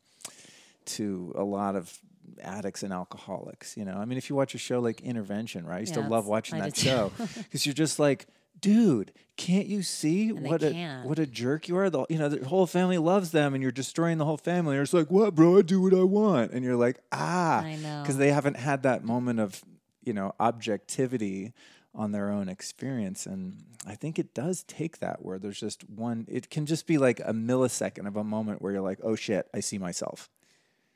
to 0.86 1.32
a 1.36 1.44
lot 1.44 1.76
of 1.76 1.96
addicts 2.42 2.82
and 2.82 2.92
alcoholics. 2.92 3.76
You 3.76 3.84
know, 3.84 3.96
I 3.96 4.04
mean, 4.04 4.18
if 4.18 4.30
you 4.30 4.36
watch 4.36 4.54
a 4.54 4.58
show 4.58 4.80
like 4.80 5.00
Intervention, 5.00 5.66
right? 5.66 5.76
I 5.76 5.80
used 5.80 5.96
Yeah, 5.96 6.02
to 6.02 6.08
love 6.08 6.26
watching 6.26 6.58
that 6.58 6.76
show 6.76 7.12
because 7.36 7.66
you're 7.66 7.74
just 7.74 7.98
like, 7.98 8.26
dude, 8.60 9.12
can't 9.36 9.66
you 9.66 9.82
see 9.82 10.30
And 10.30 10.42
what 10.42 10.62
a 10.62 10.72
can't. 10.72 11.06
what 11.06 11.18
a 11.18 11.26
jerk 11.26 11.68
you 11.68 11.76
are? 11.76 11.88
The 11.90 12.04
you 12.08 12.18
know 12.18 12.28
the 12.28 12.46
whole 12.48 12.66
family 12.66 12.98
loves 12.98 13.30
them, 13.30 13.54
and 13.54 13.62
you're 13.62 13.72
destroying 13.72 14.18
the 14.18 14.24
whole 14.24 14.36
family. 14.36 14.74
You're 14.74 14.84
just 14.84 14.94
like, 14.94 15.10
what, 15.10 15.34
bro? 15.34 15.58
I 15.58 15.62
do 15.62 15.80
what 15.80 15.94
I 15.94 16.02
want, 16.02 16.52
and 16.52 16.64
you're 16.64 16.76
like, 16.76 17.00
ah, 17.12 17.60
I 17.62 17.76
know. 17.76 18.02
because 18.02 18.16
they 18.16 18.32
haven't 18.32 18.56
had 18.56 18.82
that 18.82 19.04
moment 19.04 19.40
of 19.40 19.62
you 20.02 20.12
know 20.12 20.34
objectivity 20.40 21.52
on 21.94 22.12
their 22.12 22.30
own 22.30 22.48
experience 22.48 23.26
and 23.26 23.64
i 23.86 23.94
think 23.94 24.18
it 24.18 24.32
does 24.34 24.62
take 24.64 24.98
that 24.98 25.24
where 25.24 25.38
there's 25.38 25.58
just 25.58 25.88
one 25.88 26.24
it 26.28 26.48
can 26.50 26.64
just 26.66 26.86
be 26.86 26.96
like 26.98 27.18
a 27.20 27.32
millisecond 27.32 28.06
of 28.06 28.14
a 28.16 28.22
moment 28.22 28.60
where 28.62 28.72
you're 28.72 28.82
like 28.82 28.98
oh 29.02 29.16
shit 29.16 29.48
i 29.54 29.60
see 29.60 29.78
myself 29.78 30.28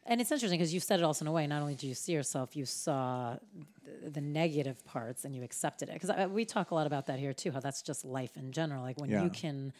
And 0.05 0.20
it's 0.20 0.32
interesting 0.32 0.59
because 0.59 0.74
you 0.74 0.80
said 0.80 0.98
it 0.98 1.05
also 1.05 1.24
in 1.24 1.28
a 1.28 1.32
way. 1.32 1.46
Not 1.46 1.62
only 1.62 1.74
do 1.76 1.86
you 1.86 1.94
see 1.94 2.12
yourself, 2.12 2.57
you 2.57 2.66
saw 2.66 3.36
the, 3.84 4.11
the 4.11 4.20
negative 4.20 4.84
parts 4.84 5.24
and 5.24 5.34
you 5.34 5.42
accepted 5.44 5.88
it. 5.88 6.00
Because 6.00 6.28
we 6.30 6.44
talk 6.44 6.72
a 6.72 6.74
lot 6.74 6.86
about 6.86 7.07
that 7.07 7.18
here 7.18 7.32
too. 7.32 7.53
How 7.53 7.61
that's 7.61 7.82
just 7.82 8.05
life 8.05 8.36
in 8.36 8.50
general. 8.53 8.82
Like 8.82 9.00
when 9.00 9.11
Yeah. 9.11 9.22
you 9.22 9.30
can 9.30 9.72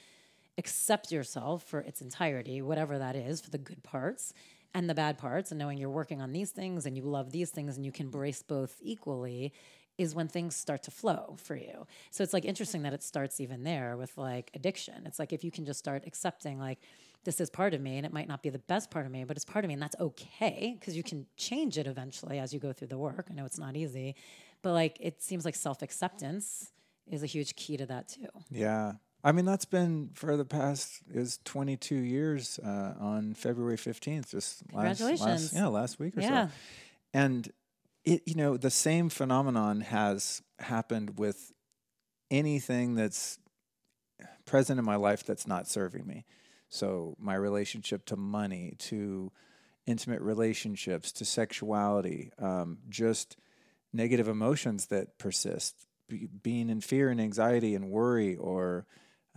accept 0.59 1.11
yourself 1.11 1.64
for 1.64 1.81
its 1.81 2.01
entirety, 2.01 2.62
whatever 2.62 2.99
that 2.99 3.16
is, 3.16 3.41
for 3.41 3.51
the 3.51 3.59
good 3.59 3.83
parts 3.83 4.33
and 4.75 4.89
the 4.89 4.95
bad 4.95 5.18
parts, 5.18 5.51
and 5.51 5.59
knowing 5.59 5.77
you're 5.77 5.91
working 5.91 6.20
on 6.20 6.33
these 6.33 6.51
things 6.51 6.87
and 6.87 6.97
you 6.97 7.03
love 7.03 7.33
these 7.33 7.51
things 7.51 7.77
and 7.77 7.85
you 7.85 7.93
can 7.93 8.07
embrace 8.07 8.43
both 8.43 8.77
equally. 8.81 9.53
Is 9.99 10.14
when 10.14 10.27
things 10.27 10.57
start 10.57 10.83
to 10.85 10.91
flow 10.91 11.37
for 11.37 11.55
you. 11.55 11.87
So 12.11 12.25
it's 12.25 12.33
like 12.33 12.47
interesting 12.47 12.83
that 12.85 12.95
it 12.95 13.03
starts 13.03 13.41
even 13.41 13.62
there 13.62 13.95
with 13.99 14.16
like 14.16 14.51
addiction. 14.55 15.03
It's 15.05 15.18
like 15.18 15.35
if 15.35 15.45
you 15.45 15.51
can 15.51 15.66
just 15.66 15.79
start 15.79 16.05
accepting, 16.07 16.59
like, 16.59 16.79
this 17.25 17.41
is 17.41 17.51
part 17.51 17.75
of 17.75 17.81
me 17.81 17.97
and 17.97 18.07
it 18.07 18.12
might 18.12 18.29
not 18.29 18.43
be 18.43 18.51
the 18.51 18.59
best 18.59 18.91
part 18.91 19.07
of 19.07 19.12
me, 19.12 19.25
but 19.25 19.37
it's 19.37 19.45
part 19.45 19.64
of 19.64 19.68
me 19.68 19.75
and 19.75 19.83
that's 19.83 19.97
okay 20.01 20.77
because 20.79 20.97
you 20.97 21.03
can 21.03 21.27
change 21.37 21.79
it 21.79 21.87
eventually 21.87 22.39
as 22.39 22.53
you 22.53 22.59
go 22.61 22.73
through 22.73 22.89
the 22.89 22.99
work. 22.99 23.29
I 23.31 23.35
know 23.35 23.45
it's 23.45 23.59
not 23.59 23.77
easy, 23.77 24.14
but 24.62 24.73
like 24.73 24.97
it 25.01 25.23
seems 25.23 25.45
like 25.45 25.55
self 25.55 25.83
acceptance 25.83 26.73
is 27.11 27.23
a 27.23 27.27
huge 27.27 27.55
key 27.57 27.77
to 27.77 27.85
that 27.87 28.09
too. 28.09 28.29
yeah 28.51 28.93
i 29.25 29.33
mean 29.33 29.45
that's 29.45 29.64
been 29.64 30.09
for 30.14 30.37
the 30.37 30.45
past 30.45 31.01
is 31.12 31.41
22 31.45 31.97
years 31.97 32.61
uh, 32.64 32.95
on 33.01 33.35
february 33.35 33.77
15th 33.77 34.31
just 34.31 34.62
last, 34.73 35.01
last 35.27 35.53
yeah 35.53 35.66
last 35.66 35.99
week 35.99 36.16
or 36.16 36.20
Yeah. 36.20 36.47
so 36.47 36.53
and 37.12 37.53
it 38.05 38.23
you 38.25 38.37
know 38.37 38.57
the 38.57 38.70
same 38.70 39.09
phenomenon 39.09 39.81
has 39.81 40.43
happened 40.61 41.18
with 41.18 41.53
anything 42.31 42.95
that's 42.95 43.39
present 44.45 44.79
in 44.79 44.85
my 44.85 44.97
life 44.97 45.25
that's 45.27 45.47
not 45.47 45.66
serving 45.68 46.07
me 46.07 46.25
so 46.73 47.14
my 47.18 47.35
relationship 47.35 48.07
to 48.07 48.16
money 48.16 48.75
to 48.79 49.31
intimate 49.87 50.23
relationships 50.23 51.12
to 51.12 51.25
sexuality 51.25 52.31
um, 52.39 52.79
just 52.89 53.37
negative 53.93 54.27
emotions 54.27 54.87
that 54.87 55.18
persist 55.18 55.87
be, 56.09 56.27
being 56.43 56.70
in 56.70 56.81
fear 56.81 57.11
and 57.11 57.20
anxiety 57.20 57.75
and 57.75 57.91
worry 57.91 58.37
or 58.37 58.87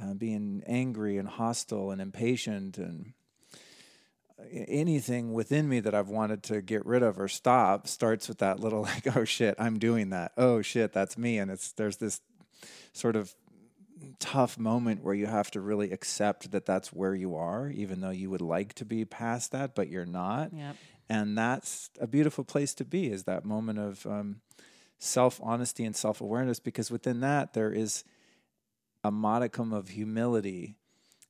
uh, 0.01 0.13
being 0.13 0.63
angry 0.65 1.17
and 1.17 1.27
hostile 1.27 1.91
and 1.91 1.99
impatient 1.99 2.77
and 2.77 3.13
anything 4.51 5.33
within 5.33 5.67
me 5.67 5.79
that 5.81 5.93
I've 5.93 6.09
wanted 6.09 6.43
to 6.43 6.61
get 6.61 6.85
rid 6.85 7.03
of 7.03 7.19
or 7.19 7.27
stop 7.27 7.87
starts 7.87 8.27
with 8.27 8.37
that 8.39 8.59
little 8.59 8.81
like, 8.83 9.15
oh 9.15 9.25
shit, 9.25 9.55
I'm 9.59 9.79
doing 9.79 10.09
that. 10.11 10.31
Oh 10.37 10.61
shit, 10.61 10.93
that's 10.93 11.17
me. 11.17 11.37
And 11.37 11.51
it's 11.51 11.73
there's 11.73 11.97
this 11.97 12.21
sort 12.93 13.15
of 13.15 13.33
tough 14.19 14.57
moment 14.57 15.03
where 15.03 15.13
you 15.13 15.27
have 15.27 15.51
to 15.51 15.61
really 15.61 15.91
accept 15.91 16.51
that 16.51 16.65
that's 16.65 16.93
where 16.93 17.15
you 17.15 17.35
are, 17.35 17.69
even 17.69 18.01
though 18.01 18.09
you 18.09 18.29
would 18.29 18.41
like 18.41 18.73
to 18.75 18.85
be 18.85 19.05
past 19.05 19.51
that, 19.51 19.75
but 19.75 19.89
you're 19.89 20.05
not. 20.05 20.51
Yep. 20.53 20.75
And 21.09 21.37
that's 21.37 21.89
a 21.99 22.07
beautiful 22.07 22.43
place 22.43 22.73
to 22.75 22.85
be. 22.85 23.11
Is 23.11 23.23
that 23.23 23.45
moment 23.45 23.79
of 23.79 24.05
um, 24.05 24.41
self 24.97 25.39
honesty 25.43 25.85
and 25.85 25.95
self 25.95 26.21
awareness? 26.21 26.59
Because 26.59 26.89
within 26.89 27.19
that 27.19 27.53
there 27.53 27.71
is 27.71 28.03
a 29.03 29.11
modicum 29.11 29.71
of 29.71 29.89
humility 29.89 30.75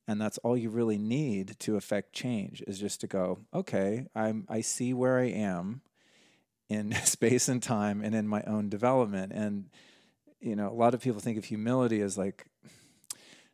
and 0.07 0.21
that's 0.21 0.37
all 0.39 0.55
you 0.55 0.69
really 0.69 0.97
need 0.97 1.59
to 1.59 1.75
affect 1.75 2.13
change 2.13 2.63
is 2.67 2.79
just 2.79 3.01
to 3.01 3.07
go 3.07 3.39
okay 3.53 4.07
i'm 4.15 4.45
i 4.47 4.61
see 4.61 4.93
where 4.93 5.19
i 5.19 5.25
am 5.25 5.81
in 6.69 6.93
space 7.03 7.49
and 7.49 7.61
time 7.61 8.01
and 8.01 8.15
in 8.15 8.27
my 8.27 8.41
own 8.43 8.69
development 8.69 9.33
and 9.33 9.69
you 10.45 10.55
know 10.55 10.69
a 10.69 10.73
lot 10.73 10.93
of 10.93 11.01
people 11.01 11.19
think 11.19 11.37
of 11.37 11.45
humility 11.45 12.01
as 12.01 12.17
like 12.17 12.45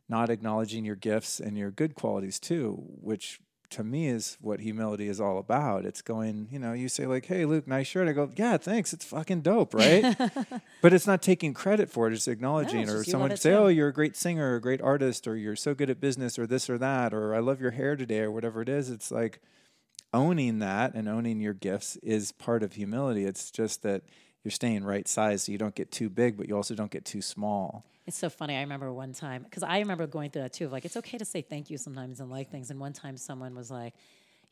not 0.08 0.30
acknowledging 0.30 0.84
your 0.84 0.96
gifts 0.96 1.40
and 1.40 1.56
your 1.56 1.70
good 1.70 1.94
qualities 1.94 2.38
too 2.38 2.82
which 3.00 3.40
to 3.72 3.82
me 3.82 4.06
is 4.06 4.36
what 4.40 4.60
humility 4.60 5.08
is 5.08 5.20
all 5.20 5.38
about. 5.38 5.84
It's 5.84 6.02
going, 6.02 6.48
you 6.50 6.58
know, 6.58 6.72
you 6.74 6.88
say 6.88 7.06
like, 7.06 7.26
"Hey, 7.26 7.44
Luke, 7.44 7.66
nice 7.66 7.86
shirt." 7.86 8.06
I 8.06 8.12
go, 8.12 8.30
"Yeah, 8.36 8.58
thanks. 8.58 8.92
It's 8.92 9.04
fucking 9.04 9.40
dope, 9.40 9.74
right?" 9.74 10.14
but 10.82 10.92
it's 10.92 11.06
not 11.06 11.22
taking 11.22 11.54
credit 11.54 11.90
for 11.90 12.06
it. 12.06 12.12
It's 12.12 12.28
acknowledging. 12.28 12.82
it's 12.82 12.92
or 12.92 13.04
someone 13.04 13.36
say. 13.36 13.54
"Oh, 13.54 13.68
you're 13.68 13.88
a 13.88 13.92
great 13.92 14.14
singer, 14.14 14.52
or 14.52 14.56
a 14.56 14.60
great 14.60 14.82
artist, 14.82 15.26
or 15.26 15.36
you're 15.36 15.56
so 15.56 15.74
good 15.74 15.90
at 15.90 16.00
business, 16.00 16.38
or 16.38 16.46
this 16.46 16.68
or 16.68 16.78
that, 16.78 17.12
or 17.14 17.34
I 17.34 17.40
love 17.40 17.60
your 17.60 17.72
hair 17.72 17.96
today, 17.96 18.20
or 18.20 18.30
whatever 18.30 18.60
it 18.60 18.68
is." 18.68 18.90
It's 18.90 19.10
like 19.10 19.40
owning 20.12 20.58
that 20.58 20.94
and 20.94 21.08
owning 21.08 21.40
your 21.40 21.54
gifts 21.54 21.96
is 21.96 22.32
part 22.32 22.62
of 22.62 22.74
humility. 22.74 23.24
It's 23.24 23.50
just 23.50 23.82
that 23.82 24.02
you're 24.44 24.52
staying 24.52 24.84
right 24.84 25.06
size, 25.06 25.44
so 25.44 25.52
you 25.52 25.58
don't 25.58 25.74
get 25.74 25.90
too 25.90 26.08
big, 26.08 26.36
but 26.36 26.48
you 26.48 26.56
also 26.56 26.74
don't 26.74 26.90
get 26.90 27.04
too 27.04 27.22
small. 27.22 27.84
It's 28.06 28.18
so 28.18 28.28
funny. 28.28 28.56
I 28.56 28.60
remember 28.60 28.92
one 28.92 29.12
time 29.12 29.44
because 29.44 29.62
I 29.62 29.78
remember 29.78 30.06
going 30.06 30.30
through 30.30 30.42
that 30.42 30.52
too. 30.52 30.66
Of 30.66 30.72
like, 30.72 30.84
it's 30.84 30.96
okay 30.96 31.18
to 31.18 31.24
say 31.24 31.42
thank 31.42 31.70
you 31.70 31.78
sometimes 31.78 32.18
and 32.18 32.30
like 32.30 32.50
things. 32.50 32.70
And 32.70 32.80
one 32.80 32.92
time, 32.92 33.16
someone 33.16 33.54
was 33.54 33.70
like, 33.70 33.94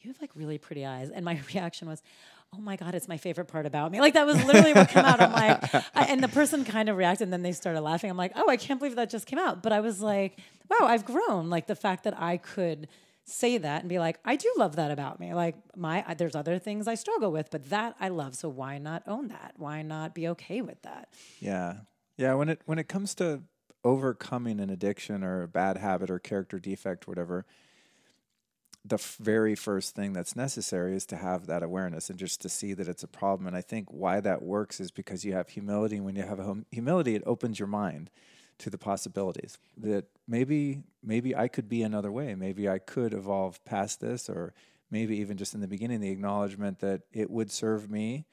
"You 0.01 0.11
have 0.11 0.20
like 0.20 0.30
really 0.36 0.59
pretty 0.59 0.86
eyes," 0.86 1.11
and 1.11 1.24
my 1.24 1.41
reaction 1.53 1.88
was, 1.88 2.01
"Oh 2.55 2.61
my 2.61 2.76
god, 2.76 2.95
it's 2.95 3.09
my 3.09 3.16
favorite 3.16 3.47
part 3.47 3.66
about 3.66 3.91
me." 3.91 4.01
Like 4.01 4.14
that 4.14 4.26
was 4.26 4.43
literally 4.45 4.72
what 4.72 4.88
came 4.88 5.05
out. 5.05 5.20
I'm 5.20 5.32
like, 5.32 5.74
I, 5.95 6.05
and 6.05 6.22
the 6.22 6.28
person 6.28 6.64
kind 6.64 6.88
of 6.88 6.97
reacted, 6.97 7.24
and 7.24 7.32
then 7.32 7.43
they 7.43 7.51
started 7.53 7.80
laughing. 7.80 8.09
I'm 8.09 8.16
like, 8.16 8.32
"Oh, 8.36 8.49
I 8.49 8.57
can't 8.57 8.78
believe 8.78 8.95
that 8.95 9.11
just 9.11 9.26
came 9.26 9.41
out." 9.41 9.64
But 9.64 9.72
I 9.72 9.80
was 9.80 10.01
like, 10.01 10.38
"Wow, 10.68 10.86
I've 10.86 11.05
grown." 11.05 11.51
Like 11.51 11.66
the 11.66 11.74
fact 11.74 12.05
that 12.05 12.16
I 12.20 12.36
could 12.36 12.86
say 13.30 13.58
that 13.58 13.80
and 13.80 13.88
be 13.88 13.98
like, 13.98 14.18
"I 14.24 14.36
do 14.36 14.52
love 14.56 14.76
that 14.76 14.90
about 14.90 15.20
me." 15.20 15.32
Like 15.34 15.56
my, 15.76 16.04
I- 16.06 16.14
there's 16.14 16.34
other 16.36 16.58
things 16.58 16.88
I 16.88 16.94
struggle 16.94 17.30
with, 17.32 17.50
but 17.50 17.70
that 17.70 17.96
I 18.00 18.08
love. 18.08 18.34
So 18.34 18.48
why 18.48 18.78
not 18.78 19.02
own 19.06 19.28
that? 19.28 19.54
Why 19.56 19.82
not 19.82 20.14
be 20.14 20.28
okay 20.28 20.60
with 20.62 20.82
that? 20.82 21.08
Yeah. 21.40 21.78
Yeah, 22.16 22.34
when 22.34 22.48
it 22.50 22.60
when 22.66 22.78
it 22.78 22.88
comes 22.88 23.14
to 23.16 23.42
overcoming 23.82 24.60
an 24.60 24.68
addiction 24.68 25.24
or 25.24 25.42
a 25.42 25.48
bad 25.48 25.78
habit 25.78 26.10
or 26.10 26.18
character 26.18 26.58
defect 26.58 27.08
whatever, 27.08 27.46
the 28.84 28.96
f- 28.96 29.16
very 29.20 29.54
first 29.54 29.94
thing 29.94 30.12
that's 30.12 30.36
necessary 30.36 30.94
is 30.94 31.06
to 31.06 31.16
have 31.16 31.46
that 31.46 31.62
awareness 31.62 32.10
and 32.10 32.18
just 32.18 32.40
to 32.42 32.48
see 32.48 32.74
that 32.74 32.88
it's 32.88 33.02
a 33.02 33.08
problem. 33.08 33.46
And 33.46 33.56
I 33.56 33.62
think 33.62 33.88
why 33.90 34.20
that 34.20 34.42
works 34.42 34.80
is 34.80 34.90
because 34.90 35.24
you 35.24 35.32
have 35.32 35.48
humility. 35.50 35.96
And 35.96 36.04
when 36.04 36.16
you 36.16 36.22
have 36.24 36.38
hum- 36.38 36.66
humility, 36.70 37.14
it 37.14 37.22
opens 37.26 37.58
your 37.58 37.68
mind 37.68 38.10
to 38.61 38.70
the 38.70 38.78
possibilities 38.78 39.58
that 39.76 40.04
maybe 40.28 40.82
maybe 41.02 41.34
I 41.34 41.48
could 41.48 41.68
be 41.68 41.82
another 41.82 42.12
way. 42.12 42.34
Maybe 42.34 42.68
I 42.68 42.78
could 42.78 43.12
evolve 43.14 43.64
past 43.64 44.00
this, 44.00 44.28
or 44.28 44.54
maybe 44.90 45.16
even 45.18 45.36
just 45.36 45.54
in 45.54 45.61
the 45.61 45.68
beginning, 45.68 46.00
the 46.00 46.11
acknowledgement 46.11 46.78
that 46.80 47.02
it 47.12 47.30
would 47.30 47.50
serve 47.50 47.90
me 47.90 48.26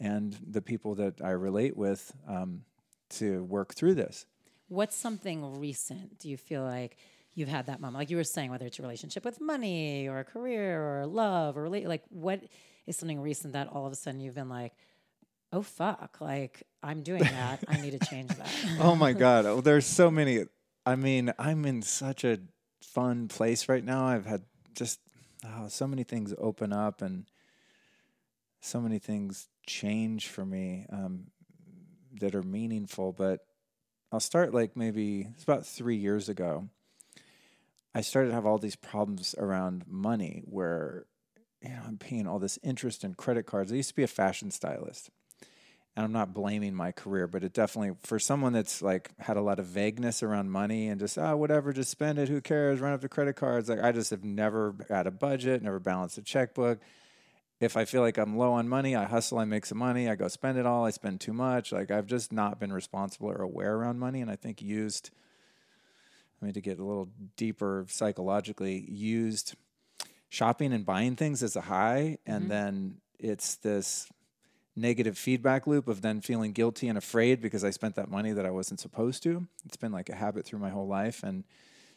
and 0.00 0.38
the 0.46 0.62
people 0.62 0.94
that 0.96 1.20
I 1.22 1.30
relate 1.30 1.76
with 1.76 2.12
um, 2.28 2.62
to 3.10 3.44
work 3.44 3.74
through 3.74 3.94
this. 3.94 4.26
What's 4.68 4.96
something 4.96 5.60
recent? 5.60 6.18
Do 6.18 6.28
you 6.28 6.36
feel 6.36 6.62
like 6.62 6.96
you've 7.34 7.48
had 7.48 7.66
that 7.66 7.80
moment? 7.80 7.98
Like 7.98 8.10
you 8.10 8.16
were 8.16 8.24
saying, 8.24 8.50
whether 8.50 8.66
it's 8.66 8.78
a 8.78 8.82
relationship 8.82 9.24
with 9.24 9.40
money 9.40 10.08
or 10.08 10.18
a 10.18 10.24
career 10.24 11.00
or 11.00 11.06
love 11.06 11.56
or 11.56 11.68
rela- 11.68 11.86
like 11.86 12.02
what 12.08 12.40
is 12.86 12.96
something 12.96 13.20
recent 13.20 13.52
that 13.52 13.68
all 13.68 13.86
of 13.86 13.92
a 13.92 13.96
sudden 13.96 14.20
you've 14.20 14.34
been 14.34 14.48
like, 14.48 14.72
oh 15.52 15.62
fuck, 15.62 16.18
like 16.20 16.62
I'm 16.86 17.02
doing 17.02 17.22
that. 17.22 17.64
I 17.68 17.80
need 17.80 18.00
to 18.00 18.06
change 18.06 18.28
that. 18.28 18.48
oh 18.80 18.94
my 18.94 19.12
god. 19.12 19.44
Oh, 19.44 19.60
there's 19.60 19.86
so 19.86 20.10
many. 20.10 20.44
I 20.84 20.94
mean 20.94 21.32
i'm 21.38 21.64
in 21.64 21.82
such 21.82 22.22
a 22.22 22.38
fun 22.80 23.28
place 23.28 23.68
right 23.68 23.84
now. 23.84 24.06
I've 24.06 24.26
had 24.26 24.42
just 24.74 25.00
oh, 25.44 25.68
so 25.68 25.86
many 25.86 26.04
things 26.04 26.32
open 26.38 26.72
up 26.72 27.02
and 27.02 27.26
so 28.60 28.80
many 28.80 28.98
things 28.98 29.48
change 29.66 30.28
for 30.28 30.44
me 30.44 30.86
um, 30.90 31.26
that 32.20 32.34
are 32.34 32.42
meaningful 32.42 33.12
but 33.12 33.40
i'll 34.12 34.20
start 34.20 34.54
like 34.54 34.76
maybe 34.76 35.26
it's 35.34 35.42
about 35.42 35.66
three 35.66 35.96
years 35.96 36.28
ago 36.28 36.68
i 37.94 38.00
started 38.00 38.28
to 38.28 38.34
have 38.34 38.46
all 38.46 38.58
these 38.58 38.76
problems 38.76 39.34
around 39.38 39.84
money 39.86 40.42
where 40.46 41.06
you 41.62 41.70
know 41.70 41.80
i'm 41.86 41.98
paying 41.98 42.26
all 42.26 42.38
this 42.38 42.58
interest 42.62 43.04
in 43.04 43.14
credit 43.14 43.44
cards. 43.44 43.72
I 43.72 43.76
used 43.76 43.90
to 43.90 43.94
be 43.94 44.02
a 44.02 44.08
fashion 44.08 44.50
stylist 44.50 45.10
and 45.96 46.04
I'm 46.04 46.12
not 46.12 46.34
blaming 46.34 46.74
my 46.74 46.92
career, 46.92 47.26
but 47.26 47.42
it 47.42 47.54
definitely 47.54 47.96
for 48.02 48.18
someone 48.18 48.52
that's 48.52 48.82
like 48.82 49.10
had 49.18 49.38
a 49.38 49.40
lot 49.40 49.58
of 49.58 49.64
vagueness 49.64 50.22
around 50.22 50.50
money 50.50 50.88
and 50.88 51.00
just 51.00 51.16
ah 51.16 51.34
whatever, 51.34 51.72
just 51.72 51.90
spend 51.90 52.18
it, 52.18 52.28
who 52.28 52.42
cares? 52.42 52.80
Run 52.80 52.92
up 52.92 53.00
the 53.00 53.08
credit 53.08 53.34
cards. 53.34 53.70
Like 53.70 53.82
I 53.82 53.92
just 53.92 54.10
have 54.10 54.22
never 54.22 54.74
had 54.90 55.06
a 55.06 55.10
budget, 55.10 55.62
never 55.62 55.80
balanced 55.80 56.18
a 56.18 56.22
checkbook. 56.22 56.80
If 57.58 57.78
I 57.78 57.86
feel 57.86 58.02
like 58.02 58.18
I'm 58.18 58.36
low 58.36 58.52
on 58.52 58.68
money, 58.68 58.94
I 58.94 59.04
hustle, 59.04 59.38
I 59.38 59.46
make 59.46 59.64
some 59.64 59.78
money, 59.78 60.10
I 60.10 60.14
go 60.14 60.28
spend 60.28 60.58
it 60.58 60.66
all, 60.66 60.84
I 60.84 60.90
spend 60.90 61.20
too 61.20 61.32
much. 61.32 61.72
Like 61.72 61.90
I've 61.90 62.06
just 62.06 62.30
not 62.30 62.60
been 62.60 62.72
responsible 62.72 63.30
or 63.30 63.40
aware 63.40 63.74
around 63.74 63.98
money, 63.98 64.20
and 64.20 64.30
I 64.30 64.36
think 64.36 64.60
used. 64.60 65.10
I 66.42 66.44
mean, 66.44 66.52
to 66.52 66.60
get 66.60 66.78
a 66.78 66.84
little 66.84 67.08
deeper 67.38 67.86
psychologically, 67.88 68.84
used 68.90 69.54
shopping 70.28 70.74
and 70.74 70.84
buying 70.84 71.16
things 71.16 71.42
as 71.42 71.56
a 71.56 71.62
high, 71.62 72.18
and 72.26 72.50
then 72.50 72.98
it's 73.18 73.56
this 73.56 74.06
negative 74.76 75.16
feedback 75.16 75.66
loop 75.66 75.88
of 75.88 76.02
then 76.02 76.20
feeling 76.20 76.52
guilty 76.52 76.86
and 76.88 76.98
afraid 76.98 77.40
because 77.40 77.64
I 77.64 77.70
spent 77.70 77.94
that 77.96 78.10
money 78.10 78.32
that 78.32 78.44
I 78.44 78.50
wasn't 78.50 78.78
supposed 78.78 79.22
to. 79.22 79.46
It's 79.64 79.76
been 79.76 79.92
like 79.92 80.10
a 80.10 80.14
habit 80.14 80.44
through 80.44 80.58
my 80.58 80.68
whole 80.68 80.86
life. 80.86 81.22
And 81.22 81.44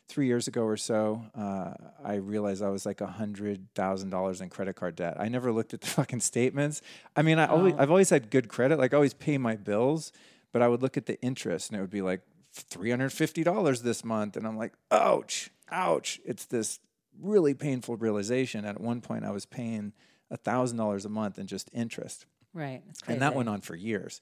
three 0.07 0.27
years 0.27 0.47
ago 0.47 0.63
or 0.63 0.77
so, 0.77 1.23
uh, 1.37 1.73
I 2.03 2.15
realized 2.15 2.63
I 2.63 2.69
was 2.69 2.85
like 2.85 3.01
a 3.01 3.07
hundred 3.07 3.67
thousand 3.75 4.09
dollars 4.09 4.41
in 4.41 4.49
credit 4.49 4.75
card 4.75 4.95
debt. 4.95 5.17
I 5.19 5.27
never 5.27 5.51
looked 5.51 5.73
at 5.73 5.81
the 5.81 5.87
fucking 5.99 6.21
statements. 6.21 6.81
I 7.15 7.21
mean, 7.21 7.37
I 7.37 7.47
always, 7.47 7.75
I've 7.77 7.91
always 7.91 8.09
had 8.09 8.31
good 8.31 8.47
credit. 8.47 8.79
Like 8.79 8.93
I 8.93 8.95
always 8.95 9.13
pay 9.13 9.37
my 9.37 9.55
bills, 9.57 10.11
but 10.51 10.61
I 10.61 10.67
would 10.67 10.81
look 10.81 10.97
at 10.97 11.05
the 11.05 11.21
interest 11.21 11.69
and 11.69 11.77
it 11.77 11.81
would 11.81 11.91
be 11.91 12.01
like 12.01 12.21
three 12.53 12.89
hundred 12.89 13.11
fifty 13.11 13.43
dollars 13.43 13.81
this 13.81 14.03
month, 14.03 14.35
and 14.35 14.47
I'm 14.47 14.57
like, 14.57 14.73
ouch, 14.89 15.51
ouch. 15.69 16.19
It's 16.25 16.45
this 16.45 16.79
really 17.21 17.53
painful 17.53 17.97
realization. 17.97 18.65
At 18.65 18.79
one 18.79 19.01
point, 19.01 19.25
I 19.25 19.31
was 19.31 19.45
paying 19.45 19.93
thousand 20.43 20.77
dollars 20.77 21.05
a 21.05 21.09
month 21.09 21.37
in 21.37 21.47
just 21.47 21.69
interest. 21.73 22.25
Right. 22.53 22.81
And 23.07 23.21
that 23.21 23.35
went 23.35 23.49
on 23.49 23.61
for 23.61 23.75
years. 23.75 24.21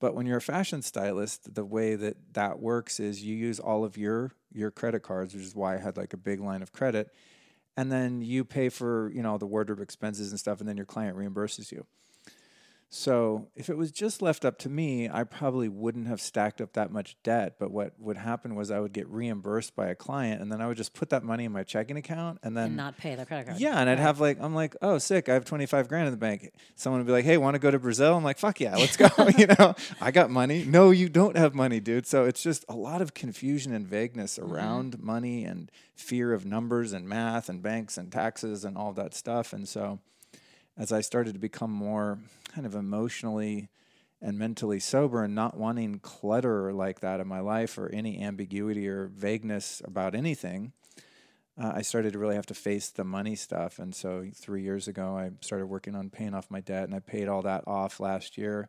But 0.00 0.14
when 0.14 0.26
you're 0.26 0.38
a 0.38 0.42
fashion 0.42 0.82
stylist, 0.82 1.54
the 1.54 1.64
way 1.64 1.94
that 1.94 2.16
that 2.34 2.60
works 2.60 3.00
is 3.00 3.22
you 3.22 3.34
use 3.36 3.58
all 3.60 3.84
of 3.84 3.96
your 3.96 4.32
your 4.52 4.70
credit 4.70 5.02
cards, 5.02 5.34
which 5.34 5.44
is 5.44 5.54
why 5.54 5.74
I 5.74 5.78
had 5.78 5.96
like 5.96 6.12
a 6.12 6.18
big 6.18 6.40
line 6.40 6.62
of 6.62 6.72
credit, 6.72 7.10
and 7.76 7.90
then 7.90 8.20
you 8.20 8.44
pay 8.44 8.68
for 8.68 9.10
you 9.12 9.22
know 9.22 9.38
the 9.38 9.46
wardrobe 9.46 9.80
expenses 9.80 10.30
and 10.30 10.38
stuff, 10.38 10.60
and 10.60 10.68
then 10.68 10.76
your 10.76 10.86
client 10.86 11.16
reimburses 11.16 11.72
you. 11.72 11.86
So 12.96 13.48
if 13.56 13.68
it 13.68 13.76
was 13.76 13.90
just 13.90 14.22
left 14.22 14.44
up 14.44 14.56
to 14.60 14.68
me, 14.68 15.08
I 15.08 15.24
probably 15.24 15.68
wouldn't 15.68 16.06
have 16.06 16.20
stacked 16.20 16.60
up 16.60 16.74
that 16.74 16.92
much 16.92 17.16
debt. 17.24 17.56
But 17.58 17.72
what 17.72 17.94
would 17.98 18.16
happen 18.16 18.54
was 18.54 18.70
I 18.70 18.78
would 18.78 18.92
get 18.92 19.08
reimbursed 19.08 19.74
by 19.74 19.88
a 19.88 19.96
client, 19.96 20.40
and 20.40 20.50
then 20.50 20.60
I 20.60 20.68
would 20.68 20.76
just 20.76 20.94
put 20.94 21.10
that 21.10 21.24
money 21.24 21.44
in 21.44 21.50
my 21.50 21.64
checking 21.64 21.96
account, 21.96 22.38
and 22.44 22.56
then 22.56 22.66
and 22.66 22.76
not 22.76 22.96
pay 22.96 23.16
the 23.16 23.26
credit 23.26 23.48
card. 23.48 23.58
yeah, 23.58 23.80
and 23.80 23.90
I'd 23.90 23.98
have 23.98 24.20
like 24.20 24.38
I'm 24.40 24.54
like, 24.54 24.76
oh, 24.80 24.98
sick! 24.98 25.28
I 25.28 25.34
have 25.34 25.44
25 25.44 25.88
grand 25.88 26.06
in 26.06 26.12
the 26.12 26.18
bank. 26.18 26.52
Someone 26.76 27.00
would 27.00 27.06
be 27.08 27.12
like, 27.12 27.24
hey, 27.24 27.36
want 27.36 27.56
to 27.56 27.58
go 27.58 27.72
to 27.72 27.80
Brazil? 27.80 28.16
I'm 28.16 28.22
like, 28.22 28.38
fuck 28.38 28.60
yeah, 28.60 28.76
let's 28.76 28.96
go. 28.96 29.08
you 29.36 29.48
know, 29.58 29.74
I 30.00 30.12
got 30.12 30.30
money. 30.30 30.64
No, 30.64 30.92
you 30.92 31.08
don't 31.08 31.36
have 31.36 31.52
money, 31.52 31.80
dude. 31.80 32.06
So 32.06 32.24
it's 32.24 32.44
just 32.44 32.64
a 32.68 32.76
lot 32.76 33.02
of 33.02 33.12
confusion 33.12 33.74
and 33.74 33.88
vagueness 33.88 34.38
mm-hmm. 34.38 34.52
around 34.52 35.00
money 35.00 35.44
and 35.44 35.68
fear 35.96 36.32
of 36.32 36.46
numbers 36.46 36.92
and 36.92 37.08
math 37.08 37.48
and 37.48 37.60
banks 37.60 37.98
and 37.98 38.12
taxes 38.12 38.64
and 38.64 38.78
all 38.78 38.92
that 38.92 39.14
stuff. 39.14 39.52
And 39.52 39.68
so, 39.68 39.98
as 40.76 40.92
I 40.92 41.00
started 41.00 41.34
to 41.34 41.40
become 41.40 41.70
more 41.70 42.18
kind 42.52 42.66
of 42.66 42.74
emotionally 42.74 43.68
and 44.20 44.38
mentally 44.38 44.80
sober 44.80 45.22
and 45.22 45.34
not 45.34 45.56
wanting 45.56 45.98
clutter 45.98 46.72
like 46.72 47.00
that 47.00 47.20
in 47.20 47.28
my 47.28 47.40
life 47.40 47.76
or 47.76 47.90
any 47.92 48.22
ambiguity 48.22 48.88
or 48.88 49.06
vagueness 49.06 49.82
about 49.84 50.14
anything, 50.14 50.72
uh, 51.60 51.72
I 51.74 51.82
started 51.82 52.14
to 52.14 52.18
really 52.18 52.34
have 52.34 52.46
to 52.46 52.54
face 52.54 52.88
the 52.90 53.04
money 53.04 53.36
stuff. 53.36 53.78
And 53.78 53.94
so 53.94 54.26
three 54.34 54.62
years 54.62 54.88
ago, 54.88 55.16
I 55.16 55.30
started 55.40 55.66
working 55.66 55.94
on 55.94 56.10
paying 56.10 56.34
off 56.34 56.50
my 56.50 56.60
debt, 56.60 56.84
and 56.84 56.94
I 56.94 57.00
paid 57.00 57.28
all 57.28 57.42
that 57.42 57.64
off 57.66 58.00
last 58.00 58.36
year 58.38 58.68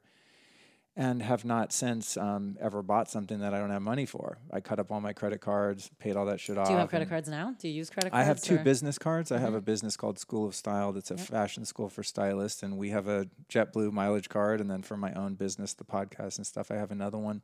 and 0.98 1.22
have 1.22 1.44
not 1.44 1.74
since 1.74 2.16
um, 2.16 2.56
ever 2.62 2.82
bought 2.82 3.10
something 3.10 3.40
that 3.40 3.54
I 3.54 3.60
don't 3.60 3.70
have 3.70 3.82
money 3.82 4.06
for. 4.06 4.38
I 4.50 4.62
cut 4.62 4.80
up 4.80 4.92
all 4.92 5.02
my 5.02 5.12
credit 5.12 5.42
cards, 5.42 5.92
paid 6.00 6.16
all 6.16 6.26
that 6.28 6.40
shit 6.40 6.58
off. 6.58 6.68
Do 6.68 6.74
you 6.74 6.80
have 6.80 6.88
credit 6.90 7.10
cards 7.10 7.28
now? 7.28 7.54
Do 7.60 7.68
you 7.68 7.74
use 7.74 7.90
credit 7.90 8.12
cards? 8.12 8.22
I 8.22 8.26
have 8.26 8.42
two 8.42 8.54
or- 8.54 8.58
Mm-hmm. 8.58 8.64
business 8.64 8.98
cards. 8.98 9.32
I 9.32 9.40
have 9.40 9.54
a 9.54 9.60
business 9.62 9.98
called 9.98 10.18
School 10.20 10.48
of 10.48 10.56
Style 10.56 10.94
that's 10.94 11.12
a 11.12 11.18
fashion 11.18 11.66
school 11.66 11.90
for 11.90 12.02
stylists, 12.02 12.64
and 12.64 12.78
we 12.78 12.92
have 12.92 13.08
a 13.10 13.28
JetBlue 13.50 13.92
mileage 13.92 14.30
card. 14.30 14.62
And 14.62 14.72
then 14.72 14.84
for 14.84 14.96
my 14.96 15.12
own 15.14 15.36
business, 15.36 15.74
the 15.74 15.84
podcast 15.84 16.38
and 16.38 16.48
stuff, 16.48 16.72
I 16.72 16.76
have 16.76 16.92
another 16.92 17.18
one. 17.18 17.44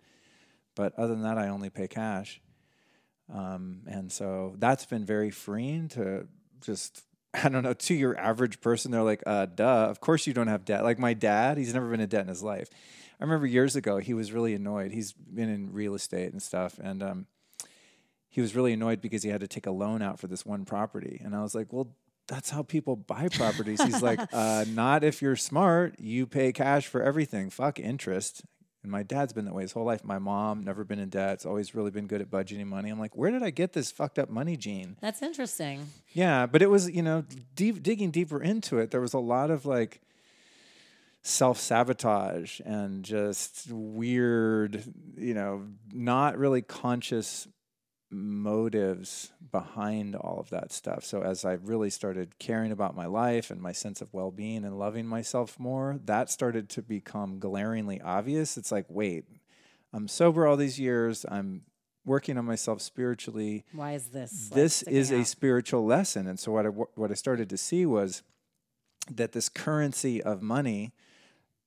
But 0.74 0.93
other 0.97 1.14
than 1.14 1.24
that, 1.24 1.38
I 1.38 1.49
only 1.49 1.70
pay 1.70 1.88
cash. 1.89 2.39
Um, 3.34 3.82
and 3.88 4.12
so 4.12 4.56
that's 4.60 4.86
been 4.86 5.06
very 5.06 5.30
freeing 5.32 5.89
to 5.89 6.28
just, 6.62 7.04
I 7.34 7.49
don't 7.49 7.64
know, 7.64 7.74
to 7.74 7.93
your 7.93 8.18
average 8.18 8.62
person, 8.62 8.91
they're 8.91 9.04
like, 9.04 9.24
uh, 9.26 9.45
duh, 9.47 9.88
of 9.89 9.99
course 9.99 10.26
you 10.28 10.34
don't 10.34 10.47
have 10.47 10.64
debt. 10.66 10.84
Like 10.84 10.99
my 10.99 11.14
dad, 11.14 11.58
he's 11.58 11.74
never 11.74 11.89
been 11.89 11.99
in 11.99 12.10
debt 12.10 12.22
in 12.22 12.28
his 12.30 12.43
life. 12.43 12.70
I 13.22 13.24
remember 13.24 13.46
years 13.46 13.76
ago, 13.76 14.00
he 14.00 14.16
was 14.16 14.32
really 14.32 14.56
annoyed. 14.56 14.92
He's 14.92 15.14
been 15.14 15.48
in 15.48 15.72
real 15.72 15.94
estate 15.94 16.32
and 16.32 16.42
stuff. 16.42 16.80
And 16.82 17.04
um, 17.04 17.28
he 18.28 18.42
was 18.42 18.56
really 18.56 18.74
annoyed 18.74 19.00
because 19.00 19.22
he 19.22 19.30
had 19.30 19.42
to 19.42 19.48
take 19.48 19.68
a 19.68 19.72
loan 19.72 20.02
out 20.02 20.20
for 20.20 20.26
this 20.26 20.44
one 20.44 20.66
property. 20.66 21.22
And 21.24 21.36
I 21.36 21.44
was 21.44 21.54
like, 21.54 21.72
well, 21.72 21.94
that's 22.28 22.50
how 22.50 22.64
people 22.64 22.96
buy 22.96 23.28
properties. 23.28 23.80
He's 23.84 24.02
like, 24.02 24.20
uh, 24.34 24.66
not 24.70 25.04
if 25.04 25.22
you're 25.22 25.36
smart. 25.36 26.00
You 26.00 26.26
pay 26.26 26.52
cash 26.52 26.88
for 26.88 27.04
everything. 27.04 27.52
Fuck 27.52 27.80
interest. 27.80 28.42
And 28.82 28.92
my 28.92 29.04
dad's 29.04 29.34
been 29.34 29.46
that 29.46 29.54
way 29.54 29.62
his 29.62 29.74
whole 29.74 29.86
life. 29.86 30.04
My 30.04 30.18
mom 30.18 30.64
never 30.64 30.84
been 30.84 30.98
in 30.98 31.10
debt. 31.10 31.34
It's 31.34 31.46
always 31.46 31.76
really 31.76 31.92
been 31.92 32.08
good 32.08 32.22
at 32.22 32.32
budgeting 32.32 32.66
money. 32.66 32.90
I'm 32.90 33.00
like, 33.00 33.16
where 33.16 33.30
did 33.30 33.44
I 33.44 33.52
get 33.52 33.74
this 33.74 33.92
fucked 33.92 34.18
up 34.18 34.32
money 34.32 34.58
gene? 34.58 34.98
That's 35.00 35.22
interesting. 35.22 35.90
Yeah, 36.14 36.48
but 36.48 36.64
it 36.64 36.72
was, 36.72 36.90
you 36.90 37.04
know, 37.04 37.24
deep, 37.54 37.84
digging 37.84 38.10
deeper 38.10 38.42
into 38.42 38.80
it, 38.80 38.90
there 38.90 39.02
was 39.02 39.14
a 39.14 39.20
lot 39.20 39.52
of 39.52 39.68
like 39.68 40.02
self 41.24 41.60
sabotage 41.60 42.60
and 42.66 43.04
just 43.04 43.72
weird, 43.72 44.84
you 45.18 45.34
know, 45.34 45.68
not 45.94 46.38
really 46.38 46.62
conscious 46.62 47.48
motives 48.10 49.32
behind 49.52 50.16
all 50.16 50.40
of 50.40 50.50
that 50.50 50.72
stuff. 50.72 51.06
So 51.06 51.22
as 51.22 51.46
I 51.46 51.54
really 51.54 51.90
started 51.90 52.38
caring 52.40 52.72
about 52.72 52.96
my 52.96 53.06
life 53.06 53.52
and 53.52 53.62
my 53.62 53.72
sense 53.72 54.02
of 54.02 54.14
well-being 54.14 54.66
and 54.66 54.78
loving 54.78 55.06
myself 55.06 55.58
more, 55.58 56.00
that 56.06 56.30
started 56.30 56.70
to 56.70 56.82
become 56.82 57.40
glaringly 57.40 58.02
obvious. 58.02 58.58
It's 58.58 58.72
like, 58.72 58.86
wait, 58.90 59.26
I'm 59.94 60.08
sober 60.08 60.46
all 60.46 60.58
these 60.58 60.80
years. 60.80 61.26
I'm 61.30 61.62
working 62.04 62.38
on 62.38 62.46
myself 62.46 62.82
spiritually. 62.82 63.64
Why 63.72 63.94
is 63.94 64.08
this? 64.08 64.50
This 64.50 64.82
is 64.84 65.12
a 65.12 65.24
spiritual 65.24 65.86
lesson. 65.86 66.28
And 66.28 66.40
so 66.40 66.52
what 66.52 66.66
I 66.66 66.70
what 66.70 67.12
I 67.12 67.14
started 67.14 67.50
to 67.50 67.58
see 67.58 67.86
was 67.86 68.24
that 69.10 69.32
this 69.32 69.50
currency 69.50 70.22
of 70.22 70.42
money 70.42 70.94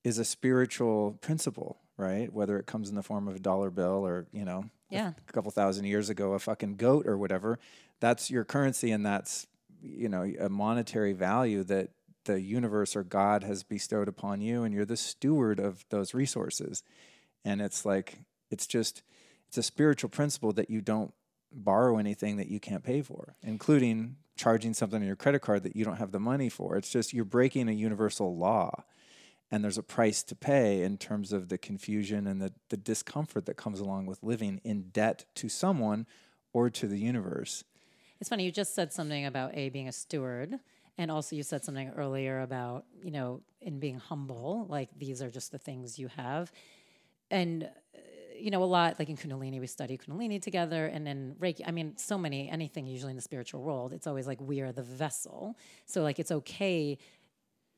is 0.05 0.19
a 0.19 0.25
spiritual 0.25 1.19
principle, 1.21 1.79
right? 1.97 2.33
Whether 2.33 2.59
it 2.59 2.67
comes 2.67 2.89
in 2.91 2.95
the 2.95 3.03
form 3.03 3.27
of 3.27 3.37
a 3.37 3.41
dollar 3.41 3.71
bill 3.71 4.07
or, 4.07 4.27
you 4.33 4.45
know, 4.45 4.67
a 4.91 4.95
Yeah. 4.95 5.13
a 5.29 5.33
couple 5.33 5.51
thousand 5.51 5.87
years 5.87 6.11
ago 6.11 6.35
a 6.35 6.39
fucking 6.39 6.77
goat 6.77 7.07
or 7.07 7.17
whatever 7.19 7.59
that's 8.01 8.31
your 8.31 8.45
currency 8.45 8.91
and 8.93 9.05
that's 9.05 9.47
you 9.83 10.09
know 10.11 10.23
a 10.39 10.49
monetary 10.49 11.13
value 11.15 11.65
that 11.65 11.89
the 12.27 12.41
universe 12.41 12.95
or 12.95 13.03
god 13.03 13.43
has 13.43 13.63
bestowed 13.63 14.09
upon 14.09 14.41
you 14.43 14.63
and 14.63 14.75
you're 14.75 14.85
the 14.85 14.97
steward 14.97 15.59
of 15.59 15.85
those 15.89 16.13
resources 16.15 16.83
and 17.45 17.61
it's 17.63 17.85
like 17.87 18.19
it's 18.51 18.67
just 18.67 19.03
it's 19.49 19.57
a 19.57 19.63
spiritual 19.63 20.11
principle 20.11 20.53
that 20.53 20.69
you 20.71 20.81
don't 20.83 21.15
borrow 21.51 21.97
anything 21.97 22.37
that 22.37 22.49
you 22.49 22.61
can't 22.61 22.85
pay 22.85 23.01
for 23.01 23.35
including 23.43 24.17
charging 24.37 24.75
something 24.75 25.01
on 25.01 25.07
your 25.07 25.17
credit 25.17 25.41
card 25.41 25.63
that 25.63 25.75
you 25.75 25.85
don't 25.85 25.97
have 25.97 26.13
the 26.13 26.21
money 26.21 26.49
for 26.51 26.77
it's 26.77 26.91
just 26.91 27.13
you're 27.15 27.25
breaking 27.25 27.69
a 27.69 27.73
universal 27.73 28.37
law 28.37 28.85
and 29.55 29.63
there's 29.63 29.79
a 29.79 29.85
price 29.85 30.25
to 30.25 30.35
pay 30.35 30.83
in 30.83 30.99
terms 30.99 31.33
of 31.33 31.49
the 31.49 31.57
confusion 31.57 32.27
and 32.27 32.43
the, 32.43 32.53
the 32.71 32.77
discomfort 32.77 33.47
that 33.47 33.55
comes 33.55 33.79
along 33.79 34.05
with 34.05 34.21
living 34.21 34.61
in 34.65 34.89
debt 34.89 35.27
to 35.37 35.49
someone 35.49 36.09
or 36.53 36.69
to 36.69 36.89
the 36.89 36.99
universe. 36.99 37.63
It's 38.19 38.29
funny. 38.29 38.45
You 38.45 38.51
just 38.51 38.75
said 38.75 38.93
something 38.93 39.25
about 39.25 39.57
a 39.57 39.69
being 39.69 39.87
a 39.87 39.93
steward, 39.93 40.59
and 40.99 41.09
also 41.09 41.37
you 41.37 41.45
said 41.45 41.65
something 41.65 41.91
earlier 41.91 42.41
about 42.41 42.85
you 43.01 43.13
know 43.13 43.43
in 43.61 43.79
being 43.79 44.01
humble. 44.01 44.67
Like 44.69 44.89
these 44.99 45.23
are 45.23 45.31
just 45.31 45.53
the 45.53 45.59
things 45.59 46.01
you 46.01 46.09
have, 46.09 46.51
and 47.31 47.63
uh, 47.63 47.99
you 48.37 48.51
know 48.51 48.63
a 48.63 48.67
lot. 48.67 48.99
Like 48.99 49.09
in 49.09 49.17
Kundalini, 49.17 49.61
we 49.61 49.69
study 49.69 49.97
Kundalini 49.97 50.43
together, 50.43 50.87
and 50.87 51.07
then 51.07 51.37
Reiki. 51.39 51.63
I 51.65 51.71
mean, 51.71 51.97
so 51.97 52.19
many 52.19 52.51
anything 52.51 52.87
usually 52.87 53.11
in 53.11 53.17
the 53.17 53.23
spiritual 53.23 53.63
world. 53.63 53.93
It's 53.93 54.09
always 54.09 54.27
like 54.27 54.41
we 54.41 54.63
are 54.63 54.73
the 54.73 54.83
vessel. 54.83 55.57
So 55.87 56.03
like 56.03 56.19
it's 56.19 56.33
okay 56.33 56.99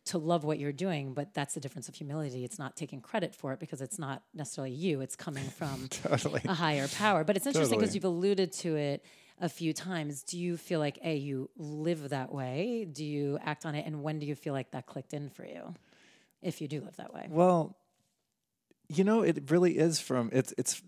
to 0.07 0.19
love 0.19 0.45
what 0.45 0.59
you're 0.59 0.73
doing, 0.73 1.15
but 1.15 1.35
that's 1.35 1.55
the 1.55 1.61
difference 1.61 1.89
of 1.89 1.95
humility. 1.95 2.45
It's 2.45 2.59
not 2.59 2.77
taking 2.77 3.01
credit 3.01 3.35
for 3.35 3.53
it 3.53 3.61
because 3.61 3.81
it's 3.81 3.99
not 3.99 4.23
necessarily 4.35 4.73
you. 4.73 5.01
It's 5.01 5.17
coming 5.17 5.45
from 5.45 5.89
Totally. 5.91 6.41
a 6.45 6.55
higher 6.55 6.89
power. 6.89 7.25
But 7.25 7.37
it's 7.37 7.47
interesting 7.47 7.79
because 7.79 7.95
Totally. 7.95 8.09
you've 8.11 8.17
alluded 8.17 8.53
to 8.53 8.77
it 8.77 9.05
a 9.41 9.49
few 9.49 9.73
times. 9.73 10.23
Do 10.23 10.39
you 10.39 10.57
feel 10.57 10.81
like 10.81 10.99
a 11.03 11.17
you 11.17 11.51
live 11.57 12.11
that 12.11 12.33
way? 12.33 12.87
Do 12.91 13.05
you 13.05 13.39
act 13.45 13.67
on 13.67 13.75
it, 13.75 13.85
and 13.87 14.03
when 14.03 14.19
do 14.19 14.27
you 14.27 14.35
feel 14.35 14.53
like 14.55 14.71
that 14.71 14.87
clicked 14.87 15.13
in 15.13 15.29
for 15.29 15.45
you? 15.45 15.75
If 16.43 16.61
you 16.61 16.69
do 16.69 16.81
live 16.81 16.97
that 16.97 17.13
way, 17.13 17.27
Well, 17.29 17.77
you 18.89 19.03
know, 19.03 19.23
it 19.23 19.51
really 19.51 19.77
is 19.77 19.99
from 19.99 20.31
it's 20.33 20.55
it's 20.57 20.81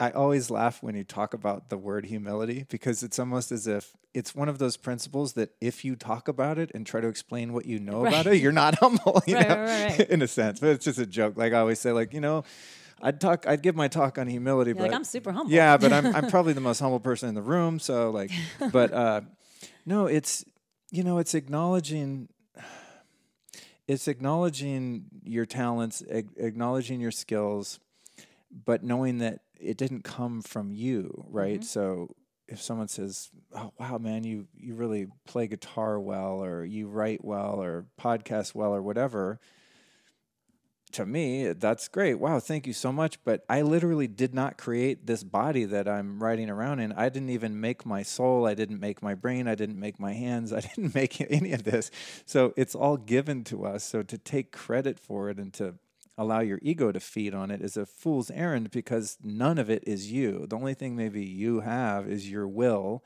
I 0.00 0.10
always 0.10 0.50
laugh 0.50 0.82
when 0.82 0.94
you 0.94 1.02
talk 1.04 1.34
about 1.34 1.70
the 1.70 1.76
word 1.76 2.06
humility 2.06 2.66
because 2.68 3.02
it's 3.02 3.18
almost 3.18 3.50
as 3.50 3.66
if 3.66 3.92
it's 4.14 4.34
one 4.34 4.48
of 4.48 4.58
those 4.58 4.76
principles 4.76 5.32
that 5.34 5.50
if 5.60 5.84
you 5.84 5.96
talk 5.96 6.28
about 6.28 6.56
it 6.58 6.70
and 6.74 6.86
try 6.86 7.00
to 7.00 7.08
explain 7.08 7.52
what 7.52 7.66
you 7.66 7.78
know 7.80 8.06
about 8.06 8.26
it, 8.26 8.36
you're 8.36 8.52
not 8.52 8.74
humble, 8.80 9.22
you 9.26 9.34
Right, 9.34 9.48
know, 9.48 9.56
right, 9.56 9.66
right, 9.90 9.98
right. 9.98 10.10
in 10.10 10.22
a 10.22 10.28
sense. 10.28 10.60
But 10.60 10.70
it's 10.70 10.84
just 10.84 10.98
a 10.98 11.06
joke. 11.06 11.36
Like 11.36 11.52
I 11.52 11.58
always 11.58 11.80
say, 11.80 11.90
like, 11.92 12.14
you 12.14 12.20
know, 12.20 12.44
I'd 13.02 13.20
talk 13.20 13.46
I'd 13.46 13.62
give 13.62 13.74
my 13.76 13.88
talk 13.88 14.18
on 14.18 14.26
humility, 14.28 14.70
You're 14.70 14.76
but 14.76 14.82
like 14.88 14.94
I'm 14.94 15.04
super 15.04 15.32
humble. 15.32 15.52
Yeah, 15.52 15.76
but 15.76 15.92
I'm 15.92 16.06
I'm 16.14 16.26
probably 16.28 16.52
the 16.52 16.60
most 16.60 16.78
humble 16.80 17.00
person 17.00 17.28
in 17.28 17.34
the 17.34 17.42
room. 17.42 17.78
So 17.80 18.10
like, 18.10 18.30
but 18.72 18.92
uh, 18.92 19.20
no, 19.84 20.06
it's 20.06 20.44
you 20.90 21.02
know, 21.04 21.18
it's 21.18 21.34
acknowledging. 21.34 22.28
It's 23.86 24.06
acknowledging 24.06 25.04
your 25.24 25.46
talents, 25.46 26.02
ag- 26.10 26.28
acknowledging 26.36 27.00
your 27.00 27.10
skills, 27.10 27.80
but 28.66 28.82
knowing 28.84 29.18
that 29.18 29.40
it 29.60 29.76
didn't 29.76 30.04
come 30.04 30.42
from 30.42 30.72
you, 30.72 31.24
right? 31.28 31.60
Mm-hmm. 31.60 31.62
So 31.62 32.14
if 32.48 32.60
someone 32.60 32.88
says, 32.88 33.30
"Oh 33.54 33.72
wow, 33.78 33.98
man, 33.98 34.24
you 34.24 34.46
you 34.56 34.74
really 34.74 35.06
play 35.26 35.46
guitar 35.46 36.00
well, 36.00 36.42
or 36.42 36.64
you 36.64 36.88
write 36.88 37.24
well, 37.24 37.62
or 37.62 37.86
podcast 38.00 38.54
well, 38.54 38.74
or 38.74 38.82
whatever," 38.82 39.38
to 40.92 41.06
me, 41.06 41.52
that's 41.52 41.88
great. 41.88 42.14
Wow, 42.14 42.40
thank 42.40 42.66
you 42.66 42.72
so 42.72 42.92
much. 42.92 43.22
But 43.24 43.44
I 43.48 43.62
literally 43.62 44.06
did 44.06 44.34
not 44.34 44.56
create 44.56 45.06
this 45.06 45.22
body 45.22 45.64
that 45.64 45.88
I'm 45.88 46.22
riding 46.22 46.50
around 46.50 46.80
in. 46.80 46.92
I 46.92 47.08
didn't 47.08 47.30
even 47.30 47.60
make 47.60 47.84
my 47.84 48.02
soul. 48.02 48.46
I 48.46 48.54
didn't 48.54 48.80
make 48.80 49.02
my 49.02 49.14
brain. 49.14 49.48
I 49.48 49.54
didn't 49.54 49.78
make 49.78 50.00
my 50.00 50.12
hands. 50.12 50.52
I 50.54 50.60
didn't 50.60 50.94
make 50.94 51.20
any 51.30 51.52
of 51.52 51.64
this. 51.64 51.90
So 52.24 52.54
it's 52.56 52.74
all 52.74 52.96
given 52.96 53.44
to 53.44 53.64
us. 53.64 53.84
So 53.84 54.02
to 54.02 54.18
take 54.18 54.52
credit 54.52 54.98
for 54.98 55.30
it 55.30 55.38
and 55.38 55.52
to 55.54 55.74
allow 56.18 56.40
your 56.40 56.58
ego 56.60 56.90
to 56.90 56.98
feed 56.98 57.32
on 57.32 57.50
it 57.50 57.62
is 57.62 57.76
a 57.76 57.86
fool's 57.86 58.30
errand 58.32 58.72
because 58.72 59.16
none 59.22 59.56
of 59.56 59.70
it 59.70 59.84
is 59.86 60.10
you. 60.10 60.46
The 60.48 60.56
only 60.56 60.74
thing 60.74 60.96
maybe 60.96 61.24
you 61.24 61.60
have 61.60 62.08
is 62.08 62.28
your 62.28 62.48
will 62.48 63.04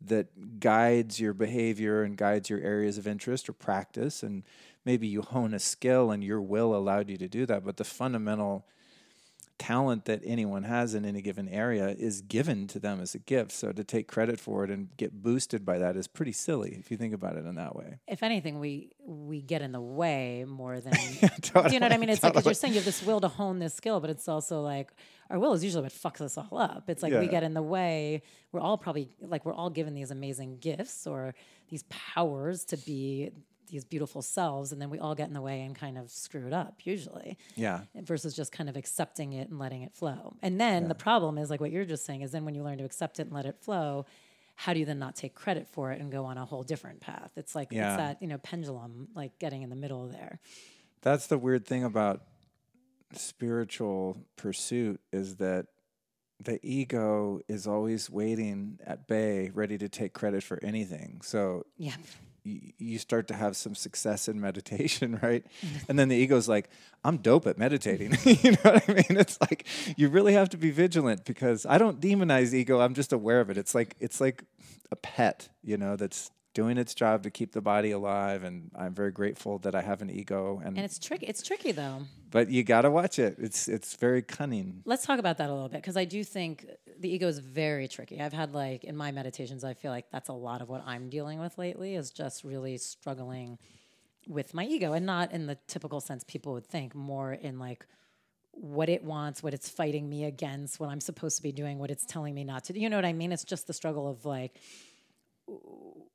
that 0.00 0.60
guides 0.60 1.20
your 1.20 1.34
behavior 1.34 2.02
and 2.02 2.16
guides 2.16 2.48
your 2.48 2.60
areas 2.60 2.98
of 2.98 3.06
interest 3.06 3.48
or 3.48 3.52
practice 3.52 4.22
and 4.22 4.42
maybe 4.84 5.06
you 5.06 5.22
hone 5.22 5.54
a 5.54 5.58
skill 5.58 6.10
and 6.10 6.24
your 6.24 6.40
will 6.40 6.74
allowed 6.74 7.08
you 7.08 7.16
to 7.16 7.28
do 7.28 7.46
that 7.46 7.64
but 7.64 7.76
the 7.76 7.84
fundamental 7.84 8.66
talent 9.58 10.04
that 10.06 10.20
anyone 10.24 10.64
has 10.64 10.94
in 10.94 11.04
any 11.04 11.22
given 11.22 11.48
area 11.48 11.88
is 11.98 12.20
given 12.22 12.66
to 12.66 12.78
them 12.80 13.00
as 13.00 13.14
a 13.14 13.18
gift 13.18 13.52
so 13.52 13.70
to 13.72 13.84
take 13.84 14.08
credit 14.08 14.40
for 14.40 14.64
it 14.64 14.70
and 14.70 14.88
get 14.96 15.22
boosted 15.22 15.64
by 15.64 15.78
that 15.78 15.96
is 15.96 16.08
pretty 16.08 16.32
silly 16.32 16.76
if 16.78 16.90
you 16.90 16.96
think 16.96 17.14
about 17.14 17.36
it 17.36 17.46
in 17.46 17.54
that 17.54 17.74
way 17.76 17.98
If 18.08 18.22
anything, 18.22 18.58
we 18.58 18.90
we 19.06 19.42
get 19.42 19.62
in 19.62 19.72
the 19.72 19.80
way 19.80 20.44
more 20.46 20.80
than 20.80 20.92
do 21.40 21.72
you 21.72 21.78
know 21.80 21.86
what 21.86 21.92
I 21.92 21.96
mean? 21.98 22.08
It's 22.08 22.22
like 22.22 22.34
'cause 22.34 22.44
you're 22.46 22.54
saying 22.54 22.72
you 22.74 22.78
have 22.80 22.84
this 22.84 23.02
will 23.04 23.20
to 23.20 23.28
hone 23.28 23.58
this 23.58 23.74
skill, 23.74 24.00
but 24.00 24.10
it's 24.10 24.28
also 24.28 24.60
like 24.62 24.92
our 25.30 25.38
will 25.38 25.52
is 25.52 25.62
usually 25.62 25.82
what 25.82 25.92
fucks 25.92 26.20
us 26.20 26.36
all 26.36 26.58
up. 26.58 26.84
It's 26.88 27.02
like 27.02 27.12
we 27.20 27.26
get 27.28 27.42
in 27.42 27.54
the 27.54 27.62
way. 27.62 28.22
We're 28.52 28.60
all 28.60 28.76
probably 28.76 29.08
like 29.20 29.44
we're 29.46 29.54
all 29.54 29.70
given 29.70 29.94
these 29.94 30.10
amazing 30.10 30.58
gifts 30.58 31.06
or 31.06 31.34
these 31.68 31.84
powers 31.88 32.64
to 32.66 32.76
be 32.76 33.30
these 33.74 33.84
beautiful 33.84 34.22
selves, 34.22 34.70
and 34.72 34.80
then 34.80 34.88
we 34.88 34.98
all 35.00 35.14
get 35.16 35.26
in 35.28 35.34
the 35.34 35.40
way 35.42 35.60
and 35.62 35.74
kind 35.74 35.98
of 35.98 36.08
screw 36.10 36.46
it 36.46 36.52
up 36.52 36.74
usually 36.84 37.36
yeah 37.56 37.80
versus 38.02 38.34
just 38.34 38.52
kind 38.52 38.68
of 38.70 38.76
accepting 38.76 39.32
it 39.32 39.48
and 39.50 39.58
letting 39.58 39.82
it 39.82 39.92
flow. 39.92 40.34
And 40.42 40.60
then 40.60 40.88
the 40.88 40.94
problem 40.94 41.38
is 41.38 41.50
like 41.50 41.60
what 41.60 41.72
you're 41.72 41.84
just 41.84 42.06
saying 42.06 42.22
is 42.22 42.30
then 42.30 42.44
when 42.44 42.54
you 42.54 42.62
learn 42.62 42.78
to 42.78 42.84
accept 42.84 43.18
it 43.18 43.22
and 43.22 43.32
let 43.32 43.46
it 43.46 43.56
flow, 43.60 44.06
how 44.54 44.72
do 44.72 44.78
you 44.78 44.86
then 44.86 45.00
not 45.00 45.16
take 45.16 45.34
credit 45.34 45.66
for 45.66 45.90
it 45.90 46.00
and 46.00 46.12
go 46.12 46.24
on 46.24 46.38
a 46.38 46.44
whole 46.44 46.62
different 46.62 47.00
path? 47.00 47.32
It's 47.36 47.54
like 47.56 47.72
Yeah. 47.72 47.88
it's 47.88 47.96
that, 47.96 48.22
you 48.22 48.28
know, 48.28 48.38
pendulum 48.38 49.08
like 49.14 49.38
getting 49.40 49.62
in 49.62 49.70
the 49.70 49.76
middle 49.76 50.06
there. 50.06 50.38
That's 51.02 51.26
the 51.26 51.36
weird 51.36 51.66
thing 51.66 51.82
about 51.82 52.22
spiritual 53.12 54.18
pursuit 54.36 55.00
is 55.12 55.36
that 55.36 55.66
the 56.40 56.58
ego 56.62 57.40
is 57.48 57.66
always 57.66 58.10
waiting 58.10 58.78
at 58.86 59.06
bay, 59.06 59.50
ready 59.54 59.78
to 59.78 59.88
take 59.88 60.12
credit 60.12 60.42
for 60.42 60.58
anything. 60.62 61.20
So 61.22 61.64
Yeah. 61.76 61.96
You 62.44 62.98
start 62.98 63.28
to 63.28 63.34
have 63.34 63.56
some 63.56 63.74
success 63.74 64.28
in 64.28 64.40
meditation, 64.40 65.18
right? 65.22 65.44
Mm-hmm. 65.44 65.76
And 65.88 65.98
then 65.98 66.08
the 66.08 66.16
ego's 66.16 66.48
like, 66.48 66.68
I'm 67.02 67.18
dope 67.18 67.46
at 67.46 67.58
meditating. 67.58 68.16
you 68.24 68.52
know 68.52 68.58
what 68.62 68.88
I 68.88 68.92
mean? 68.92 69.18
It's 69.18 69.40
like 69.40 69.66
you 69.96 70.08
really 70.08 70.34
have 70.34 70.50
to 70.50 70.56
be 70.56 70.70
vigilant 70.70 71.24
because 71.24 71.66
I 71.66 71.78
don't 71.78 72.00
demonize 72.00 72.52
ego. 72.52 72.80
I'm 72.80 72.94
just 72.94 73.12
aware 73.12 73.40
of 73.40 73.50
it. 73.50 73.56
It's 73.56 73.74
like 73.74 73.96
it's 74.00 74.20
like 74.20 74.44
a 74.90 74.96
pet, 74.96 75.48
you 75.62 75.76
know, 75.76 75.96
that's 75.96 76.30
doing 76.54 76.78
its 76.78 76.94
job 76.94 77.22
to 77.24 77.30
keep 77.30 77.52
the 77.52 77.60
body 77.60 77.90
alive. 77.90 78.44
And 78.44 78.70
I'm 78.74 78.94
very 78.94 79.10
grateful 79.10 79.58
that 79.58 79.74
I 79.74 79.82
have 79.82 80.00
an 80.02 80.10
ego. 80.10 80.60
And, 80.64 80.76
And 80.76 80.84
it's 80.84 80.98
tricky. 80.98 81.26
It's 81.26 81.42
tricky 81.42 81.72
though. 81.72 82.02
but 82.30 82.48
you 82.50 82.62
gotta 82.64 82.90
watch 82.90 83.18
it. 83.18 83.36
It's 83.38 83.68
it's 83.68 83.96
very 83.96 84.22
cunning. 84.22 84.82
Let's 84.84 85.04
talk 85.04 85.18
about 85.18 85.38
that 85.38 85.50
a 85.50 85.52
little 85.52 85.68
bit 85.68 85.82
because 85.82 85.96
I 85.96 86.04
do 86.04 86.24
think 86.24 86.66
the 86.98 87.08
ego 87.12 87.26
is 87.28 87.38
very 87.40 87.88
tricky. 87.88 88.20
I've 88.20 88.32
had 88.32 88.54
like 88.54 88.84
in 88.84 88.96
my 88.96 89.10
meditations, 89.12 89.64
I 89.64 89.74
feel 89.74 89.90
like 89.90 90.10
that's 90.10 90.28
a 90.28 90.32
lot 90.32 90.62
of 90.62 90.68
what 90.68 90.82
I'm 90.86 91.10
dealing 91.10 91.40
with 91.40 91.58
lately 91.58 91.94
is 91.96 92.10
just 92.10 92.44
really 92.44 92.78
struggling 92.78 93.58
with 94.26 94.54
my 94.54 94.64
ego 94.64 94.92
and 94.94 95.04
not 95.04 95.32
in 95.32 95.46
the 95.46 95.58
typical 95.66 96.00
sense 96.00 96.24
people 96.24 96.54
would 96.54 96.66
think, 96.66 96.94
more 96.94 97.32
in 97.34 97.58
like 97.58 97.84
what 98.52 98.88
it 98.88 99.02
wants, 99.02 99.42
what 99.42 99.52
it's 99.52 99.68
fighting 99.68 100.08
me 100.08 100.24
against, 100.24 100.78
what 100.78 100.88
I'm 100.88 101.00
supposed 101.00 101.36
to 101.36 101.42
be 101.42 101.50
doing, 101.52 101.78
what 101.78 101.90
it's 101.90 102.06
telling 102.06 102.34
me 102.34 102.44
not 102.44 102.64
to 102.64 102.72
do. 102.72 102.80
You 102.80 102.88
know 102.88 102.96
what 102.96 103.04
I 103.04 103.12
mean? 103.12 103.32
It's 103.32 103.44
just 103.44 103.66
the 103.66 103.72
struggle 103.72 104.08
of 104.08 104.24
like, 104.24 104.52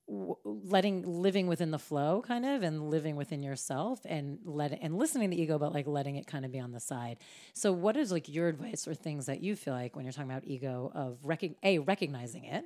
letting 0.08 1.04
living 1.04 1.48
within 1.48 1.72
the 1.72 1.80
flow 1.80 2.24
kind 2.26 2.46
of 2.46 2.64
and 2.64 2.90
living 2.90 3.16
within 3.16 3.44
yourself 3.44 4.00
and 4.06 4.40
let 4.44 4.78
and 4.82 4.98
listening 4.98 5.30
to 5.30 5.36
the 5.36 5.42
ego 5.42 5.60
but 5.60 5.74
like 5.74 5.88
letting 5.88 6.16
it 6.16 6.26
kind 6.26 6.46
of 6.46 6.52
be 6.52 6.60
on 6.60 6.72
the 6.72 6.80
side. 6.80 7.18
So 7.54 7.72
what 7.72 7.96
is 7.96 8.12
like 8.12 8.28
your 8.28 8.48
advice 8.48 8.88
or 8.88 8.94
things 8.94 9.28
that 9.28 9.42
you 9.42 9.56
feel 9.56 9.74
like 9.74 9.96
when 9.96 10.06
you're 10.06 10.12
talking 10.12 10.32
about 10.32 10.46
ego 10.46 10.92
of 10.96 11.20
rec- 11.24 11.58
a 11.64 11.80
recognizing 11.80 12.46
it? 12.46 12.66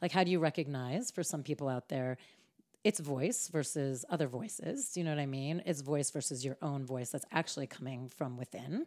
Like 0.00 0.12
how 0.12 0.22
do 0.22 0.30
you 0.30 0.38
recognize 0.38 1.10
for 1.10 1.22
some 1.22 1.42
people 1.42 1.68
out 1.68 1.88
there 1.88 2.16
its 2.84 3.00
voice 3.00 3.48
versus 3.48 4.04
other 4.10 4.28
voices 4.28 4.90
do 4.90 5.00
you 5.00 5.04
know 5.04 5.10
what 5.10 5.20
i 5.20 5.26
mean? 5.26 5.62
Its 5.66 5.80
voice 5.80 6.10
versus 6.10 6.44
your 6.44 6.56
own 6.62 6.86
voice 6.86 7.10
that's 7.10 7.26
actually 7.32 7.66
coming 7.66 8.08
from 8.08 8.36
within. 8.36 8.86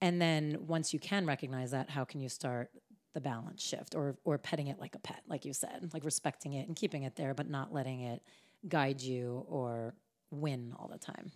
And 0.00 0.20
then 0.20 0.58
once 0.66 0.92
you 0.92 0.98
can 0.98 1.26
recognize 1.26 1.70
that 1.70 1.90
how 1.90 2.04
can 2.04 2.20
you 2.20 2.28
start 2.28 2.70
the 3.16 3.20
balance 3.22 3.62
shift 3.62 3.94
or 3.94 4.14
or 4.24 4.36
petting 4.36 4.66
it 4.66 4.78
like 4.78 4.94
a 4.94 4.98
pet 4.98 5.22
like 5.26 5.46
you 5.46 5.54
said 5.54 5.88
like 5.94 6.04
respecting 6.04 6.52
it 6.52 6.68
and 6.68 6.76
keeping 6.76 7.04
it 7.04 7.16
there 7.16 7.32
but 7.32 7.48
not 7.48 7.72
letting 7.72 8.02
it 8.02 8.20
guide 8.68 9.00
you 9.00 9.42
or 9.48 9.94
win 10.30 10.74
all 10.78 10.86
the 10.86 10.98
time. 10.98 11.32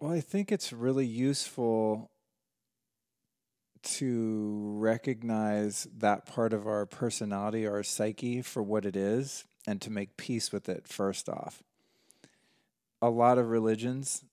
Well 0.00 0.12
i 0.12 0.20
think 0.22 0.50
it's 0.50 0.72
really 0.72 1.04
useful 1.04 2.10
to 3.82 4.78
recognize 4.78 5.86
that 5.94 6.24
part 6.24 6.54
of 6.54 6.66
our 6.66 6.86
personality 6.86 7.66
our 7.66 7.82
psyche 7.82 8.40
for 8.40 8.62
what 8.62 8.86
it 8.86 8.96
is 8.96 9.44
and 9.66 9.82
to 9.82 9.90
make 9.90 10.16
peace 10.16 10.52
with 10.52 10.70
it 10.70 10.88
first 10.88 11.28
off. 11.28 11.62
A 13.02 13.10
lot 13.10 13.36
of 13.36 13.50
religions 13.50 14.24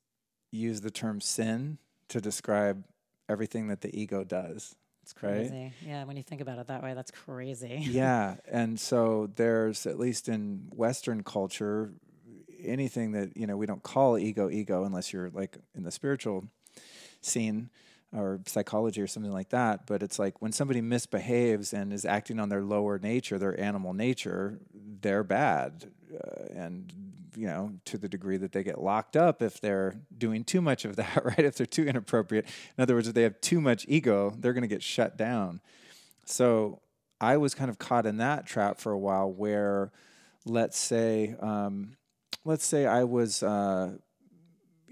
use 0.52 0.80
the 0.80 0.90
term 0.90 1.20
sin 1.20 1.80
to 2.08 2.22
describe 2.22 2.86
everything 3.28 3.68
that 3.68 3.82
the 3.82 3.94
ego 4.00 4.24
does 4.24 4.78
it's 5.04 5.14
crazy. 5.14 5.54
Right? 5.54 5.74
Yeah, 5.86 6.06
when 6.06 6.16
you 6.16 6.24
think 6.24 6.40
about 6.40 6.60
it 6.60 6.68
that 6.68 6.82
way, 6.82 6.94
that's 6.94 7.12
crazy. 7.12 7.80
yeah. 7.82 8.36
And 8.50 8.80
so 8.80 9.30
there's, 9.36 9.86
at 9.86 10.00
least 10.00 10.30
in 10.30 10.70
Western 10.74 11.24
culture, 11.24 11.92
anything 12.64 13.12
that, 13.12 13.36
you 13.36 13.46
know, 13.46 13.58
we 13.58 13.66
don't 13.66 13.84
call 13.84 14.18
ego 14.18 14.50
ego 14.50 14.86
unless 14.86 15.12
you're 15.12 15.30
like 15.30 15.58
in 15.76 15.84
the 15.84 15.92
spiritual 15.92 16.46
scene 17.20 17.70
or 18.16 18.40
psychology 18.46 19.02
or 19.02 19.08
something 19.08 19.34
like 19.34 19.50
that. 19.50 19.86
But 19.86 20.02
it's 20.02 20.20
like 20.20 20.42
when 20.42 20.54
somebody 20.54 20.80
misbehaves 20.80 21.74
and 21.74 21.92
is 21.92 22.06
acting 22.06 22.40
on 22.40 22.48
their 22.48 22.64
lower 22.64 22.98
nature, 22.98 23.38
their 23.38 23.60
animal 23.60 23.94
nature, 23.94 24.60
they're 24.74 25.26
bad. 25.26 25.92
Uh, 26.14 26.60
and 26.60 26.92
you 27.36 27.48
know, 27.48 27.72
to 27.86 27.98
the 27.98 28.08
degree 28.08 28.38
that 28.38 28.52
they 28.52 28.64
get 28.64 28.82
locked 28.82 29.18
up 29.18 29.42
if 29.42 29.60
they're 29.60 29.96
doing 30.16 30.44
too 30.44 30.62
much 30.62 30.86
of 30.86 30.96
that, 30.96 31.22
right? 31.26 31.40
If 31.40 31.56
they're 31.56 31.66
too 31.66 31.86
inappropriate. 31.86 32.46
In 32.78 32.82
other 32.82 32.96
words, 32.96 33.08
if 33.08 33.14
they 33.14 33.24
have 33.24 33.40
too 33.42 33.62
much 33.62 33.86
ego, 33.88 34.36
they're 34.38 34.54
going 34.54 34.62
to 34.64 34.68
get 34.68 34.84
shut 34.84 35.18
down. 35.18 35.62
So 36.26 36.80
I 37.20 37.38
was 37.38 37.56
kind 37.56 37.70
of 37.70 37.80
caught 37.80 38.06
in 38.06 38.18
that 38.18 38.46
trap 38.46 38.80
for 38.80 38.92
a 38.92 38.98
while 38.98 39.32
where, 39.32 39.92
let's 40.46 40.78
say, 40.78 41.36
um, 41.40 41.96
let's 42.46 42.66
say 42.66 42.86
I 42.86 43.04
was, 43.04 43.44
uh, 43.44 43.94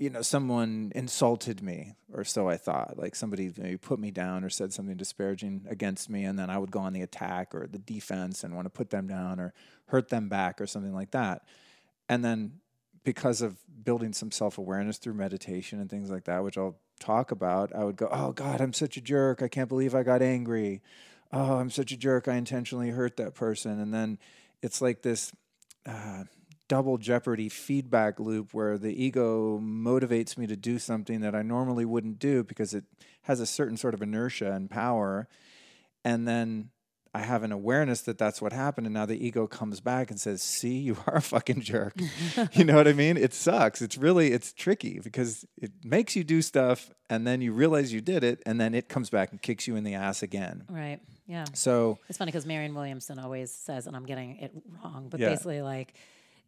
you 0.01 0.09
know, 0.09 0.23
someone 0.23 0.91
insulted 0.95 1.61
me, 1.61 1.93
or 2.11 2.23
so 2.23 2.49
I 2.49 2.57
thought. 2.57 2.97
Like 2.97 3.13
somebody 3.13 3.53
maybe 3.55 3.77
put 3.77 3.99
me 3.99 4.09
down 4.09 4.43
or 4.43 4.49
said 4.49 4.73
something 4.73 4.97
disparaging 4.97 5.67
against 5.69 6.09
me, 6.09 6.23
and 6.23 6.39
then 6.39 6.49
I 6.49 6.57
would 6.57 6.71
go 6.71 6.79
on 6.79 6.93
the 6.93 7.03
attack 7.03 7.53
or 7.53 7.67
the 7.67 7.77
defense 7.77 8.43
and 8.43 8.55
want 8.55 8.65
to 8.65 8.71
put 8.71 8.89
them 8.89 9.05
down 9.05 9.39
or 9.39 9.53
hurt 9.85 10.09
them 10.09 10.27
back 10.27 10.59
or 10.59 10.65
something 10.65 10.95
like 10.95 11.11
that. 11.11 11.43
And 12.09 12.25
then 12.25 12.53
because 13.03 13.43
of 13.43 13.57
building 13.83 14.11
some 14.11 14.31
self 14.31 14.57
awareness 14.57 14.97
through 14.97 15.13
meditation 15.13 15.79
and 15.79 15.87
things 15.87 16.09
like 16.09 16.23
that, 16.23 16.43
which 16.43 16.57
I'll 16.57 16.79
talk 16.99 17.29
about, 17.29 17.71
I 17.75 17.83
would 17.83 17.95
go, 17.95 18.09
Oh 18.11 18.31
God, 18.31 18.59
I'm 18.59 18.73
such 18.73 18.97
a 18.97 19.01
jerk. 19.01 19.43
I 19.43 19.49
can't 19.49 19.69
believe 19.69 19.93
I 19.93 20.01
got 20.01 20.23
angry. 20.23 20.81
Oh, 21.31 21.59
I'm 21.59 21.69
such 21.69 21.91
a 21.91 21.97
jerk. 21.97 22.27
I 22.27 22.37
intentionally 22.37 22.89
hurt 22.89 23.17
that 23.17 23.35
person. 23.35 23.79
And 23.79 23.93
then 23.93 24.17
it's 24.63 24.81
like 24.81 25.03
this 25.03 25.31
uh, 25.85 26.23
double 26.71 26.97
jeopardy 26.97 27.49
feedback 27.49 28.17
loop 28.17 28.53
where 28.53 28.77
the 28.77 29.03
ego 29.03 29.59
motivates 29.61 30.37
me 30.37 30.47
to 30.47 30.55
do 30.55 30.79
something 30.79 31.19
that 31.19 31.35
I 31.35 31.41
normally 31.41 31.83
wouldn't 31.83 32.17
do 32.17 32.45
because 32.45 32.73
it 32.73 32.85
has 33.23 33.41
a 33.41 33.45
certain 33.45 33.75
sort 33.75 33.93
of 33.93 34.01
inertia 34.01 34.53
and 34.53 34.71
power. 34.71 35.27
And 36.05 36.25
then 36.25 36.69
I 37.13 37.23
have 37.23 37.43
an 37.43 37.51
awareness 37.51 37.99
that 38.03 38.17
that's 38.17 38.41
what 38.41 38.53
happened. 38.53 38.87
And 38.87 38.93
now 38.93 39.05
the 39.05 39.21
ego 39.21 39.47
comes 39.47 39.81
back 39.81 40.11
and 40.11 40.17
says, 40.17 40.41
see, 40.41 40.77
you 40.77 40.95
are 41.07 41.15
a 41.15 41.21
fucking 41.21 41.59
jerk. 41.59 41.93
you 42.53 42.63
know 42.63 42.75
what 42.75 42.87
I 42.87 42.93
mean? 42.93 43.17
It 43.17 43.33
sucks. 43.33 43.81
It's 43.81 43.97
really, 43.97 44.31
it's 44.31 44.53
tricky 44.53 45.01
because 45.03 45.45
it 45.57 45.73
makes 45.83 46.15
you 46.15 46.23
do 46.23 46.41
stuff 46.41 46.89
and 47.09 47.27
then 47.27 47.41
you 47.41 47.51
realize 47.51 47.91
you 47.91 47.99
did 47.99 48.23
it 48.23 48.41
and 48.45 48.61
then 48.61 48.73
it 48.73 48.87
comes 48.87 49.09
back 49.09 49.31
and 49.31 49.41
kicks 49.41 49.67
you 49.67 49.75
in 49.75 49.83
the 49.83 49.95
ass 49.95 50.23
again. 50.23 50.63
Right. 50.69 51.01
Yeah. 51.27 51.43
So 51.53 51.99
it's 52.07 52.17
funny 52.17 52.31
because 52.31 52.45
Marianne 52.45 52.75
Williamson 52.75 53.19
always 53.19 53.51
says, 53.51 53.87
and 53.87 53.95
I'm 53.97 54.05
getting 54.05 54.37
it 54.37 54.53
wrong, 54.81 55.09
but 55.09 55.19
yeah. 55.19 55.31
basically 55.31 55.61
like, 55.61 55.95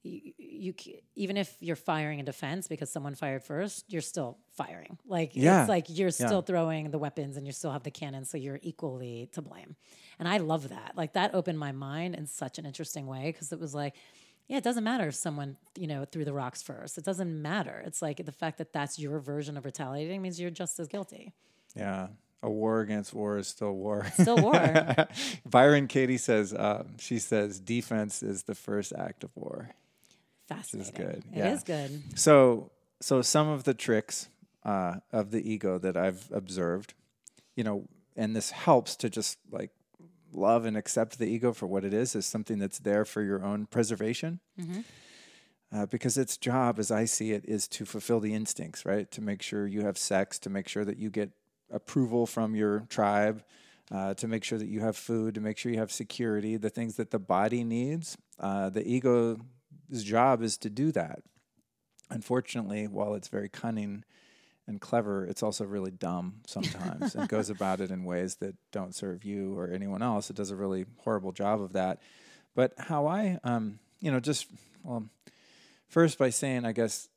you, 0.04 0.34
you, 0.38 0.74
even 1.16 1.38
if 1.38 1.56
you're 1.60 1.76
firing 1.76 2.20
in 2.20 2.26
defense 2.26 2.68
because 2.68 2.92
someone 2.92 3.16
fired 3.16 3.44
first, 3.44 3.86
you're 3.92 4.02
still 4.02 4.38
firing. 4.52 4.98
Like 5.06 5.32
yeah. 5.34 5.62
it's 5.62 5.70
like 5.70 5.86
you're 5.88 6.12
still 6.12 6.36
yeah. 6.36 6.42
throwing 6.42 6.92
the 6.92 7.00
weapons 7.00 7.38
and 7.38 7.48
you 7.48 7.54
still 7.54 7.72
have 7.72 7.84
the 7.84 7.92
cannon, 7.92 8.26
so 8.26 8.38
you're 8.38 8.60
equally 8.62 9.30
to 9.34 9.42
blame. 9.42 9.76
And 10.20 10.28
I 10.28 10.38
love 10.38 10.70
that. 10.70 10.94
Like 10.96 11.14
that 11.14 11.34
opened 11.34 11.58
my 11.58 11.72
mind 11.72 12.16
in 12.16 12.28
such 12.28 12.60
an 12.60 12.66
interesting 12.66 13.08
way 13.08 13.32
because 13.32 13.52
it 13.52 13.60
was 13.60 13.74
like, 13.74 13.96
yeah, 14.48 14.58
it 14.58 14.64
doesn't 14.64 14.84
matter 14.84 15.08
if 15.08 15.16
someone 15.16 15.56
you 15.78 15.88
know 15.88 16.06
threw 16.06 16.26
the 16.26 16.34
rocks 16.34 16.62
first. 16.62 16.98
It 16.98 17.06
doesn't 17.06 17.42
matter. 17.42 17.82
It's 17.86 18.02
like 18.02 18.26
the 18.26 18.32
fact 18.32 18.58
that 18.58 18.74
that's 18.74 19.00
your 19.00 19.20
version 19.20 19.58
of 19.58 19.66
retaliating 19.66 20.22
means 20.22 20.40
you're 20.40 20.52
just 20.52 20.80
as 20.80 20.88
guilty. 20.88 21.34
Yeah. 21.76 22.08
A 22.44 22.50
war 22.50 22.82
against 22.82 23.14
war 23.14 23.38
is 23.38 23.48
still 23.48 23.72
war. 23.72 24.06
Still 24.20 24.36
war. 24.36 25.08
Byron 25.46 25.88
Katie 25.88 26.18
says, 26.18 26.54
um, 26.54 26.98
she 27.00 27.18
says, 27.18 27.58
defense 27.58 28.22
is 28.22 28.44
the 28.44 28.54
first 28.54 28.92
act 28.92 29.24
of 29.24 29.30
war. 29.34 29.70
Fascinating. 30.48 30.80
This 30.80 30.88
is 30.88 30.91
good. 30.91 31.24
It 31.34 31.38
yeah. 31.38 31.53
is 31.53 31.64
good. 31.64 32.20
So, 32.20 32.72
so 33.02 33.22
some 33.22 33.48
of 33.48 33.64
the 33.64 33.74
tricks 33.74 34.30
uh, 34.64 34.95
of 35.11 35.32
the 35.32 35.49
ego 35.49 35.78
that 35.80 35.98
I've 35.98 36.30
observed, 36.32 36.94
you 37.56 37.64
know, 37.64 37.88
and 38.15 38.36
this 38.36 38.52
helps 38.52 38.95
to 38.98 39.10
just 39.10 39.40
like 39.52 39.72
love 40.32 40.65
and 40.65 40.76
accept 40.76 41.20
the 41.20 41.26
ego 41.26 41.53
for 41.53 41.68
what 41.68 41.86
it 41.86 41.94
is, 41.94 42.15
is 42.15 42.26
something 42.26 42.60
that's 42.60 42.80
there 42.80 43.06
for 43.06 43.22
your 43.22 43.44
own 43.44 43.65
preservation. 43.65 44.40
Mm-hmm. 44.60 44.82
Uh, 45.76 45.88
because 45.88 46.20
its 46.20 46.38
job, 46.38 46.78
as 46.78 46.91
I 46.91 47.06
see 47.06 47.32
it, 47.32 47.45
is 47.45 47.68
to 47.70 47.86
fulfill 47.86 48.20
the 48.20 48.36
instincts, 48.36 48.86
right? 48.86 49.10
To 49.10 49.22
make 49.22 49.41
sure 49.41 49.65
you 49.65 49.82
have 49.82 49.98
sex, 49.98 50.38
to 50.40 50.49
make 50.49 50.68
sure 50.68 50.86
that 50.86 50.98
you 50.98 51.10
get 51.10 51.32
approval 51.72 52.28
from 52.28 52.56
your 52.56 52.82
tribe, 52.90 53.44
uh, 53.91 54.14
to 54.15 54.28
make 54.28 54.44
sure 54.44 54.60
that 54.60 54.68
you 54.68 54.82
have 54.82 54.95
food, 54.95 55.34
to 55.34 55.41
make 55.41 55.57
sure 55.57 55.72
you 55.72 55.80
have 55.80 55.91
security, 55.91 56.57
the 56.57 56.70
things 56.70 56.95
that 56.98 57.10
the 57.10 57.18
body 57.18 57.64
needs. 57.64 58.18
Uh, 58.40 58.70
the 58.70 58.88
ego's 59.94 60.03
job 60.03 60.41
is 60.41 60.57
to 60.57 60.70
do 60.70 60.91
that. 60.91 61.20
Unfortunately, 62.10 62.88
while 62.88 63.14
it's 63.14 63.28
very 63.28 63.49
cunning 63.49 64.03
and 64.68 64.80
clever, 64.80 65.26
it's 65.26 65.44
also 65.44 65.65
really 65.65 65.91
dumb 65.91 66.36
sometimes 66.48 67.15
and 67.15 67.28
goes 67.28 67.49
about 67.49 67.82
it 67.82 67.91
in 67.91 68.03
ways 68.03 68.36
that 68.36 68.56
don't 68.72 68.95
serve 68.95 69.24
you 69.24 69.57
or 69.57 69.70
anyone 69.70 70.02
else. 70.02 70.30
It 70.30 70.36
does 70.36 70.52
a 70.52 70.56
really 70.56 70.86
horrible 70.99 71.32
job 71.32 71.61
of 71.61 71.74
that. 71.74 71.99
But 72.56 72.74
how 72.78 73.07
I, 73.07 73.40
um, 73.44 73.80
you 73.99 74.11
know, 74.11 74.20
just, 74.20 74.48
well, 74.84 75.10
first 75.88 76.18
by 76.18 76.30
saying, 76.30 76.65
I 76.65 76.72
guess, 76.72 77.10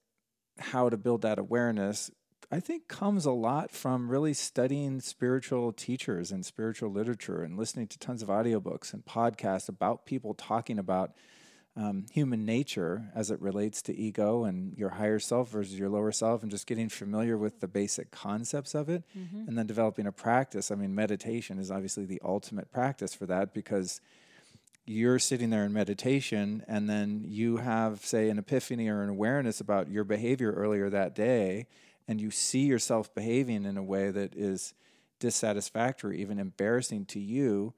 how 0.58 0.88
to 0.88 0.96
build 0.96 1.22
that 1.22 1.38
awareness, 1.38 2.10
I 2.50 2.60
think 2.60 2.88
comes 2.88 3.26
a 3.26 3.32
lot 3.32 3.70
from 3.70 4.08
really 4.08 4.32
studying 4.32 5.00
spiritual 5.00 5.72
teachers 5.72 6.30
and 6.30 6.46
spiritual 6.46 6.90
literature 6.90 7.42
and 7.42 7.58
listening 7.58 7.88
to 7.88 7.98
tons 7.98 8.22
of 8.22 8.28
audiobooks 8.28 8.94
and 8.94 9.04
podcasts 9.04 9.68
about 9.68 10.06
people 10.06 10.32
talking 10.32 10.78
about 10.78 11.12
um, 11.76 12.06
human 12.10 12.46
nature 12.46 13.10
as 13.14 13.30
it 13.30 13.40
relates 13.40 13.82
to 13.82 13.94
ego 13.94 14.44
and 14.44 14.76
your 14.78 14.90
higher 14.90 15.18
self 15.18 15.50
versus 15.50 15.78
your 15.78 15.90
lower 15.90 16.12
self, 16.12 16.42
and 16.42 16.50
just 16.50 16.66
getting 16.66 16.88
familiar 16.88 17.36
with 17.36 17.60
the 17.60 17.68
basic 17.68 18.10
concepts 18.10 18.74
of 18.74 18.88
it, 18.88 19.04
mm-hmm. 19.16 19.46
and 19.46 19.58
then 19.58 19.66
developing 19.66 20.06
a 20.06 20.12
practice. 20.12 20.70
I 20.70 20.74
mean, 20.74 20.94
meditation 20.94 21.58
is 21.58 21.70
obviously 21.70 22.06
the 22.06 22.20
ultimate 22.24 22.72
practice 22.72 23.14
for 23.14 23.26
that 23.26 23.52
because 23.52 24.00
you're 24.86 25.18
sitting 25.18 25.50
there 25.50 25.64
in 25.64 25.72
meditation, 25.72 26.64
and 26.68 26.88
then 26.88 27.24
you 27.26 27.58
have, 27.58 28.04
say, 28.04 28.30
an 28.30 28.38
epiphany 28.38 28.88
or 28.88 29.02
an 29.02 29.10
awareness 29.10 29.60
about 29.60 29.90
your 29.90 30.04
behavior 30.04 30.52
earlier 30.52 30.88
that 30.88 31.14
day, 31.14 31.66
and 32.08 32.20
you 32.20 32.30
see 32.30 32.60
yourself 32.60 33.12
behaving 33.14 33.64
in 33.64 33.76
a 33.76 33.82
way 33.82 34.10
that 34.10 34.34
is 34.34 34.74
dissatisfactory, 35.18 36.20
even 36.20 36.38
embarrassing 36.38 37.04
to 37.06 37.18
you. 37.18 37.74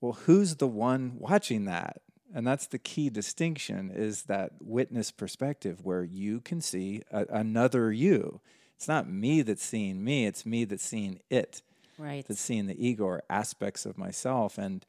Well, 0.00 0.12
who's 0.12 0.56
the 0.56 0.66
one 0.66 1.14
watching 1.18 1.64
that? 1.66 2.02
And 2.34 2.46
that's 2.46 2.66
the 2.66 2.78
key 2.78 3.10
distinction 3.10 3.90
is 3.90 4.24
that 4.24 4.52
witness 4.60 5.10
perspective 5.10 5.84
where 5.84 6.04
you 6.04 6.40
can 6.40 6.60
see 6.60 7.02
a, 7.10 7.26
another 7.30 7.92
you. 7.92 8.40
It's 8.76 8.88
not 8.88 9.10
me 9.10 9.42
that's 9.42 9.64
seeing 9.64 10.04
me 10.04 10.26
it's 10.26 10.46
me 10.46 10.64
that's 10.64 10.84
seeing 10.84 11.20
it. 11.30 11.62
Right. 11.98 12.24
That's 12.26 12.40
seeing 12.40 12.66
the 12.66 12.86
ego 12.86 13.04
or 13.04 13.22
aspects 13.28 13.84
of 13.84 13.98
myself. 13.98 14.56
And 14.56 14.86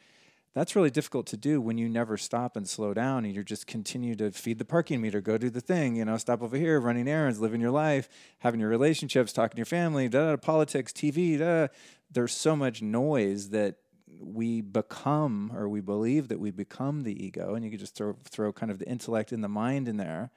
that's 0.54 0.76
really 0.76 0.90
difficult 0.90 1.26
to 1.28 1.38
do 1.38 1.62
when 1.62 1.78
you 1.78 1.88
never 1.88 2.18
stop 2.18 2.56
and 2.56 2.68
slow 2.68 2.94
down 2.94 3.26
and 3.26 3.34
you 3.34 3.44
just 3.44 3.68
continue 3.68 4.16
to 4.16 4.32
feed 4.32 4.60
the 4.60 4.66
parking 4.66 5.00
meter 5.00 5.22
go 5.22 5.38
do 5.38 5.50
the 5.50 5.62
thing 5.62 5.96
you 5.96 6.04
know 6.04 6.18
stop 6.18 6.42
over 6.42 6.58
here 6.58 6.80
running 6.80 7.08
errands 7.08 7.40
living 7.40 7.62
your 7.62 7.72
life 7.72 8.10
having 8.40 8.60
your 8.60 8.70
relationships 8.70 9.32
talking 9.32 9.56
to 9.56 9.60
your 9.60 9.66
family 9.66 10.10
da, 10.10 10.32
da, 10.32 10.38
politics 10.38 10.92
tv 10.92 11.38
da. 11.38 11.68
there's 12.12 12.34
so 12.34 12.56
much 12.56 12.82
noise 12.82 13.50
that 13.50 13.76
we 14.20 14.62
become 14.62 15.52
or 15.56 15.70
we 15.70 15.80
believe 15.80 16.28
that 16.28 16.40
we 16.40 16.52
become 16.52 17.04
the 17.04 17.26
ego, 17.26 17.56
and 17.56 17.64
you 17.64 17.72
could 17.72 17.80
just 17.80 17.96
throw 17.96 18.16
throw 18.26 18.52
kind 18.52 18.72
of 18.72 18.80
the 18.80 18.88
intellect 18.88 19.32
and 19.32 19.44
the 19.44 19.48
mind 19.50 19.88
in 19.88 19.98
there. 19.98 20.32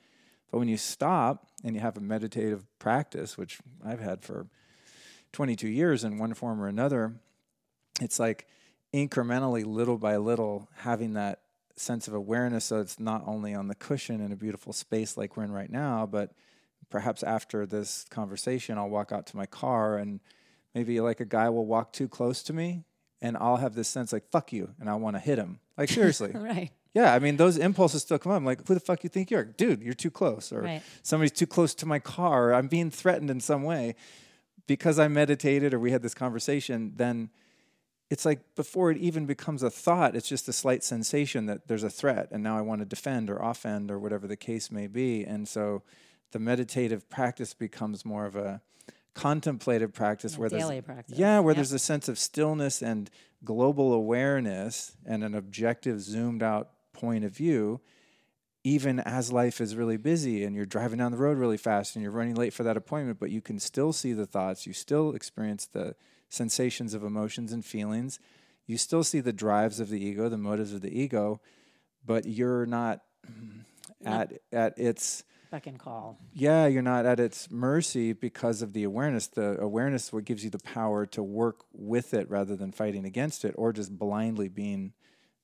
But 0.50 0.58
when 0.58 0.68
you 0.68 0.76
stop 0.76 1.46
and 1.64 1.74
you 1.74 1.80
have 1.80 1.96
a 1.96 2.00
meditative 2.00 2.64
practice, 2.78 3.36
which 3.36 3.58
I've 3.84 4.00
had 4.00 4.22
for 4.22 4.46
22 5.32 5.66
years 5.66 6.04
in 6.04 6.18
one 6.18 6.34
form 6.34 6.60
or 6.60 6.68
another, 6.68 7.14
it's 8.00 8.20
like 8.20 8.46
incrementally, 8.94 9.64
little 9.64 9.96
by 9.96 10.16
little, 10.16 10.68
having 10.76 11.14
that 11.14 11.40
sense 11.76 12.06
of 12.06 12.14
awareness. 12.14 12.66
So 12.66 12.80
it's 12.80 13.00
not 13.00 13.22
only 13.26 13.54
on 13.54 13.68
the 13.68 13.74
cushion 13.74 14.20
in 14.20 14.30
a 14.30 14.36
beautiful 14.36 14.74
space 14.74 15.16
like 15.16 15.36
we're 15.36 15.44
in 15.44 15.52
right 15.52 15.70
now, 15.70 16.06
but 16.06 16.32
perhaps 16.90 17.22
after 17.22 17.64
this 17.64 18.04
conversation, 18.10 18.76
I'll 18.76 18.90
walk 18.90 19.10
out 19.10 19.26
to 19.28 19.36
my 19.38 19.46
car 19.46 19.96
and 19.96 20.20
maybe 20.74 21.00
like 21.00 21.20
a 21.20 21.24
guy 21.24 21.48
will 21.48 21.66
walk 21.66 21.94
too 21.94 22.08
close 22.08 22.42
to 22.44 22.52
me 22.52 22.84
and 23.22 23.36
I'll 23.38 23.56
have 23.56 23.74
this 23.74 23.88
sense 23.88 24.12
like, 24.12 24.28
fuck 24.30 24.52
you. 24.52 24.74
And 24.78 24.90
I 24.90 24.94
want 24.96 25.16
to 25.16 25.20
hit 25.20 25.38
him. 25.38 25.60
Like, 25.78 25.88
seriously. 25.98 26.32
right. 26.34 26.70
Yeah, 26.92 27.14
I 27.14 27.20
mean, 27.20 27.38
those 27.38 27.56
impulses 27.56 28.02
still 28.02 28.18
come 28.18 28.32
up. 28.32 28.36
I'm 28.36 28.44
like, 28.44 28.68
who 28.68 28.74
the 28.74 28.80
fuck 28.80 29.02
you 29.02 29.08
think 29.08 29.30
you 29.30 29.38
are? 29.38 29.44
Dude, 29.44 29.80
you're 29.80 29.94
too 29.94 30.10
close. 30.10 30.52
Or 30.52 30.60
Right. 30.60 30.82
somebody's 31.02 31.32
too 31.32 31.46
close 31.46 31.74
to 31.76 31.86
my 31.86 31.98
car. 31.98 32.50
Or 32.50 32.54
I'm 32.54 32.68
being 32.68 32.90
threatened 32.90 33.30
in 33.30 33.40
some 33.40 33.62
way. 33.62 33.94
Because 34.66 34.98
I 34.98 35.08
meditated 35.08 35.72
or 35.72 35.78
we 35.78 35.90
had 35.90 36.02
this 36.02 36.12
conversation, 36.14 36.92
then 36.96 37.30
it's 38.10 38.26
like 38.26 38.40
before 38.56 38.90
it 38.90 38.98
even 38.98 39.24
becomes 39.24 39.62
a 39.62 39.70
thought, 39.70 40.14
it's 40.14 40.28
just 40.28 40.46
a 40.48 40.52
slight 40.52 40.84
sensation 40.84 41.46
that 41.46 41.66
there's 41.66 41.82
a 41.82 41.88
threat. 41.90 42.28
And 42.30 42.42
now 42.42 42.58
I 42.58 42.60
want 42.60 42.80
to 42.80 42.84
defend 42.84 43.30
or 43.30 43.38
offend 43.38 43.90
or 43.90 43.98
whatever 43.98 44.26
the 44.26 44.36
case 44.36 44.70
may 44.70 44.86
be. 44.86 45.24
And 45.24 45.48
so 45.48 45.82
the 46.32 46.38
meditative 46.38 47.08
practice 47.08 47.54
becomes 47.54 48.04
more 48.04 48.26
of 48.26 48.36
a 48.36 48.60
contemplative 49.14 49.92
practice 49.92 50.38
where 50.38 50.48
there's 50.48 50.62
daily 50.62 50.80
practice. 50.80 51.18
yeah, 51.18 51.38
where 51.38 51.52
Yep. 51.52 51.56
there's 51.56 51.72
a 51.72 51.78
sense 51.78 52.08
of 52.08 52.18
stillness 52.18 52.82
and 52.82 53.10
global 53.44 53.92
awareness 53.92 54.96
and 55.04 55.22
an 55.22 55.34
objective, 55.34 56.00
zoomed 56.00 56.42
out 56.42 56.70
point 56.92 57.24
of 57.24 57.34
view, 57.34 57.80
even 58.64 59.00
as 59.00 59.32
life 59.32 59.60
is 59.60 59.74
really 59.76 59.96
busy 59.96 60.44
and 60.44 60.54
you're 60.54 60.64
driving 60.64 60.98
down 60.98 61.10
the 61.10 61.18
road 61.18 61.36
really 61.36 61.56
fast 61.56 61.96
and 61.96 62.02
you're 62.02 62.12
running 62.12 62.34
late 62.34 62.52
for 62.52 62.62
that 62.62 62.76
appointment, 62.76 63.18
but 63.18 63.30
you 63.30 63.40
can 63.40 63.58
still 63.58 63.92
see 63.92 64.12
the 64.12 64.26
thoughts, 64.26 64.66
you 64.66 64.72
still 64.72 65.14
experience 65.14 65.66
the 65.66 65.94
sensations 66.28 66.94
of 66.94 67.02
emotions 67.02 67.52
and 67.52 67.64
feelings, 67.64 68.18
you 68.66 68.78
still 68.78 69.02
see 69.02 69.20
the 69.20 69.32
drives 69.32 69.80
of 69.80 69.88
the 69.88 70.02
ego, 70.02 70.28
the 70.28 70.38
motives 70.38 70.72
of 70.72 70.80
the 70.80 70.96
ego, 70.98 71.40
but 72.06 72.24
you're 72.24 72.64
not 72.66 73.00
mm-hmm. 73.28 74.06
at 74.06 74.32
at 74.52 74.78
its 74.78 75.24
Beck 75.52 75.66
and 75.66 75.78
call. 75.78 76.18
yeah, 76.32 76.66
you're 76.66 76.80
not 76.80 77.04
at 77.04 77.20
its 77.20 77.50
mercy 77.50 78.14
because 78.14 78.62
of 78.62 78.72
the 78.72 78.84
awareness. 78.84 79.26
The 79.26 79.60
awareness 79.60 80.10
what 80.10 80.24
gives 80.24 80.42
you 80.42 80.48
the 80.50 80.58
power 80.58 81.04
to 81.06 81.22
work 81.22 81.66
with 81.74 82.14
it 82.14 82.28
rather 82.30 82.56
than 82.56 82.72
fighting 82.72 83.04
against 83.04 83.44
it 83.44 83.54
or 83.58 83.70
just 83.72 83.96
blindly 83.98 84.48
being 84.48 84.94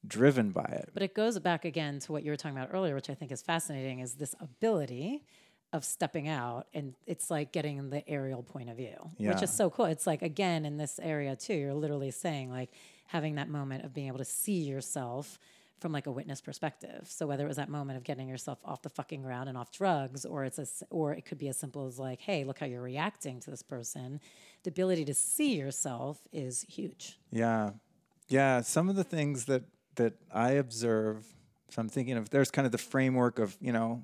driven 0.07 0.51
by 0.51 0.63
it. 0.63 0.89
But 0.95 1.03
it 1.03 1.15
goes 1.15 1.39
back 1.39 1.67
again 1.67 1.99
to 2.01 2.13
what 2.13 2.25
you 2.25 2.31
were 2.31 2.37
talking 2.39 2.57
about 2.57 2.71
earlier, 2.73 2.95
which 2.95 3.11
I 3.11 3.15
think 3.15 3.31
is 3.31 3.43
fascinating, 3.43 4.01
is 4.01 4.15
this 4.15 4.35
ability 4.41 5.25
of 5.75 5.85
stepping 5.85 6.27
out 6.27 6.67
and 6.73 6.95
it's 7.07 7.31
like 7.31 7.53
getting 7.53 7.91
the 7.91 8.09
aerial 8.09 8.43
point 8.43 8.71
of 8.71 8.79
view, 8.79 9.11
which 9.19 9.43
is 9.43 9.53
so 9.53 9.69
cool. 9.69 9.85
It's 9.85 10.07
like 10.07 10.23
again 10.23 10.65
in 10.65 10.79
this 10.79 10.99
area 11.03 11.37
too, 11.37 11.53
you're 11.53 11.75
literally 11.75 12.11
saying 12.11 12.51
like 12.51 12.71
having 13.09 13.35
that 13.35 13.51
moment 13.51 13.85
of 13.85 13.93
being 13.93 14.07
able 14.07 14.19
to 14.19 14.25
see 14.25 14.63
yourself 14.63 15.39
from 15.81 15.93
like 15.93 16.07
a 16.07 16.13
witness 16.13 16.41
perspective. 16.41 17.07
So 17.09 17.27
whether 17.27 17.45
it 17.45 17.49
was 17.49 17.57
that 17.57 17.69
moment 17.69 17.97
of 17.97 18.05
getting 18.05 18.29
yourself 18.29 18.59
off 18.65 18.83
the 18.83 18.89
fucking 18.89 19.23
ground 19.23 19.49
and 19.49 19.57
off 19.57 19.71
drugs, 19.71 20.25
or 20.25 20.45
it's 20.45 20.59
a, 20.59 20.67
or 20.91 21.13
it 21.13 21.25
could 21.25 21.39
be 21.39 21.49
as 21.49 21.57
simple 21.57 21.87
as 21.87 21.99
like, 21.99 22.21
hey, 22.21 22.45
look 22.45 22.59
how 22.59 22.67
you're 22.67 22.83
reacting 22.83 23.41
to 23.41 23.51
this 23.51 23.63
person. 23.63 24.21
The 24.65 24.71
ability 24.71 25.05
to 25.07 25.15
see 25.15 25.55
yourself 25.57 26.19
is 26.33 26.67
huge. 26.69 27.19
Yeah. 27.31 27.71
Yeah. 28.29 28.61
Some 28.63 28.89
of 28.89 28.97
the 28.97 29.05
things 29.05 29.45
that, 29.47 29.63
that 29.95 30.15
I 30.33 30.53
observe, 30.53 31.25
so 31.71 31.81
I'm 31.81 31.89
thinking 31.89 32.17
of, 32.17 32.31
there's 32.31 32.51
kind 32.51 32.67
of 32.67 32.73
the 32.73 32.79
framework 32.79 33.39
of, 33.39 33.57
you 33.61 33.73
know, 33.73 34.03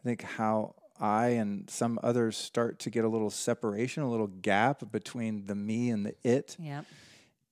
I 0.00 0.02
think 0.04 0.22
how 0.22 0.74
I 1.00 1.28
and 1.28 1.68
some 1.68 1.98
others 2.02 2.36
start 2.36 2.78
to 2.80 2.90
get 2.90 3.04
a 3.04 3.08
little 3.08 3.30
separation, 3.30 4.02
a 4.02 4.10
little 4.10 4.28
gap 4.28 4.90
between 4.92 5.46
the 5.46 5.54
me 5.54 5.90
and 5.90 6.06
the 6.06 6.14
it. 6.22 6.56
Yeah. 6.58 6.82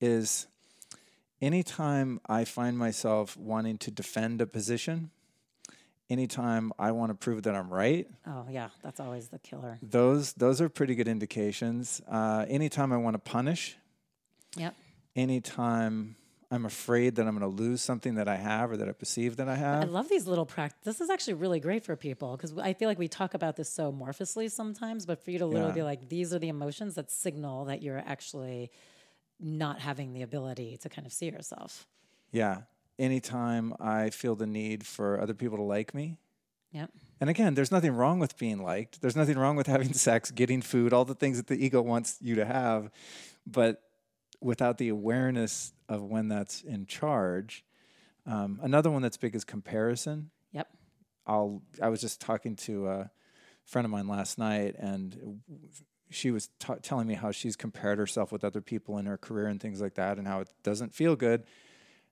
is 0.01 0.47
anytime 1.41 2.21
I 2.27 2.45
find 2.45 2.77
myself 2.79 3.37
wanting 3.37 3.79
to 3.79 3.91
defend 3.91 4.41
a 4.41 4.47
position, 4.47 5.11
anytime 6.09 6.73
I 6.79 6.93
want 6.93 7.11
to 7.11 7.15
prove 7.15 7.43
that 7.45 7.55
I'm 7.55 7.71
right, 7.73 8.07
Oh 8.27 8.47
yeah, 8.51 8.69
that's 8.83 9.01
always 9.01 9.29
the 9.29 9.39
killer. 9.39 9.79
those 9.83 10.33
those 10.35 10.61
are 10.61 10.69
pretty 10.69 10.95
good 10.95 11.09
indications. 11.09 12.01
Uh, 12.09 12.45
anytime 12.49 12.93
I 12.93 12.97
want 12.97 13.15
to 13.15 13.19
punish, 13.31 13.77
Yep. 14.57 14.75
anytime 15.17 16.17
I'm 16.53 16.67
afraid 16.67 17.15
that 17.15 17.29
I'm 17.29 17.39
going 17.39 17.49
to 17.57 17.62
lose 17.62 17.81
something 17.81 18.17
that 18.17 18.27
I 18.27 18.35
have 18.37 18.73
or 18.73 18.77
that 18.77 18.89
I 18.89 18.93
perceive 18.93 19.37
that 19.37 19.49
I 19.49 19.55
have. 19.55 19.83
I 19.83 19.87
love 19.87 20.09
these 20.09 20.27
little 20.27 20.45
practice. 20.47 20.81
This 20.83 21.01
is 21.01 21.09
actually 21.09 21.35
really 21.35 21.61
great 21.61 21.85
for 21.85 21.95
people 21.95 22.37
because 22.37 22.59
I 22.59 22.73
feel 22.73 22.89
like 22.89 22.99
we 22.99 23.07
talk 23.07 23.35
about 23.35 23.55
this 23.55 23.71
so 23.71 23.93
amorphously 23.93 24.51
sometimes, 24.51 25.07
but 25.07 25.23
for 25.25 25.31
you 25.31 25.39
to 25.39 25.47
literally 25.47 25.71
Yeah. 25.71 25.75
be 25.75 25.83
like, 25.85 26.09
these 26.09 26.35
are 26.35 26.41
the 26.41 26.49
emotions 26.49 26.97
that 26.97 27.09
signal 27.11 27.67
that 27.67 27.81
you're 27.83 27.99
actually 28.05 28.73
not 29.41 29.81
having 29.81 30.12
the 30.12 30.23
ability 30.23 30.77
to 30.79 30.89
kind 30.89 31.07
of 31.07 31.12
see 31.12 31.27
yourself. 31.27 31.87
Yeah. 32.33 32.62
Anytime 32.99 33.75
I 33.81 34.11
feel 34.11 34.35
the 34.35 34.47
need 34.47 34.87
for 34.87 35.21
other 35.21 35.35
people 35.35 35.57
to 35.59 35.65
like 35.65 35.95
me. 35.95 36.19
Yep. 36.73 36.91
And 37.21 37.29
again, 37.29 37.55
there's 37.55 37.73
nothing 37.73 37.93
wrong 37.93 38.19
with 38.19 38.39
being 38.39 38.62
liked. 38.62 39.01
There's 39.01 39.17
nothing 39.17 39.39
wrong 39.39 39.57
with 39.57 39.67
having 39.67 39.93
sex, 39.95 40.31
getting 40.31 40.62
food, 40.62 40.93
all 40.93 41.05
the 41.05 41.15
things 41.15 41.37
that 41.37 41.47
the 41.47 41.62
ego 41.62 41.83
wants 41.83 42.19
you 42.21 42.37
to 42.37 42.45
have. 42.45 42.91
But 43.47 43.83
without 44.41 44.79
the 44.79 44.89
awareness 44.89 45.73
of 45.89 46.03
when 46.03 46.29
that's 46.29 46.62
in 46.62 46.87
charge, 46.87 47.65
um, 48.27 48.61
another 48.62 48.91
one 48.91 49.03
that's 49.03 49.17
big 49.17 49.35
is 49.35 49.45
comparison. 49.45 50.31
Yep. 50.53 50.69
I'll. 51.27 51.62
I 51.83 51.89
was 51.89 52.01
just 52.01 52.21
talking 52.21 52.57
to 52.57 52.89
a 52.89 53.11
friend 53.65 53.85
of 53.85 53.91
mine 53.91 54.09
last 54.09 54.39
night, 54.39 54.77
and 54.79 55.41
she 56.11 56.31
was 56.31 56.49
t- 56.59 56.73
telling 56.82 57.07
me 57.07 57.15
how 57.15 57.31
she's 57.31 57.57
compared 57.57 57.99
herself 57.99 58.31
with 58.32 58.45
other 58.45 58.61
people 58.61 58.99
in 58.99 59.07
her 59.07 59.16
career 59.16 59.47
and 59.47 59.61
things 59.61 59.81
like 59.81 59.95
that, 59.95 60.19
and 60.19 60.27
how 60.27 60.41
it 60.41 60.49
doesn't 60.62 60.95
feel 60.95 61.16
good. 61.16 61.45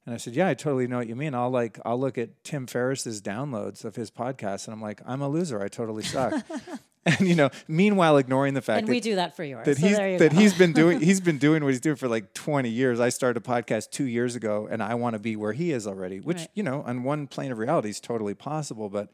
And 0.06 0.14
I 0.14 0.18
said, 0.18 0.34
"Yeah, 0.34 0.48
I 0.48 0.54
totally 0.54 0.86
know 0.86 0.98
what 0.98 1.08
you 1.08 1.16
mean. 1.16 1.34
I'll 1.34 1.50
like, 1.50 1.78
I'll 1.84 2.00
look 2.00 2.16
at 2.16 2.42
Tim 2.44 2.66
Ferriss's 2.66 3.20
downloads 3.20 3.84
of 3.84 3.96
his 3.96 4.10
podcast, 4.10 4.66
and 4.66 4.72
I'm 4.74 4.80
like, 4.80 5.02
I'm 5.04 5.20
a 5.20 5.28
loser. 5.28 5.60
I 5.62 5.68
totally 5.68 6.02
suck." 6.02 6.32
and 7.06 7.20
you 7.28 7.34
know, 7.34 7.50
meanwhile, 7.66 8.16
ignoring 8.16 8.54
the 8.54 8.62
fact 8.62 8.78
And 8.80 8.88
that 8.88 8.92
we 8.92 9.00
do 9.00 9.16
that 9.16 9.36
for 9.36 9.44
yours. 9.44 9.66
that 9.66 9.76
so 9.78 9.86
he's 9.86 9.98
you 9.98 10.18
that 10.18 10.32
he's 10.32 10.54
been 10.54 10.72
doing 10.72 11.00
he's 11.10 11.20
been 11.20 11.38
doing 11.38 11.62
what 11.62 11.70
he's 11.70 11.80
doing 11.80 11.96
for 11.96 12.08
like 12.08 12.32
20 12.34 12.68
years. 12.70 13.00
I 13.00 13.08
started 13.10 13.42
a 13.42 13.46
podcast 13.46 13.90
2 13.90 14.04
years 14.04 14.34
ago 14.36 14.66
and 14.70 14.82
I 14.82 14.94
want 14.94 15.14
to 15.14 15.18
be 15.18 15.36
where 15.36 15.52
he 15.52 15.72
is 15.72 15.86
already, 15.86 16.20
which 16.20 16.38
Right. 16.38 16.48
you 16.54 16.62
know, 16.62 16.82
on 16.82 17.02
one 17.04 17.26
plane 17.26 17.52
of 17.52 17.58
reality 17.58 17.90
is 17.90 18.00
totally 18.00 18.34
possible, 18.34 18.88
but 18.88 19.10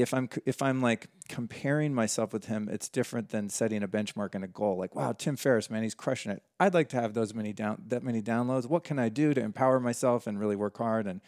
if 0.00 0.14
I'm 0.14 0.28
if 0.46 0.62
I'm 0.62 0.80
like 0.80 1.08
comparing 1.28 1.94
myself 1.94 2.32
with 2.32 2.46
him, 2.46 2.68
it's 2.70 2.88
different 2.88 3.30
than 3.30 3.48
setting 3.48 3.82
a 3.82 3.88
benchmark 3.88 4.34
and 4.34 4.44
a 4.44 4.48
goal. 4.48 4.76
Like, 4.78 4.94
wow, 4.94 5.12
Tim 5.12 5.36
Ferriss, 5.36 5.70
man, 5.70 5.82
he's 5.82 5.94
crushing 5.94 6.32
it. 6.32 6.42
I'd 6.58 6.74
like 6.74 6.88
to 6.90 7.00
have 7.00 7.14
those 7.14 7.34
many 7.34 7.52
down 7.52 7.82
that 7.88 8.02
many 8.02 8.22
downloads. 8.22 8.68
What 8.68 8.84
can 8.84 8.98
I 8.98 9.08
do 9.08 9.34
to 9.34 9.40
empower 9.40 9.80
myself 9.80 10.26
and 10.26 10.38
really 10.38 10.56
work 10.56 10.78
hard 10.78 11.06
and 11.06 11.20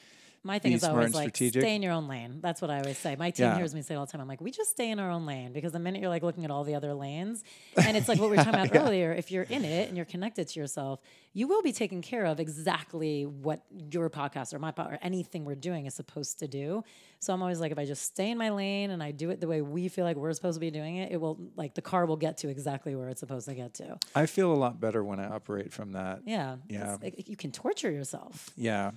My 0.44 0.59
thing 0.59 0.73
be 0.73 0.77
is 0.77 0.82
always 0.85 1.14
like 1.14 1.28
strategic. 1.36 1.62
stay 1.62 1.77
in 1.77 1.82
your 1.82 1.93
own 1.93 2.09
lane. 2.09 2.39
That's 2.40 2.60
what 2.60 2.69
I 2.70 2.78
always 2.78 2.98
say. 2.98 3.14
My 3.14 3.31
team 3.31 3.47
Yeah. 3.47 3.56
hears 3.56 3.74
me 3.77 3.82
say 3.82 3.94
it 3.94 3.97
all 3.97 4.06
the 4.06 4.10
time. 4.12 4.20
I'm 4.20 4.27
like, 4.27 4.40
we 4.40 4.51
just 4.51 4.70
stay 4.70 4.90
in 4.90 4.98
our 4.98 5.09
own 5.09 5.24
lane 5.24 5.52
because 5.52 5.70
the 5.70 5.78
minute 5.78 6.01
you're 6.01 6.10
like 6.10 6.24
looking 6.24 6.44
at 6.44 6.51
all 6.51 6.64
the 6.64 6.74
other 6.74 6.94
lanes, 6.94 7.44
and 7.77 7.97
it's 7.97 8.09
like 8.09 8.19
what 8.19 8.28
we 8.28 8.36
were 8.36 8.43
talking 8.43 8.60
about 8.60 8.74
earlier. 8.77 9.12
If 9.12 9.31
you're 9.31 9.44
in 9.44 9.64
it 9.64 9.86
and 9.89 9.97
you're 9.97 10.05
connected 10.06 10.48
to 10.48 10.59
yourself, 10.60 11.01
you 11.32 11.47
will 11.47 11.62
be 11.62 11.73
taken 11.73 12.02
care 12.02 12.24
of 12.24 12.40
exactly 12.40 13.24
what 13.24 13.62
your 13.93 14.10
podcast 14.10 14.52
or 14.52 14.59
my 14.59 14.73
pod 14.73 14.93
or 14.93 14.98
anything 15.01 15.44
we're 15.44 15.55
doing 15.55 15.86
is 15.86 15.94
supposed 15.94 16.40
to 16.40 16.48
do. 16.48 16.82
So 17.20 17.32
I'm 17.32 17.40
always 17.40 17.60
like, 17.60 17.70
if 17.70 17.78
I 17.78 17.85
just 17.85 18.02
stay 18.02 18.31
in 18.32 18.36
my 18.39 18.51
lane 18.51 18.90
and 18.90 19.01
I 19.01 19.12
do 19.12 19.31
it 19.31 19.40
the 19.40 19.47
way 19.47 19.62
we 19.62 19.86
feel 19.86 20.05
like 20.05 20.16
we're 20.16 20.32
supposed 20.32 20.56
to 20.56 20.60
be 20.60 20.73
doing 20.73 20.97
it, 20.97 21.12
it 21.12 21.20
will 21.20 21.39
like 21.55 21.74
the 21.74 21.82
car 21.82 22.05
will 22.05 22.16
get 22.16 22.39
to 22.39 22.48
exactly 22.48 22.97
where 22.97 23.09
it's 23.09 23.20
supposed 23.20 23.47
to 23.48 23.55
get 23.55 23.74
to. 23.74 23.97
I 24.16 24.27
feel 24.27 24.52
a 24.52 24.56
lot 24.59 24.81
better 24.81 25.05
when 25.05 25.20
I 25.20 25.28
operate 25.28 25.73
from 25.73 25.93
that. 25.93 26.23
Yeah. 26.27 26.56
Yeah. 26.69 26.97
Like, 27.01 27.28
you 27.28 27.36
can 27.36 27.52
torture 27.52 27.93
yourself. 27.93 28.51
Yeah. 28.56 28.90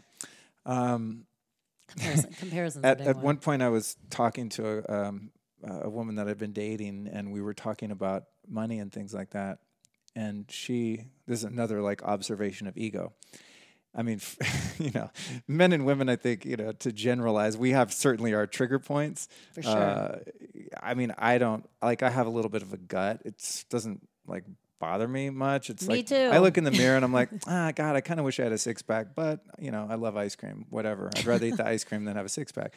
Um, 0.65 1.26
Comparison, 1.87 2.33
comparisons. 2.39 2.85
at, 2.85 3.01
at 3.01 3.17
one. 3.17 3.37
point 3.37 3.61
i 3.61 3.69
was 3.69 3.95
talking 4.09 4.49
to 4.49 4.83
a, 4.89 5.07
um, 5.07 5.31
a 5.63 5.89
woman 5.89 6.15
that 6.15 6.27
i'd 6.27 6.37
been 6.37 6.53
dating 6.53 7.09
and 7.11 7.31
we 7.31 7.41
were 7.41 7.53
talking 7.53 7.91
about 7.91 8.23
money 8.47 8.79
and 8.79 8.91
things 8.91 9.13
like 9.13 9.31
that 9.31 9.59
and 10.15 10.45
she 10.49 11.05
this 11.27 11.39
is 11.39 11.45
another 11.45 11.81
like 11.81 12.03
observation 12.03 12.67
of 12.67 12.77
ego 12.77 13.13
i 13.93 14.01
mean 14.01 14.19
you 14.79 14.91
know 14.91 15.09
men 15.47 15.71
and 15.73 15.85
women 15.85 16.09
i 16.09 16.15
think 16.15 16.45
you 16.45 16.55
know 16.57 16.71
to 16.71 16.91
generalize 16.91 17.57
we 17.57 17.71
have 17.71 17.93
certainly 17.93 18.33
our 18.33 18.47
trigger 18.47 18.79
points 18.79 19.27
For 19.53 19.61
sure. 19.63 19.71
uh, 19.77 20.19
i 20.81 20.93
mean 20.93 21.13
i 21.17 21.37
don't 21.37 21.67
like 21.81 22.03
i 22.03 22.09
have 22.09 22.27
a 22.27 22.31
little 22.31 22.49
bit 22.49 22.61
of 22.61 22.73
a 22.73 22.77
gut 22.77 23.21
it 23.25 23.65
doesn't 23.69 24.07
like 24.27 24.43
bother 24.85 25.07
me 25.07 25.31
much. 25.31 25.71
It's 25.71 25.87
Me 25.87 25.95
like 25.95 26.07
too. 26.07 26.29
I 26.31 26.37
look 26.37 26.57
in 26.57 26.63
the 26.63 26.71
mirror 26.83 26.95
and 26.95 27.03
I'm 27.03 27.13
like, 27.13 27.29
ah, 27.47 27.71
God, 27.75 27.95
I 27.95 28.01
kind 28.01 28.19
of 28.19 28.25
wish 28.25 28.39
I 28.39 28.43
had 28.43 28.51
a 28.51 28.57
six 28.57 28.83
pack, 28.83 29.15
but 29.15 29.39
you 29.59 29.71
know, 29.71 29.87
I 29.89 29.95
love 29.95 30.15
ice 30.15 30.35
cream. 30.35 30.65
Whatever. 30.69 31.09
I'd 31.15 31.25
rather 31.25 31.45
eat 31.47 31.57
the 31.57 31.67
ice 31.67 31.83
cream 31.83 32.05
than 32.05 32.15
have 32.15 32.25
a 32.25 32.29
six 32.29 32.51
pack. 32.51 32.73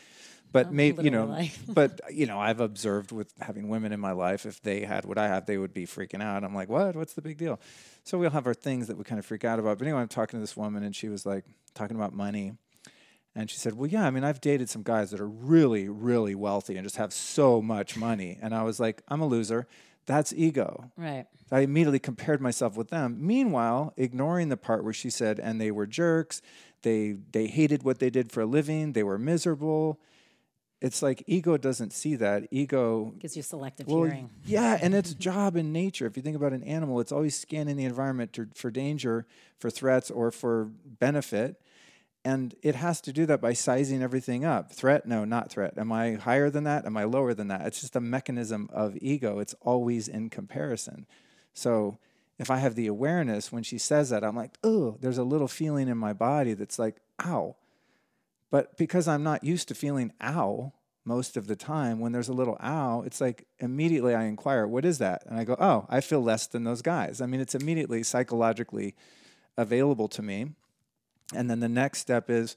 But 0.51 0.73
maybe 0.73 1.03
you 1.03 1.11
know, 1.11 1.39
but 1.69 2.01
you 2.11 2.25
know, 2.25 2.39
I've 2.39 2.61
observed 2.61 3.13
with 3.13 3.33
having 3.41 3.69
women 3.69 3.93
in 3.93 4.01
my 4.01 4.13
life, 4.13 4.47
if 4.47 4.63
they 4.63 4.81
had 4.81 5.05
what 5.05 5.19
I 5.19 5.29
have, 5.29 5.45
they 5.45 5.59
would 5.59 5.75
be 5.75 5.87
freaking 5.87 6.23
out. 6.23 6.45
I'm 6.45 6.55
like, 6.55 6.71
what? 6.71 6.97
What's 6.97 7.13
the 7.13 7.21
big 7.21 7.37
deal? 7.37 7.61
So 8.05 8.17
we'll 8.17 8.31
have 8.31 8.47
our 8.47 8.55
things 8.55 8.87
that 8.87 8.97
we 8.97 9.05
kind 9.05 9.19
of 9.19 9.27
freak 9.27 9.45
out 9.45 9.59
about. 9.59 9.77
But 9.79 9.87
anyway, 9.87 10.01
I'm 10.01 10.09
talking 10.09 10.39
to 10.39 10.41
this 10.41 10.57
woman, 10.57 10.83
and 10.83 10.97
she 10.97 11.11
was 11.11 11.27
like 11.27 11.45
talking 11.75 11.97
about 11.97 12.15
money. 12.15 12.55
And 13.35 13.51
she 13.51 13.59
said, 13.59 13.75
Well, 13.75 13.89
yeah, 13.89 14.07
I 14.07 14.11
mean, 14.11 14.25
I've 14.25 14.41
dated 14.41 14.71
some 14.71 14.83
guys 14.83 15.11
that 15.11 15.21
are 15.21 15.29
really, 15.29 15.91
really 15.91 16.35
wealthy 16.35 16.77
and 16.77 16.85
just 16.85 16.97
have 16.97 17.13
so 17.13 17.61
much 17.61 17.97
money. 17.97 18.39
And 18.41 18.55
I 18.55 18.63
was 18.63 18.81
like, 18.81 19.03
I'm 19.09 19.21
a 19.21 19.27
loser. 19.27 19.69
That's 20.09 20.33
ego. 20.33 20.91
Right. 20.97 21.27
I 21.53 21.61
immediately 21.61 21.99
compared 21.99 22.41
myself 22.41 22.77
with 22.79 22.89
them. 22.89 23.19
Meanwhile, 23.21 23.93
ignoring 23.99 24.49
the 24.49 24.57
part 24.57 24.83
where 24.83 24.95
she 24.95 25.11
said, 25.11 25.39
and 25.39 25.61
they 25.61 25.71
were 25.71 25.87
jerks, 25.87 26.41
they 26.83 27.17
they 27.33 27.47
hated 27.47 27.83
what 27.83 27.99
they 27.99 28.09
did 28.09 28.33
for 28.33 28.41
a 28.41 28.47
living, 28.47 28.95
they 28.95 29.03
were 29.03 29.19
miserable. 29.19 30.01
It's 30.81 31.03
like 31.03 31.23
ego 31.27 31.57
doesn't 31.59 31.93
see 31.93 32.15
that. 32.17 32.47
Ego 32.51 33.13
Gives 33.19 33.37
you 33.37 33.43
selective 33.43 33.87
well, 33.87 34.05
hearing. 34.05 34.31
yeah, 34.47 34.79
and 34.81 34.95
its 34.95 35.13
job 35.13 35.57
in 35.57 35.73
nature. 35.73 36.07
If 36.07 36.17
you 36.17 36.23
think 36.23 36.37
about 36.37 36.53
an 36.53 36.63
animal, 36.63 37.01
it's 37.01 37.13
always 37.13 37.39
scanning 37.39 37.77
the 37.77 37.85
environment 37.85 38.33
to, 38.35 38.49
for 38.55 38.71
danger, 38.71 39.27
for 39.59 39.71
threats, 39.71 40.11
or 40.11 40.31
for 40.31 40.71
benefit. 40.85 41.61
And 42.29 42.55
it 42.61 42.75
has 42.75 43.01
to 43.01 43.13
do 43.13 43.25
that 43.25 43.41
by 43.41 43.55
sizing 43.55 44.03
everything 44.03 44.45
up. 44.45 44.71
Threat? 44.71 45.07
No, 45.07 45.25
not 45.25 45.51
threat. 45.51 45.79
Am 45.79 45.91
I 45.91 46.17
higher 46.17 46.51
than 46.51 46.65
that? 46.65 46.85
Am 46.85 46.95
I 46.95 47.05
lower 47.05 47.33
than 47.33 47.49
that? 47.49 47.67
It's 47.67 47.81
just 47.81 47.97
a 47.97 48.03
mechanism 48.03 48.69
of 48.71 48.99
ego. 49.01 49.39
It's 49.39 49.55
always 49.63 50.09
in 50.09 50.29
comparison. 50.29 51.07
So 51.55 51.97
if 52.39 52.51
I 52.51 52.59
have 52.59 52.75
the 52.75 52.87
awareness 52.87 53.51
when 53.51 53.63
she 53.63 53.79
says 53.79 54.11
that, 54.11 54.23
I'm 54.23 54.37
like, 54.37 54.59
oh, 54.63 54.99
there's 55.01 55.17
a 55.17 55.25
little 55.25 55.49
feeling 55.49 55.89
in 55.89 55.97
my 55.97 56.13
body 56.13 56.53
that's 56.53 56.79
like, 56.79 56.97
ow. 57.25 57.57
But 58.51 58.77
because 58.77 59.09
I'm 59.09 59.23
not 59.23 59.43
used 59.43 59.69
to 59.69 59.75
feeling 59.75 60.13
ow 60.23 60.75
most 61.07 61.39
of 61.39 61.47
the 61.47 61.57
time, 61.57 61.99
when 61.99 62.13
there's 62.13 62.29
a 62.29 62.35
little 62.35 62.59
ow, 62.63 63.05
it's 63.07 63.23
like 63.23 63.47
immediately 63.59 64.15
I 64.15 64.25
inquire, 64.25 64.67
what 64.67 64.85
is 64.85 64.99
that? 64.99 65.25
And 65.25 65.41
I 65.41 65.45
go, 65.45 65.57
oh, 65.59 65.87
I 65.89 66.03
feel 66.03 66.23
less 66.23 66.47
than 66.47 66.65
those 66.65 66.83
guys. 66.83 67.23
I 67.23 67.27
mean, 67.27 67.41
it's 67.41 67.55
immediately 67.55 68.03
psychologically 68.03 68.95
available 69.57 70.09
to 70.09 70.21
me. 70.21 70.51
And 71.35 71.51
then 71.51 71.61
the 71.61 71.69
next 71.69 71.99
step 71.99 72.31
is, 72.31 72.57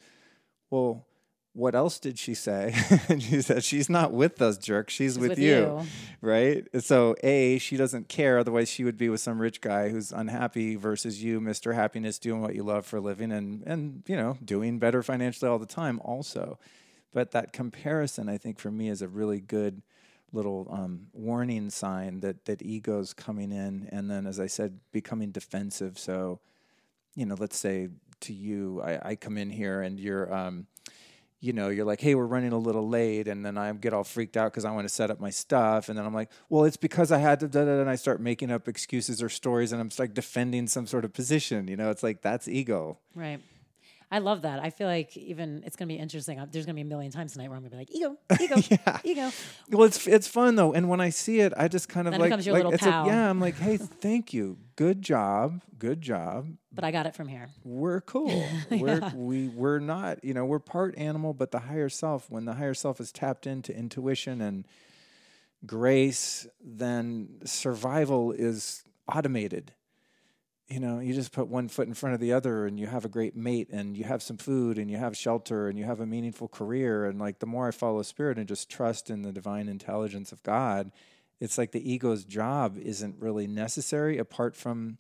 well, 0.70 1.06
what 1.54 1.76
else 1.76 2.00
did 2.00 2.18
she 2.18 2.34
say? 2.34 2.74
and 3.10 3.22
she 3.22 3.42
said, 3.42 3.64
she's 3.64 3.90
not 3.90 4.14
with 4.14 4.38
those 4.38 4.58
jerks. 4.58 4.94
She's, 4.94 5.20
with, 5.20 5.32
with 5.32 5.40
you. 5.40 5.56
you. 5.56 5.86
Right. 6.22 6.66
So, 6.82 7.16
A, 7.24 7.58
she 7.58 7.76
doesn't 7.76 8.08
care. 8.08 8.40
Otherwise, 8.40 8.70
she 8.70 8.84
would 8.86 8.98
be 8.98 9.10
with 9.10 9.20
some 9.20 9.40
rich 9.40 9.60
guy 9.60 9.90
who's 9.90 10.12
unhappy 10.14 10.76
versus 10.76 11.22
you, 11.22 11.42
Mr. 11.42 11.76
Happiness, 11.76 12.20
doing 12.20 12.42
what 12.42 12.56
you 12.56 12.64
love 12.64 12.86
for 12.86 12.98
a 12.98 13.02
living 13.02 13.32
and, 13.32 13.64
and, 13.64 14.04
you 14.08 14.16
know, 14.16 14.38
doing 14.44 14.80
better 14.80 15.04
financially 15.04 15.50
all 15.50 15.60
the 15.60 15.66
time 15.66 16.00
also. 16.06 16.58
But 17.14 17.32
that 17.32 17.52
comparison, 17.52 18.30
I 18.30 18.38
think, 18.38 18.58
for 18.58 18.72
me 18.72 18.88
is 18.88 19.02
a 19.02 19.10
really 19.10 19.42
good 19.42 19.82
little 20.32 20.70
um, 20.72 21.08
warning 21.12 21.70
sign 21.70 22.22
that, 22.22 22.46
that 22.46 22.62
ego's 22.62 23.14
coming 23.14 23.52
in. 23.52 23.90
And 23.92 24.10
then, 24.10 24.26
as 24.26 24.40
I 24.40 24.48
said, 24.48 24.80
becoming 24.94 25.32
defensive. 25.32 26.00
So, 26.00 26.40
you 27.16 27.26
know, 27.26 27.36
let's 27.38 27.58
say 27.58 27.90
to 28.22 28.34
you, 28.34 28.82
I, 28.84 29.10
I 29.10 29.16
come 29.16 29.38
in 29.38 29.50
here 29.50 29.82
and 29.82 30.00
you're, 30.00 30.34
um, 30.34 30.68
you 31.40 31.54
know, 31.54 31.70
you're 31.70 31.86
like, 31.86 32.00
hey, 32.00 32.14
we're 32.14 32.28
running 32.28 32.52
a 32.52 32.58
little 32.58 32.88
late. 32.88 33.28
And 33.28 33.44
then 33.44 33.58
I 33.58 33.72
get 33.74 33.94
all 33.94 34.04
freaked 34.04 34.38
out 34.38 34.52
because 34.52 34.64
I 34.64 34.72
want 34.72 34.88
to 34.88 34.94
set 34.94 35.10
up 35.10 35.20
my 35.20 35.32
stuff. 35.32 35.90
And 35.90 35.98
then 35.98 36.06
I'm 36.06 36.14
like, 36.14 36.30
well, 36.50 36.66
it's 36.66 36.78
because 36.78 37.12
I 37.12 37.18
had 37.18 37.40
to, 37.40 37.48
da, 37.48 37.66
da, 37.66 37.82
and 37.82 37.90
I 37.90 37.96
start 37.96 38.22
making 38.22 38.52
up 38.52 38.68
excuses 38.68 39.24
or 39.24 39.30
stories 39.30 39.72
and 39.72 39.82
I'm 39.82 39.90
like 39.98 40.14
defending 40.14 40.68
some 40.68 40.86
sort 40.86 41.04
of 41.04 41.14
position. 41.14 41.68
You 41.68 41.78
know, 41.78 41.90
it's 41.90 42.04
like 42.04 42.22
that's 42.22 42.48
ego. 42.48 43.00
Right. 43.16 43.40
I 44.14 44.20
love 44.20 44.42
that. 44.42 44.60
I 44.60 44.72
feel 44.72 44.88
like 44.88 45.16
even 45.16 45.64
it's 45.66 45.78
going 45.78 45.88
to 45.88 45.96
be 45.96 46.00
interesting. 46.00 46.38
Uh, 46.38 46.46
There's 46.52 46.66
going 46.66 46.76
to 46.76 46.78
be 46.78 46.86
a 46.86 46.90
million 46.90 47.14
times 47.14 47.32
tonight 47.32 47.48
where 47.48 47.56
I'm 47.56 47.64
going 47.64 47.72
to 47.72 47.78
be 47.78 47.80
like, 47.80 47.96
ego, 47.96 48.18
ego, 48.42 48.92
ego. 49.06 49.32
Well, 49.70 49.86
it's 49.86 50.06
it's 50.06 50.28
fun 50.28 50.56
though, 50.56 50.74
and 50.74 50.90
when 50.90 51.00
I 51.00 51.10
see 51.10 51.40
it, 51.40 51.54
I 51.56 51.70
just 51.70 51.88
kind 51.88 52.08
of 52.08 52.12
Then 52.12 52.20
like, 52.20 52.30
becomes 52.30 52.46
your 52.46 52.56
like 52.56 52.66
little 52.66 52.78
pal. 52.78 53.08
yeah, 53.08 53.30
I'm 53.30 53.40
like, 53.40 53.56
hey, 53.58 53.78
thank 53.78 54.34
you, 54.34 54.58
good 54.76 55.02
job, 55.02 55.62
good 55.80 56.02
job. 56.02 56.48
But 56.74 56.84
I 56.84 56.92
got 56.92 57.06
it 57.06 57.16
from 57.16 57.30
here. 57.30 57.48
We're 57.64 58.02
cool. 58.02 58.46
We're 58.70 59.12
we 59.16 59.48
we're 59.48 59.80
not, 59.80 60.24
you 60.24 60.34
know, 60.34 60.46
we're 60.46 60.60
part 60.60 60.98
animal, 60.98 61.34
but 61.34 61.52
the 61.52 61.60
higher 61.60 61.90
self. 61.90 62.30
When 62.30 62.46
the 62.46 62.54
higher 62.56 62.74
self 62.74 63.00
is 63.00 63.12
tapped 63.12 63.48
into 63.48 63.74
intuition 63.76 64.42
and 64.42 64.66
grace, 65.66 66.48
then 66.64 67.40
survival 67.46 68.32
is 68.32 68.84
automated. 69.08 69.74
You 70.72 70.80
know, 70.80 71.00
you 71.00 71.14
just 71.14 71.34
put 71.34 71.48
one 71.50 71.68
foot 71.68 71.88
in 71.90 71.94
front 71.94 72.14
of 72.16 72.22
the 72.22 72.32
other 72.32 72.66
and 72.66 72.80
you 72.80 72.88
have 72.88 73.04
a 73.04 73.10
great 73.10 73.36
mate 73.36 73.68
and 73.72 73.98
you 73.98 74.06
have 74.06 74.24
some 74.24 74.38
food 74.38 74.78
and 74.78 74.90
you 74.90 74.96
have 74.96 75.18
shelter 75.18 75.68
and 75.68 75.78
you 75.78 75.84
have 75.84 76.00
a 76.00 76.06
meaningful 76.06 76.48
career. 76.48 77.06
And 77.06 77.20
like 77.20 77.40
the 77.40 77.46
more 77.46 77.68
I 77.68 77.72
follow 77.72 78.02
spirit 78.04 78.38
and 78.38 78.48
just 78.48 78.70
trust 78.70 79.10
in 79.10 79.22
the 79.24 79.34
divine 79.34 79.68
intelligence 79.68 80.32
of 80.32 80.42
God, 80.44 80.92
it's 81.42 81.58
like 81.58 81.72
the 81.74 81.92
ego's 81.92 82.24
job 82.24 82.78
isn't 82.78 83.16
really 83.20 83.48
necessary 83.48 84.18
apart 84.18 84.56
from, 84.56 84.98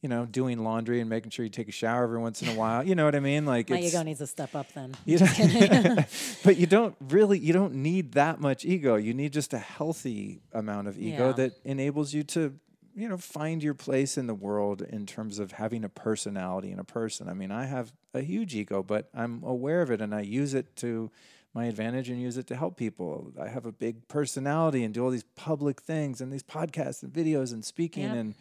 you 0.00 0.08
know, 0.08 0.26
doing 0.26 0.62
laundry 0.62 1.00
and 1.00 1.10
making 1.10 1.30
sure 1.30 1.44
you 1.44 1.50
take 1.50 1.68
a 1.68 1.72
shower 1.72 2.04
every 2.04 2.18
once 2.20 2.40
in 2.42 2.48
a 2.48 2.54
while. 2.54 2.84
You 2.84 2.94
know 2.94 3.04
what 3.04 3.16
I 3.16 3.20
mean? 3.20 3.46
Like 3.46 3.70
My 3.70 3.80
ego 3.80 4.02
needs 4.04 4.20
to 4.20 4.28
step 4.28 4.54
up 4.54 4.72
then. 4.74 4.94
you 5.06 5.18
but 6.44 6.56
you 6.56 6.66
don't 6.66 6.94
really 7.08 7.38
you 7.38 7.52
don't 7.52 7.74
need 7.74 8.12
that 8.12 8.40
much 8.40 8.64
ego. 8.64 8.94
You 8.94 9.12
need 9.14 9.32
just 9.32 9.54
a 9.54 9.58
healthy 9.58 10.40
amount 10.52 10.86
of 10.86 10.98
ego 10.98 11.28
Yeah. 11.28 11.32
that 11.32 11.52
enables 11.64 12.12
you 12.12 12.22
to 12.24 12.54
you 12.94 13.08
know 13.08 13.16
find 13.16 13.62
your 13.62 13.74
place 13.74 14.16
in 14.16 14.26
the 14.26 14.34
world 14.34 14.82
in 14.82 15.06
terms 15.06 15.38
of 15.38 15.52
having 15.52 15.84
a 15.84 15.88
personality 15.88 16.70
and 16.70 16.80
a 16.80 16.84
person. 16.84 17.28
I 17.28 17.34
mean, 17.34 17.50
I 17.50 17.66
have 17.66 17.92
a 18.12 18.20
huge 18.20 18.54
ego, 18.54 18.82
but 18.82 19.08
I'm 19.14 19.42
aware 19.42 19.82
of 19.82 19.90
it 19.90 20.00
and 20.00 20.14
I 20.14 20.20
use 20.20 20.54
it 20.54 20.74
to 20.76 21.10
my 21.54 21.66
advantage 21.66 22.08
and 22.08 22.20
use 22.20 22.36
it 22.36 22.46
to 22.48 22.56
help 22.56 22.76
people. 22.76 23.32
I 23.40 23.48
have 23.48 23.64
a 23.66 23.72
big 23.72 24.08
personality 24.08 24.82
and 24.84 24.92
do 24.92 25.04
all 25.04 25.10
these 25.10 25.24
public 25.36 25.80
things 25.80 26.20
and 26.20 26.32
these 26.32 26.42
podcasts 26.42 27.02
and 27.02 27.12
videos 27.12 27.52
and 27.52 27.64
speaking 27.64 28.04
Yep. 28.04 28.16
and 28.16 28.34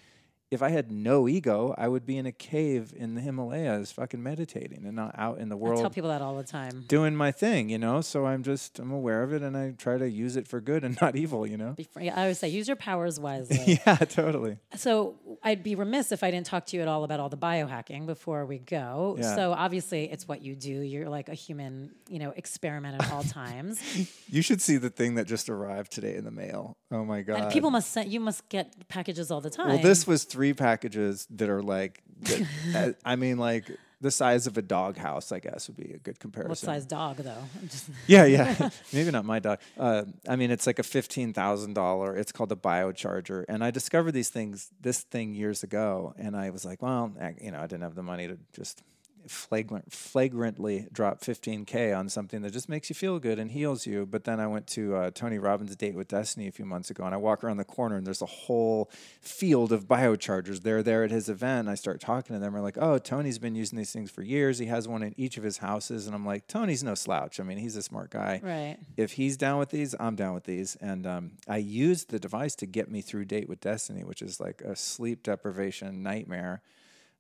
if 0.54 0.62
I 0.62 0.70
had 0.70 0.92
no 0.92 1.28
ego, 1.28 1.74
I 1.78 1.88
would 1.88 2.06
be 2.06 2.18
in 2.18 2.26
a 2.26 2.32
cave 2.32 2.94
in 2.96 3.16
the 3.16 3.22
Himalayas 3.22 3.92
fucking 3.92 4.22
meditating 4.22 4.86
and 4.86 4.96
not 4.96 5.16
out 5.18 5.40
in 5.40 5.50
the 5.50 5.58
world. 5.58 5.80
I 5.80 5.82
tell 5.82 5.90
people 5.90 6.10
that 6.10 6.22
all 6.22 6.36
the 6.36 6.44
time. 6.44 6.86
doing 6.88 7.16
my 7.16 7.32
thing, 7.32 7.70
you 7.70 7.78
know. 7.78 8.02
So 8.02 8.26
I'm 8.26 8.44
just 8.44 8.80
I'm 8.80 8.92
aware 8.92 9.24
of 9.24 9.34
it 9.34 9.42
and 9.42 9.58
I 9.58 9.72
try 9.72 9.98
to 9.98 10.10
use 10.10 10.36
it 10.36 10.48
for 10.48 10.62
good 10.62 10.84
and 10.84 10.98
not 11.02 11.16
evil, 11.16 11.46
you 11.48 11.58
know. 11.58 11.72
Be 11.72 11.84
fr- 11.84 12.02
I 12.02 12.10
always 12.10 12.40
say, 12.40 12.50
use 12.50 12.68
your 12.68 12.78
powers 12.78 13.20
wisely. 13.20 13.80
yeah, 13.86 13.96
totally. 13.96 14.58
So 14.76 15.16
I'd 15.44 15.64
be 15.64 15.76
remiss 15.76 16.12
if 16.12 16.24
I 16.24 16.32
didn't 16.32 16.46
talk 16.46 16.66
to 16.68 16.76
you 16.78 16.82
at 16.82 16.88
all 16.88 17.04
about 17.04 17.20
all 17.20 17.30
the 17.30 17.38
biohacking 17.38 18.06
before 18.06 18.46
we 18.46 18.60
go. 18.60 19.18
Yeah. 19.20 19.36
So 19.36 19.54
obviously, 19.54 20.12
it's 20.12 20.28
what 20.28 20.42
you 20.42 20.56
do. 20.56 20.82
You're 20.82 21.10
like 21.10 21.30
a 21.30 21.34
human, 21.34 21.96
you 22.08 22.20
know, 22.20 22.34
experiment 22.36 23.02
at 23.02 23.12
all 23.12 23.24
times. 23.24 23.82
You 24.30 24.42
should 24.42 24.62
see 24.62 24.78
the 24.78 24.90
thing 24.90 25.16
that 25.16 25.28
just 25.28 25.48
arrived 25.48 25.92
today 25.92 26.16
in 26.16 26.26
the 26.26 26.32
mail. 26.32 26.76
Oh 26.92 27.06
my 27.06 27.22
god. 27.22 27.40
and 27.40 27.52
people 27.52 27.70
must 27.70 27.92
send 27.92 28.12
you 28.12 28.20
must 28.20 28.48
get 28.50 28.88
packages 28.88 29.30
all 29.32 29.42
the 29.42 29.50
time. 29.50 29.68
well, 29.68 29.78
this 29.78 30.08
was 30.08 30.24
three 30.24 30.43
packages 30.52 31.26
that 31.30 31.48
are 31.48 31.64
like, 31.64 32.04
that, 32.24 32.48
uh, 32.76 32.92
I 33.06 33.16
mean, 33.16 33.38
like 33.38 33.72
the 34.04 34.12
size 34.12 34.46
of 34.48 34.58
a 34.58 34.62
dog 34.62 34.98
house. 34.98 35.32
I 35.32 35.40
guess 35.40 35.68
would 35.70 35.78
be 35.78 35.94
a 35.94 35.98
good 35.98 36.20
comparison. 36.20 36.50
what 36.50 36.58
size 36.58 36.86
dog 36.86 37.18
though? 37.18 37.44
Yeah, 38.08 38.26
yeah. 38.26 38.70
Maybe 38.94 39.10
not 39.12 39.26
my 39.26 39.40
dog. 39.40 39.60
Uh, 39.80 40.04
I 40.28 40.36
mean, 40.36 40.52
it's 40.52 40.68
like 40.68 40.78
a 40.78 40.84
fifteen 40.84 41.34
thousand 41.34 41.74
dollar. 41.74 42.16
It's 42.16 42.32
called 42.32 42.52
a 42.52 42.56
biocharger, 42.56 43.46
and 43.48 43.64
I 43.64 43.72
discovered 43.72 44.12
these 44.12 44.30
things, 44.30 44.70
this 44.82 45.02
thing 45.02 45.34
years 45.34 45.64
ago, 45.64 46.14
and 46.18 46.36
I 46.36 46.50
was 46.50 46.66
like, 46.66 46.82
well, 46.82 47.14
I, 47.20 47.34
you 47.42 47.52
know, 47.52 47.60
I 47.60 47.68
didn't 47.68 47.84
have 47.84 47.96
the 47.96 48.04
money 48.04 48.28
to 48.28 48.38
just 48.52 48.84
flagrant, 49.32 49.92
flagrantly 49.92 50.88
drop 50.92 51.22
fifteen 51.22 51.66
k 51.66 51.94
on 51.94 52.10
something 52.10 52.42
that 52.42 52.52
just 52.52 52.70
makes 52.70 52.90
you 52.90 52.96
feel 52.96 53.20
good 53.20 53.40
and 53.40 53.52
heals 53.52 53.88
you. 53.88 54.06
But 54.06 54.26
then 54.26 54.40
I 54.40 54.48
went 54.48 54.68
to 54.68 54.96
uh, 54.96 55.12
Tony 55.12 55.38
Robbins' 55.38 55.76
date 55.76 55.96
with 55.96 56.10
Destiny 56.10 56.48
a 56.48 56.52
few 56.52 56.66
months 56.66 56.90
ago, 56.90 57.06
and 57.06 57.16
I 57.16 57.18
walk 57.18 57.44
around 57.44 57.58
the 57.58 57.64
corner, 57.64 57.96
and 57.96 58.06
there's 58.06 58.22
a 58.22 58.26
whole 58.26 58.92
field 59.22 59.72
of 59.72 59.88
biochargers. 59.88 60.64
They're 60.64 60.84
there 60.84 61.04
at 61.04 61.12
his 61.12 61.30
event. 61.30 61.54
And 61.54 61.70
I 61.70 61.76
start 61.76 62.02
talking 62.02 62.36
to 62.36 62.40
them. 62.40 62.54
We're 62.54 62.62
like, 62.62 62.78
oh, 62.80 62.98
Tony's 62.98 63.40
been 63.40 63.56
using 63.56 63.78
these 63.78 63.92
things 63.92 64.12
for 64.12 64.22
years. 64.22 64.60
He 64.60 64.66
has 64.66 64.88
one 64.88 65.04
in 65.04 65.14
each 65.18 65.38
of 65.38 65.44
his 65.44 65.60
houses, 65.60 66.08
and 66.08 66.16
I'm 66.16 66.26
like, 66.26 66.48
Tony's 66.48 66.84
no 66.84 66.96
slouch. 66.96 67.40
I 67.40 67.44
mean, 67.44 67.58
he's 67.58 67.76
a 67.76 67.82
smart 67.82 68.10
guy 68.10 68.42
right. 68.44 68.78
if 68.98 69.14
he's 69.14 69.38
down 69.38 69.60
with 69.60 69.70
these, 69.70 69.96
I'm 70.00 70.16
down 70.16 70.34
with 70.34 70.44
these. 70.46 70.76
And 70.82 71.06
um, 71.06 71.32
I 71.48 71.58
used 71.58 72.10
the 72.10 72.20
device 72.20 72.56
to 72.56 72.66
get 72.66 72.90
me 72.90 73.02
through 73.02 73.26
Date 73.26 73.48
with 73.48 73.62
Destiny, 73.62 74.04
which 74.04 74.22
is 74.22 74.40
like 74.40 74.62
a 74.62 74.76
sleep 74.76 75.24
deprivation 75.24 76.04
nightmare. 76.04 76.62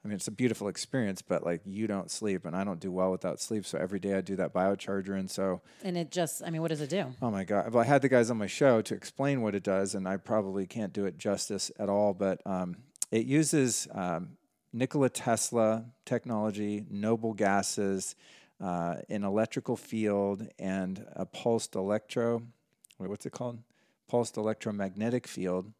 I 0.03 0.09
mean, 0.09 0.15
it's 0.15 0.27
a 0.27 0.31
beautiful 0.31 0.67
experience, 0.67 1.21
but 1.21 1.45
like 1.45 1.61
you 1.65 1.87
don't 1.87 2.11
sleep, 2.11 2.45
and 2.45 2.55
I 2.55 2.65
don't 2.65 2.79
do 2.79 2.91
well 2.91 3.09
without 3.11 3.39
sleep. 3.39 3.65
So 3.65 3.77
every 3.77 3.99
day 3.99 4.15
I 4.15 4.21
do 4.21 4.35
that 4.35 4.53
biocharger, 4.53 5.17
and 5.17 5.31
so 5.31 5.61
And 5.83 5.97
it 5.97 6.11
just, 6.11 6.43
I 6.43 6.49
mean, 6.49 6.61
what 6.61 6.69
does 6.69 6.81
it 6.81 6.89
do? 6.89 7.13
oh 7.21 7.31
my 7.31 7.45
god, 7.45 7.73
well, 7.73 7.83
I 7.83 7.87
had 7.87 8.01
the 8.01 8.09
guys 8.09 8.29
on 8.29 8.37
my 8.37 8.47
show 8.47 8.81
to 8.81 8.93
explain 8.93 9.41
what 9.41 9.55
it 9.55 9.63
does, 9.63 9.95
and 9.95 10.07
I 10.07 10.17
probably 10.17 10.67
can't 10.67 10.91
do 10.91 11.05
it 11.05 11.17
justice 11.17 11.71
at 11.79 11.87
all. 11.87 12.13
But 12.13 12.41
um, 12.45 12.75
it 13.11 13.25
uses 13.25 13.87
um, 13.93 14.37
Nikola 14.73 15.09
Tesla 15.09 15.85
technology, 16.03 16.85
noble 16.89 17.33
gases, 17.33 18.15
uh, 18.59 18.95
an 19.09 19.23
electrical 19.23 19.77
field, 19.77 20.47
and 20.59 21.05
a 21.15 21.25
pulsed 21.25 21.75
electro. 21.75 22.41
Wait, 22.99 23.09
what's 23.09 23.25
it 23.25 23.31
called? 23.31 23.59
Pulsed 24.09 24.35
electromagnetic 24.35 25.27
field. 25.27 25.71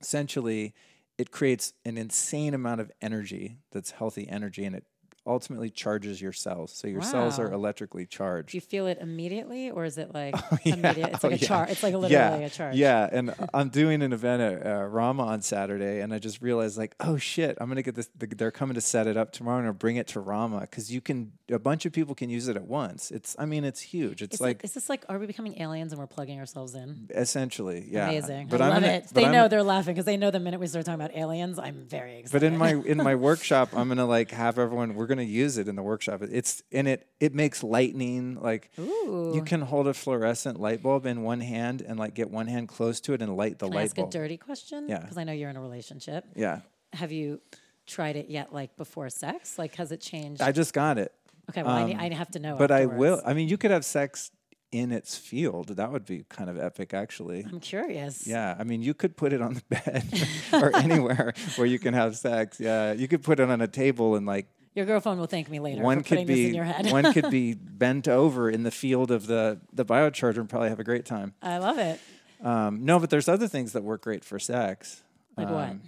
Essentially, 0.00 0.72
it 1.20 1.30
creates 1.30 1.74
an 1.84 1.98
insane 1.98 2.54
amount 2.54 2.80
of 2.80 2.90
energy 3.02 3.58
that's 3.72 3.90
healthy 3.90 4.26
energy 4.26 4.64
and 4.64 4.74
it 4.74 4.84
ultimately 5.26 5.70
charges 5.70 6.20
your 6.20 6.32
cells. 6.32 6.72
So 6.72 6.88
your 6.88 7.02
cells 7.02 7.38
are 7.38 7.52
electrically 7.52 8.06
charged. 8.06 8.50
Do 8.50 8.56
you 8.56 8.60
feel 8.62 8.86
it 8.86 8.98
immediately, 9.00 9.70
or 9.70 9.84
is 9.84 9.98
it 9.98 10.12
like 10.14 10.34
Yeah. 10.64 10.74
immediate? 10.74 11.10
It's 11.14 11.24
Oh, 11.24 11.28
like 11.28 11.36
a 11.38 11.42
yeah. 11.42 11.48
charge. 11.48 11.70
It's 11.70 11.82
like 11.82 11.94
literally 11.94 12.12
yeah. 12.12 12.36
a 12.36 12.50
charge. 12.50 12.76
Yeah, 12.76 13.08
and 13.12 13.34
I'm 13.54 13.68
doing 13.68 14.02
an 14.02 14.12
event 14.12 14.42
at 14.42 14.66
uh, 14.66 14.84
Rama 14.86 15.24
on 15.26 15.42
Saturday, 15.42 16.00
and 16.00 16.12
I 16.14 16.18
just 16.18 16.40
realized 16.40 16.78
like, 16.78 16.94
oh 17.00 17.16
shit, 17.18 17.56
I'm 17.60 17.68
gonna 17.68 17.82
get 17.82 17.94
this. 17.94 18.08
They're 18.18 18.50
coming 18.50 18.74
to 18.74 18.80
set 18.80 19.06
it 19.06 19.16
up 19.16 19.32
tomorrow, 19.32 19.58
and 19.58 19.66
I'll 19.66 19.72
bring 19.72 19.96
it 19.96 20.06
to 20.08 20.20
Rama 20.20 20.60
because 20.60 20.92
you 20.92 21.00
can. 21.00 21.32
A 21.52 21.58
bunch 21.58 21.84
of 21.84 21.92
people 21.92 22.14
can 22.14 22.30
use 22.30 22.46
it 22.46 22.54
at 22.56 22.62
once. 22.64 23.10
It's, 23.10 23.34
I 23.36 23.44
mean, 23.44 23.64
it's 23.64 23.80
huge. 23.80 24.22
It's 24.22 24.36
Is, 24.36 24.40
like 24.40 24.58
it, 24.60 24.64
is 24.66 24.74
this 24.74 24.88
like, 24.88 25.04
are 25.08 25.18
we 25.18 25.26
becoming 25.26 25.60
aliens 25.60 25.90
and 25.92 25.98
we're 26.00 26.06
plugging 26.06 26.38
ourselves 26.38 26.74
in? 26.76 27.08
essentially, 27.12 27.86
yeah. 27.90 28.08
Amazing. 28.08 28.46
But 28.48 28.60
I 28.60 28.66
I'm 28.66 28.70
love 28.74 28.82
gonna- 28.82 28.92
it. 28.94 29.08
They 29.12 29.24
I'm- 29.24 29.32
know 29.32 29.48
they're 29.48 29.62
laughing 29.64 29.94
because 29.94 30.04
they 30.04 30.16
know 30.16 30.30
the 30.30 30.40
minute 30.40 30.60
we 30.60 30.66
start 30.68 30.86
talking 30.86 31.00
about 31.00 31.16
aliens, 31.16 31.58
I'm 31.58 31.86
very 31.88 32.18
excited. 32.20 32.32
But 32.32 32.42
in 32.44 32.56
my 32.56 32.74
in 32.86 32.98
my 32.98 33.14
workshop, 33.14 33.70
I'm 33.76 33.88
gonna 33.88 34.06
like 34.06 34.30
have 34.30 34.58
everyone. 34.58 34.94
We're 34.94 35.06
gonna 35.10 35.22
use 35.22 35.58
it 35.58 35.68
in 35.68 35.76
the 35.76 35.82
workshop. 35.82 36.22
It's 36.22 36.62
and 36.72 36.88
it. 36.88 37.06
It 37.20 37.34
makes 37.34 37.62
lightning. 37.62 38.38
Like 38.40 38.70
Ooh. 38.78 39.32
you 39.34 39.42
can 39.42 39.60
hold 39.60 39.86
a 39.86 39.92
fluorescent 39.94 40.58
light 40.58 40.82
bulb 40.82 41.04
in 41.04 41.22
one 41.22 41.40
hand 41.40 41.82
and 41.86 41.98
like 41.98 42.14
get 42.14 42.30
one 42.30 42.46
hand 42.46 42.68
close 42.68 42.98
to 43.02 43.12
it 43.12 43.20
and 43.20 43.36
light 43.36 43.58
the 43.58 43.66
Can 43.66 43.74
I 43.74 43.76
light 43.80 43.84
ask 43.84 43.96
bulb. 43.96 44.08
a 44.08 44.12
dirty 44.12 44.38
question? 44.38 44.86
Yeah. 44.88 45.00
Because 45.00 45.18
I 45.18 45.24
know 45.24 45.32
you're 45.32 45.50
in 45.50 45.56
a 45.56 45.60
relationship. 45.60 46.24
yeah, 46.34 46.60
Have 46.94 47.12
you 47.12 47.40
tried 47.86 48.16
it 48.16 48.30
yet, 48.30 48.52
like 48.54 48.76
before 48.76 49.10
sex? 49.10 49.58
Like, 49.58 49.74
has 49.76 49.92
it 49.92 50.00
changed? 50.00 50.40
I 50.40 50.52
just 50.52 50.72
got 50.72 50.96
it. 50.96 51.12
okay, 51.50 51.62
well, 51.62 51.74
I, 51.74 51.84
need, 51.84 51.94
um, 51.94 52.00
I 52.00 52.14
have 52.14 52.30
to 52.32 52.38
know. 52.38 52.56
But 52.56 52.70
I 52.70 52.86
will. 52.86 53.20
I 53.26 53.34
mean, 53.34 53.48
you 53.48 53.58
could 53.58 53.70
have 53.72 53.84
sex 53.84 54.30
in 54.72 54.92
its 54.92 55.16
field. 55.18 55.68
That 55.76 55.90
would 55.90 56.04
be 56.06 56.24
kind 56.28 56.48
of 56.48 56.56
epic, 56.56 56.94
actually. 56.94 57.44
I'm 57.50 57.58
curious. 57.58 58.24
Yeah, 58.26 58.54
I 58.56 58.62
mean, 58.62 58.82
you 58.82 58.94
could 58.94 59.16
put 59.16 59.32
it 59.32 59.42
on 59.42 59.54
the 59.54 59.62
bed 59.68 60.04
or 60.52 60.76
anywhere 60.76 61.34
where 61.56 61.66
you 61.66 61.80
can 61.80 61.92
have 61.94 62.16
sex. 62.16 62.60
Yeah, 62.60 62.92
you 62.92 63.08
could 63.08 63.24
put 63.24 63.40
it 63.40 63.50
on 63.50 63.60
a 63.60 63.66
table 63.68 64.14
and 64.14 64.26
like 64.26 64.46
Your 64.74 64.86
girlfriend 64.86 65.18
will 65.18 65.26
thank 65.26 65.50
me 65.50 65.58
later 65.58 65.82
one 65.82 65.98
for 65.98 66.04
putting 66.10 66.26
could 66.26 66.34
this 66.34 66.44
in 66.44 66.50
be 66.50 66.56
your 66.56 66.64
head. 66.64 66.90
one 66.92 67.12
could 67.12 67.30
be 67.30 67.54
bent 67.54 68.06
over 68.06 68.48
in 68.48 68.62
the 68.62 68.70
field 68.70 69.10
of 69.10 69.26
the 69.26 69.60
the 69.72 69.84
biocharger 69.84 70.38
and 70.38 70.48
probably 70.48 70.68
have 70.68 70.80
a 70.80 70.84
great 70.84 71.04
time. 71.04 71.34
I 71.42 71.58
love 71.58 71.78
it. 71.78 72.00
Um, 72.42 72.84
no, 72.84 72.98
but 72.98 73.10
there's 73.10 73.28
other 73.28 73.48
things 73.48 73.72
that 73.72 73.82
work 73.82 74.02
great 74.02 74.24
for 74.24 74.38
sex. 74.38 75.02
Like 75.36 75.50
what? 75.50 75.70
Um, 75.70 75.80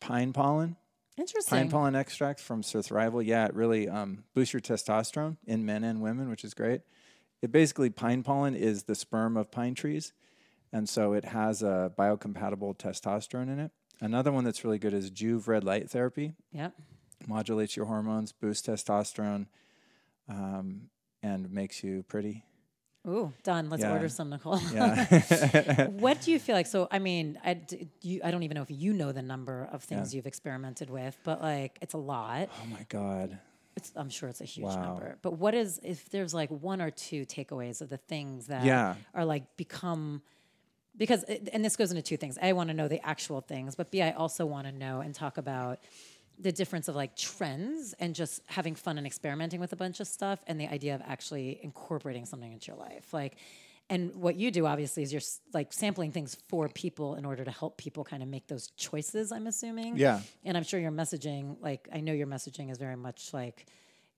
Pine 0.00 0.32
pollen, 0.34 0.76
Interesting. 1.16 1.58
pine 1.58 1.70
pollen 1.70 1.94
extract 1.96 2.40
from 2.40 2.62
Surthrival. 2.62 3.24
Yeah, 3.24 3.46
it 3.46 3.54
really 3.54 3.88
um, 3.88 4.24
boosts 4.34 4.52
your 4.52 4.60
testosterone 4.60 5.36
in 5.46 5.64
men 5.64 5.82
and 5.82 6.00
women, 6.02 6.28
which 6.28 6.44
is 6.44 6.52
great. 6.52 6.82
It 7.40 7.50
basically 7.52 7.88
pine 7.90 8.22
pollen 8.22 8.54
is 8.54 8.82
the 8.84 8.94
sperm 8.94 9.36
of 9.36 9.50
pine 9.50 9.74
trees, 9.74 10.12
and 10.72 10.88
so 10.88 11.14
it 11.14 11.24
has 11.24 11.62
a 11.62 11.90
biocompatible 11.98 12.76
testosterone 12.76 13.48
in 13.50 13.58
it. 13.58 13.70
Another 14.00 14.30
one 14.30 14.44
that's 14.44 14.62
really 14.64 14.78
good 14.78 14.92
is 14.92 15.10
Joovv 15.10 15.46
red 15.48 15.64
light 15.64 15.88
therapy. 15.90 16.34
Yep. 16.52 16.74
Modulates 17.26 17.76
your 17.76 17.86
hormones, 17.86 18.32
boosts 18.32 18.66
testosterone, 18.68 19.46
um, 20.28 20.88
and 21.22 21.50
makes 21.50 21.82
you 21.82 22.02
pretty. 22.04 22.44
Ooh, 23.06 23.32
done. 23.42 23.68
Let's 23.68 23.82
Yeah. 23.82 23.92
order 23.92 24.08
some, 24.08 24.30
Nicole. 24.30 24.58
Yeah. 24.72 25.86
what 25.90 26.22
do 26.22 26.30
you 26.32 26.38
feel 26.38 26.54
like? 26.54 26.66
So, 26.66 26.88
I 26.90 26.98
mean, 26.98 27.38
I, 27.44 27.60
you, 28.00 28.20
I 28.24 28.30
don't 28.30 28.42
even 28.44 28.54
know 28.54 28.62
if 28.62 28.70
you 28.70 28.92
know 28.94 29.12
the 29.12 29.20
number 29.22 29.68
of 29.72 29.82
things 29.82 30.14
you've 30.14 30.26
experimented 30.26 30.88
with, 30.88 31.18
but 31.24 31.42
like, 31.42 31.78
it's 31.82 31.94
a 31.94 31.98
lot. 31.98 32.48
oh 32.62 32.66
my 32.66 32.86
god. 32.88 33.38
It's, 33.76 33.92
I'm 33.96 34.08
sure 34.08 34.28
it's 34.28 34.40
a 34.40 34.44
huge 34.44 34.66
Wow. 34.68 34.82
number. 34.82 35.18
But 35.20 35.32
what 35.32 35.52
is, 35.54 35.80
if 35.82 36.08
there's 36.10 36.32
like 36.32 36.48
one 36.50 36.80
or 36.80 36.90
two 36.90 37.26
takeaways 37.26 37.80
of 37.82 37.88
the 37.90 37.96
things 37.98 38.46
that 38.46 38.64
Yeah. 38.64 38.94
are 39.14 39.24
like 39.24 39.56
become, 39.56 40.22
because, 40.96 41.24
it- 41.24 41.48
and 41.52 41.62
this 41.64 41.76
goes 41.76 41.90
into 41.90 42.00
two 42.02 42.16
things. 42.16 42.38
I 42.40 42.52
want 42.54 42.68
to 42.70 42.74
know 42.74 42.88
the 42.88 43.04
actual 43.06 43.40
things, 43.42 43.74
but 43.74 43.90
B, 43.90 44.00
I 44.00 44.12
also 44.12 44.46
want 44.46 44.66
to 44.68 44.72
know 44.72 45.00
and 45.00 45.14
talk 45.14 45.36
about 45.38 45.80
the 46.38 46.52
difference 46.52 46.88
of 46.88 46.96
like 46.96 47.16
trends 47.16 47.94
and 48.00 48.14
just 48.14 48.42
having 48.46 48.74
fun 48.74 48.98
and 48.98 49.06
experimenting 49.06 49.60
with 49.60 49.72
a 49.72 49.76
bunch 49.76 50.00
of 50.00 50.06
stuff 50.06 50.40
and 50.46 50.60
the 50.60 50.66
idea 50.66 50.94
of 50.94 51.02
actually 51.06 51.60
incorporating 51.62 52.26
something 52.26 52.52
into 52.52 52.72
your 52.72 52.76
life. 52.76 53.12
Like, 53.12 53.36
and 53.90 54.14
what 54.16 54.36
you 54.36 54.50
do 54.50 54.66
obviously 54.66 55.02
is 55.02 55.12
you're 55.12 55.22
like 55.52 55.72
sampling 55.72 56.10
things 56.10 56.36
for 56.48 56.68
people 56.68 57.16
in 57.16 57.24
order 57.24 57.44
to 57.44 57.50
help 57.50 57.76
people 57.76 58.02
kind 58.02 58.22
of 58.22 58.28
make 58.28 58.46
those 58.46 58.68
choices, 58.76 59.30
I'm 59.30 59.46
assuming. 59.46 59.96
Yeah. 59.96 60.20
And 60.44 60.56
I'm 60.56 60.64
sure 60.64 60.80
your 60.80 60.90
messaging, 60.90 61.56
like, 61.60 61.88
I 61.92 62.00
know 62.00 62.12
your 62.12 62.26
messaging 62.26 62.70
is 62.70 62.78
very 62.78 62.96
much 62.96 63.34
like, 63.34 63.66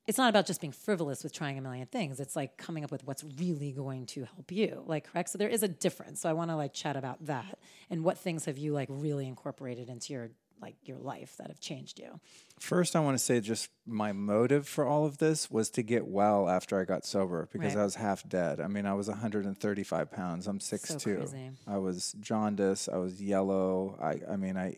it's 0.06 0.18
not 0.18 0.28
about 0.28 0.47
just 0.47 0.60
being 0.60 0.72
frivolous 0.72 1.24
with 1.24 1.32
trying 1.32 1.59
a 1.59 1.60
million 1.60 1.86
things. 1.88 2.20
It's 2.20 2.36
like 2.36 2.56
coming 2.56 2.84
up 2.84 2.93
with 2.93 3.05
what's 3.05 3.24
really 3.38 3.72
going 3.72 4.06
to 4.06 4.24
help 4.24 4.52
you. 4.52 4.84
Like, 4.86 5.12
correct? 5.12 5.30
So 5.30 5.38
there 5.38 5.48
is 5.48 5.64
a 5.64 5.68
difference. 5.68 6.20
So 6.20 6.30
I 6.30 6.32
want 6.32 6.51
to 6.52 6.56
like 6.56 6.72
chat 6.72 6.97
about 6.97 7.26
that 7.26 7.59
and 7.90 8.05
what 8.05 8.16
things 8.16 8.44
have 8.44 8.56
you 8.56 8.72
like 8.72 8.88
really 8.88 9.26
incorporated 9.26 9.88
into 9.88 10.12
your 10.12 10.30
like 10.60 10.76
your 10.84 10.98
life 10.98 11.36
that 11.38 11.48
have 11.48 11.60
changed 11.60 11.98
you. 11.98 12.18
First, 12.58 12.96
I 12.96 13.00
want 13.00 13.16
to 13.18 13.22
say 13.22 13.40
just 13.40 13.68
my 13.86 14.12
motive 14.12 14.66
for 14.66 14.86
all 14.86 15.04
of 15.04 15.18
this 15.18 15.50
was 15.50 15.68
to 15.70 15.82
get 15.82 16.06
well 16.06 16.48
after 16.48 16.80
I 16.80 16.84
got 16.84 17.04
sober 17.04 17.48
because 17.52 17.74
Right. 17.74 17.80
I 17.82 17.84
was 17.84 17.96
half 17.96 18.26
dead. 18.28 18.60
I 18.60 18.66
mean, 18.68 18.86
I 18.86 18.94
was 18.94 19.08
135 19.08 20.10
pounds. 20.10 20.46
I'm 20.46 20.58
6'2. 20.58 21.16
crazy. 21.18 21.50
I 21.66 21.78
was 21.78 22.12
jaundice. 22.20 22.88
I 22.92 22.96
was 22.96 23.22
yellow. 23.22 23.98
I, 24.02 24.20
I 24.32 24.36
mean, 24.36 24.56
I 24.56 24.76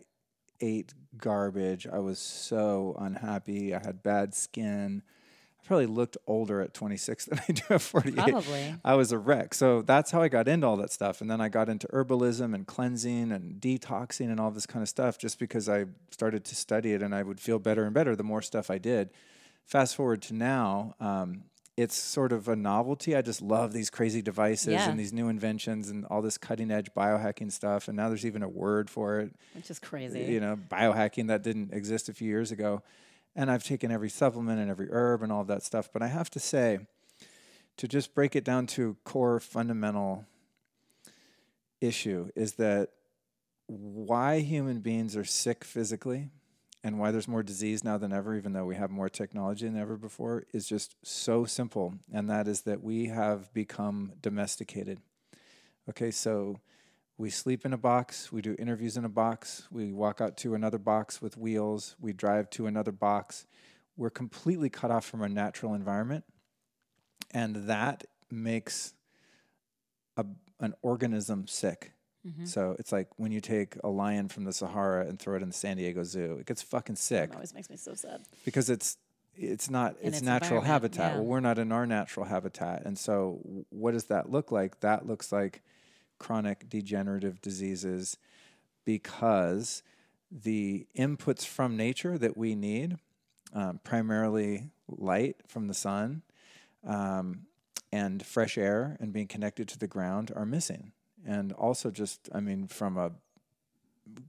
ate 0.61 0.93
garbage. 1.17 1.87
I 1.87 1.99
was 1.99 2.19
so 2.19 2.95
unhappy. 2.99 3.73
I 3.73 3.79
had 3.79 4.03
bad 4.03 4.35
skin. 4.35 5.03
I 5.69 5.71
probably 5.71 5.85
looked 5.85 6.17
older 6.25 6.61
at 6.61 6.73
26 6.73 7.25
than 7.27 7.39
I 7.47 7.51
do 7.51 7.61
at 7.69 7.81
48. 7.81 8.15
Probably. 8.15 8.75
I 8.83 8.95
was 8.95 9.11
a 9.11 9.19
wreck. 9.19 9.53
So 9.53 9.83
that's 9.83 10.09
how 10.09 10.19
I 10.19 10.27
got 10.27 10.47
into 10.47 10.65
all 10.65 10.77
that 10.77 10.91
stuff. 10.91 11.21
And 11.21 11.29
then 11.29 11.39
I 11.39 11.47
got 11.47 11.69
into 11.69 11.85
herbalism 11.89 12.55
and 12.55 12.65
cleansing 12.65 13.31
and 13.31 13.61
detoxing 13.61 14.31
and 14.31 14.39
all 14.39 14.49
this 14.49 14.65
kind 14.65 14.81
of 14.81 14.89
stuff 14.89 15.19
just 15.19 15.37
because 15.37 15.69
I 15.69 15.85
started 16.09 16.43
to 16.45 16.55
study 16.55 16.93
it 16.93 17.03
and 17.03 17.13
I 17.13 17.21
would 17.21 17.39
feel 17.39 17.59
better 17.59 17.83
and 17.83 17.93
better 17.93 18.15
the 18.15 18.23
more 18.23 18.41
stuff 18.41 18.71
I 18.71 18.79
did. 18.79 19.11
Fast 19.67 19.95
forward 19.95 20.23
to 20.23 20.33
now, 20.33 20.95
um, 20.99 21.43
it's 21.77 21.95
sort 21.95 22.31
of 22.31 22.47
a 22.47 22.55
novelty. 22.55 23.15
I 23.15 23.21
just 23.21 23.39
love 23.39 23.71
these 23.71 23.91
crazy 23.91 24.23
devices 24.23 24.73
Yeah. 24.73 24.89
and 24.89 24.99
these 24.99 25.13
new 25.13 25.29
inventions 25.29 25.89
and 25.89 26.03
all 26.05 26.23
this 26.23 26.39
cutting 26.39 26.71
edge 26.71 26.87
biohacking 26.97 27.51
stuff. 27.51 27.87
And 27.87 27.95
now 27.95 28.07
there's 28.09 28.25
even 28.25 28.41
a 28.41 28.49
word 28.49 28.89
for 28.89 29.19
it 29.19 29.35
Which 29.53 29.69
is 29.69 29.77
crazy. 29.77 30.21
you 30.23 30.39
know, 30.39 30.57
biohacking 30.69 31.27
that 31.27 31.43
didn't 31.43 31.73
exist 31.73 32.09
a 32.09 32.13
few 32.13 32.27
years 32.27 32.51
ago. 32.51 32.81
And 33.35 33.49
I've 33.49 33.63
taken 33.63 33.91
every 33.91 34.09
supplement 34.09 34.59
and 34.59 34.69
every 34.69 34.87
herb 34.91 35.23
and 35.23 35.31
all 35.31 35.41
of 35.41 35.47
that 35.47 35.63
stuff. 35.63 35.89
But 35.91 36.01
I 36.01 36.07
have 36.07 36.29
to 36.31 36.39
say, 36.39 36.79
to 37.77 37.87
just 37.87 38.13
break 38.13 38.35
it 38.35 38.43
down 38.43 38.67
to 38.67 38.97
core 39.05 39.39
fundamental 39.39 40.25
issue 41.79 42.29
is 42.35 42.53
that 42.55 42.89
why 43.67 44.39
human 44.39 44.79
beings 44.79 45.15
are 45.15 45.23
sick 45.23 45.63
physically 45.63 46.29
and 46.83 46.99
why 46.99 47.11
there's 47.11 47.27
more 47.27 47.43
disease 47.43 47.83
now 47.83 47.97
than 47.97 48.11
ever, 48.11 48.35
even 48.35 48.51
though 48.51 48.65
we 48.65 48.75
have 48.75 48.89
more 48.89 49.09
technology 49.09 49.65
than 49.65 49.79
ever 49.79 49.95
before, 49.95 50.43
is 50.53 50.67
just 50.67 50.95
so 51.03 51.45
simple. 51.45 51.93
And 52.11 52.29
that 52.29 52.47
is 52.47 52.61
that 52.61 52.83
we 52.83 53.07
have 53.07 53.53
become 53.53 54.13
domesticated. 54.21 54.99
Okay, 55.89 56.11
so 56.11 56.59
we 57.19 57.29
sleep 57.29 57.65
in 57.65 57.73
a 57.73 57.77
box, 57.77 58.31
we 58.31 58.41
do 58.41 58.55
interviews 58.57 58.95
in 58.95 59.03
a 59.03 59.09
box, 59.09 59.67
we 59.69 59.91
walk 59.91 60.21
out 60.21 60.37
to 60.37 60.55
another 60.55 60.77
box 60.77 61.21
with 61.21 61.35
wheels, 61.35 61.97
we 61.99 62.13
drive 62.13 62.49
to 62.51 62.65
another 62.65 62.93
box. 62.93 63.45
We're 63.97 64.09
completely 64.09 64.69
cut 64.69 64.89
off 64.89 65.05
from 65.05 65.21
our 65.21 65.27
natural 65.27 65.73
environment. 65.73 66.23
And 67.31 67.67
that 67.67 68.05
makes 68.31 68.93
a, 70.15 70.25
an 70.61 70.73
organism 70.81 71.45
sick. 71.45 71.91
Mm-hmm. 72.25 72.45
So 72.45 72.77
it's 72.79 72.93
like 72.93 73.09
when 73.17 73.33
you 73.33 73.41
take 73.41 73.75
a 73.83 73.89
lion 73.89 74.29
from 74.29 74.45
the 74.45 74.53
Sahara 74.53 75.05
and 75.05 75.19
throw 75.19 75.35
it 75.35 75.41
in 75.41 75.49
the 75.49 75.53
San 75.53 75.75
Diego 75.75 76.03
Zoo, 76.03 76.37
it 76.39 76.45
gets 76.45 76.61
fucking 76.61 76.95
sick 76.95 77.31
It 77.31 77.35
always 77.35 77.53
makes 77.53 77.69
me 77.69 77.75
so 77.75 77.95
sad. 77.95 78.21
because 78.45 78.69
it's 78.69 78.97
it's 79.35 79.69
not 79.69 79.95
its, 80.01 80.17
its 80.17 80.21
natural 80.21 80.61
habitat. 80.61 81.11
yeah. 81.11 81.17
Well, 81.17 81.25
we're 81.25 81.39
not 81.41 81.59
in 81.59 81.71
our 81.71 81.85
natural 81.85 82.25
habitat, 82.25 82.83
and 82.85 82.97
so 82.97 83.39
what 83.69 83.91
does 83.91 84.05
that 84.05 84.29
look 84.29 84.51
like? 84.51 84.81
That 84.81 85.07
looks 85.07 85.31
like 85.31 85.61
chronic 86.19 86.69
degenerative 86.69 87.41
diseases 87.41 88.17
because 88.85 89.83
the 90.31 90.87
inputs 90.97 91.45
from 91.45 91.75
nature 91.75 92.17
that 92.17 92.37
we 92.37 92.55
need, 92.55 92.97
um, 93.53 93.79
primarily 93.83 94.69
light 94.87 95.37
from 95.47 95.67
the 95.67 95.73
sun, 95.73 96.21
um, 96.85 97.47
and 97.91 98.23
fresh 98.23 98.57
air, 98.57 98.95
and 98.99 99.11
being 99.11 99.27
connected 99.27 99.67
to 99.67 99.79
the 99.79 99.87
ground, 99.87 100.31
are 100.35 100.45
missing. 100.45 100.91
And 101.25 101.51
also, 101.53 101.89
just 101.89 102.29
I 102.33 102.39
mean, 102.39 102.67
from 102.67 102.97
a 102.97 103.11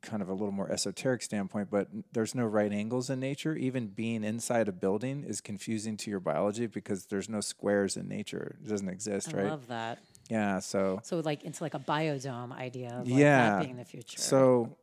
kind 0.03 0.23
of 0.23 0.29
a 0.29 0.33
little 0.33 0.53
more 0.53 0.71
esoteric 0.71 1.23
standpoint, 1.23 1.71
but 1.71 1.89
there's 2.12 2.35
no 2.35 2.45
right 2.45 2.73
angles 2.73 3.11
in 3.11 3.21
nature. 3.21 3.55
Even 3.55 3.89
being 3.89 4.25
inside 4.25 4.69
a 4.69 4.73
building 4.73 5.25
is 5.25 5.41
confusing 5.41 5.97
to 5.99 6.11
your 6.11 6.21
biology 6.21 6.67
because 6.67 7.07
there's 7.07 7.29
no 7.29 7.41
squares 7.41 7.97
in 7.97 8.09
nature. 8.09 8.57
It 8.62 8.69
doesn't 8.69 8.89
exist, 8.89 9.33
I 9.35 9.37
right? 9.37 9.47
I 9.47 9.51
love 9.51 9.69
that. 9.69 9.99
Yeah. 10.31 10.61
So, 10.61 11.01
So 11.02 11.20
like 11.20 11.43
into 11.43 11.62
like 11.62 11.74
a 11.74 11.78
biodome 11.78 12.52
idea 12.52 12.90
of 13.01 13.09
like 13.09 13.19
yeah. 13.19 13.51
that 13.51 13.62
being 13.65 13.77
the 13.77 13.85
future. 13.85 14.19
So, 14.20 14.77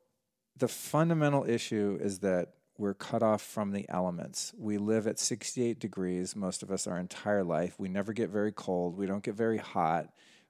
the 0.58 0.68
fundamental 0.68 1.48
issue 1.48 1.98
is 2.02 2.20
that 2.20 2.54
we're 2.78 2.94
cut 2.94 3.24
off 3.24 3.42
from 3.42 3.72
the 3.72 3.86
elements. 3.90 4.54
We 4.58 4.78
live 4.78 5.08
at 5.08 5.20
68 5.20 5.80
degrees, 5.80 6.36
most 6.36 6.62
of 6.64 6.72
us 6.72 6.88
our 6.88 6.98
entire 6.98 7.44
life. 7.44 7.76
We 7.78 7.90
never 7.90 8.14
get 8.14 8.30
very 8.30 8.52
cold. 8.52 8.98
We 8.98 9.08
don't 9.08 9.24
get 9.24 9.36
very 9.36 9.58
hot. 9.58 10.10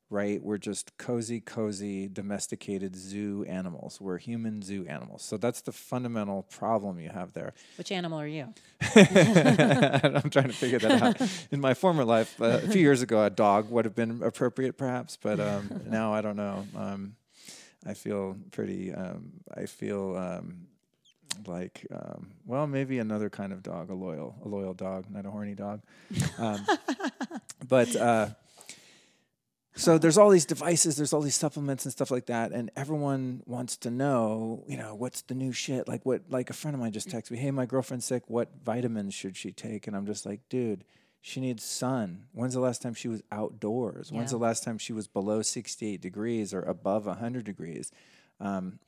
Right? 0.10 0.42
We're 0.42 0.58
just 0.58 0.98
cozy, 0.98 1.42
cozy, 1.42 2.08
domesticated 2.08 2.96
zoo 2.96 3.46
animals. 3.48 4.00
We're 4.00 4.18
human 4.18 4.62
zoo 4.62 4.86
animals. 4.88 5.24
So 5.24 5.38
that's 5.38 5.62
the 5.62 5.72
fundamental 5.72 6.44
problem 6.44 7.00
you 7.00 7.10
have 7.10 7.34
there. 7.34 7.54
Which 7.78 7.92
animal 7.92 8.20
are 8.20 8.28
you? 8.28 8.54
I'm 8.82 10.30
trying 10.30 10.48
to 10.48 10.54
figure 10.54 10.80
that 10.80 11.02
out. 11.02 11.30
In 11.52 11.60
my 11.60 11.74
former 11.74 12.06
life, 12.06 12.42
uh, 12.42 12.62
a 12.64 12.68
few 12.68 12.82
years 12.82 13.02
ago, 13.02 13.24
a 13.24 13.30
dog 13.30 13.70
would 13.70 13.86
have 13.86 13.96
been 13.96 14.22
appropriate, 14.24 14.78
perhaps, 14.78 15.18
but 15.18 15.40
um, 15.40 15.82
now 15.88 16.14
I 16.14 16.22
don't 16.22 16.38
know. 16.38 16.66
Um, 16.76 17.16
I 17.86 17.94
feel 17.94 18.38
pretty. 18.52 18.94
Um, 18.94 19.32
I 19.56 19.66
feel 19.66 20.16
um, 20.16 20.68
like, 21.46 21.86
um, 21.92 22.32
well, 22.46 22.66
maybe 22.66 23.00
another 23.00 23.30
kind 23.30 23.52
of 23.52 23.62
dog, 23.62 23.90
a 23.90 23.94
loyal, 23.94 24.36
a 24.44 24.48
loyal 24.48 24.74
dog, 24.74 25.06
not 25.10 25.26
a 25.26 25.32
horny 25.32 25.54
dog. 25.54 25.82
Um, 26.38 26.66
but 27.68 27.96
uh, 27.96 28.30
so 29.88 29.98
there's 29.98 30.18
all 30.18 30.30
these 30.30 30.46
devices, 30.46 30.98
there's 30.98 31.14
all 31.14 31.22
these 31.22 31.38
supplements 31.38 31.86
and 31.86 31.94
stuff 31.94 32.12
like 32.12 32.26
that, 32.26 32.52
and 32.52 32.70
everyone 32.76 33.42
wants 33.46 33.78
to 33.78 33.90
know, 33.90 34.66
you 34.68 34.76
know, 34.76 34.94
what's 34.94 35.22
the 35.22 35.34
new 35.34 35.54
shit? 35.54 35.88
Like 35.88 36.06
what? 36.06 36.24
Like 36.30 36.50
a 36.50 36.54
friend 36.54 36.76
of 36.76 36.82
mine 36.82 36.92
just 36.92 37.08
texted 37.08 37.32
me, 37.32 37.38
"Hey, 37.38 37.52
my 37.52 37.66
girlfriend's 37.66 38.06
sick. 38.06 38.24
What 38.28 38.50
vitamins 38.66 39.14
should 39.14 39.38
she 39.38 39.54
take?" 39.54 39.88
And 39.88 39.96
I'm 39.96 40.06
just 40.06 40.26
like, 40.26 40.42
dude. 40.50 40.84
She 41.20 41.42
needs 41.42 41.64
sun. 41.64 42.26
When's 42.32 42.54
the 42.54 42.60
last 42.62 42.82
time 42.82 42.94
she 42.94 43.08
was 43.10 43.22
outdoors? 43.32 44.12
When's 44.12 44.32
Yeah. 44.32 44.38
the 44.38 44.44
last 44.44 44.64
time 44.64 44.78
she 44.78 44.94
was 44.94 45.08
below 45.08 45.42
68 45.42 46.00
degrees 46.00 46.54
or 46.54 46.62
above 46.62 47.06
100 47.06 47.44
degrees? 47.44 47.92
Um, 48.40 48.80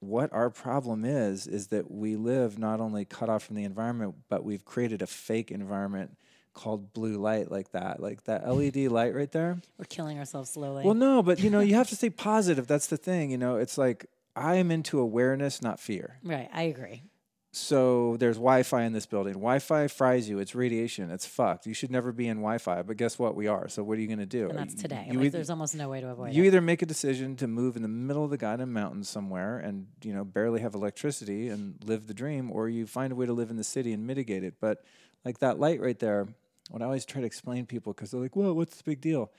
what 0.00 0.32
our 0.32 0.48
problem 0.50 1.04
is 1.04 1.46
is 1.46 1.66
that 1.66 1.90
we 1.90 2.16
live 2.16 2.58
not 2.58 2.80
only 2.80 3.04
cut 3.04 3.28
off 3.28 3.42
from 3.42 3.56
the 3.56 3.64
environment 3.64 4.14
but 4.28 4.44
we've 4.44 4.64
created 4.64 5.02
a 5.02 5.06
fake 5.06 5.50
environment 5.50 6.16
called 6.54 6.92
blue 6.92 7.18
light 7.18 7.50
like 7.50 7.70
that 7.72 8.00
like 8.00 8.24
that 8.24 8.48
led 8.48 8.76
light 8.76 9.14
right 9.14 9.30
there. 9.32 9.58
We're 9.78 9.84
killing 9.84 10.18
ourselves 10.18 10.50
slowly. 10.50 10.84
well 10.84 10.94
no 10.94 11.22
but 11.22 11.40
you 11.40 11.50
know 11.50 11.60
you 11.60 11.74
have 11.74 11.88
to 11.88 11.96
stay 12.02 12.10
positive. 12.10 12.66
That's 12.66 12.86
the 12.88 12.96
thing 12.96 13.30
you 13.30 13.38
know? 13.38 13.56
It's 13.56 13.78
like 13.78 14.06
i 14.36 14.54
am 14.56 14.70
into 14.70 15.00
awareness 15.00 15.62
not 15.62 15.80
fear. 15.80 16.18
Right, 16.22 16.48
I 16.52 16.62
agree. 16.62 17.02
so 17.50 18.16
there's 18.18 18.36
wi-fi 18.36 18.82
in 18.82 18.92
this 18.92 19.06
building. 19.06 19.32
Wi-fi 19.34 19.88
fries 19.88 20.28
you. 20.28 20.38
It's 20.38 20.54
radiation. 20.54 21.10
It's 21.10 21.26
fucked. 21.26 21.66
You 21.66 21.74
should 21.74 21.90
never 21.90 22.12
be 22.12 22.28
in 22.28 22.36
wi-fi 22.38 22.82
but 22.82 22.96
guess 22.96 23.18
what? 23.18 23.34
We 23.34 23.46
are. 23.48 23.68
So 23.68 23.82
what 23.82 23.98
are 23.98 24.00
you 24.00 24.06
going 24.06 24.18
to 24.20 24.26
do? 24.26 24.48
And 24.48 24.58
that's 24.58 24.74
today. 24.74 25.06
You 25.10 25.18
like, 25.18 25.28
eith- 25.28 25.32
there's 25.32 25.50
almost 25.50 25.74
no 25.74 25.88
way 25.88 26.00
to 26.00 26.08
avoid 26.08 26.26
you 26.26 26.30
it. 26.30 26.36
You 26.36 26.44
either 26.44 26.60
make 26.60 26.82
a 26.82 26.86
decision 26.86 27.34
to 27.36 27.48
move 27.48 27.74
in 27.74 27.82
the 27.82 27.88
middle 27.88 28.22
of 28.24 28.30
the 28.30 28.36
goddamn 28.36 28.72
mountains 28.72 29.08
somewhere 29.08 29.58
and 29.58 29.86
you 30.04 30.14
know 30.14 30.24
barely 30.24 30.60
have 30.60 30.74
electricity 30.74 31.48
and 31.48 31.74
live 31.84 32.06
the 32.06 32.14
dream 32.14 32.52
or 32.52 32.68
you 32.68 32.86
find 32.86 33.12
a 33.12 33.16
way 33.16 33.26
to 33.26 33.32
live 33.32 33.50
in 33.50 33.56
the 33.56 33.64
city 33.64 33.92
and 33.92 34.06
mitigate 34.06 34.44
it. 34.44 34.54
But 34.60 34.84
like 35.28 35.38
that 35.40 35.60
light 35.60 35.78
right 35.80 35.98
there 35.98 36.26
what 36.70 36.80
i 36.80 36.84
always 36.86 37.04
try 37.04 37.20
to 37.20 37.26
explain 37.26 37.64
to 37.64 37.66
people 37.66 37.92
because 37.92 38.10
they're 38.10 38.20
like 38.26 38.34
well 38.34 38.54
what's 38.54 38.76
the 38.78 38.84
big 38.84 39.00
deal? 39.00 39.30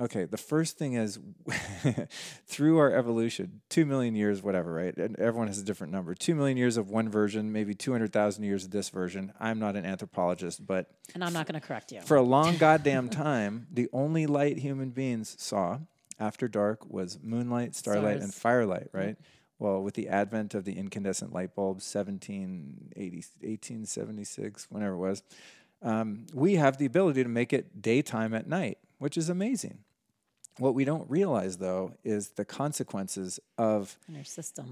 Okay 0.00 0.24
the 0.26 0.36
first 0.52 0.78
thing 0.78 0.92
is 0.94 1.18
through 2.46 2.78
our 2.78 2.92
evolution 2.92 3.60
2 3.70 3.84
million 3.84 4.14
years 4.14 4.40
whatever 4.40 4.72
right? 4.72 4.96
And 4.96 5.18
everyone 5.18 5.48
has 5.48 5.58
a 5.58 5.64
different 5.64 5.92
number. 5.92 6.14
2 6.14 6.34
million 6.36 6.56
years 6.56 6.76
of 6.76 6.88
one 6.90 7.08
version 7.08 7.50
maybe 7.52 7.74
200000 7.74 8.44
years 8.44 8.64
of 8.66 8.70
this 8.70 8.90
version. 8.90 9.32
I'm 9.40 9.58
not 9.58 9.74
an 9.74 9.84
anthropologist 9.84 10.64
but 10.64 10.86
And 11.14 11.24
I'm 11.24 11.32
not 11.32 11.46
going 11.48 11.60
to 11.60 11.66
correct 11.66 11.90
you. 11.90 12.00
for 12.02 12.16
a 12.16 12.22
long 12.22 12.56
goddamn 12.66 13.08
time, 13.08 13.66
the 13.72 13.88
only 13.92 14.26
light 14.26 14.58
human 14.58 14.90
beings 14.90 15.34
saw 15.38 15.78
after 16.20 16.46
dark 16.46 16.88
was 16.88 17.18
moonlight, 17.22 17.74
starlight, 17.74 18.20
and 18.20 18.32
firelight, 18.32 18.88
right? 18.92 19.16
Well, 19.58 19.82
with 19.82 19.94
the 19.94 20.08
advent 20.08 20.54
of 20.54 20.64
the 20.64 20.78
incandescent 20.78 21.32
light 21.32 21.54
bulb, 21.54 21.76
1780, 21.76 23.16
1876, 23.40 24.66
whenever 24.70 24.94
it 24.94 24.98
was, 24.98 25.22
um, 25.82 26.26
we 26.32 26.54
have 26.54 26.78
the 26.78 26.86
ability 26.86 27.22
to 27.22 27.28
make 27.28 27.52
it 27.52 27.82
daytime 27.82 28.34
at 28.34 28.46
night, 28.46 28.78
which 28.98 29.16
is 29.16 29.28
amazing. 29.28 29.78
What 30.58 30.74
we 30.74 30.84
don't 30.84 31.08
realize, 31.08 31.58
though, 31.58 31.94
is 32.02 32.30
the 32.30 32.44
consequences 32.44 33.38
of 33.56 33.96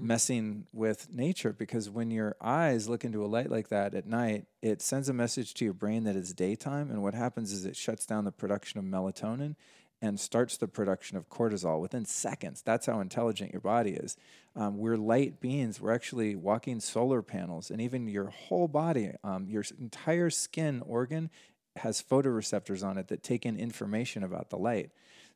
messing 0.01 0.67
with 0.73 1.07
nature 1.13 1.53
because 1.53 1.89
when 1.89 2.11
your 2.11 2.35
eyes 2.41 2.89
look 2.89 3.05
into 3.05 3.23
a 3.23 3.27
light 3.27 3.49
like 3.49 3.69
that 3.69 3.93
at 3.93 4.05
night, 4.05 4.45
it 4.61 4.81
sends 4.81 5.07
a 5.07 5.13
message 5.13 5.53
to 5.55 5.65
your 5.65 5.73
brain 5.73 6.03
that 6.03 6.17
it's 6.17 6.33
daytime. 6.33 6.91
And 6.91 7.01
what 7.01 7.13
happens 7.13 7.53
is 7.53 7.63
it 7.65 7.77
shuts 7.77 8.05
down 8.05 8.25
the 8.25 8.33
production 8.33 8.79
of 8.79 8.85
melatonin 8.85 9.55
and 10.01 10.19
starts 10.19 10.57
the 10.57 10.67
production 10.67 11.17
of 11.17 11.29
cortisol 11.29 11.79
within 11.79 12.05
seconds. 12.05 12.61
That's 12.61 12.85
how 12.85 12.99
intelligent 12.99 13.53
your 13.53 13.61
body 13.61 13.91
is. 13.91 14.17
Um, 14.57 14.79
we're 14.79 14.97
light 14.97 15.39
beings. 15.39 15.79
We're 15.79 15.93
actually 15.93 16.35
walking 16.35 16.79
solar 16.79 17.21
panels, 17.21 17.69
and 17.69 17.79
even 17.79 18.07
your 18.07 18.29
whole 18.29 18.67
body, 18.67 19.11
um, 19.23 19.47
your 19.47 19.63
entire 19.79 20.31
skin 20.31 20.81
organ 20.85 21.29
has 21.75 22.01
photoreceptors 22.01 22.83
on 22.83 22.97
it 22.97 23.07
that 23.09 23.21
take 23.21 23.45
in 23.45 23.55
information 23.55 24.23
about 24.23 24.49
the 24.49 24.57
light. 24.57 24.89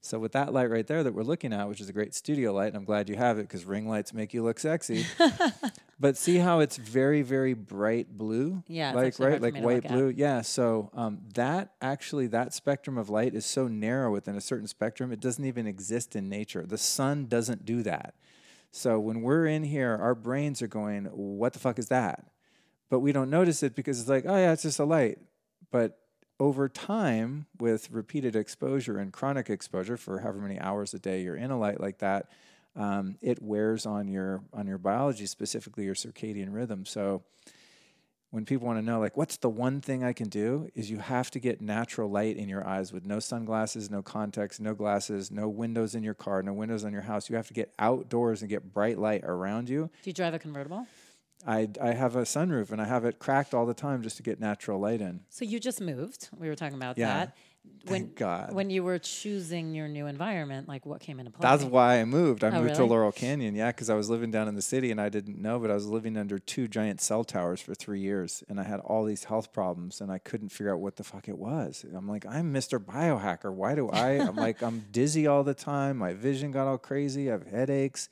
So 0.04 0.18
with 0.18 0.32
that 0.32 0.52
light 0.52 0.72
right 0.72 0.88
there 0.88 1.04
that 1.04 1.14
we're 1.14 1.22
looking 1.22 1.54
at, 1.54 1.70
which 1.70 1.80
is 1.80 1.88
a 1.88 1.94
great 1.94 2.16
studio 2.16 2.52
light, 2.52 2.70
and 2.70 2.78
I'm 2.78 2.84
glad 2.84 3.08
you 3.08 3.16
have 3.16 3.38
it 3.38 3.44
because 3.44 3.66
ring 3.66 3.88
lights 3.88 4.12
make 4.12 4.34
you 4.34 4.42
look 4.42 4.58
sexy. 4.58 5.06
but 6.00 6.18
see 6.18 6.38
how 6.38 6.60
it's 6.60 6.78
very, 6.78 7.22
very 7.22 7.54
bright 7.54 8.18
blue? 8.18 8.64
Yeah, 8.68 8.94
like 8.94 9.20
right, 9.20 9.40
like 9.40 9.56
white 9.58 9.86
at. 9.86 9.92
blue. 9.92 10.08
Yeah. 10.10 10.42
So 10.42 10.90
um, 10.96 11.20
that 11.36 11.74
actually, 11.80 12.26
that 12.28 12.56
spectrum 12.56 12.98
of 12.98 13.12
light 13.12 13.36
is 13.36 13.46
so 13.46 13.68
narrow 13.68 14.12
within 14.12 14.36
a 14.36 14.42
certain 14.42 14.68
spectrum, 14.68 15.12
it 15.12 15.20
doesn't 15.20 15.46
even 15.46 15.68
exist 15.68 16.16
in 16.16 16.28
nature. 16.28 16.66
The 16.66 16.80
sun 16.80 17.28
doesn't 17.28 17.66
do 17.66 17.84
that. 17.84 18.16
So 18.72 19.00
when 19.00 19.22
we're 19.22 19.46
in 19.46 19.64
here, 19.64 19.98
our 20.02 20.16
brains 20.16 20.62
are 20.62 20.68
going, 20.68 21.06
"What 21.06 21.54
the 21.54 21.60
fuck 21.60 21.78
is 21.78 21.90
that?" 21.90 22.26
But 22.90 23.00
we 23.00 23.12
don't 23.12 23.30
notice 23.30 23.64
it 23.64 23.76
because 23.76 24.00
it's 24.00 24.10
like, 24.10 24.26
"Oh 24.26 24.36
yeah, 24.36 24.54
it's 24.54 24.64
just 24.64 24.80
a 24.80 24.86
light." 24.86 25.20
But 25.72 26.00
over 26.40 26.68
time, 26.68 27.46
with 27.60 27.92
repeated 27.92 28.36
exposure 28.36 28.98
and 28.98 29.14
chronic 29.14 29.50
exposure 29.50 29.98
for 29.98 30.20
however 30.20 30.40
many 30.40 30.60
hours 30.60 30.94
a 30.94 31.00
day 31.00 31.22
you're 31.22 31.36
in 31.36 31.52
a 31.52 31.60
light 31.60 31.80
like 31.80 32.00
that, 32.00 32.32
um, 32.76 33.18
it 33.22 33.42
wears 33.42 33.86
on 33.86 34.08
your 34.08 34.42
on 34.54 34.68
your 34.68 34.78
biology, 34.78 35.26
specifically 35.26 35.86
your 35.86 35.96
circadian 35.96 36.54
rhythm. 36.54 36.86
So 36.86 37.24
when 38.32 38.46
people 38.46 38.66
want 38.66 38.80
to 38.80 38.82
know 38.86 39.00
like 39.00 39.16
what's 39.18 39.38
the 39.38 39.50
one 39.50 39.82
thing 39.82 40.04
I 40.04 40.14
can 40.14 40.30
do 40.30 40.70
is 40.74 40.90
you 40.90 40.98
have 41.00 41.30
to 41.32 41.40
get 41.40 41.62
natural 41.62 42.10
light 42.10 42.38
in 42.38 42.50
your 42.50 42.66
eyes 42.66 42.92
with 42.92 43.06
no 43.06 43.20
sunglasses, 43.20 43.90
no 43.92 44.02
contacts, 44.02 44.60
no 44.60 44.74
glasses, 44.74 45.30
no 45.32 45.48
windows 45.48 45.96
in 45.96 46.04
your 46.04 46.14
car, 46.14 46.42
no 46.42 46.54
windows 46.54 46.84
on 46.86 46.94
your 46.94 47.02
house. 47.04 47.30
You 47.30 47.36
have 47.36 47.48
to 47.48 47.54
get 47.54 47.74
outdoors 47.78 48.42
and 48.42 48.50
get 48.50 48.74
bright 48.74 48.98
light 48.98 49.24
around 49.24 49.70
you. 49.70 49.90
Do 50.04 50.10
you 50.10 50.14
drive 50.14 50.34
a 50.34 50.40
convertible? 50.40 50.88
I, 51.46 51.70
I 51.82 51.92
have 51.94 52.16
a 52.16 52.22
sunroof 52.22 52.72
and 52.72 52.80
I 52.82 52.86
have 52.86 53.04
it 53.04 53.18
cracked 53.20 53.54
all 53.54 53.66
the 53.66 53.74
time 53.74 54.04
just 54.04 54.18
to 54.18 54.24
get 54.24 54.40
natural 54.40 54.80
light 54.80 55.02
in. 55.02 55.22
So 55.30 55.44
you 55.44 55.60
just 55.60 55.82
moved. 55.82 56.30
We 56.38 56.48
were 56.48 56.56
talking 56.56 56.78
about 56.78 56.98
Yeah. 56.98 57.08
that. 57.26 57.36
When 57.86 58.02
Thank 58.04 58.16
God. 58.16 58.54
when 58.54 58.70
you 58.70 58.84
were 58.84 59.00
choosing 59.00 59.74
your 59.74 59.88
new 59.88 60.06
environment, 60.06 60.68
like 60.68 60.86
what 60.86 61.00
came 61.02 61.20
into 61.20 61.32
play? 61.32 61.42
That's 61.42 61.64
why 61.64 62.00
I 62.00 62.06
moved. 62.06 62.44
I 62.44 62.50
Oh, 62.56 62.62
moved 62.62 62.76
to? 62.76 62.86
Laurel 62.86 63.12
Canyon, 63.12 63.56
yeah, 63.56 63.68
because 63.72 63.90
I 63.90 63.96
was 63.96 64.08
living 64.08 64.30
down 64.30 64.48
in 64.48 64.54
the 64.54 64.62
city 64.62 64.92
and 64.92 65.02
I 65.02 65.10
didn't 65.10 65.42
know, 65.42 65.58
but 65.58 65.72
I 65.72 65.74
was 65.74 65.88
living 65.88 66.16
under 66.16 66.38
two 66.38 66.68
giant 66.68 67.02
cell 67.02 67.24
towers 67.24 67.60
for 67.60 67.74
three 67.74 68.00
years 68.00 68.44
and 68.48 68.60
I 68.60 68.64
had 68.64 68.82
all 68.82 69.04
these 69.04 69.24
health 69.24 69.52
problems 69.52 70.00
and 70.00 70.12
I 70.12 70.20
couldn't 70.20 70.50
figure 70.50 70.72
out 70.72 70.80
what 70.80 70.98
the 70.98 71.04
fuck 71.04 71.28
it 71.28 71.40
was. 71.40 71.84
I'm 71.96 72.08
like, 72.08 72.24
I'm 72.28 72.54
Mr. 72.54 72.78
Biohacker. 72.78 73.52
Why 73.52 73.74
do 73.74 73.90
I? 73.90 74.12
I'm 74.12 74.36
like, 74.36 74.62
I'm 74.62 74.86
dizzy 74.92 75.26
all 75.26 75.44
the 75.44 75.56
time. 75.56 75.98
My 75.98 76.14
vision 76.14 76.52
got 76.52 76.68
all 76.68 76.78
crazy. 76.78 77.30
I 77.30 77.32
have 77.34 77.48
headaches. 77.48 78.10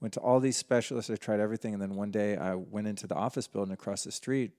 Went 0.00 0.14
to 0.14 0.20
all 0.20 0.40
these 0.40 0.56
specialists. 0.56 1.10
I 1.10 1.16
tried 1.16 1.38
everything. 1.38 1.74
And 1.74 1.82
then 1.82 1.96
one 1.96 2.10
day 2.10 2.36
I 2.38 2.54
went 2.54 2.86
into 2.86 3.06
the 3.06 3.14
office 3.14 3.46
building 3.46 3.74
across 3.74 4.04
the 4.04 4.10
street. 4.12 4.52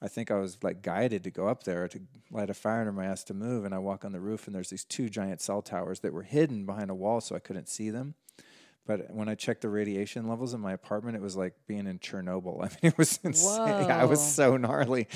I 0.00 0.08
think 0.08 0.30
I 0.30 0.36
was 0.36 0.58
like 0.62 0.82
guided 0.82 1.24
to 1.24 1.30
go 1.30 1.48
up 1.48 1.64
there 1.64 1.88
to 1.88 2.00
light 2.30 2.50
a 2.50 2.54
fire 2.54 2.80
under 2.80 2.92
my 2.92 3.06
ass 3.06 3.24
to 3.24 3.34
move. 3.34 3.64
And 3.64 3.74
I 3.74 3.78
walk 3.78 4.04
on 4.04 4.12
the 4.12 4.20
roof, 4.20 4.46
and 4.46 4.54
there's 4.54 4.70
these 4.70 4.84
two 4.84 5.08
giant 5.08 5.40
cell 5.40 5.62
towers 5.62 6.00
that 6.00 6.12
were 6.12 6.22
hidden 6.22 6.66
behind 6.66 6.90
a 6.90 6.94
wall, 6.94 7.20
so 7.20 7.34
I 7.34 7.40
couldn't 7.40 7.68
see 7.68 7.90
them. 7.90 8.14
But 8.86 9.12
when 9.12 9.28
I 9.28 9.34
checked 9.34 9.62
the 9.62 9.68
radiation 9.68 10.28
levels 10.28 10.54
in 10.54 10.60
my 10.60 10.72
apartment, 10.72 11.16
it 11.16 11.20
was 11.22 11.36
like 11.36 11.54
being 11.66 11.86
in 11.86 11.98
Chernobyl. 11.98 12.58
I 12.64 12.68
mean, 12.68 12.78
it 12.82 12.96
was 12.98 13.18
insane. 13.24 13.90
I 13.90 14.04
was 14.04 14.20
so 14.24 14.56
gnarly. 14.56 15.08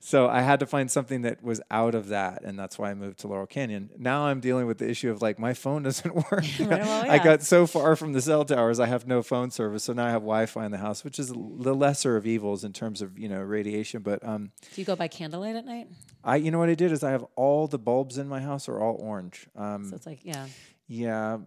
So 0.00 0.28
I 0.28 0.42
had 0.42 0.60
to 0.60 0.66
find 0.66 0.90
something 0.90 1.22
that 1.22 1.42
was 1.42 1.60
out 1.70 1.94
of 1.94 2.08
that, 2.08 2.44
and 2.44 2.58
that's 2.58 2.78
why 2.78 2.90
I 2.90 2.94
moved 2.94 3.18
to 3.20 3.28
Laurel 3.28 3.46
Canyon. 3.46 3.90
Now 3.98 4.26
I'm 4.26 4.40
dealing 4.40 4.66
with 4.66 4.78
the 4.78 4.88
issue 4.88 5.10
of 5.10 5.20
like 5.22 5.38
my 5.38 5.54
phone 5.54 5.82
doesn't 5.88 6.14
work. 6.14 6.44
Right, 6.66 6.80
well, 6.80 7.10
I 7.10 7.18
got 7.18 7.42
so 7.42 7.66
far 7.66 7.96
from 7.96 8.12
the 8.12 8.20
cell 8.20 8.44
towers, 8.44 8.80
I 8.80 8.86
have 8.86 9.06
no 9.06 9.22
phone 9.22 9.50
service. 9.50 9.84
So 9.84 9.92
now 9.92 10.06
I 10.06 10.10
have 10.10 10.22
Wi-Fi 10.22 10.64
in 10.64 10.72
the 10.72 10.78
house, 10.78 11.04
which 11.04 11.18
is 11.18 11.28
the 11.28 11.74
lesser 11.74 12.16
of 12.16 12.26
evils 12.26 12.64
in 12.64 12.72
terms 12.72 13.02
of 13.02 13.18
you 13.18 13.28
know 13.28 13.40
radiation. 13.40 14.02
But 14.02 14.26
um, 14.26 14.50
Do 14.74 14.80
you 14.80 14.84
go 14.84 14.96
by 14.96 15.08
candlelight 15.08 15.56
at 15.56 15.64
night? 15.64 15.88
I 16.24 16.36
you 16.36 16.50
know 16.50 16.58
what 16.58 16.68
I 16.68 16.74
did 16.74 16.92
is 16.92 17.02
I 17.04 17.10
have 17.10 17.24
all 17.36 17.66
the 17.66 17.78
bulbs 17.78 18.18
in 18.18 18.28
my 18.28 18.40
house 18.40 18.68
are 18.68 18.80
all 18.80 18.96
orange. 19.00 19.48
Um, 19.56 19.88
So 19.90 19.96
it's 19.96 20.06
like, 20.06 20.20
yeah. 20.24 20.46
yeah. 20.88 21.38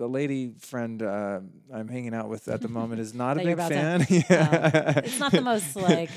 The 0.00 0.08
lady 0.08 0.54
friend 0.56 1.02
uh, 1.02 1.40
I'm 1.70 1.88
hanging 1.88 2.14
out 2.14 2.30
with 2.30 2.48
at 2.48 2.62
the 2.62 2.68
moment 2.68 3.02
is 3.02 3.12
not 3.12 3.36
a 3.40 3.44
big 3.44 3.58
fan. 3.58 4.00
to- 4.06 4.14
yeah. 4.30 5.00
It's 5.04 5.18
not 5.20 5.30
the 5.30 5.42
most 5.42 5.76
like 5.90 6.08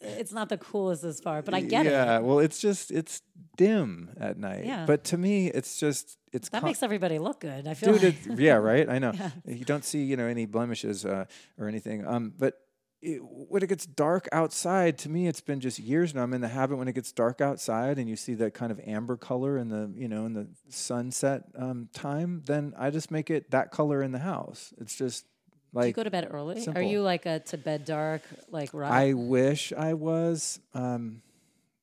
it's 0.00 0.32
not 0.32 0.48
the 0.48 0.58
coolest 0.58 1.04
as 1.04 1.20
far, 1.20 1.40
but 1.40 1.54
I 1.54 1.60
get 1.60 1.84
yeah, 1.84 1.90
it. 1.90 1.94
Yeah, 1.94 2.18
well, 2.18 2.40
it's 2.40 2.58
just 2.58 2.90
it's 2.90 3.22
dim 3.56 4.10
at 4.18 4.36
night. 4.36 4.64
Yeah. 4.64 4.84
But 4.84 5.04
to 5.04 5.16
me, 5.16 5.46
it's 5.46 5.78
just 5.78 6.18
it's 6.32 6.48
That 6.48 6.62
con- 6.62 6.70
makes 6.70 6.82
everybody 6.82 7.20
look 7.20 7.38
good. 7.38 7.68
I 7.68 7.74
feel 7.74 7.92
dude. 7.92 8.02
like 8.02 8.38
It, 8.38 8.40
yeah, 8.40 8.54
right. 8.54 8.88
I 8.88 8.98
know. 8.98 9.12
You 9.46 9.64
don't 9.64 9.84
see 9.84 10.02
you 10.02 10.16
know 10.16 10.26
any 10.26 10.46
blemishes 10.46 11.04
uh, 11.06 11.26
or 11.56 11.68
anything. 11.68 12.04
Um, 12.04 12.32
but 12.36 12.58
it, 13.02 13.20
when 13.22 13.62
it 13.62 13.68
gets 13.68 13.86
dark 13.86 14.28
outside, 14.32 14.98
to 14.98 15.08
me, 15.08 15.26
it's 15.26 15.40
been 15.40 15.60
just 15.60 15.78
years 15.78 16.14
now. 16.14 16.22
I'm 16.22 16.34
in 16.34 16.40
the 16.40 16.48
habit 16.48 16.76
when 16.76 16.88
it 16.88 16.94
gets 16.94 17.12
dark 17.12 17.40
outside 17.40 17.98
and 17.98 18.08
you 18.08 18.16
see 18.16 18.34
that 18.34 18.54
kind 18.54 18.70
of 18.70 18.80
amber 18.86 19.16
color 19.16 19.56
in 19.56 19.68
the, 19.68 19.90
you 19.94 20.08
know, 20.08 20.26
in 20.26 20.34
the 20.34 20.48
sunset 20.68 21.44
um, 21.56 21.88
time, 21.92 22.42
then 22.46 22.74
I 22.78 22.90
just 22.90 23.10
make 23.10 23.30
it 23.30 23.50
that 23.50 23.70
color 23.70 24.02
in 24.02 24.12
the 24.12 24.18
house. 24.18 24.74
It's 24.78 24.94
just 24.94 25.24
like. 25.72 25.84
Do 25.84 25.88
you 25.88 25.94
go 25.94 26.04
to 26.04 26.10
bed 26.10 26.28
early? 26.30 26.60
simple. 26.60 26.80
Are 26.80 26.84
you 26.84 27.00
like 27.00 27.26
a 27.26 27.40
to 27.40 27.58
bed 27.58 27.84
dark, 27.84 28.22
like 28.50 28.74
right? 28.74 28.90
I 28.92 29.12
wish 29.14 29.72
I 29.72 29.94
was. 29.94 30.60
Um, 30.74 31.22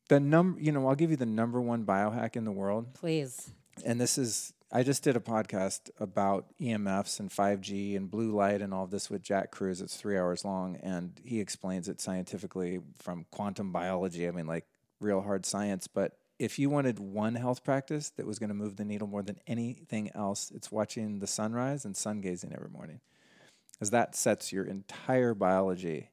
the 0.09 0.19
number, 0.19 0.61
you 0.61 0.71
know, 0.71 0.87
I'll 0.87 0.95
give 0.95 1.11
you 1.11 1.17
the 1.17 1.25
number 1.25 1.59
one 1.59 1.83
biohack 1.85 2.35
in 2.35 2.45
the 2.45 2.51
world. 2.51 2.93
Please. 2.93 3.51
and 3.85 3.99
this 3.99 4.17
is 4.17 4.53
I 4.69 4.83
just 4.83 5.01
did 5.01 5.15
a 5.15 5.21
podcast 5.21 5.89
about 5.97 6.47
EMFs 6.59 7.21
and 7.21 7.29
5G 7.29 7.95
and 7.95 8.11
blue 8.11 8.35
light 8.35 8.61
and 8.61 8.73
all 8.73 8.83
of 8.83 8.91
this 8.91 9.09
with 9.09 9.21
Jack 9.21 9.49
Kruse. 9.49 9.81
It's 9.81 9.95
three 9.95 10.17
hours 10.17 10.43
long, 10.43 10.75
and 10.83 11.17
he 11.23 11.39
explains 11.39 11.87
it 11.87 12.01
scientifically 12.01 12.81
from 12.97 13.25
quantum 13.31 13.71
biology. 13.71 14.27
I 14.27 14.31
mean, 14.31 14.45
like 14.45 14.65
real 14.99 15.21
hard 15.21 15.45
science. 15.45 15.87
But 15.87 16.17
if 16.37 16.59
you 16.59 16.69
wanted 16.69 16.99
one 16.99 17.35
health 17.35 17.63
practice 17.63 18.09
that 18.17 18.27
was 18.27 18.39
going 18.39 18.49
to 18.49 18.53
move 18.53 18.75
the 18.75 18.83
needle 18.83 19.07
more 19.07 19.23
than 19.23 19.39
anything 19.47 20.11
else, 20.13 20.51
it's 20.53 20.69
watching 20.69 21.19
the 21.19 21.27
sunrise 21.27 21.85
and 21.85 21.95
sun 21.95 22.19
gazing 22.19 22.53
every 22.53 22.69
morning, 22.69 22.99
as 23.79 23.91
that 23.91 24.15
sets 24.15 24.51
your 24.51 24.65
entire 24.65 25.33
biology 25.33 26.09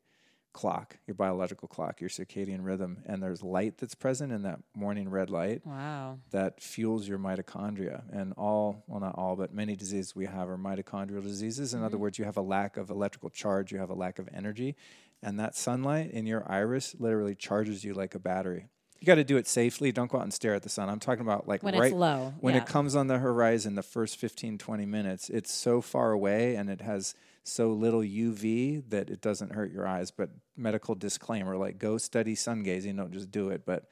clock, 0.54 0.96
your 1.06 1.14
biological 1.14 1.68
clock, 1.68 2.00
your 2.00 2.08
circadian 2.08 2.64
rhythm, 2.64 3.02
and 3.04 3.22
there's 3.22 3.42
light 3.42 3.76
that's 3.76 3.94
present 3.94 4.32
in 4.32 4.42
that 4.42 4.60
morning 4.74 5.10
red 5.10 5.28
light 5.28 5.60
Wow. 5.66 6.20
that 6.30 6.62
fuels 6.62 7.06
your 7.06 7.18
mitochondria. 7.18 8.04
And 8.10 8.32
all, 8.38 8.82
well, 8.86 9.00
not 9.00 9.16
all, 9.18 9.36
but 9.36 9.52
many 9.52 9.76
diseases 9.76 10.16
we 10.16 10.24
have 10.24 10.48
are 10.48 10.56
mitochondrial 10.56 11.22
diseases. 11.22 11.74
In 11.74 11.82
other 11.82 11.96
mm-hmm. 11.96 12.02
words, 12.02 12.18
you 12.18 12.24
have 12.24 12.38
a 12.38 12.42
lack 12.42 12.78
of 12.78 12.88
electrical 12.88 13.28
charge, 13.28 13.72
you 13.72 13.78
have 13.78 13.90
a 13.90 13.94
lack 13.94 14.18
of 14.18 14.28
energy. 14.32 14.76
And 15.22 15.38
that 15.40 15.54
sunlight 15.56 16.10
in 16.12 16.26
your 16.26 16.50
iris 16.50 16.94
literally 16.98 17.34
charges 17.34 17.84
you 17.84 17.92
like 17.92 18.14
a 18.14 18.18
battery. 18.18 18.68
You 19.00 19.06
got 19.06 19.16
to 19.16 19.24
do 19.24 19.36
it 19.36 19.46
safely. 19.46 19.92
Don't 19.92 20.10
go 20.10 20.18
out 20.18 20.22
and 20.22 20.32
stare 20.32 20.54
at 20.54 20.62
the 20.62 20.68
sun. 20.68 20.88
I'm 20.88 21.00
talking 21.00 21.22
about 21.22 21.46
like 21.46 21.62
When 21.62 21.74
right 21.74 21.86
it's 21.86 21.94
low. 21.94 22.32
when 22.40 22.54
yeah. 22.54 22.62
it 22.62 22.66
comes 22.66 22.94
on 22.94 23.08
the 23.08 23.18
horizon, 23.18 23.74
the 23.74 23.82
first 23.82 24.16
15, 24.16 24.56
20 24.56 24.86
minutes, 24.86 25.28
it's 25.28 25.52
so 25.52 25.80
far 25.80 26.12
away 26.12 26.54
and 26.54 26.70
it 26.70 26.80
has 26.80 27.14
so 27.42 27.72
little 27.72 28.00
UV 28.00 28.82
that 28.88 29.10
it 29.10 29.20
doesn't 29.20 29.52
hurt 29.52 29.72
your 29.72 29.86
eyes. 29.86 30.10
But 30.10 30.30
medical 30.56 30.94
disclaimer 30.94 31.56
like 31.56 31.78
go 31.78 31.98
study 31.98 32.34
sun 32.34 32.62
gazing, 32.62 32.96
don't 32.96 33.12
just 33.12 33.30
do 33.30 33.50
it. 33.50 33.62
But 33.66 33.88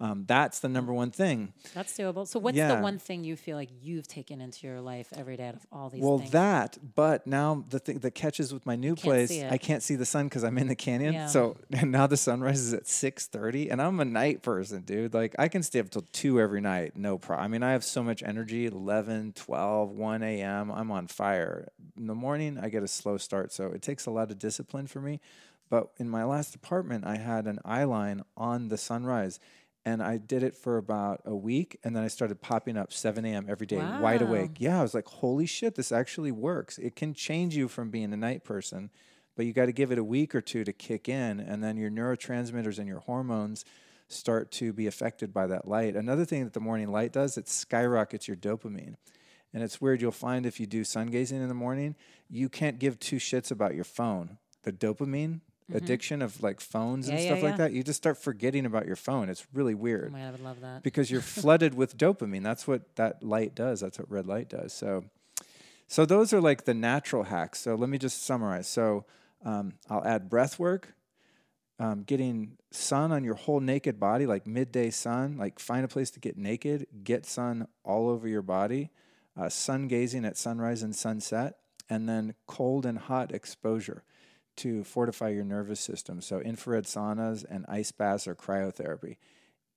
um, 0.00 0.24
that's 0.26 0.58
the 0.58 0.68
number 0.68 0.92
one 0.92 1.12
thing. 1.12 1.52
That's 1.72 1.96
doable. 1.96 2.26
So 2.26 2.40
what's 2.40 2.56
Yeah. 2.56 2.74
the 2.74 2.82
one 2.82 2.98
thing 2.98 3.22
you 3.22 3.36
feel 3.36 3.56
like 3.56 3.70
you've 3.80 4.08
taken 4.08 4.40
into 4.40 4.66
your 4.66 4.80
life 4.80 5.12
every 5.16 5.36
day 5.36 5.46
out 5.46 5.54
of 5.54 5.64
all 5.70 5.88
these 5.88 6.02
Well, 6.02 6.18
things? 6.18 6.32
that, 6.32 6.78
but 6.96 7.28
now 7.28 7.64
the 7.70 7.78
thing 7.78 8.00
that 8.00 8.10
catches 8.10 8.52
with 8.52 8.66
my 8.66 8.74
new 8.74 8.96
place. 8.96 9.30
I 9.30 9.56
can't 9.56 9.84
see 9.84 9.94
the 9.94 10.04
sun 10.04 10.26
because 10.26 10.42
I'm 10.42 10.58
in 10.58 10.66
the 10.66 10.74
canyon. 10.74 11.14
Yeah. 11.14 11.26
So 11.28 11.58
and 11.70 11.92
now 11.92 12.08
the 12.08 12.16
sunrise 12.16 12.60
is 12.60 12.74
at 12.74 12.88
six 12.88 13.28
thirty, 13.28 13.70
and 13.70 13.80
I'm 13.80 14.00
a 14.00 14.04
night 14.04 14.42
person, 14.42 14.82
dude. 14.82 15.14
Like 15.14 15.36
I 15.38 15.46
can 15.46 15.62
stay 15.62 15.78
up 15.78 15.90
till 15.90 16.04
two 16.12 16.40
every 16.40 16.60
night, 16.60 16.96
no 16.96 17.16
problem. 17.16 17.44
I 17.44 17.48
mean, 17.48 17.62
I 17.62 17.70
have 17.70 17.84
so 17.84 18.02
much 18.02 18.20
energy. 18.24 18.66
11, 18.66 19.34
12, 19.34 19.90
1 19.92 20.22
a.m. 20.24 20.72
I'm 20.72 20.90
on 20.90 21.06
fire. 21.06 21.68
In 21.96 22.08
the 22.08 22.16
morning, 22.16 22.58
I 22.60 22.68
get 22.68 22.82
a 22.82 22.88
slow 22.88 23.16
start, 23.16 23.52
so 23.52 23.68
it 23.68 23.80
takes 23.80 24.06
a 24.06 24.10
lot 24.10 24.32
of 24.32 24.40
discipline 24.40 24.88
for 24.88 25.00
me. 25.00 25.20
But 25.74 25.90
in 25.98 26.08
my 26.08 26.22
last 26.22 26.54
apartment, 26.54 27.04
I 27.04 27.16
had 27.16 27.48
an 27.48 27.58
eye 27.64 27.82
line 27.82 28.22
on 28.36 28.68
the 28.68 28.78
sunrise. 28.78 29.40
And 29.84 30.00
I 30.00 30.18
did 30.18 30.44
it 30.44 30.54
for 30.54 30.76
about 30.76 31.20
a 31.24 31.34
week, 31.34 31.80
and 31.82 31.96
then 31.96 32.04
I 32.04 32.06
started 32.06 32.40
popping 32.40 32.76
up 32.76 32.92
7 32.92 33.24
a.m. 33.24 33.46
every 33.48 33.66
day, 33.66 33.82
wide 34.00 34.22
awake. 34.22 34.52
Yeah, 34.58 34.78
I 34.78 34.82
was 34.82 34.94
like, 34.94 35.08
holy 35.08 35.46
shit, 35.46 35.74
this 35.74 35.90
actually 35.90 36.30
works. 36.30 36.78
It 36.78 36.94
can 36.94 37.12
change 37.12 37.56
you 37.56 37.66
from 37.66 37.90
being 37.90 38.12
a 38.12 38.16
night 38.16 38.44
person, 38.44 38.90
but 39.34 39.46
you 39.46 39.52
got 39.52 39.66
to 39.66 39.72
give 39.72 39.90
it 39.90 39.98
a 39.98 40.04
week 40.04 40.32
or 40.32 40.40
two 40.40 40.62
to 40.62 40.72
kick 40.72 41.08
in, 41.08 41.40
and 41.40 41.60
then 41.60 41.76
your 41.76 41.90
neurotransmitters 41.90 42.78
and 42.78 42.86
your 42.86 43.00
hormones 43.00 43.64
start 44.06 44.52
to 44.52 44.72
be 44.72 44.86
affected 44.86 45.34
by 45.34 45.48
that 45.48 45.66
light. 45.66 45.96
Another 45.96 46.24
thing 46.24 46.44
that 46.44 46.52
the 46.52 46.60
morning 46.60 46.92
light 46.92 47.12
does, 47.12 47.36
it 47.36 47.48
skyrockets 47.48 48.28
your 48.28 48.36
dopamine. 48.36 48.94
And 49.52 49.64
it's 49.64 49.80
weird, 49.80 50.00
you'll 50.00 50.12
find 50.12 50.46
if 50.46 50.60
you 50.60 50.66
do 50.66 50.84
sun 50.84 51.08
gazing 51.08 51.42
in 51.42 51.48
the 51.48 51.52
morning, 51.52 51.96
you 52.30 52.48
can't 52.48 52.78
give 52.78 53.00
two 53.00 53.16
shits 53.16 53.50
about 53.50 53.74
your 53.74 53.82
phone. 53.82 54.38
The 54.62 54.72
dopamine 54.72 55.40
addiction 55.72 56.20
of 56.22 56.42
like 56.42 56.60
phones 56.60 57.08
and 57.08 57.16
Mm-hmm. 57.18 57.22
Yeah, 57.24 57.30
stuff 57.30 57.38
yeah, 57.38 57.44
like 57.50 57.58
yeah. 57.58 57.68
that, 57.68 57.72
you 57.72 57.82
just 57.82 57.96
start 57.96 58.18
forgetting 58.18 58.66
about 58.66 58.86
your 58.86 58.96
phone. 58.96 59.28
It's 59.28 59.46
really 59.52 59.74
oh 59.74 59.78
weird 59.78 60.12
my 60.12 60.18
God, 60.20 60.26
I 60.26 60.30
would 60.32 60.40
love 60.42 60.60
that. 60.60 60.82
because 60.82 61.10
you're 61.10 61.20
flooded 61.40 61.74
with 61.74 61.96
dopamine. 61.96 62.42
That's 62.42 62.66
what 62.66 62.94
that 62.96 63.22
light 63.22 63.54
does. 63.54 63.80
That's 63.80 63.98
what 63.98 64.10
red 64.10 64.26
light 64.26 64.48
does. 64.48 64.72
So, 64.72 65.04
so 65.86 66.04
those 66.04 66.32
are 66.32 66.40
like 66.40 66.64
the 66.64 66.74
natural 66.74 67.24
hacks. 67.24 67.60
So 67.60 67.74
let 67.74 67.88
me 67.88 67.98
just 67.98 68.24
summarize. 68.24 68.68
So 68.68 69.04
um, 69.44 69.74
I'll 69.88 70.04
add 70.04 70.28
breath 70.28 70.58
work, 70.58 70.94
um, 71.78 72.02
getting 72.02 72.56
sun 72.70 73.12
on 73.12 73.24
your 73.24 73.34
whole 73.34 73.60
naked 73.60 73.98
body, 74.00 74.26
like 74.26 74.46
midday 74.46 74.90
sun. 74.90 75.36
Like 75.38 75.58
find 75.58 75.84
a 75.84 75.88
place 75.88 76.10
to 76.12 76.20
get 76.20 76.36
naked, 76.36 76.86
get 77.04 77.26
sun 77.26 77.68
all 77.84 78.08
over 78.08 78.28
your 78.28 78.42
body, 78.42 78.90
uh, 79.36 79.48
sun 79.48 79.88
gazing 79.88 80.24
at 80.24 80.36
sunrise 80.36 80.82
and 80.82 80.94
sunset, 80.94 81.56
and 81.90 82.08
then 82.08 82.34
cold 82.46 82.86
and 82.86 82.98
hot 82.98 83.32
exposure 83.32 84.02
to 84.56 84.84
fortify 84.84 85.30
your 85.30 85.44
nervous 85.44 85.80
system. 85.80 86.20
So 86.20 86.40
infrared 86.40 86.84
saunas 86.84 87.44
and 87.48 87.64
ice 87.68 87.92
baths 87.92 88.26
or 88.26 88.34
cryotherapy 88.34 89.16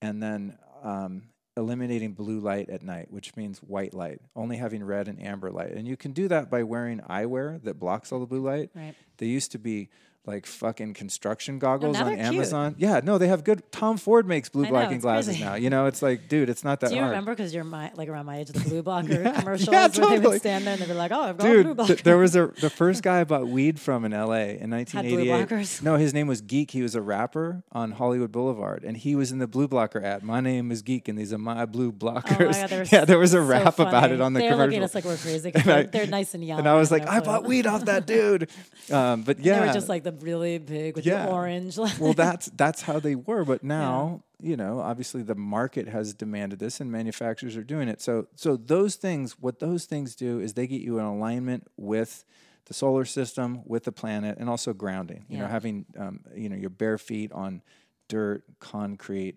and 0.02 0.22
then 0.22 0.58
um, 0.84 1.24
eliminating 1.56 2.14
blue 2.14 2.40
light 2.40 2.70
at 2.70 2.84
night, 2.84 3.12
which 3.12 3.36
means 3.36 3.60
white 3.60 3.94
light, 3.94 4.22
only 4.36 4.58
having 4.58 4.84
red 4.84 5.08
and 5.08 5.22
amber 5.22 5.52
light. 5.52 5.72
And 5.72 5.88
you 5.88 5.98
can 5.98 6.12
do 6.12 6.28
that 6.28 6.50
by 6.50 6.64
wearing 6.64 7.00
eyewear 7.00 7.62
that 7.64 7.80
blocks 7.80 8.12
all 8.12 8.20
the 8.20 8.26
blue 8.26 8.42
light. 8.42 8.70
Right. 8.76 8.96
They 9.18 9.26
used 9.26 9.52
to 9.54 9.60
be 9.60 9.90
like 10.28 10.46
fucking 10.46 10.94
construction 10.94 11.58
goggles 11.58 11.98
on 11.98 12.06
they're 12.08 12.16
cute. 12.18 12.28
Amazon. 12.36 12.76
Yeah, 12.78 13.00
no, 13.04 13.18
they 13.18 13.28
have 13.30 13.44
good. 13.46 13.64
Tom 13.72 13.98
Ford 13.98 14.28
makes 14.28 14.50
blue 14.50 14.64
know, 14.66 14.70
blocking 14.72 15.00
glasses 15.00 15.30
crazy. 15.36 15.44
now. 15.44 15.56
You 15.56 15.70
know, 15.70 15.86
it's 15.86 16.02
like, 16.02 16.28
dude, 16.28 16.50
it's 16.50 16.64
not 16.66 16.82
that 16.82 16.90
Do 16.90 16.96
you 16.96 17.02
hard. 17.02 17.12
remember 17.12 17.32
because 17.32 17.54
you're 17.54 17.64
my 17.64 17.92
like 17.96 18.10
around 18.10 18.26
my 18.26 18.40
age 18.40 18.50
the 18.50 18.60
blue 18.60 18.84
blocker 18.84 19.08
commercials 19.32 19.70
yeah, 19.72 19.82
where 19.84 19.90
they 19.90 20.00
totally. 20.02 20.20
would 20.28 20.40
stand 20.42 20.66
there 20.66 20.74
and 20.74 20.82
they'd 20.82 20.88
be 20.90 20.94
like, 20.94 21.12
"Oh, 21.12 21.22
I've 21.22 21.38
got 21.38 21.48
a 21.48 21.50
blue 21.54 21.64
Dude, 21.64 21.76
blocker." 21.78 21.94
th- 21.94 22.04
there 22.04 22.18
was 22.18 22.36
a 22.36 22.48
the 22.60 22.70
first 22.70 23.04
guy 23.04 23.22
I 23.22 23.24
bought 23.24 23.48
weed 23.48 23.80
from 23.80 24.04
in 24.06 24.14
L.A. 24.14 24.60
in 24.60 24.70
1988. 24.70 25.48
blockers? 25.48 25.82
No, 25.82 25.96
his 25.96 26.14
name 26.14 26.28
was 26.28 26.42
Geek. 26.42 26.72
He 26.72 26.82
was 26.82 26.94
a 26.94 27.02
rapper 27.02 27.64
on 27.72 27.92
Hollywood 27.94 28.32
Boulevard, 28.32 28.84
and 28.84 28.98
he 28.98 29.16
was 29.16 29.32
in 29.32 29.40
the 29.40 29.48
blue 29.48 29.68
blocker 29.70 30.02
ad. 30.04 30.24
My 30.24 30.42
name 30.42 30.72
is 30.72 30.82
Geek, 30.82 31.08
and 31.08 31.18
these 31.18 31.32
are 31.32 31.38
my 31.38 31.66
blue 31.66 31.92
blockers. 31.94 32.58
Oh 32.58 32.62
my 32.62 32.68
God, 32.78 32.90
yeah, 32.92 33.06
there 33.06 33.18
was 33.20 33.34
a 33.34 33.38
so 33.38 33.44
rap 33.46 33.80
about 33.80 34.12
it 34.12 34.20
on 34.20 34.34
the 34.34 34.42
they're 34.42 34.56
looking 34.58 34.78
at 34.80 34.84
us 34.84 34.94
like 34.96 35.06
we're 35.06 35.16
crazy. 35.18 35.52
I- 35.56 35.84
they're, 35.84 36.06
nice 36.08 36.34
and 36.34 36.44
young. 36.46 36.60
and 36.60 36.68
I 36.68 36.76
was 36.76 36.92
like, 36.92 37.08
I 37.08 37.22
bought 37.22 37.46
weed 37.46 37.66
off 37.66 37.86
that 37.86 38.06
dude. 38.06 38.50
Um, 38.92 39.24
but 39.24 39.38
They 39.38 39.44
yeah, 39.50 39.66
were 39.68 39.74
just 39.74 39.88
like 39.90 40.04
the 40.04 40.17
really 40.22 40.58
big 40.58 40.96
with 40.96 41.06
Yeah. 41.06 41.26
the 41.26 41.32
orange. 41.32 41.78
well, 42.00 42.14
that's 42.14 42.48
that's 42.48 42.82
how 42.82 43.00
they 43.00 43.16
were. 43.16 43.44
But 43.46 43.64
now, 43.64 44.24
you 44.42 44.56
know, 44.58 44.80
obviously 44.80 45.24
the 45.24 45.36
market 45.36 45.88
has 45.88 46.14
demanded 46.14 46.60
this, 46.60 46.80
and 46.80 46.92
manufacturers 46.92 47.56
are 47.58 47.64
doing 47.64 47.88
it. 47.88 48.02
So, 48.02 48.28
so 48.36 48.56
those 48.58 48.96
things, 48.96 49.40
what 49.40 49.60
those 49.60 49.86
things 49.86 50.16
do 50.16 50.40
is 50.40 50.54
they 50.54 50.68
get 50.68 50.82
you 50.82 51.00
in 51.00 51.06
alignment 51.06 51.68
with 51.78 52.24
the 52.66 52.74
solar 52.74 53.06
system, 53.06 53.62
with 53.66 53.86
the 53.86 53.92
planet, 53.92 54.38
and 54.40 54.50
also 54.50 54.74
grounding. 54.74 55.26
You 55.30 55.38
know, 55.40 55.48
having 55.48 55.86
um, 55.98 56.20
you 56.36 56.50
know 56.50 56.56
your 56.58 56.70
bare 56.70 56.98
feet 56.98 57.32
on 57.32 57.62
dirt, 58.10 58.44
concrete, 58.60 59.36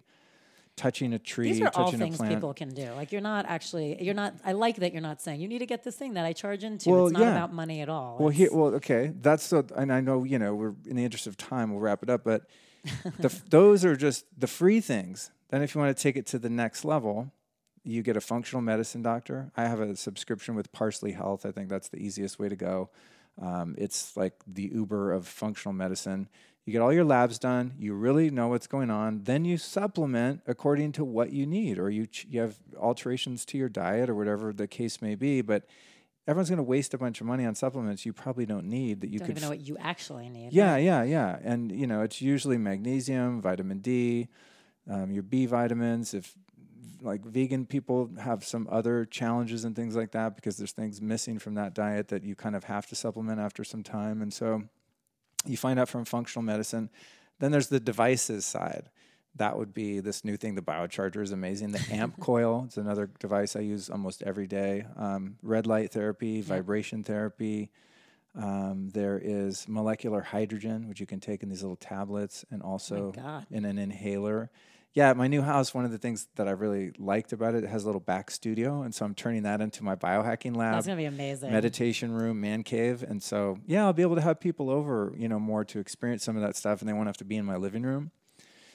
touching 0.80 1.12
a 1.12 1.18
tree, 1.18 1.52
These 1.52 1.60
are 1.60 1.70
all 1.74 1.92
things 1.92 2.18
people 2.18 2.54
can 2.54 2.70
do. 2.70 2.90
Like 2.92 3.12
you're 3.12 3.20
not 3.20 3.44
actually, 3.46 4.02
you're 4.02 4.14
not. 4.14 4.34
I 4.46 4.52
like 4.52 4.76
that 4.76 4.92
you're 4.94 5.02
not 5.02 5.20
saying 5.20 5.42
you 5.42 5.48
need 5.48 5.58
to 5.58 5.66
get 5.66 5.84
this 5.84 5.94
thing 5.94 6.14
that 6.14 6.24
I 6.24 6.32
charge 6.32 6.64
into. 6.64 6.88
Well, 6.88 7.06
it's 7.08 7.12
not 7.12 7.20
yeah. 7.20 7.32
about 7.32 7.52
money 7.52 7.82
at 7.82 7.90
all. 7.90 8.16
Well, 8.18 8.30
It's- 8.30 8.38
here, 8.38 8.48
well, 8.50 8.74
okay, 8.76 9.12
that's 9.20 9.44
so, 9.44 9.66
and 9.76 9.92
I 9.92 10.00
know 10.00 10.24
you 10.24 10.38
know 10.38 10.54
we're 10.54 10.74
in 10.86 10.96
the 10.96 11.04
interest 11.04 11.26
of 11.26 11.36
time, 11.36 11.70
we'll 11.70 11.80
wrap 11.80 12.02
it 12.02 12.08
up. 12.08 12.24
But 12.24 12.46
the, 13.18 13.28
those 13.50 13.84
are 13.84 13.94
just 13.94 14.24
the 14.38 14.46
free 14.46 14.80
things. 14.80 15.30
Then, 15.50 15.62
if 15.62 15.74
you 15.74 15.80
want 15.82 15.94
to 15.94 16.02
take 16.02 16.16
it 16.16 16.26
to 16.28 16.38
the 16.38 16.48
next 16.48 16.82
level, 16.82 17.30
you 17.84 18.02
get 18.02 18.16
a 18.16 18.20
functional 18.22 18.62
medicine 18.62 19.02
doctor. 19.02 19.52
I 19.56 19.66
have 19.66 19.80
a 19.80 19.94
subscription 19.96 20.54
with 20.54 20.72
Parsley 20.72 21.12
Health. 21.12 21.44
I 21.44 21.50
think 21.52 21.68
that's 21.68 21.90
the 21.90 21.98
easiest 21.98 22.38
way 22.38 22.48
to 22.48 22.56
go. 22.56 22.88
Um, 23.40 23.74
it's 23.76 24.16
like 24.16 24.34
the 24.46 24.70
Uber 24.72 25.12
of 25.12 25.26
functional 25.26 25.74
medicine. 25.74 26.28
You 26.66 26.72
get 26.72 26.82
all 26.82 26.92
your 26.92 27.04
labs 27.04 27.38
done. 27.38 27.74
You 27.78 27.94
really 27.94 28.30
know 28.30 28.48
what's 28.48 28.66
going 28.66 28.90
on. 28.90 29.22
Then 29.24 29.44
you 29.44 29.56
supplement 29.58 30.42
according 30.46 30.92
to 30.92 31.04
what 31.04 31.32
you 31.32 31.46
need, 31.46 31.78
or 31.78 31.90
you 31.90 32.06
ch- 32.06 32.26
you 32.28 32.40
have 32.40 32.58
alterations 32.78 33.44
to 33.46 33.58
your 33.58 33.68
diet, 33.68 34.10
or 34.10 34.14
whatever 34.14 34.52
the 34.52 34.68
case 34.68 35.00
may 35.00 35.14
be. 35.14 35.40
But 35.40 35.64
everyone's 36.26 36.50
going 36.50 36.58
to 36.58 36.62
waste 36.62 36.94
a 36.94 36.98
bunch 36.98 37.20
of 37.20 37.26
money 37.26 37.44
on 37.44 37.54
supplements 37.54 38.06
you 38.06 38.12
probably 38.12 38.46
don't 38.46 38.66
need 38.66 39.00
that 39.00 39.10
you 39.10 39.18
don't 39.18 39.26
could 39.26 39.36
even 39.38 39.42
know 39.42 39.50
what 39.50 39.66
you 39.66 39.76
actually 39.78 40.28
need. 40.28 40.52
yeah, 40.52 40.72
right? 40.72 40.84
yeah, 40.84 41.02
yeah. 41.02 41.38
And 41.42 41.72
you 41.72 41.86
know, 41.86 42.02
it's 42.02 42.20
usually 42.20 42.58
magnesium, 42.58 43.40
vitamin 43.40 43.78
D, 43.78 44.28
um, 44.88 45.10
your 45.10 45.22
B 45.22 45.46
vitamins. 45.46 46.14
If 46.14 46.34
like 47.02 47.24
vegan 47.24 47.66
people 47.66 48.10
have 48.20 48.44
some 48.44 48.68
other 48.70 49.04
challenges 49.06 49.64
and 49.64 49.74
things 49.74 49.96
like 49.96 50.12
that 50.12 50.36
because 50.36 50.56
there's 50.56 50.72
things 50.72 51.00
missing 51.00 51.38
from 51.38 51.54
that 51.54 51.74
diet 51.74 52.08
that 52.08 52.24
you 52.24 52.34
kind 52.34 52.54
of 52.54 52.64
have 52.64 52.86
to 52.86 52.94
supplement 52.94 53.40
after 53.40 53.64
some 53.64 53.82
time. 53.82 54.20
And 54.20 54.32
so 54.32 54.64
you 55.46 55.56
find 55.56 55.78
out 55.78 55.88
from 55.88 56.04
functional 56.04 56.42
medicine. 56.42 56.90
Then 57.38 57.50
there's 57.52 57.68
the 57.68 57.80
devices 57.80 58.44
side. 58.44 58.90
That 59.36 59.56
would 59.56 59.72
be 59.72 60.00
this 60.00 60.24
new 60.24 60.36
thing. 60.36 60.54
The 60.56 60.62
biocharger 60.62 61.22
is 61.22 61.32
amazing. 61.32 61.70
The 61.72 61.84
amp 61.90 62.18
coil, 62.20 62.64
it's 62.66 62.76
another 62.76 63.08
device 63.18 63.56
I 63.56 63.60
use 63.60 63.88
almost 63.88 64.22
every 64.24 64.46
day. 64.46 64.84
Um, 64.96 65.36
red 65.42 65.66
light 65.66 65.92
therapy, 65.92 66.40
vibration 66.42 67.04
therapy, 67.04 67.70
Um, 68.36 68.90
there 68.92 69.20
is 69.22 69.66
molecular 69.68 70.20
hydrogen, 70.20 70.88
which 70.88 71.00
you 71.00 71.06
can 71.06 71.18
take 71.20 71.42
in 71.42 71.48
these 71.48 71.62
little 71.62 71.76
tablets, 71.76 72.44
and 72.50 72.62
also 72.62 73.12
God. 73.12 73.46
in 73.50 73.64
an 73.64 73.78
inhaler. 73.78 74.50
Yeah, 74.92 75.12
my 75.12 75.28
new 75.28 75.42
house, 75.42 75.72
one 75.72 75.84
of 75.84 75.92
the 75.92 75.98
things 75.98 76.26
that 76.34 76.48
I 76.48 76.50
really 76.50 76.90
liked 76.98 77.32
about 77.32 77.54
it, 77.54 77.62
it 77.62 77.70
has 77.70 77.84
a 77.84 77.86
little 77.86 78.00
back 78.00 78.28
studio. 78.30 78.82
And 78.82 78.92
so 78.92 79.04
I'm 79.04 79.14
turning 79.14 79.44
that 79.44 79.60
into 79.60 79.84
my 79.84 79.94
biohacking 79.94 80.56
lab 80.56 80.74
That's 80.74 80.86
gonna 80.86 80.96
be 80.96 81.04
amazing. 81.04 81.52
meditation 81.52 82.12
room, 82.12 82.40
man 82.40 82.64
cave. 82.64 83.04
And 83.04 83.22
so, 83.22 83.58
yeah, 83.66 83.84
I'll 83.84 83.92
be 83.92 84.02
able 84.02 84.16
to 84.16 84.20
have 84.20 84.40
people 84.40 84.68
over, 84.68 85.12
you 85.16 85.28
know, 85.28 85.38
more 85.38 85.64
to 85.66 85.78
experience 85.78 86.24
some 86.24 86.34
of 86.34 86.42
that 86.42 86.56
stuff 86.56 86.80
and 86.80 86.88
they 86.88 86.92
won't 86.92 87.06
have 87.06 87.18
to 87.18 87.24
be 87.24 87.36
in 87.36 87.44
my 87.44 87.56
living 87.56 87.84
room. 87.84 88.10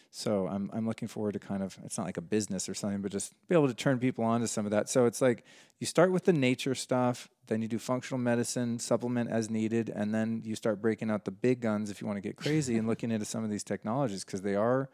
So 0.09 0.47
I'm, 0.47 0.71
I'm 0.71 0.87
looking 0.87 1.09
forward 1.09 1.33
to 1.33 1.39
kind 1.39 1.61
of, 1.61 1.77
it's 1.83 1.97
not 1.97 2.05
like 2.05 2.15
a 2.15 2.21
business 2.21 2.69
or 2.69 2.73
something, 2.73 3.01
but 3.01 3.11
just 3.11 3.33
be 3.49 3.55
able 3.55 3.67
to 3.67 3.73
turn 3.73 3.99
people 3.99 4.23
on 4.23 4.39
to 4.39 4.47
some 4.47 4.63
of 4.63 4.71
that. 4.71 4.87
So 4.87 5.07
it's 5.07 5.21
like 5.21 5.43
you 5.81 5.85
start 5.85 6.13
with 6.13 6.23
the 6.23 6.31
nature 6.31 6.73
stuff, 6.73 7.27
then 7.47 7.61
you 7.61 7.67
do 7.67 7.77
functional 7.77 8.19
medicine, 8.19 8.79
supplement 8.79 9.29
as 9.29 9.49
needed, 9.49 9.89
and 9.93 10.15
then 10.15 10.41
you 10.45 10.55
start 10.55 10.81
breaking 10.81 11.11
out 11.11 11.25
the 11.25 11.31
big 11.31 11.59
guns 11.59 11.89
if 11.89 11.99
you 11.99 12.07
want 12.07 12.15
to 12.15 12.21
get 12.21 12.37
crazy 12.37 12.77
and 12.77 12.87
looking 12.87 13.11
into 13.11 13.25
some 13.25 13.43
of 13.43 13.49
these 13.49 13.65
technologies 13.65 14.23
because 14.23 14.41
they 14.41 14.55
are 14.55 14.89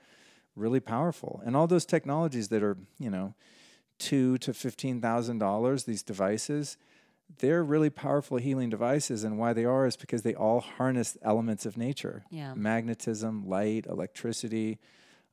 really 0.56 0.80
powerful. 0.80 1.42
And 1.46 1.56
all 1.56 1.68
those 1.68 1.86
technologies 1.86 2.50
that 2.50 2.64
are, 2.64 2.78
you 3.00 3.10
know, 3.10 3.34
two 4.00 4.38
to 4.40 4.54
fifteen 4.54 5.02
thousand 5.02 5.40
dollars, 5.40 5.84
these 5.84 6.04
devices, 6.04 6.78
they're 7.40 7.64
really 7.64 7.90
powerful 7.90 8.38
healing 8.38 8.70
devices. 8.70 9.24
And 9.24 9.38
why 9.38 9.54
they 9.54 9.66
are 9.66 9.86
is 9.86 9.96
because 9.96 10.24
they 10.24 10.34
all 10.34 10.60
harness 10.60 11.18
elements 11.22 11.66
of 11.66 11.78
nature. 11.78 12.24
Yeah. 12.30 12.54
Magnetism, 12.54 13.48
light, 13.48 13.86
electricity. 13.88 14.80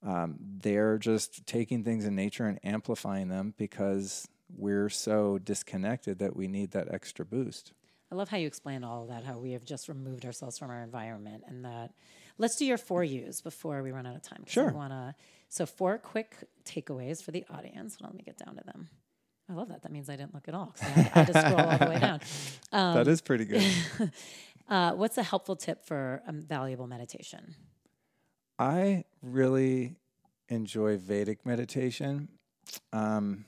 Um, 0.07 0.37
they're 0.41 0.99
just 0.99 1.45
taking 1.47 1.83
things 1.83 2.05
in 2.05 2.15
nature 2.15 2.47
and 2.47 2.61
amplifying 2.63 3.29
them 3.29 3.55
because 3.57 4.29
we're 4.57 4.89
so 4.89 5.39
disconnected 5.39 6.21
that 6.21 6.37
we 6.37 6.47
need 6.47 6.71
that 6.71 6.93
extra 6.93 7.25
boost. 7.25 7.73
I 8.11 8.15
love 8.15 8.29
how 8.29 8.39
you 8.39 8.47
explained 8.47 8.85
all 8.85 9.03
of 9.03 9.09
that, 9.09 9.25
how 9.25 9.39
we 9.39 9.53
have 9.53 9.65
just 9.65 9.89
removed 9.89 10.25
ourselves 10.25 10.59
from 10.59 10.71
our 10.71 10.83
environment 10.83 11.45
and 11.47 11.65
that 11.65 11.93
let's 12.39 12.57
do 12.57 12.65
your 12.65 12.79
four 12.79 13.05
U's 13.05 13.41
before 13.41 13.83
we 13.83 13.91
run 13.93 14.07
out 14.07 14.17
of 14.17 14.23
time. 14.23 14.45
Sure. 14.47 14.71
wanna 14.71 15.15
so 15.49 15.67
four 15.67 15.99
quick 15.99 16.37
takeaways 16.65 17.23
for 17.23 17.31
the 17.31 17.45
audience. 17.51 17.97
On, 18.01 18.07
let 18.09 18.15
me 18.15 18.23
get 18.23 18.39
down 18.39 18.57
to 18.57 18.65
them. 18.65 18.89
I 19.51 19.55
love 19.55 19.69
that. 19.69 19.83
That 19.83 19.93
means 19.93 20.11
I 20.11 20.17
didn't 20.17 20.35
look 20.35 20.47
at 20.47 20.55
all. 20.55 20.75
I 20.81 20.85
had, 20.85 21.07
I 21.15 21.19
had 21.21 21.27
to 21.33 21.41
scroll 21.41 21.61
all 21.61 21.79
the 21.79 21.87
way 21.87 21.99
down. 21.99 22.21
Um, 22.71 22.95
that 22.95 23.09
is 23.09 23.21
pretty 23.21 23.45
good. 23.45 23.65
Uh, 24.69 24.93
what's 24.93 25.17
a 25.17 25.23
helpful 25.23 25.57
tip 25.57 25.83
for 25.83 26.23
um, 26.27 26.43
valuable 26.43 26.87
meditation? 26.87 27.55
I 28.59 29.05
really 29.23 29.97
enjoy 30.51 30.99
Vedic 30.99 31.47
meditation. 31.47 32.29
Um, 32.93 33.47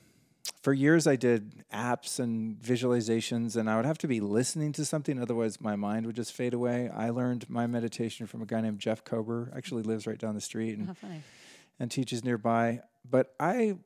for 0.61 0.73
years, 0.73 1.07
I 1.07 1.15
did 1.15 1.63
apps 1.73 2.19
and 2.19 2.59
visualizations, 2.59 3.55
and 3.55 3.69
I 3.69 3.75
would 3.75 3.85
have 3.85 3.97
to 3.99 4.07
be 4.07 4.19
listening 4.19 4.71
to 4.73 4.85
something, 4.85 5.19
otherwise, 5.19 5.59
my 5.59 5.75
mind 5.75 6.05
would 6.05 6.15
just 6.15 6.33
fade 6.33 6.53
away. 6.53 6.89
I 6.89 7.09
learned 7.09 7.49
my 7.49 7.67
meditation 7.67 8.27
from 8.27 8.41
a 8.41 8.45
guy 8.45 8.61
named 8.61 8.79
Jeff 8.79 9.03
Kober, 9.03 9.51
actually 9.55 9.83
lives 9.83 10.05
right 10.07 10.17
down 10.19 10.35
the 10.35 10.41
street 10.41 10.77
and, 10.77 10.95
oh, 11.03 11.07
and 11.79 11.89
teaches 11.89 12.23
nearby. 12.23 12.81
But 13.09 13.33
I, 13.39 13.77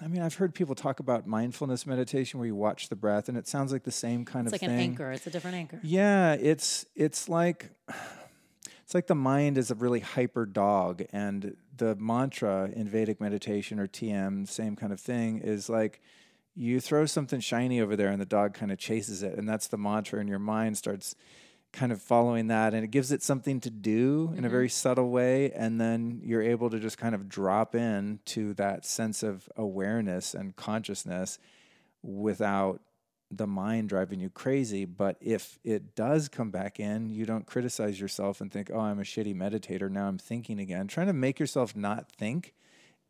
I 0.00 0.06
mean, 0.08 0.22
I've 0.22 0.34
heard 0.34 0.54
people 0.54 0.74
talk 0.74 1.00
about 1.00 1.26
mindfulness 1.26 1.86
meditation 1.86 2.38
where 2.38 2.46
you 2.46 2.54
watch 2.54 2.88
the 2.88 2.96
breath, 2.96 3.28
and 3.28 3.36
it 3.36 3.48
sounds 3.48 3.72
like 3.72 3.82
the 3.84 3.90
same 3.90 4.24
kind 4.24 4.46
of 4.46 4.52
It's 4.52 4.62
of 4.62 4.68
like 4.68 4.76
thing. 4.76 4.78
an 4.84 4.90
anchor. 4.92 5.10
It's 5.12 5.26
a 5.26 5.30
different 5.30 5.56
anchor. 5.56 5.80
Yeah, 5.82 6.34
it's 6.34 6.86
it's 6.94 7.28
like 7.28 7.70
it's 8.84 8.94
like 8.94 9.06
the 9.08 9.14
mind 9.14 9.58
is 9.58 9.70
a 9.70 9.74
really 9.74 10.00
hyper 10.00 10.46
dog, 10.46 11.02
and 11.12 11.56
the 11.80 11.96
mantra 11.96 12.70
in 12.72 12.88
Vedic 12.88 13.20
meditation 13.20 13.80
or 13.80 13.88
TM, 13.88 14.46
same 14.46 14.76
kind 14.76 14.92
of 14.92 15.00
thing, 15.00 15.40
is 15.40 15.68
like 15.68 16.00
you 16.54 16.78
throw 16.78 17.06
something 17.06 17.40
shiny 17.40 17.80
over 17.80 17.96
there, 17.96 18.08
and 18.08 18.20
the 18.20 18.26
dog 18.26 18.54
kind 18.54 18.70
of 18.70 18.78
chases 18.78 19.22
it, 19.22 19.36
and 19.36 19.48
that's 19.48 19.68
the 19.68 19.78
mantra, 19.78 20.20
and 20.20 20.28
your 20.28 20.38
mind 20.38 20.76
starts 20.76 21.16
kind 21.72 21.90
of 21.90 22.02
following 22.02 22.48
that, 22.48 22.74
and 22.74 22.84
it 22.84 22.90
gives 22.90 23.12
it 23.12 23.22
something 23.22 23.60
to 23.60 23.70
do 23.70 24.28
in 24.32 24.38
a 24.38 24.42
mm-hmm. 24.42 24.50
very 24.50 24.68
subtle 24.68 25.10
way, 25.10 25.52
and 25.52 25.80
then 25.80 26.20
you're 26.22 26.42
able 26.42 26.68
to 26.68 26.78
just 26.78 26.98
kind 26.98 27.14
of 27.14 27.28
drop 27.28 27.74
in 27.74 28.20
to 28.26 28.52
that 28.54 28.84
sense 28.84 29.22
of 29.22 29.48
awareness 29.56 30.34
and 30.34 30.56
consciousness 30.56 31.38
without 32.02 32.80
the 33.30 33.46
mind 33.46 33.88
driving 33.88 34.20
you 34.20 34.30
crazy. 34.30 34.84
But 34.84 35.16
if 35.20 35.58
it 35.64 35.94
does 35.94 36.28
come 36.28 36.50
back 36.50 36.80
in, 36.80 37.10
you 37.10 37.24
don't 37.24 37.46
criticize 37.46 38.00
yourself 38.00 38.40
and 38.40 38.50
think, 38.50 38.70
oh, 38.72 38.80
I'm 38.80 38.98
a 38.98 39.02
shitty 39.02 39.34
meditator. 39.34 39.90
Now 39.90 40.06
I'm 40.06 40.18
thinking 40.18 40.58
again. 40.58 40.88
Trying 40.88 41.06
to 41.06 41.12
make 41.12 41.38
yourself 41.38 41.76
not 41.76 42.10
think 42.10 42.54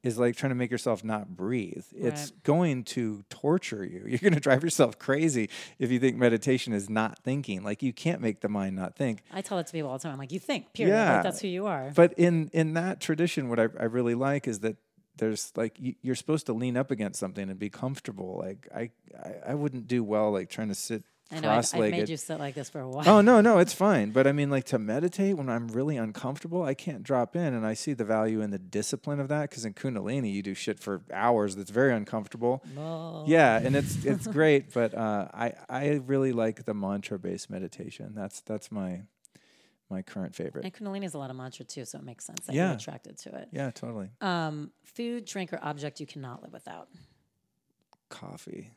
is 0.03 0.19
like 0.19 0.35
trying 0.35 0.51
to 0.51 0.57
make 0.57 0.71
yourself 0.71 1.05
not 1.05 1.37
breathe. 1.37 1.85
It's 1.95 2.31
going 2.43 2.85
to 2.85 3.23
torture 3.29 3.85
you. 3.85 4.05
You're 4.07 4.19
going 4.19 4.35
to 4.35 4.41
drive 4.41 4.65
yourself 4.65 4.99
crazy 4.99 5.51
if 5.79 5.91
you 5.91 5.99
think 5.99 6.17
meditation 6.17 6.73
is 6.73 6.89
not 6.89 7.19
thinking. 7.19 7.63
Like 7.63 7.83
you 7.83 7.93
can't 7.93 8.21
make 8.21 8.41
the 8.41 8.49
mind 8.49 8.77
not 8.77 8.97
think. 8.97 9.23
I 9.31 9.43
tell 9.43 9.59
it 9.59 9.67
to 9.67 9.73
people 9.73 9.91
all 9.91 9.99
the 9.99 10.03
time. 10.03 10.13
I'm 10.13 10.19
like, 10.19 10.33
you 10.33 10.41
think, 10.41 10.73
period. 10.73 10.95
Yeah. 10.95 11.15
Like, 11.15 11.23
that's 11.25 11.41
who 11.41 11.49
you 11.49 11.67
are. 11.67 11.93
But 11.95 12.15
in 12.15 12.49
in 12.53 12.75
that 12.75 13.01
tradition, 13.01 13.49
what 13.49 13.61
I, 13.61 13.65
I 13.79 13.85
really 13.85 14.15
like 14.15 14.49
is 14.49 14.61
that 14.61 14.77
there's 15.21 15.53
like 15.55 15.79
you, 15.79 15.95
you're 16.03 16.17
supposed 16.17 16.47
to 16.47 16.53
lean 16.53 16.77
up 16.77 16.91
against 16.91 17.21
something 17.21 17.49
and 17.49 17.59
be 17.59 17.71
comfortable. 17.71 18.39
Like 18.39 18.69
I 18.75 18.91
I, 19.17 19.53
I 19.53 19.55
wouldn't 19.55 19.87
do 19.87 20.03
well 20.03 20.33
like 20.33 20.51
trying 20.51 20.69
to 20.69 20.75
sit 20.75 21.05
I 21.33 21.39
know 21.39 21.51
I've, 21.51 21.75
I've 21.75 21.91
made 21.93 22.09
you 22.09 22.17
sit 22.17 22.41
like 22.41 22.57
this 22.57 22.69
for 22.71 22.81
a 22.81 22.89
while. 22.89 23.09
Oh 23.09 23.21
no, 23.21 23.41
no, 23.41 23.59
it's 23.59 23.73
fine. 23.87 24.11
But 24.11 24.27
I 24.27 24.33
mean, 24.33 24.51
like 24.51 24.65
to 24.67 24.79
meditate 24.79 25.37
when 25.37 25.49
I'm 25.49 25.69
really 25.69 25.97
uncomfortable, 25.97 26.65
I 26.65 26.75
can't 26.75 27.05
drop 27.05 27.37
in, 27.37 27.55
and 27.55 27.65
I 27.65 27.75
see 27.75 27.93
the 27.93 28.05
value 28.05 28.41
in 28.41 28.51
the 28.51 28.59
discipline 28.59 29.21
of 29.21 29.29
that. 29.29 29.49
Because 29.49 29.65
in 29.65 29.75
Kundalini, 29.75 30.33
you 30.33 30.43
do 30.43 30.55
shit 30.55 30.81
for 30.81 31.03
hours 31.13 31.55
that's 31.55 31.71
very 31.71 31.95
uncomfortable. 31.95 32.65
Oh. 32.77 33.25
Yeah, 33.27 33.61
and 33.63 33.77
it's 33.77 34.05
it's 34.05 34.27
great. 34.39 34.75
But 34.75 34.95
uh, 34.95 35.29
I 35.33 35.53
I 35.69 36.01
really 36.05 36.33
like 36.33 36.65
the 36.65 36.75
mantra 36.75 37.19
based 37.19 37.49
meditation. 37.49 38.13
That's 38.17 38.41
that's 38.41 38.73
my 38.73 39.03
my 39.91 40.03
current 40.03 40.35
favorite. 40.35 40.65
And 40.65 40.73
Kundalini 40.73 41.05
is 41.05 41.15
a 41.15 41.19
lot 41.19 41.31
of 41.31 41.37
mantra 41.37 41.65
too, 41.65 41.85
so 41.85 41.99
it 41.99 42.05
makes 42.05 42.25
sense 42.25 42.47
that 42.47 42.55
Yeah. 42.55 42.69
you're 42.69 42.77
attracted 42.77 43.19
to 43.19 43.35
it. 43.37 43.49
Yeah, 43.53 43.71
totally. 43.71 44.09
Um, 44.21 44.71
food, 44.85 45.25
drink, 45.25 45.53
or 45.53 45.59
object 45.63 46.01
you 46.01 46.07
cannot 46.07 46.43
live 46.43 46.53
without. 46.53 46.89
coffee. 48.09 48.71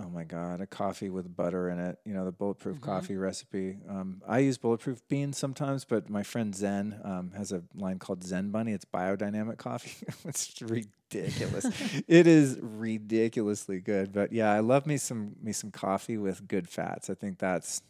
Oh 0.00 0.08
my 0.08 0.22
god, 0.22 0.60
a 0.60 0.66
coffee 0.66 1.10
with 1.10 1.34
butter 1.34 1.70
in 1.70 1.78
it. 1.80 1.98
You 2.04 2.14
know 2.14 2.24
the 2.24 2.30
bulletproof 2.32 2.76
Mm-hmm. 2.76 2.84
coffee 2.84 3.16
recipe. 3.16 3.78
Um, 3.88 4.22
I 4.28 4.38
use 4.40 4.56
bulletproof 4.56 5.00
beans 5.08 5.36
sometimes, 5.38 5.84
but 5.84 6.08
my 6.08 6.22
friend 6.22 6.54
Zen 6.54 7.00
um, 7.02 7.32
has 7.36 7.50
a 7.50 7.62
line 7.74 7.98
called 7.98 8.22
Zen 8.22 8.50
Bunny. 8.50 8.72
It's 8.72 8.84
biodynamic 8.84 9.56
coffee. 9.58 10.06
it's 10.24 10.54
ridiculous. 10.62 11.64
it 12.06 12.26
is 12.28 12.58
ridiculously 12.60 13.80
good. 13.80 14.12
But 14.12 14.32
yeah, 14.32 14.52
I 14.52 14.60
love 14.60 14.86
me 14.86 14.98
some 14.98 15.34
me 15.42 15.52
some 15.52 15.72
coffee 15.72 16.16
with 16.18 16.46
good 16.46 16.68
fats. 16.68 17.10
I 17.10 17.14
think 17.14 17.38
that's 17.38 17.82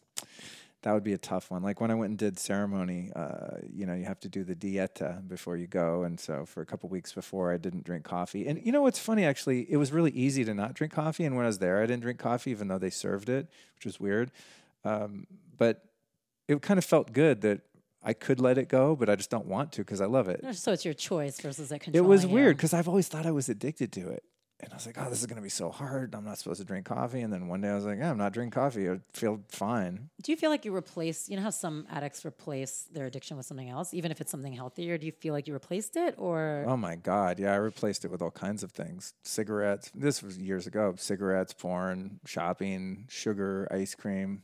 that 0.83 0.93
would 0.93 1.03
be 1.03 1.13
a 1.13 1.19
tough 1.19 1.51
one. 1.51 1.63
Like 1.63 1.81
when 1.81 1.91
I 1.91 1.95
went 1.95 2.11
and 2.11 2.19
did 2.19 2.39
ceremony, 2.39 3.11
uh, 3.17 3.57
you 3.69 3.85
know, 3.85 3.95
you 3.95 4.05
have 4.05 4.21
to 4.21 4.29
do 4.29 4.45
the 4.45 4.55
dieta 4.55 5.27
before 5.27 5.57
you 5.57 5.67
go, 5.67 6.05
and 6.05 6.19
so 6.21 6.47
for 6.47 6.61
a 6.61 6.67
couple 6.67 6.89
weeks 6.89 7.13
before, 7.13 7.53
I 7.53 7.57
didn't 7.57 7.85
drink 7.85 8.05
coffee. 8.05 8.47
And 8.47 8.65
you 8.65 8.71
know 8.71 8.83
what's 8.83 8.99
funny? 8.99 9.25
Actually, 9.25 9.71
it 9.71 9.77
was 9.77 9.91
really 9.91 10.13
easy 10.13 10.45
to 10.45 10.55
not 10.55 10.75
drink 10.75 10.93
coffee. 10.93 11.25
And 11.25 11.37
when 11.37 11.45
I 11.45 11.49
was 11.49 11.59
there, 11.59 11.83
I 11.83 11.87
didn't 11.87 12.03
drink 12.03 12.19
coffee, 12.19 12.51
even 12.53 12.69
though 12.69 12.79
they 12.79 12.91
served 12.91 13.29
it, 13.29 13.49
which 13.75 13.85
was 13.85 13.99
weird. 13.99 14.31
Um, 14.85 15.27
but 15.57 15.85
it 16.47 16.63
kind 16.63 16.79
of 16.79 16.85
felt 16.85 17.13
good 17.13 17.41
that 17.41 17.63
I 18.03 18.13
could 18.13 18.41
let 18.41 18.57
it 18.57 18.69
go, 18.69 18.95
but 18.95 19.11
I 19.11 19.17
just 19.17 19.31
don't 19.31 19.47
want 19.47 19.73
to 19.73 19.83
because 19.83 20.01
I 20.01 20.07
love 20.07 20.29
it. 20.29 20.45
So 20.55 20.73
it's 20.73 20.85
your 20.85 20.95
choice 20.95 21.41
versus 21.41 21.73
a 21.73 21.75
it 21.75 21.91
It 21.93 22.01
was 22.05 22.27
weird 22.27 22.57
because 22.57 22.73
I've 22.73 22.89
always 22.89 23.09
thought 23.09 23.27
I 23.27 23.33
was 23.33 23.49
addicted 23.49 23.93
to 23.93 24.09
it. 24.11 24.23
And 24.61 24.73
I 24.73 24.77
was 24.77 24.87
like, 24.87 24.97
oh, 24.99 25.09
this 25.09 25.21
is 25.21 25.27
going 25.27 25.37
to 25.37 25.43
be 25.43 25.49
so 25.49 25.71
hard. 25.71 26.15
I'm 26.15 26.25
not 26.25 26.39
supposed 26.39 26.61
to 26.61 26.67
drink 26.67 26.87
coffee. 26.87 27.21
And 27.21 27.33
then 27.33 27.47
one 27.47 27.61
day 27.61 27.69
I 27.69 27.75
was 27.77 27.85
like, 27.85 27.99
yeah, 27.99 28.11
I'm 28.11 28.19
not 28.19 28.33
drinking 28.33 28.51
coffee. 28.51 28.91
I 28.91 28.99
feel 29.13 29.41
fine. 29.49 30.11
Do 30.21 30.33
you 30.33 30.37
feel 30.37 30.51
like 30.51 30.65
you 30.65 30.75
replace, 30.75 31.29
you 31.29 31.37
know 31.37 31.43
how 31.43 31.51
some 31.51 31.87
addicts 31.91 32.25
replace 32.25 32.89
their 32.93 33.07
addiction 33.07 33.37
with 33.37 33.47
something 33.47 33.69
else, 33.69 33.95
even 33.95 34.11
if 34.11 34.21
it's 34.21 34.31
something 34.31 34.53
healthier? 34.53 34.99
Do 34.99 35.07
you 35.07 35.13
feel 35.13 35.33
like 35.33 35.47
you 35.47 35.55
replaced 35.55 35.97
it 35.97 36.15
or 36.19 36.65
Oh 36.67 36.77
my 36.77 36.97
God. 36.97 37.39
Yeah, 37.39 37.53
I 37.53 37.57
replaced 37.57 38.05
it 38.05 38.11
with 38.11 38.21
all 38.21 38.33
kinds 38.33 38.63
of 38.63 38.73
things 38.73 39.15
cigarettes. 39.23 39.93
This 39.95 40.23
was 40.23 40.37
years 40.39 40.67
ago 40.67 40.95
cigarettes, 40.99 41.53
porn, 41.53 42.19
shopping, 42.27 43.07
sugar, 43.09 43.69
ice 43.71 43.95
cream. 43.95 44.43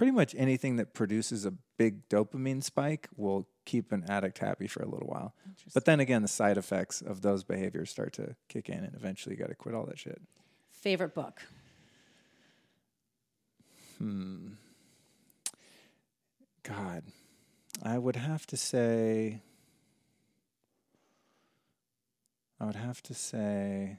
Pretty 0.00 0.12
much 0.12 0.34
anything 0.34 0.76
that 0.76 0.94
produces 0.94 1.44
a 1.44 1.52
big 1.76 2.08
dopamine 2.08 2.64
spike 2.64 3.06
will 3.18 3.46
keep 3.66 3.92
an 3.92 4.02
addict 4.08 4.38
happy 4.38 4.66
for 4.66 4.82
a 4.82 4.88
little 4.88 5.06
while. 5.06 5.34
But 5.74 5.84
then 5.84 6.00
again, 6.00 6.22
the 6.22 6.28
side 6.28 6.56
effects 6.56 7.02
of 7.02 7.20
those 7.20 7.44
behaviors 7.44 7.90
start 7.90 8.14
to 8.14 8.34
kick 8.48 8.70
in, 8.70 8.82
and 8.82 8.94
eventually 8.94 9.34
you 9.34 9.38
got 9.38 9.50
to 9.50 9.54
quit 9.54 9.74
all 9.74 9.84
that 9.84 9.98
shit. 9.98 10.18
favorite 10.70 11.14
book? 11.14 11.42
Hmm. 13.98 14.52
God, 16.62 17.02
I 17.82 17.98
would 17.98 18.16
have 18.16 18.46
to 18.46 18.56
say, 18.56 19.42
I 22.58 22.64
would 22.64 22.76
have 22.76 23.02
to 23.02 23.12
say, 23.12 23.98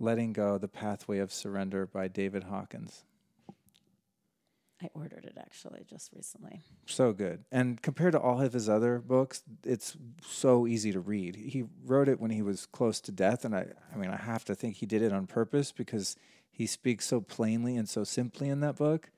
Letting 0.00 0.32
Go, 0.32 0.58
The 0.58 0.66
Pathway 0.66 1.18
of 1.18 1.32
Surrender 1.32 1.86
by 1.86 2.08
David 2.08 2.42
Hawkins. 2.42 3.04
I 4.82 4.90
ordered 4.94 5.24
it 5.24 5.36
actually 5.38 5.84
just 5.88 6.12
recently. 6.12 6.60
So 6.86 7.12
good. 7.12 7.44
And 7.52 7.80
compared 7.80 8.12
to 8.12 8.20
all 8.20 8.40
of 8.40 8.52
his 8.52 8.68
other 8.68 8.98
books, 8.98 9.42
it's 9.64 9.96
so 10.26 10.66
easy 10.66 10.92
to 10.92 11.00
read. 11.00 11.36
He 11.36 11.64
wrote 11.84 12.08
it 12.08 12.20
when 12.20 12.30
he 12.30 12.42
was 12.42 12.66
close 12.66 13.00
to 13.02 13.12
death. 13.12 13.44
And 13.44 13.54
I, 13.54 13.66
I 13.92 13.96
mean, 13.96 14.10
I 14.10 14.16
have 14.16 14.44
to 14.46 14.54
think 14.54 14.76
he 14.76 14.86
did 14.86 15.02
it 15.02 15.12
on 15.12 15.26
purpose 15.26 15.70
because 15.70 16.16
he 16.50 16.66
speaks 16.66 17.06
so 17.06 17.20
plainly 17.20 17.76
and 17.76 17.88
so 17.88 18.04
simply 18.04 18.48
in 18.48 18.60
that 18.60 18.76
book. 18.76 19.10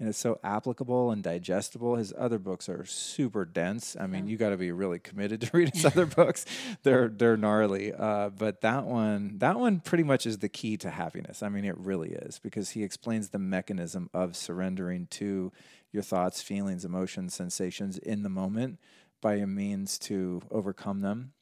And 0.00 0.08
it's 0.08 0.18
so 0.18 0.40
applicable 0.42 1.10
and 1.12 1.22
digestible. 1.22 1.94
His 1.96 2.12
other 2.18 2.38
books 2.38 2.68
are 2.68 2.84
super 2.86 3.44
dense. 3.44 3.96
I 4.00 4.06
mean, 4.08 4.24
Yeah. 4.26 4.30
you 4.32 4.36
got 4.38 4.48
to 4.50 4.56
be 4.56 4.72
really 4.72 4.98
committed 4.98 5.42
to 5.42 5.50
read 5.56 5.72
his 5.74 5.84
other 5.84 6.06
books. 6.06 6.44
They're 6.82 7.08
they're 7.08 7.36
gnarly. 7.36 7.92
Uh, 7.92 8.30
but 8.30 8.62
that 8.62 8.86
one, 8.86 9.34
that 9.38 9.58
one 9.58 9.80
pretty 9.80 10.02
much 10.04 10.26
is 10.26 10.38
the 10.38 10.48
key 10.48 10.76
to 10.78 10.90
happiness. 10.90 11.42
I 11.42 11.50
mean, 11.50 11.64
it 11.66 11.76
really 11.78 12.10
is 12.12 12.38
because 12.38 12.70
he 12.70 12.82
explains 12.82 13.28
the 13.28 13.38
mechanism 13.38 14.10
of 14.12 14.34
surrendering 14.36 15.06
to 15.10 15.52
your 15.92 16.02
thoughts, 16.02 16.40
feelings, 16.42 16.84
emotions, 16.84 17.34
sensations 17.34 17.98
in 17.98 18.22
the 18.22 18.28
moment 18.30 18.78
by 19.20 19.34
a 19.34 19.46
means 19.46 19.98
to 19.98 20.40
overcome 20.50 21.00
them. 21.02 21.32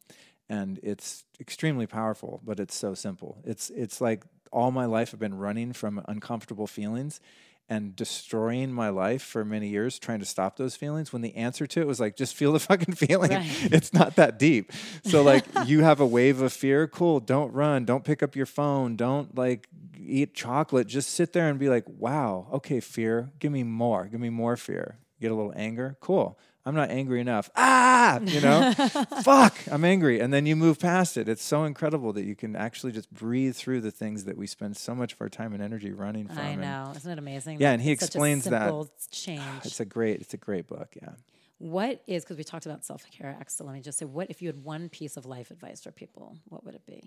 And 0.49 0.81
it's 0.83 1.25
extremely 1.39 1.87
powerful, 1.87 2.41
but 2.45 2.59
it's 2.59 2.75
so 2.75 2.95
simple. 2.95 3.39
It's 3.45 3.71
it's 3.71 4.01
like 4.01 4.25
all 4.51 4.71
my 4.71 4.87
life 4.87 5.11
I've 5.13 5.21
been 5.21 5.37
running 5.37 5.75
from 5.75 6.03
uncomfortable 6.09 6.67
feelings 6.67 7.21
and 7.69 7.95
destroying 7.95 8.73
my 8.73 8.89
life 8.89 9.23
for 9.23 9.45
many 9.45 9.69
years 9.69 9.99
trying 9.99 10.21
to 10.21 10.25
stop 10.25 10.57
those 10.57 10.75
feelings 10.75 11.13
when 11.13 11.23
the 11.23 11.35
answer 11.37 11.67
to 11.67 11.81
it 11.81 11.87
was 11.87 12.01
like 12.01 12.17
just 12.17 12.35
feel 12.35 12.53
the 12.53 12.59
fucking 12.71 12.95
feeling. 12.95 13.31
Right. 13.31 13.47
it's 13.73 13.93
not 13.93 14.17
that 14.17 14.39
deep. 14.39 14.73
So 15.05 15.23
like 15.33 15.45
you 15.67 15.83
have 15.83 16.01
a 16.01 16.07
wave 16.07 16.41
of 16.41 16.53
fear? 16.53 16.87
Cool. 16.87 17.21
Don't 17.21 17.53
run. 17.53 17.85
Don't 17.85 18.05
pick 18.05 18.23
up 18.23 18.35
your 18.35 18.47
phone. 18.47 18.97
Don't 18.97 19.37
like 19.37 19.69
eat 19.99 20.35
chocolate. 20.35 20.87
Just 20.87 21.11
sit 21.11 21.33
there 21.33 21.49
and 21.49 21.59
be 21.59 21.69
like 21.69 21.85
wow. 21.87 22.49
Okay 22.53 22.81
fear. 22.81 23.33
Give 23.39 23.53
me 23.53 23.65
more. 23.65 24.07
Give 24.07 24.21
me 24.21 24.31
more 24.31 24.57
fear. 24.57 24.99
Get 25.21 25.31
a 25.31 25.35
little 25.35 25.53
anger? 25.57 25.97
Cool 26.01 26.39
i'm 26.69 26.75
not 26.75 26.91
angry 26.91 27.21
enough 27.21 27.49
ah 27.57 28.21
you 28.21 28.41
know 28.41 28.73
fuck 29.23 29.57
i'm 29.71 29.85
angry 29.85 30.21
and 30.21 30.33
then 30.33 30.45
you 30.47 30.55
move 30.55 30.79
past 30.79 31.17
it 31.17 31.29
it's 31.29 31.43
so 31.43 31.65
incredible 31.65 32.13
that 32.13 32.25
you 32.25 32.37
can 32.37 32.55
actually 32.55 32.93
just 32.93 33.11
breathe 33.13 33.57
through 33.57 33.81
the 33.81 33.91
things 33.91 34.25
that 34.25 34.37
we 34.37 34.47
spend 34.47 34.77
so 34.77 34.95
much 34.95 35.13
of 35.15 35.21
our 35.21 35.29
time 35.29 35.53
and 35.55 35.63
energy 35.63 35.93
running 35.93 36.29
from 36.29 36.39
I 36.39 36.49
and- 36.51 36.61
know. 36.61 36.93
Isn't 36.95 37.11
it 37.11 37.19
amazing? 37.19 37.61
Yeah, 37.61 37.73
and 37.73 37.81
he 37.81 37.93
it's 37.93 38.03
such 38.03 38.15
a 38.15 38.19
explains 38.19 38.45
that. 38.45 38.73
change. 39.11 39.41
it's 39.65 39.81
a 39.81 39.85
great 39.85 40.21
it's 40.21 40.35
a 40.35 40.37
great 40.37 40.67
book 40.67 40.95
yeah 41.01 41.13
What 41.59 42.03
is 42.07 42.25
because 42.25 42.37
we 42.37 42.45
talked 42.45 42.67
about 42.67 42.85
self 42.85 43.05
care, 43.11 43.35
Axel? 43.41 43.67
Let 43.67 43.75
me 43.75 43.81
just 43.81 43.99
say, 43.99 44.05
what 44.07 44.31
if 44.31 44.41
you 44.43 44.49
had 44.49 44.63
one 44.63 44.89
piece 44.89 45.17
of 45.17 45.27
life 45.27 45.51
advice 45.51 45.81
for 45.83 45.91
people? 45.91 46.37
What 46.49 46.65
would 46.65 46.75
it 46.77 46.87
be? 46.87 47.01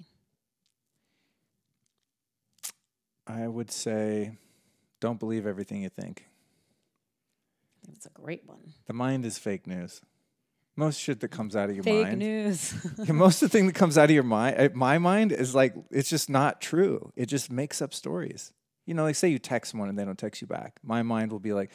I 3.28 3.48
would 3.48 3.72
say 3.72 4.38
don't 5.00 5.20
believe 5.20 5.46
everything 5.48 5.84
you 5.84 5.90
think. 5.90 6.26
It's 7.94 8.06
a 8.06 8.10
great 8.10 8.44
one. 8.46 8.74
The 8.88 8.94
mind 8.94 9.26
is 9.26 9.38
fake 9.38 9.68
news. 9.68 10.02
Most 10.76 11.00
shit 11.00 11.20
that 11.20 11.30
comes 11.30 11.56
out 11.56 11.70
of 11.70 11.76
your 11.76 11.84
Fake 11.84 12.06
mind. 12.06 12.22
Fake 12.22 12.30
news. 12.30 12.88
Yeah, 13.06 13.14
most 13.14 13.42
of 13.44 13.50
the 13.52 13.58
thing 13.58 13.68
that 13.68 13.76
comes 13.76 13.98
out 13.98 14.06
of 14.06 14.12
your 14.12 14.24
mind, 14.24 14.56
uh, 14.58 14.70
my 14.74 14.98
mind 14.98 15.32
is 15.32 15.54
like 15.54 15.76
it's 15.92 16.10
just 16.10 16.30
not 16.30 16.62
true. 16.62 17.12
It 17.16 17.26
just 17.26 17.52
makes 17.52 17.82
up 17.82 17.94
stories. 17.94 18.54
You 18.86 18.94
know, 18.94 19.04
like 19.04 19.16
say 19.16 19.28
you 19.28 19.40
text 19.40 19.72
someone 19.72 19.90
and 19.90 20.00
they 20.00 20.06
don't 20.06 20.18
text 20.18 20.42
you 20.42 20.48
back. 20.48 20.80
My 20.82 21.04
mind 21.04 21.32
will 21.32 21.40
be 21.40 21.54
like, 21.54 21.72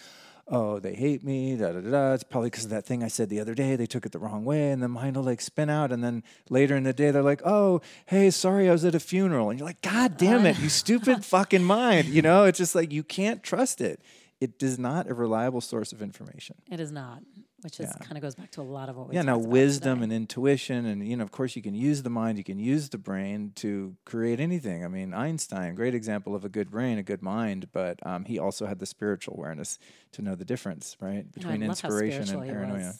"Oh, 0.48 0.78
they 0.80 0.94
hate 0.94 1.22
me." 1.22 1.56
Da 1.56 1.72
da 1.72 1.80
da. 1.80 1.90
da. 1.90 2.12
It's 2.14 2.24
probably 2.24 2.50
because 2.50 2.64
of 2.64 2.70
that 2.70 2.86
thing 2.86 3.04
I 3.04 3.08
said 3.08 3.28
the 3.28 3.38
other 3.38 3.54
day. 3.54 3.76
They 3.76 3.86
took 3.86 4.06
it 4.06 4.12
the 4.12 4.18
wrong 4.18 4.44
way, 4.44 4.70
and 4.70 4.82
the 4.82 4.88
mind 4.88 5.16
will 5.16 5.24
like 5.24 5.40
spin 5.42 5.68
out. 5.70 5.92
And 5.92 6.02
then 6.02 6.24
later 6.48 6.74
in 6.74 6.82
the 6.84 6.92
day, 6.92 7.10
they're 7.10 7.22
like, 7.22 7.42
"Oh, 7.44 7.82
hey, 8.06 8.30
sorry, 8.30 8.68
I 8.68 8.72
was 8.72 8.84
at 8.84 8.94
a 8.94 9.00
funeral." 9.00 9.50
And 9.50 9.58
you're 9.58 9.68
like, 9.68 9.82
"God 9.82 10.16
damn 10.16 10.46
it, 10.46 10.58
you 10.58 10.68
stupid 10.82 11.24
fucking 11.24 11.64
mind!" 11.64 12.08
You 12.08 12.22
know, 12.22 12.44
it's 12.44 12.58
just 12.58 12.74
like 12.74 12.92
you 12.92 13.02
can't 13.04 13.42
trust 13.42 13.80
it. 13.80 14.00
It 14.47 14.62
is 14.62 14.78
not 14.78 15.09
a 15.10 15.14
reliable 15.14 15.60
source 15.60 15.93
of 15.93 16.01
information. 16.02 16.56
it 16.70 16.81
is 16.81 16.93
not, 16.93 17.20
which 17.62 17.81
is 17.81 17.86
Yeah. 17.90 18.05
kind 18.06 18.16
of 18.18 18.23
goes 18.23 18.35
back 18.40 18.51
to 18.52 18.60
a 18.60 18.68
lot 18.78 18.89
of 18.89 18.97
what 18.97 19.09
we 19.09 19.14
yeah 19.16 19.23
now 19.23 19.39
wisdom 19.39 19.97
today. 19.98 20.05
and 20.05 20.12
intuition 20.12 20.86
and 20.86 20.98
you 21.10 21.16
know 21.16 21.24
of 21.24 21.32
course 21.39 21.56
you 21.56 21.62
can 21.62 21.74
use 21.74 22.02
the 22.02 22.10
mind 22.20 22.39
you 22.39 22.44
can 22.52 22.59
use 22.59 22.85
the 22.90 22.98
brain 22.98 23.39
to 23.56 23.97
create 24.05 24.39
anything 24.48 24.85
i 24.85 24.89
mean 24.89 25.12
einstein 25.14 25.74
great 25.74 25.94
example 25.94 26.32
of 26.39 26.44
a 26.44 26.48
good 26.48 26.70
brain 26.70 26.94
a 26.98 27.02
good 27.12 27.23
mind 27.23 27.60
but 27.73 27.94
um, 28.10 28.24
he 28.31 28.39
also 28.39 28.66
had 28.66 28.78
the 28.78 28.86
spiritual 28.86 29.35
awareness 29.39 29.78
to 30.12 30.23
know 30.23 30.35
the 30.35 30.44
difference 30.44 30.97
right 31.01 31.24
Oh, 31.27 31.32
between 31.39 31.62
inspiration 31.62 32.28
and 32.28 32.43
paranoia 32.52 32.93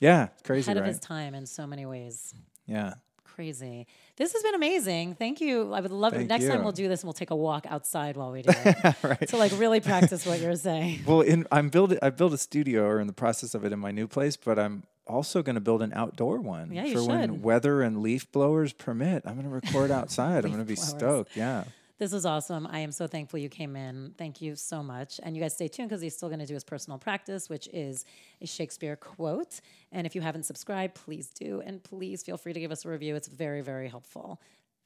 yeah 0.00 0.28
crazy 0.44 0.66
Ahead 0.70 0.76
of 0.78 0.82
right 0.84 0.88
his 0.94 1.00
time 1.00 1.32
in 1.34 1.46
so 1.46 1.66
many 1.66 1.86
ways. 1.86 2.34
yeah 2.66 2.94
Crazy. 3.34 3.86
This 4.16 4.32
has 4.32 4.42
been 4.42 4.54
amazing. 4.54 5.14
Thank 5.14 5.40
you. 5.40 5.72
I 5.72 5.80
would 5.80 5.90
love 5.90 6.12
it. 6.12 6.16
Thank 6.16 6.28
Next 6.28 6.46
time 6.46 6.62
we'll 6.62 6.72
do 6.72 6.88
this 6.88 7.00
and 7.00 7.06
we'll 7.08 7.14
take 7.14 7.30
a 7.30 7.36
walk 7.36 7.64
outside 7.68 8.16
while 8.16 8.32
we 8.32 8.42
do 8.42 8.50
it. 8.64 8.96
right 9.02 9.28
to 9.28 9.36
like 9.36 9.52
really 9.58 9.80
practice 9.80 10.26
what 10.26 10.40
you're 10.40 10.56
saying. 10.56 11.00
well 11.06 11.20
in 11.22 11.46
i'm 11.52 11.68
building 11.70 11.98
i 12.02 12.10
built 12.10 12.32
a 12.32 12.38
studio 12.38 12.84
or 12.84 13.00
in 13.00 13.06
the 13.06 13.12
process 13.12 13.54
of 13.54 13.64
it 13.64 13.72
in 13.72 13.78
my 13.78 13.90
new 13.90 14.06
place 14.06 14.36
but 14.36 14.58
i'm 14.58 14.82
also 15.06 15.42
going 15.42 15.54
to 15.54 15.60
build 15.60 15.80
an 15.82 15.92
outdoor 15.94 16.38
one 16.38 16.72
Yeah, 16.72 16.84
you 16.84 16.94
for 16.94 17.04
when 17.08 17.42
weather 17.42 17.82
and 17.82 18.02
leaf 18.02 18.30
blowers 18.30 18.72
permit 18.72 19.22
i'm 19.26 19.34
going 19.34 19.44
to 19.44 19.50
record 19.50 19.90
outside 19.90 20.44
i'm 20.44 20.50
going 20.52 20.58
to 20.62 20.64
be 20.64 20.74
blowers. 20.74 20.88
stoked 20.90 21.36
yeah 21.36 21.64
This 22.00 22.12
was 22.14 22.24
awesome. 22.24 22.66
I 22.66 22.78
am 22.78 22.92
so 22.92 23.06
thankful 23.06 23.38
you 23.38 23.50
came 23.50 23.76
in. 23.76 24.14
Thank 24.16 24.40
you 24.40 24.56
so 24.56 24.82
much. 24.82 25.20
And 25.22 25.36
you 25.36 25.42
guys 25.42 25.52
stay 25.52 25.68
tuned 25.68 25.90
because 25.90 26.00
he's 26.00 26.16
still 26.16 26.30
going 26.30 26.38
to 26.38 26.46
do 26.46 26.54
his 26.54 26.64
personal 26.64 26.98
practice, 26.98 27.50
which 27.50 27.68
is 27.74 28.06
a 28.40 28.46
Shakespeare 28.46 28.96
quote. 28.96 29.60
And 29.92 30.06
if 30.06 30.14
you 30.14 30.22
haven't 30.22 30.44
subscribed, 30.44 30.94
please 30.94 31.28
do. 31.28 31.60
And 31.60 31.84
please 31.84 32.22
feel 32.22 32.38
free 32.38 32.54
to 32.54 32.60
give 32.60 32.72
us 32.72 32.86
a 32.86 32.88
review. 32.88 33.16
It's 33.16 33.28
very, 33.28 33.60
very 33.60 33.86
helpful. 33.86 34.40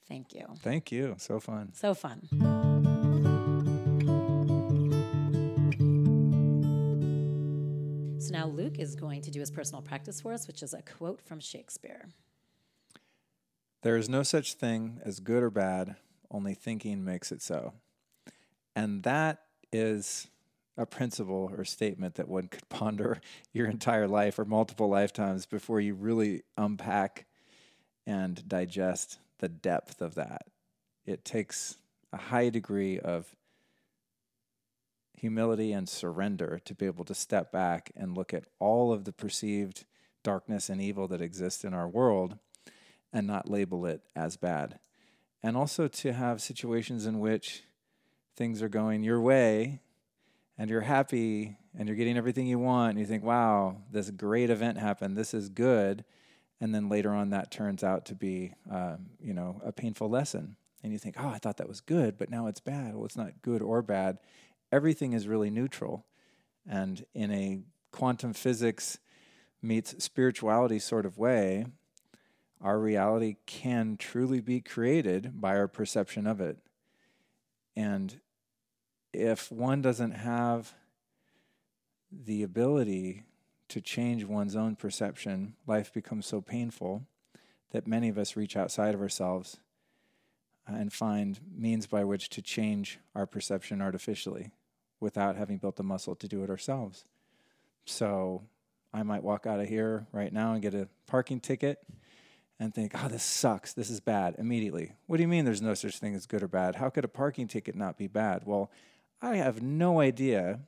Thank 0.09 0.35
you. 0.35 0.45
thank 0.61 0.91
you 0.91 1.15
so 1.19 1.39
fun 1.39 1.73
So 1.73 1.95
fun. 1.95 2.27
So 8.19 8.33
now 8.33 8.47
Luke 8.49 8.81
is 8.81 8.97
going 8.97 9.23
to 9.23 9.31
do 9.31 9.39
his 9.39 9.53
personal 9.53 9.83
practice 9.83 10.21
for 10.21 10.33
us, 10.33 10.49
which 10.49 10.65
is 10.65 10.75
a 10.75 10.83
quote 10.83 11.23
from 11.23 11.39
Shakespeare. 11.39 12.09
There 13.83 13.97
is 13.97 14.09
no 14.09 14.25
such 14.25 14.55
thing 14.55 14.99
as 15.05 15.21
good 15.21 15.45
or 15.45 15.51
bad, 15.51 15.95
only 16.35 16.55
thinking 16.55 17.05
makes 17.05 17.31
it 17.31 17.41
so. 17.41 17.73
And 18.75 19.05
that 19.05 19.43
is 19.73 20.27
a 20.77 20.85
principle 20.85 21.53
or 21.57 21.65
statement 21.65 22.17
that 22.17 22.29
one 22.29 22.49
could 22.49 22.69
ponder 22.69 23.21
your 23.53 23.69
entire 23.69 24.09
life 24.09 24.39
or 24.39 24.45
multiple 24.45 24.89
lifetimes 24.89 25.47
before 25.47 25.81
you 25.81 25.95
really 25.95 26.43
unpack 26.59 27.27
and 28.07 28.47
digest 28.49 29.19
the 29.39 29.49
depth 29.49 30.03
of 30.03 30.17
that. 30.17 30.43
It 31.07 31.25
takes 31.25 31.77
a 32.13 32.17
high 32.17 32.49
degree 32.49 32.99
of 32.99 33.35
humility 35.17 35.73
and 35.73 35.89
surrender 35.89 36.61
to 36.65 36.75
be 36.75 36.87
able 36.87 37.05
to 37.05 37.15
step 37.15 37.53
back 37.53 37.93
and 37.97 38.17
look 38.17 38.35
at 38.35 38.45
all 38.59 38.93
of 38.93 39.05
the 39.05 39.13
perceived 39.13 39.85
darkness 40.23 40.69
and 40.69 40.81
evil 40.81 41.07
that 41.09 41.21
exists 41.21 41.65
in 41.65 41.73
our 41.73 41.89
world 41.89 42.39
and 43.13 43.27
not 43.27 43.49
label 43.49 43.87
it 43.87 44.03
as 44.17 44.37
bad. 44.37 44.81
And 45.45 45.59
also 45.59 45.89
to 45.89 46.15
have 46.15 46.41
situations 46.41 47.05
in 47.05 47.21
which 47.21 47.65
things 48.35 48.63
are 48.63 48.69
going 48.71 49.05
your 49.05 49.21
way 49.21 49.83
and 50.57 50.71
you're 50.71 50.81
happy 50.81 51.59
and 51.79 51.87
you're 51.87 51.99
getting 51.99 52.17
everything 52.17 52.47
you 52.47 52.59
want 52.59 52.93
and 52.93 52.99
you 52.99 53.05
think, 53.05 53.23
wow, 53.23 53.77
this 53.93 54.11
great 54.11 54.49
event 54.49 54.79
happened, 54.79 55.19
this 55.19 55.35
is 55.35 55.51
good. 55.51 56.03
And 56.63 56.75
then 56.75 56.89
later 56.89 57.11
on, 57.11 57.29
that 57.29 57.51
turns 57.51 57.85
out 57.85 58.07
to 58.07 58.15
be, 58.15 58.55
um, 58.71 59.11
you 59.21 59.35
know, 59.35 59.61
a 59.63 59.71
painful 59.71 60.09
lesson. 60.09 60.57
And 60.83 60.95
you 60.95 60.99
think, 60.99 61.17
oh, 61.19 61.29
I 61.29 61.37
thought 61.37 61.59
that 61.59 61.69
was 61.69 61.83
good, 61.83 62.17
but 62.17 62.31
now 62.31 62.47
it's 62.47 62.61
bad. 62.61 62.95
Well, 62.95 63.05
it's 63.05 63.17
not 63.17 63.43
good 63.43 63.61
or 63.61 63.83
bad. 63.83 64.17
Everything 64.73 65.13
is 65.13 65.29
really 65.29 65.51
neutral. 65.51 66.07
And 66.67 67.05
in 67.13 67.31
a 67.31 67.61
quantum 67.93 68.33
physics 68.33 68.99
meets 69.61 70.03
spirituality 70.03 70.79
sort 70.79 71.05
of 71.05 71.19
way, 71.19 71.67
our 72.61 72.79
reality 72.79 73.37
can 73.47 73.97
truly 73.97 74.41
be 74.41 74.61
created 74.61 75.41
by 75.41 75.57
our 75.57 75.69
perception 75.69 76.27
of 76.27 76.41
it. 76.41 76.59
And 77.77 78.21
if 79.13 79.51
one 79.51 79.83
doesn't 79.83 80.13
have 80.13 80.75
the 82.11 82.43
ability 82.43 83.25
to 83.69 83.81
change 83.81 84.25
one's 84.25 84.57
own 84.57 84.77
perception, 84.77 85.55
life 85.67 85.93
becomes 85.93 86.27
so 86.27 86.41
painful 86.41 87.07
that 87.73 87.87
many 87.87 88.09
of 88.09 88.19
us 88.19 88.37
reach 88.37 88.57
outside 88.57 88.95
of 88.95 89.01
ourselves 89.01 89.59
uh, 90.69 90.75
and 90.75 90.93
find 90.93 91.41
means 91.57 91.87
by 91.87 92.05
which 92.05 92.29
to 92.31 92.41
change 92.41 92.99
our 93.15 93.27
perception 93.27 93.83
artificially 93.83 94.53
without 95.01 95.37
having 95.37 95.59
built 95.59 95.77
the 95.77 95.83
muscle 95.83 96.15
to 96.15 96.29
do 96.29 96.43
it 96.45 96.51
ourselves. 96.51 97.05
So 97.85 98.43
I 98.93 99.03
might 99.03 99.25
walk 99.25 99.47
out 99.47 99.61
of 99.61 99.69
here 99.69 100.07
right 100.13 100.33
now 100.33 100.53
and 100.53 100.63
get 100.63 100.75
a 100.75 100.89
parking 101.07 101.41
ticket 101.41 101.79
and 102.61 102.75
think, 102.75 102.93
oh, 102.95 103.09
this 103.09 103.25
sucks. 103.25 103.73
This 103.73 103.91
is 103.91 104.01
bad 104.01 104.37
immediately. 104.39 104.93
What 105.07 105.17
do 105.17 105.23
you 105.23 105.29
mean 105.29 105.45
there's 105.45 105.63
no 105.63 105.75
such 105.75 105.99
thing 105.99 106.15
as 106.15 106.27
good 106.27 106.43
or 106.43 106.49
bad? 106.49 106.77
How 106.77 106.89
could 106.89 107.05
a 107.05 107.09
parking 107.09 107.49
ticket 107.49 107.75
not 107.75 107.99
be 107.99 108.07
bad? 108.07 108.43
Well, 108.45 108.71
I 109.21 109.37
have 109.37 109.63
no 109.63 110.01
idea 110.01 110.61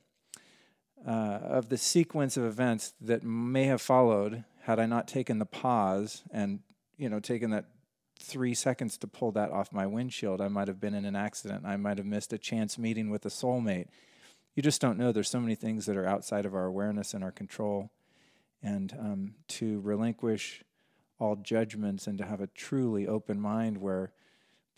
uh, 1.07 1.11
of 1.11 1.69
the 1.69 1.77
sequence 1.77 2.37
of 2.37 2.43
events 2.43 2.93
that 2.99 3.23
may 3.23 3.65
have 3.65 3.81
followed 3.81 4.43
had 4.63 4.79
I 4.79 4.85
not 4.85 5.07
taken 5.07 5.39
the 5.39 5.45
pause 5.45 6.23
and, 6.31 6.59
you 6.97 7.07
know, 7.07 7.19
taken 7.19 7.51
that 7.51 7.65
three 8.19 8.53
seconds 8.53 8.97
to 8.97 9.07
pull 9.07 9.31
that 9.31 9.51
off 9.51 9.71
my 9.71 9.85
windshield. 9.85 10.41
I 10.41 10.49
might 10.49 10.67
have 10.67 10.81
been 10.81 10.95
in 10.95 11.05
an 11.05 11.15
accident. 11.15 11.65
I 11.65 11.77
might 11.77 11.97
have 11.97 12.07
missed 12.07 12.33
a 12.33 12.37
chance 12.37 12.77
meeting 12.77 13.09
with 13.09 13.25
a 13.25 13.29
soulmate. 13.29 13.87
You 14.55 14.63
just 14.63 14.81
don't 14.81 14.97
know. 14.97 15.11
There's 15.11 15.29
so 15.29 15.39
many 15.39 15.55
things 15.55 15.85
that 15.85 15.95
are 15.95 16.07
outside 16.07 16.45
of 16.45 16.55
our 16.55 16.65
awareness 16.65 17.13
and 17.13 17.23
our 17.23 17.31
control. 17.31 17.91
And 18.61 18.91
um, 18.99 19.35
to 19.49 19.79
relinquish 19.81 20.63
all 21.19 21.35
judgments 21.35 22.07
and 22.07 22.17
to 22.17 22.25
have 22.25 22.41
a 22.41 22.47
truly 22.47 23.07
open 23.07 23.39
mind 23.39 23.77
where 23.77 24.11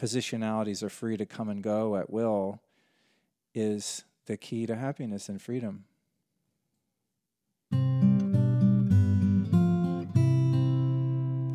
positionalities 0.02 0.82
are 0.82 0.90
free 0.90 1.18
to 1.18 1.26
come 1.26 1.50
and 1.50 1.62
go 1.62 1.96
at 1.96 2.10
will 2.10 2.62
is 3.54 4.06
the 4.26 4.38
key 4.38 4.66
to 4.66 4.76
happiness 4.76 5.28
and 5.28 5.42
freedom. 5.42 5.86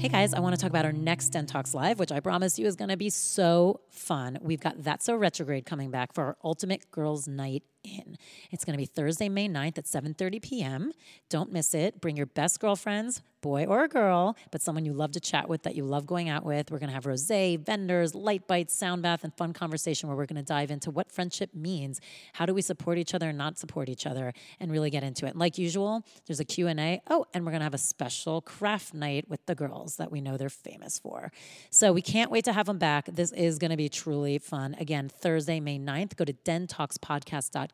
Hey 0.05 0.11
guys, 0.11 0.35
I 0.35 0.41
want 0.41 0.55
to 0.55 0.61
talk 0.61 0.69
about 0.69 0.85
our 0.85 0.93
next 0.93 1.31
Den 1.31 1.47
Talks 1.47 1.73
Live, 1.73 1.99
which 1.99 2.13
I 2.13 2.21
promise 2.21 2.59
you 2.59 2.67
is 2.67 2.77
going 2.77 2.91
to 2.91 2.97
be 2.97 3.09
so 3.09 3.81
fun. 3.89 4.39
We've 4.43 4.61
got 4.61 4.83
That's 4.83 5.07
So 5.07 5.17
Retrograde 5.17 5.65
coming 5.65 5.91
back 5.91 6.13
for 6.13 6.25
our 6.25 6.37
Ultimate 6.45 6.91
Girls 6.91 7.27
Night 7.27 7.63
in. 7.85 8.17
It's 8.51 8.65
going 8.65 8.75
to 8.75 8.79
be 8.79 8.87
Thursday, 8.87 9.29
May 9.29 9.49
9th 9.49 9.79
at 9.79 9.85
7:30 9.85 10.43
p.m. 10.43 10.93
Don't 11.29 11.53
miss 11.53 11.75
it. 11.75 12.01
Bring 12.01 12.17
your 12.17 12.27
best 12.27 12.61
girlfriends, 12.61 13.23
boy 13.45 13.67
or 13.67 13.87
girl, 13.89 14.37
but 14.51 14.63
someone 14.63 14.87
you 14.87 14.95
love 14.95 15.13
to 15.13 15.21
chat 15.21 15.51
with 15.51 15.65
that 15.65 15.75
you 15.75 15.85
love 15.85 16.07
going 16.07 16.31
out 16.31 16.47
with. 16.47 16.71
We're 16.71 16.79
going 16.79 16.89
to 16.89 16.95
have 16.95 17.05
rosé, 17.05 17.59
vendors, 17.59 18.15
light 18.15 18.47
bites, 18.47 18.75
sound 18.75 19.03
bath 19.03 19.23
and 19.23 19.37
fun 19.37 19.53
conversation 19.53 20.09
where 20.09 20.17
we're 20.17 20.25
going 20.25 20.43
to 20.43 20.43
dive 20.43 20.71
into 20.71 20.91
what 20.91 21.13
friendship 21.13 21.51
means. 21.55 22.01
How 22.33 22.47
do 22.47 22.55
we 22.55 22.63
support 22.63 22.97
each 22.97 23.13
other 23.13 23.29
and 23.29 23.37
not 23.37 23.59
support 23.59 23.91
each 23.91 24.07
other 24.07 24.33
and 24.59 24.73
really 24.73 24.89
get 24.89 25.03
into 25.03 25.27
it. 25.27 25.31
And 25.31 25.39
like 25.39 25.59
usual, 25.59 26.07
there's 26.27 26.41
a 26.41 26.45
Q&A. 26.45 27.03
Oh, 27.11 27.27
and 27.35 27.45
we're 27.45 27.51
going 27.51 27.61
to 27.61 27.65
have 27.65 27.75
a 27.75 27.79
special 27.79 28.41
craft 28.41 28.95
night 28.95 29.29
with 29.29 29.45
the 29.45 29.55
girls 29.55 29.97
that 29.97 30.11
we 30.11 30.23
know 30.23 30.39
they're 30.39 30.49
famous 30.49 30.99
for. 30.99 31.31
So 31.69 31.93
we 31.93 32.01
can't 32.01 32.31
wait 32.31 32.47
to 32.47 32.53
have 32.55 32.65
them 32.65 32.79
back. 32.79 33.07
This 33.07 33.31
is 33.33 33.59
going 33.59 33.73
to 33.73 33.77
be 33.77 33.91
truly 33.91 34.39
fun. 34.39 34.75
Again, 34.81 35.11
Thursday, 35.11 35.61
May 35.61 35.79
9th, 35.79 36.17
go 36.17 36.25
to 36.25 36.33
dentalkspodcast.com 36.33 37.74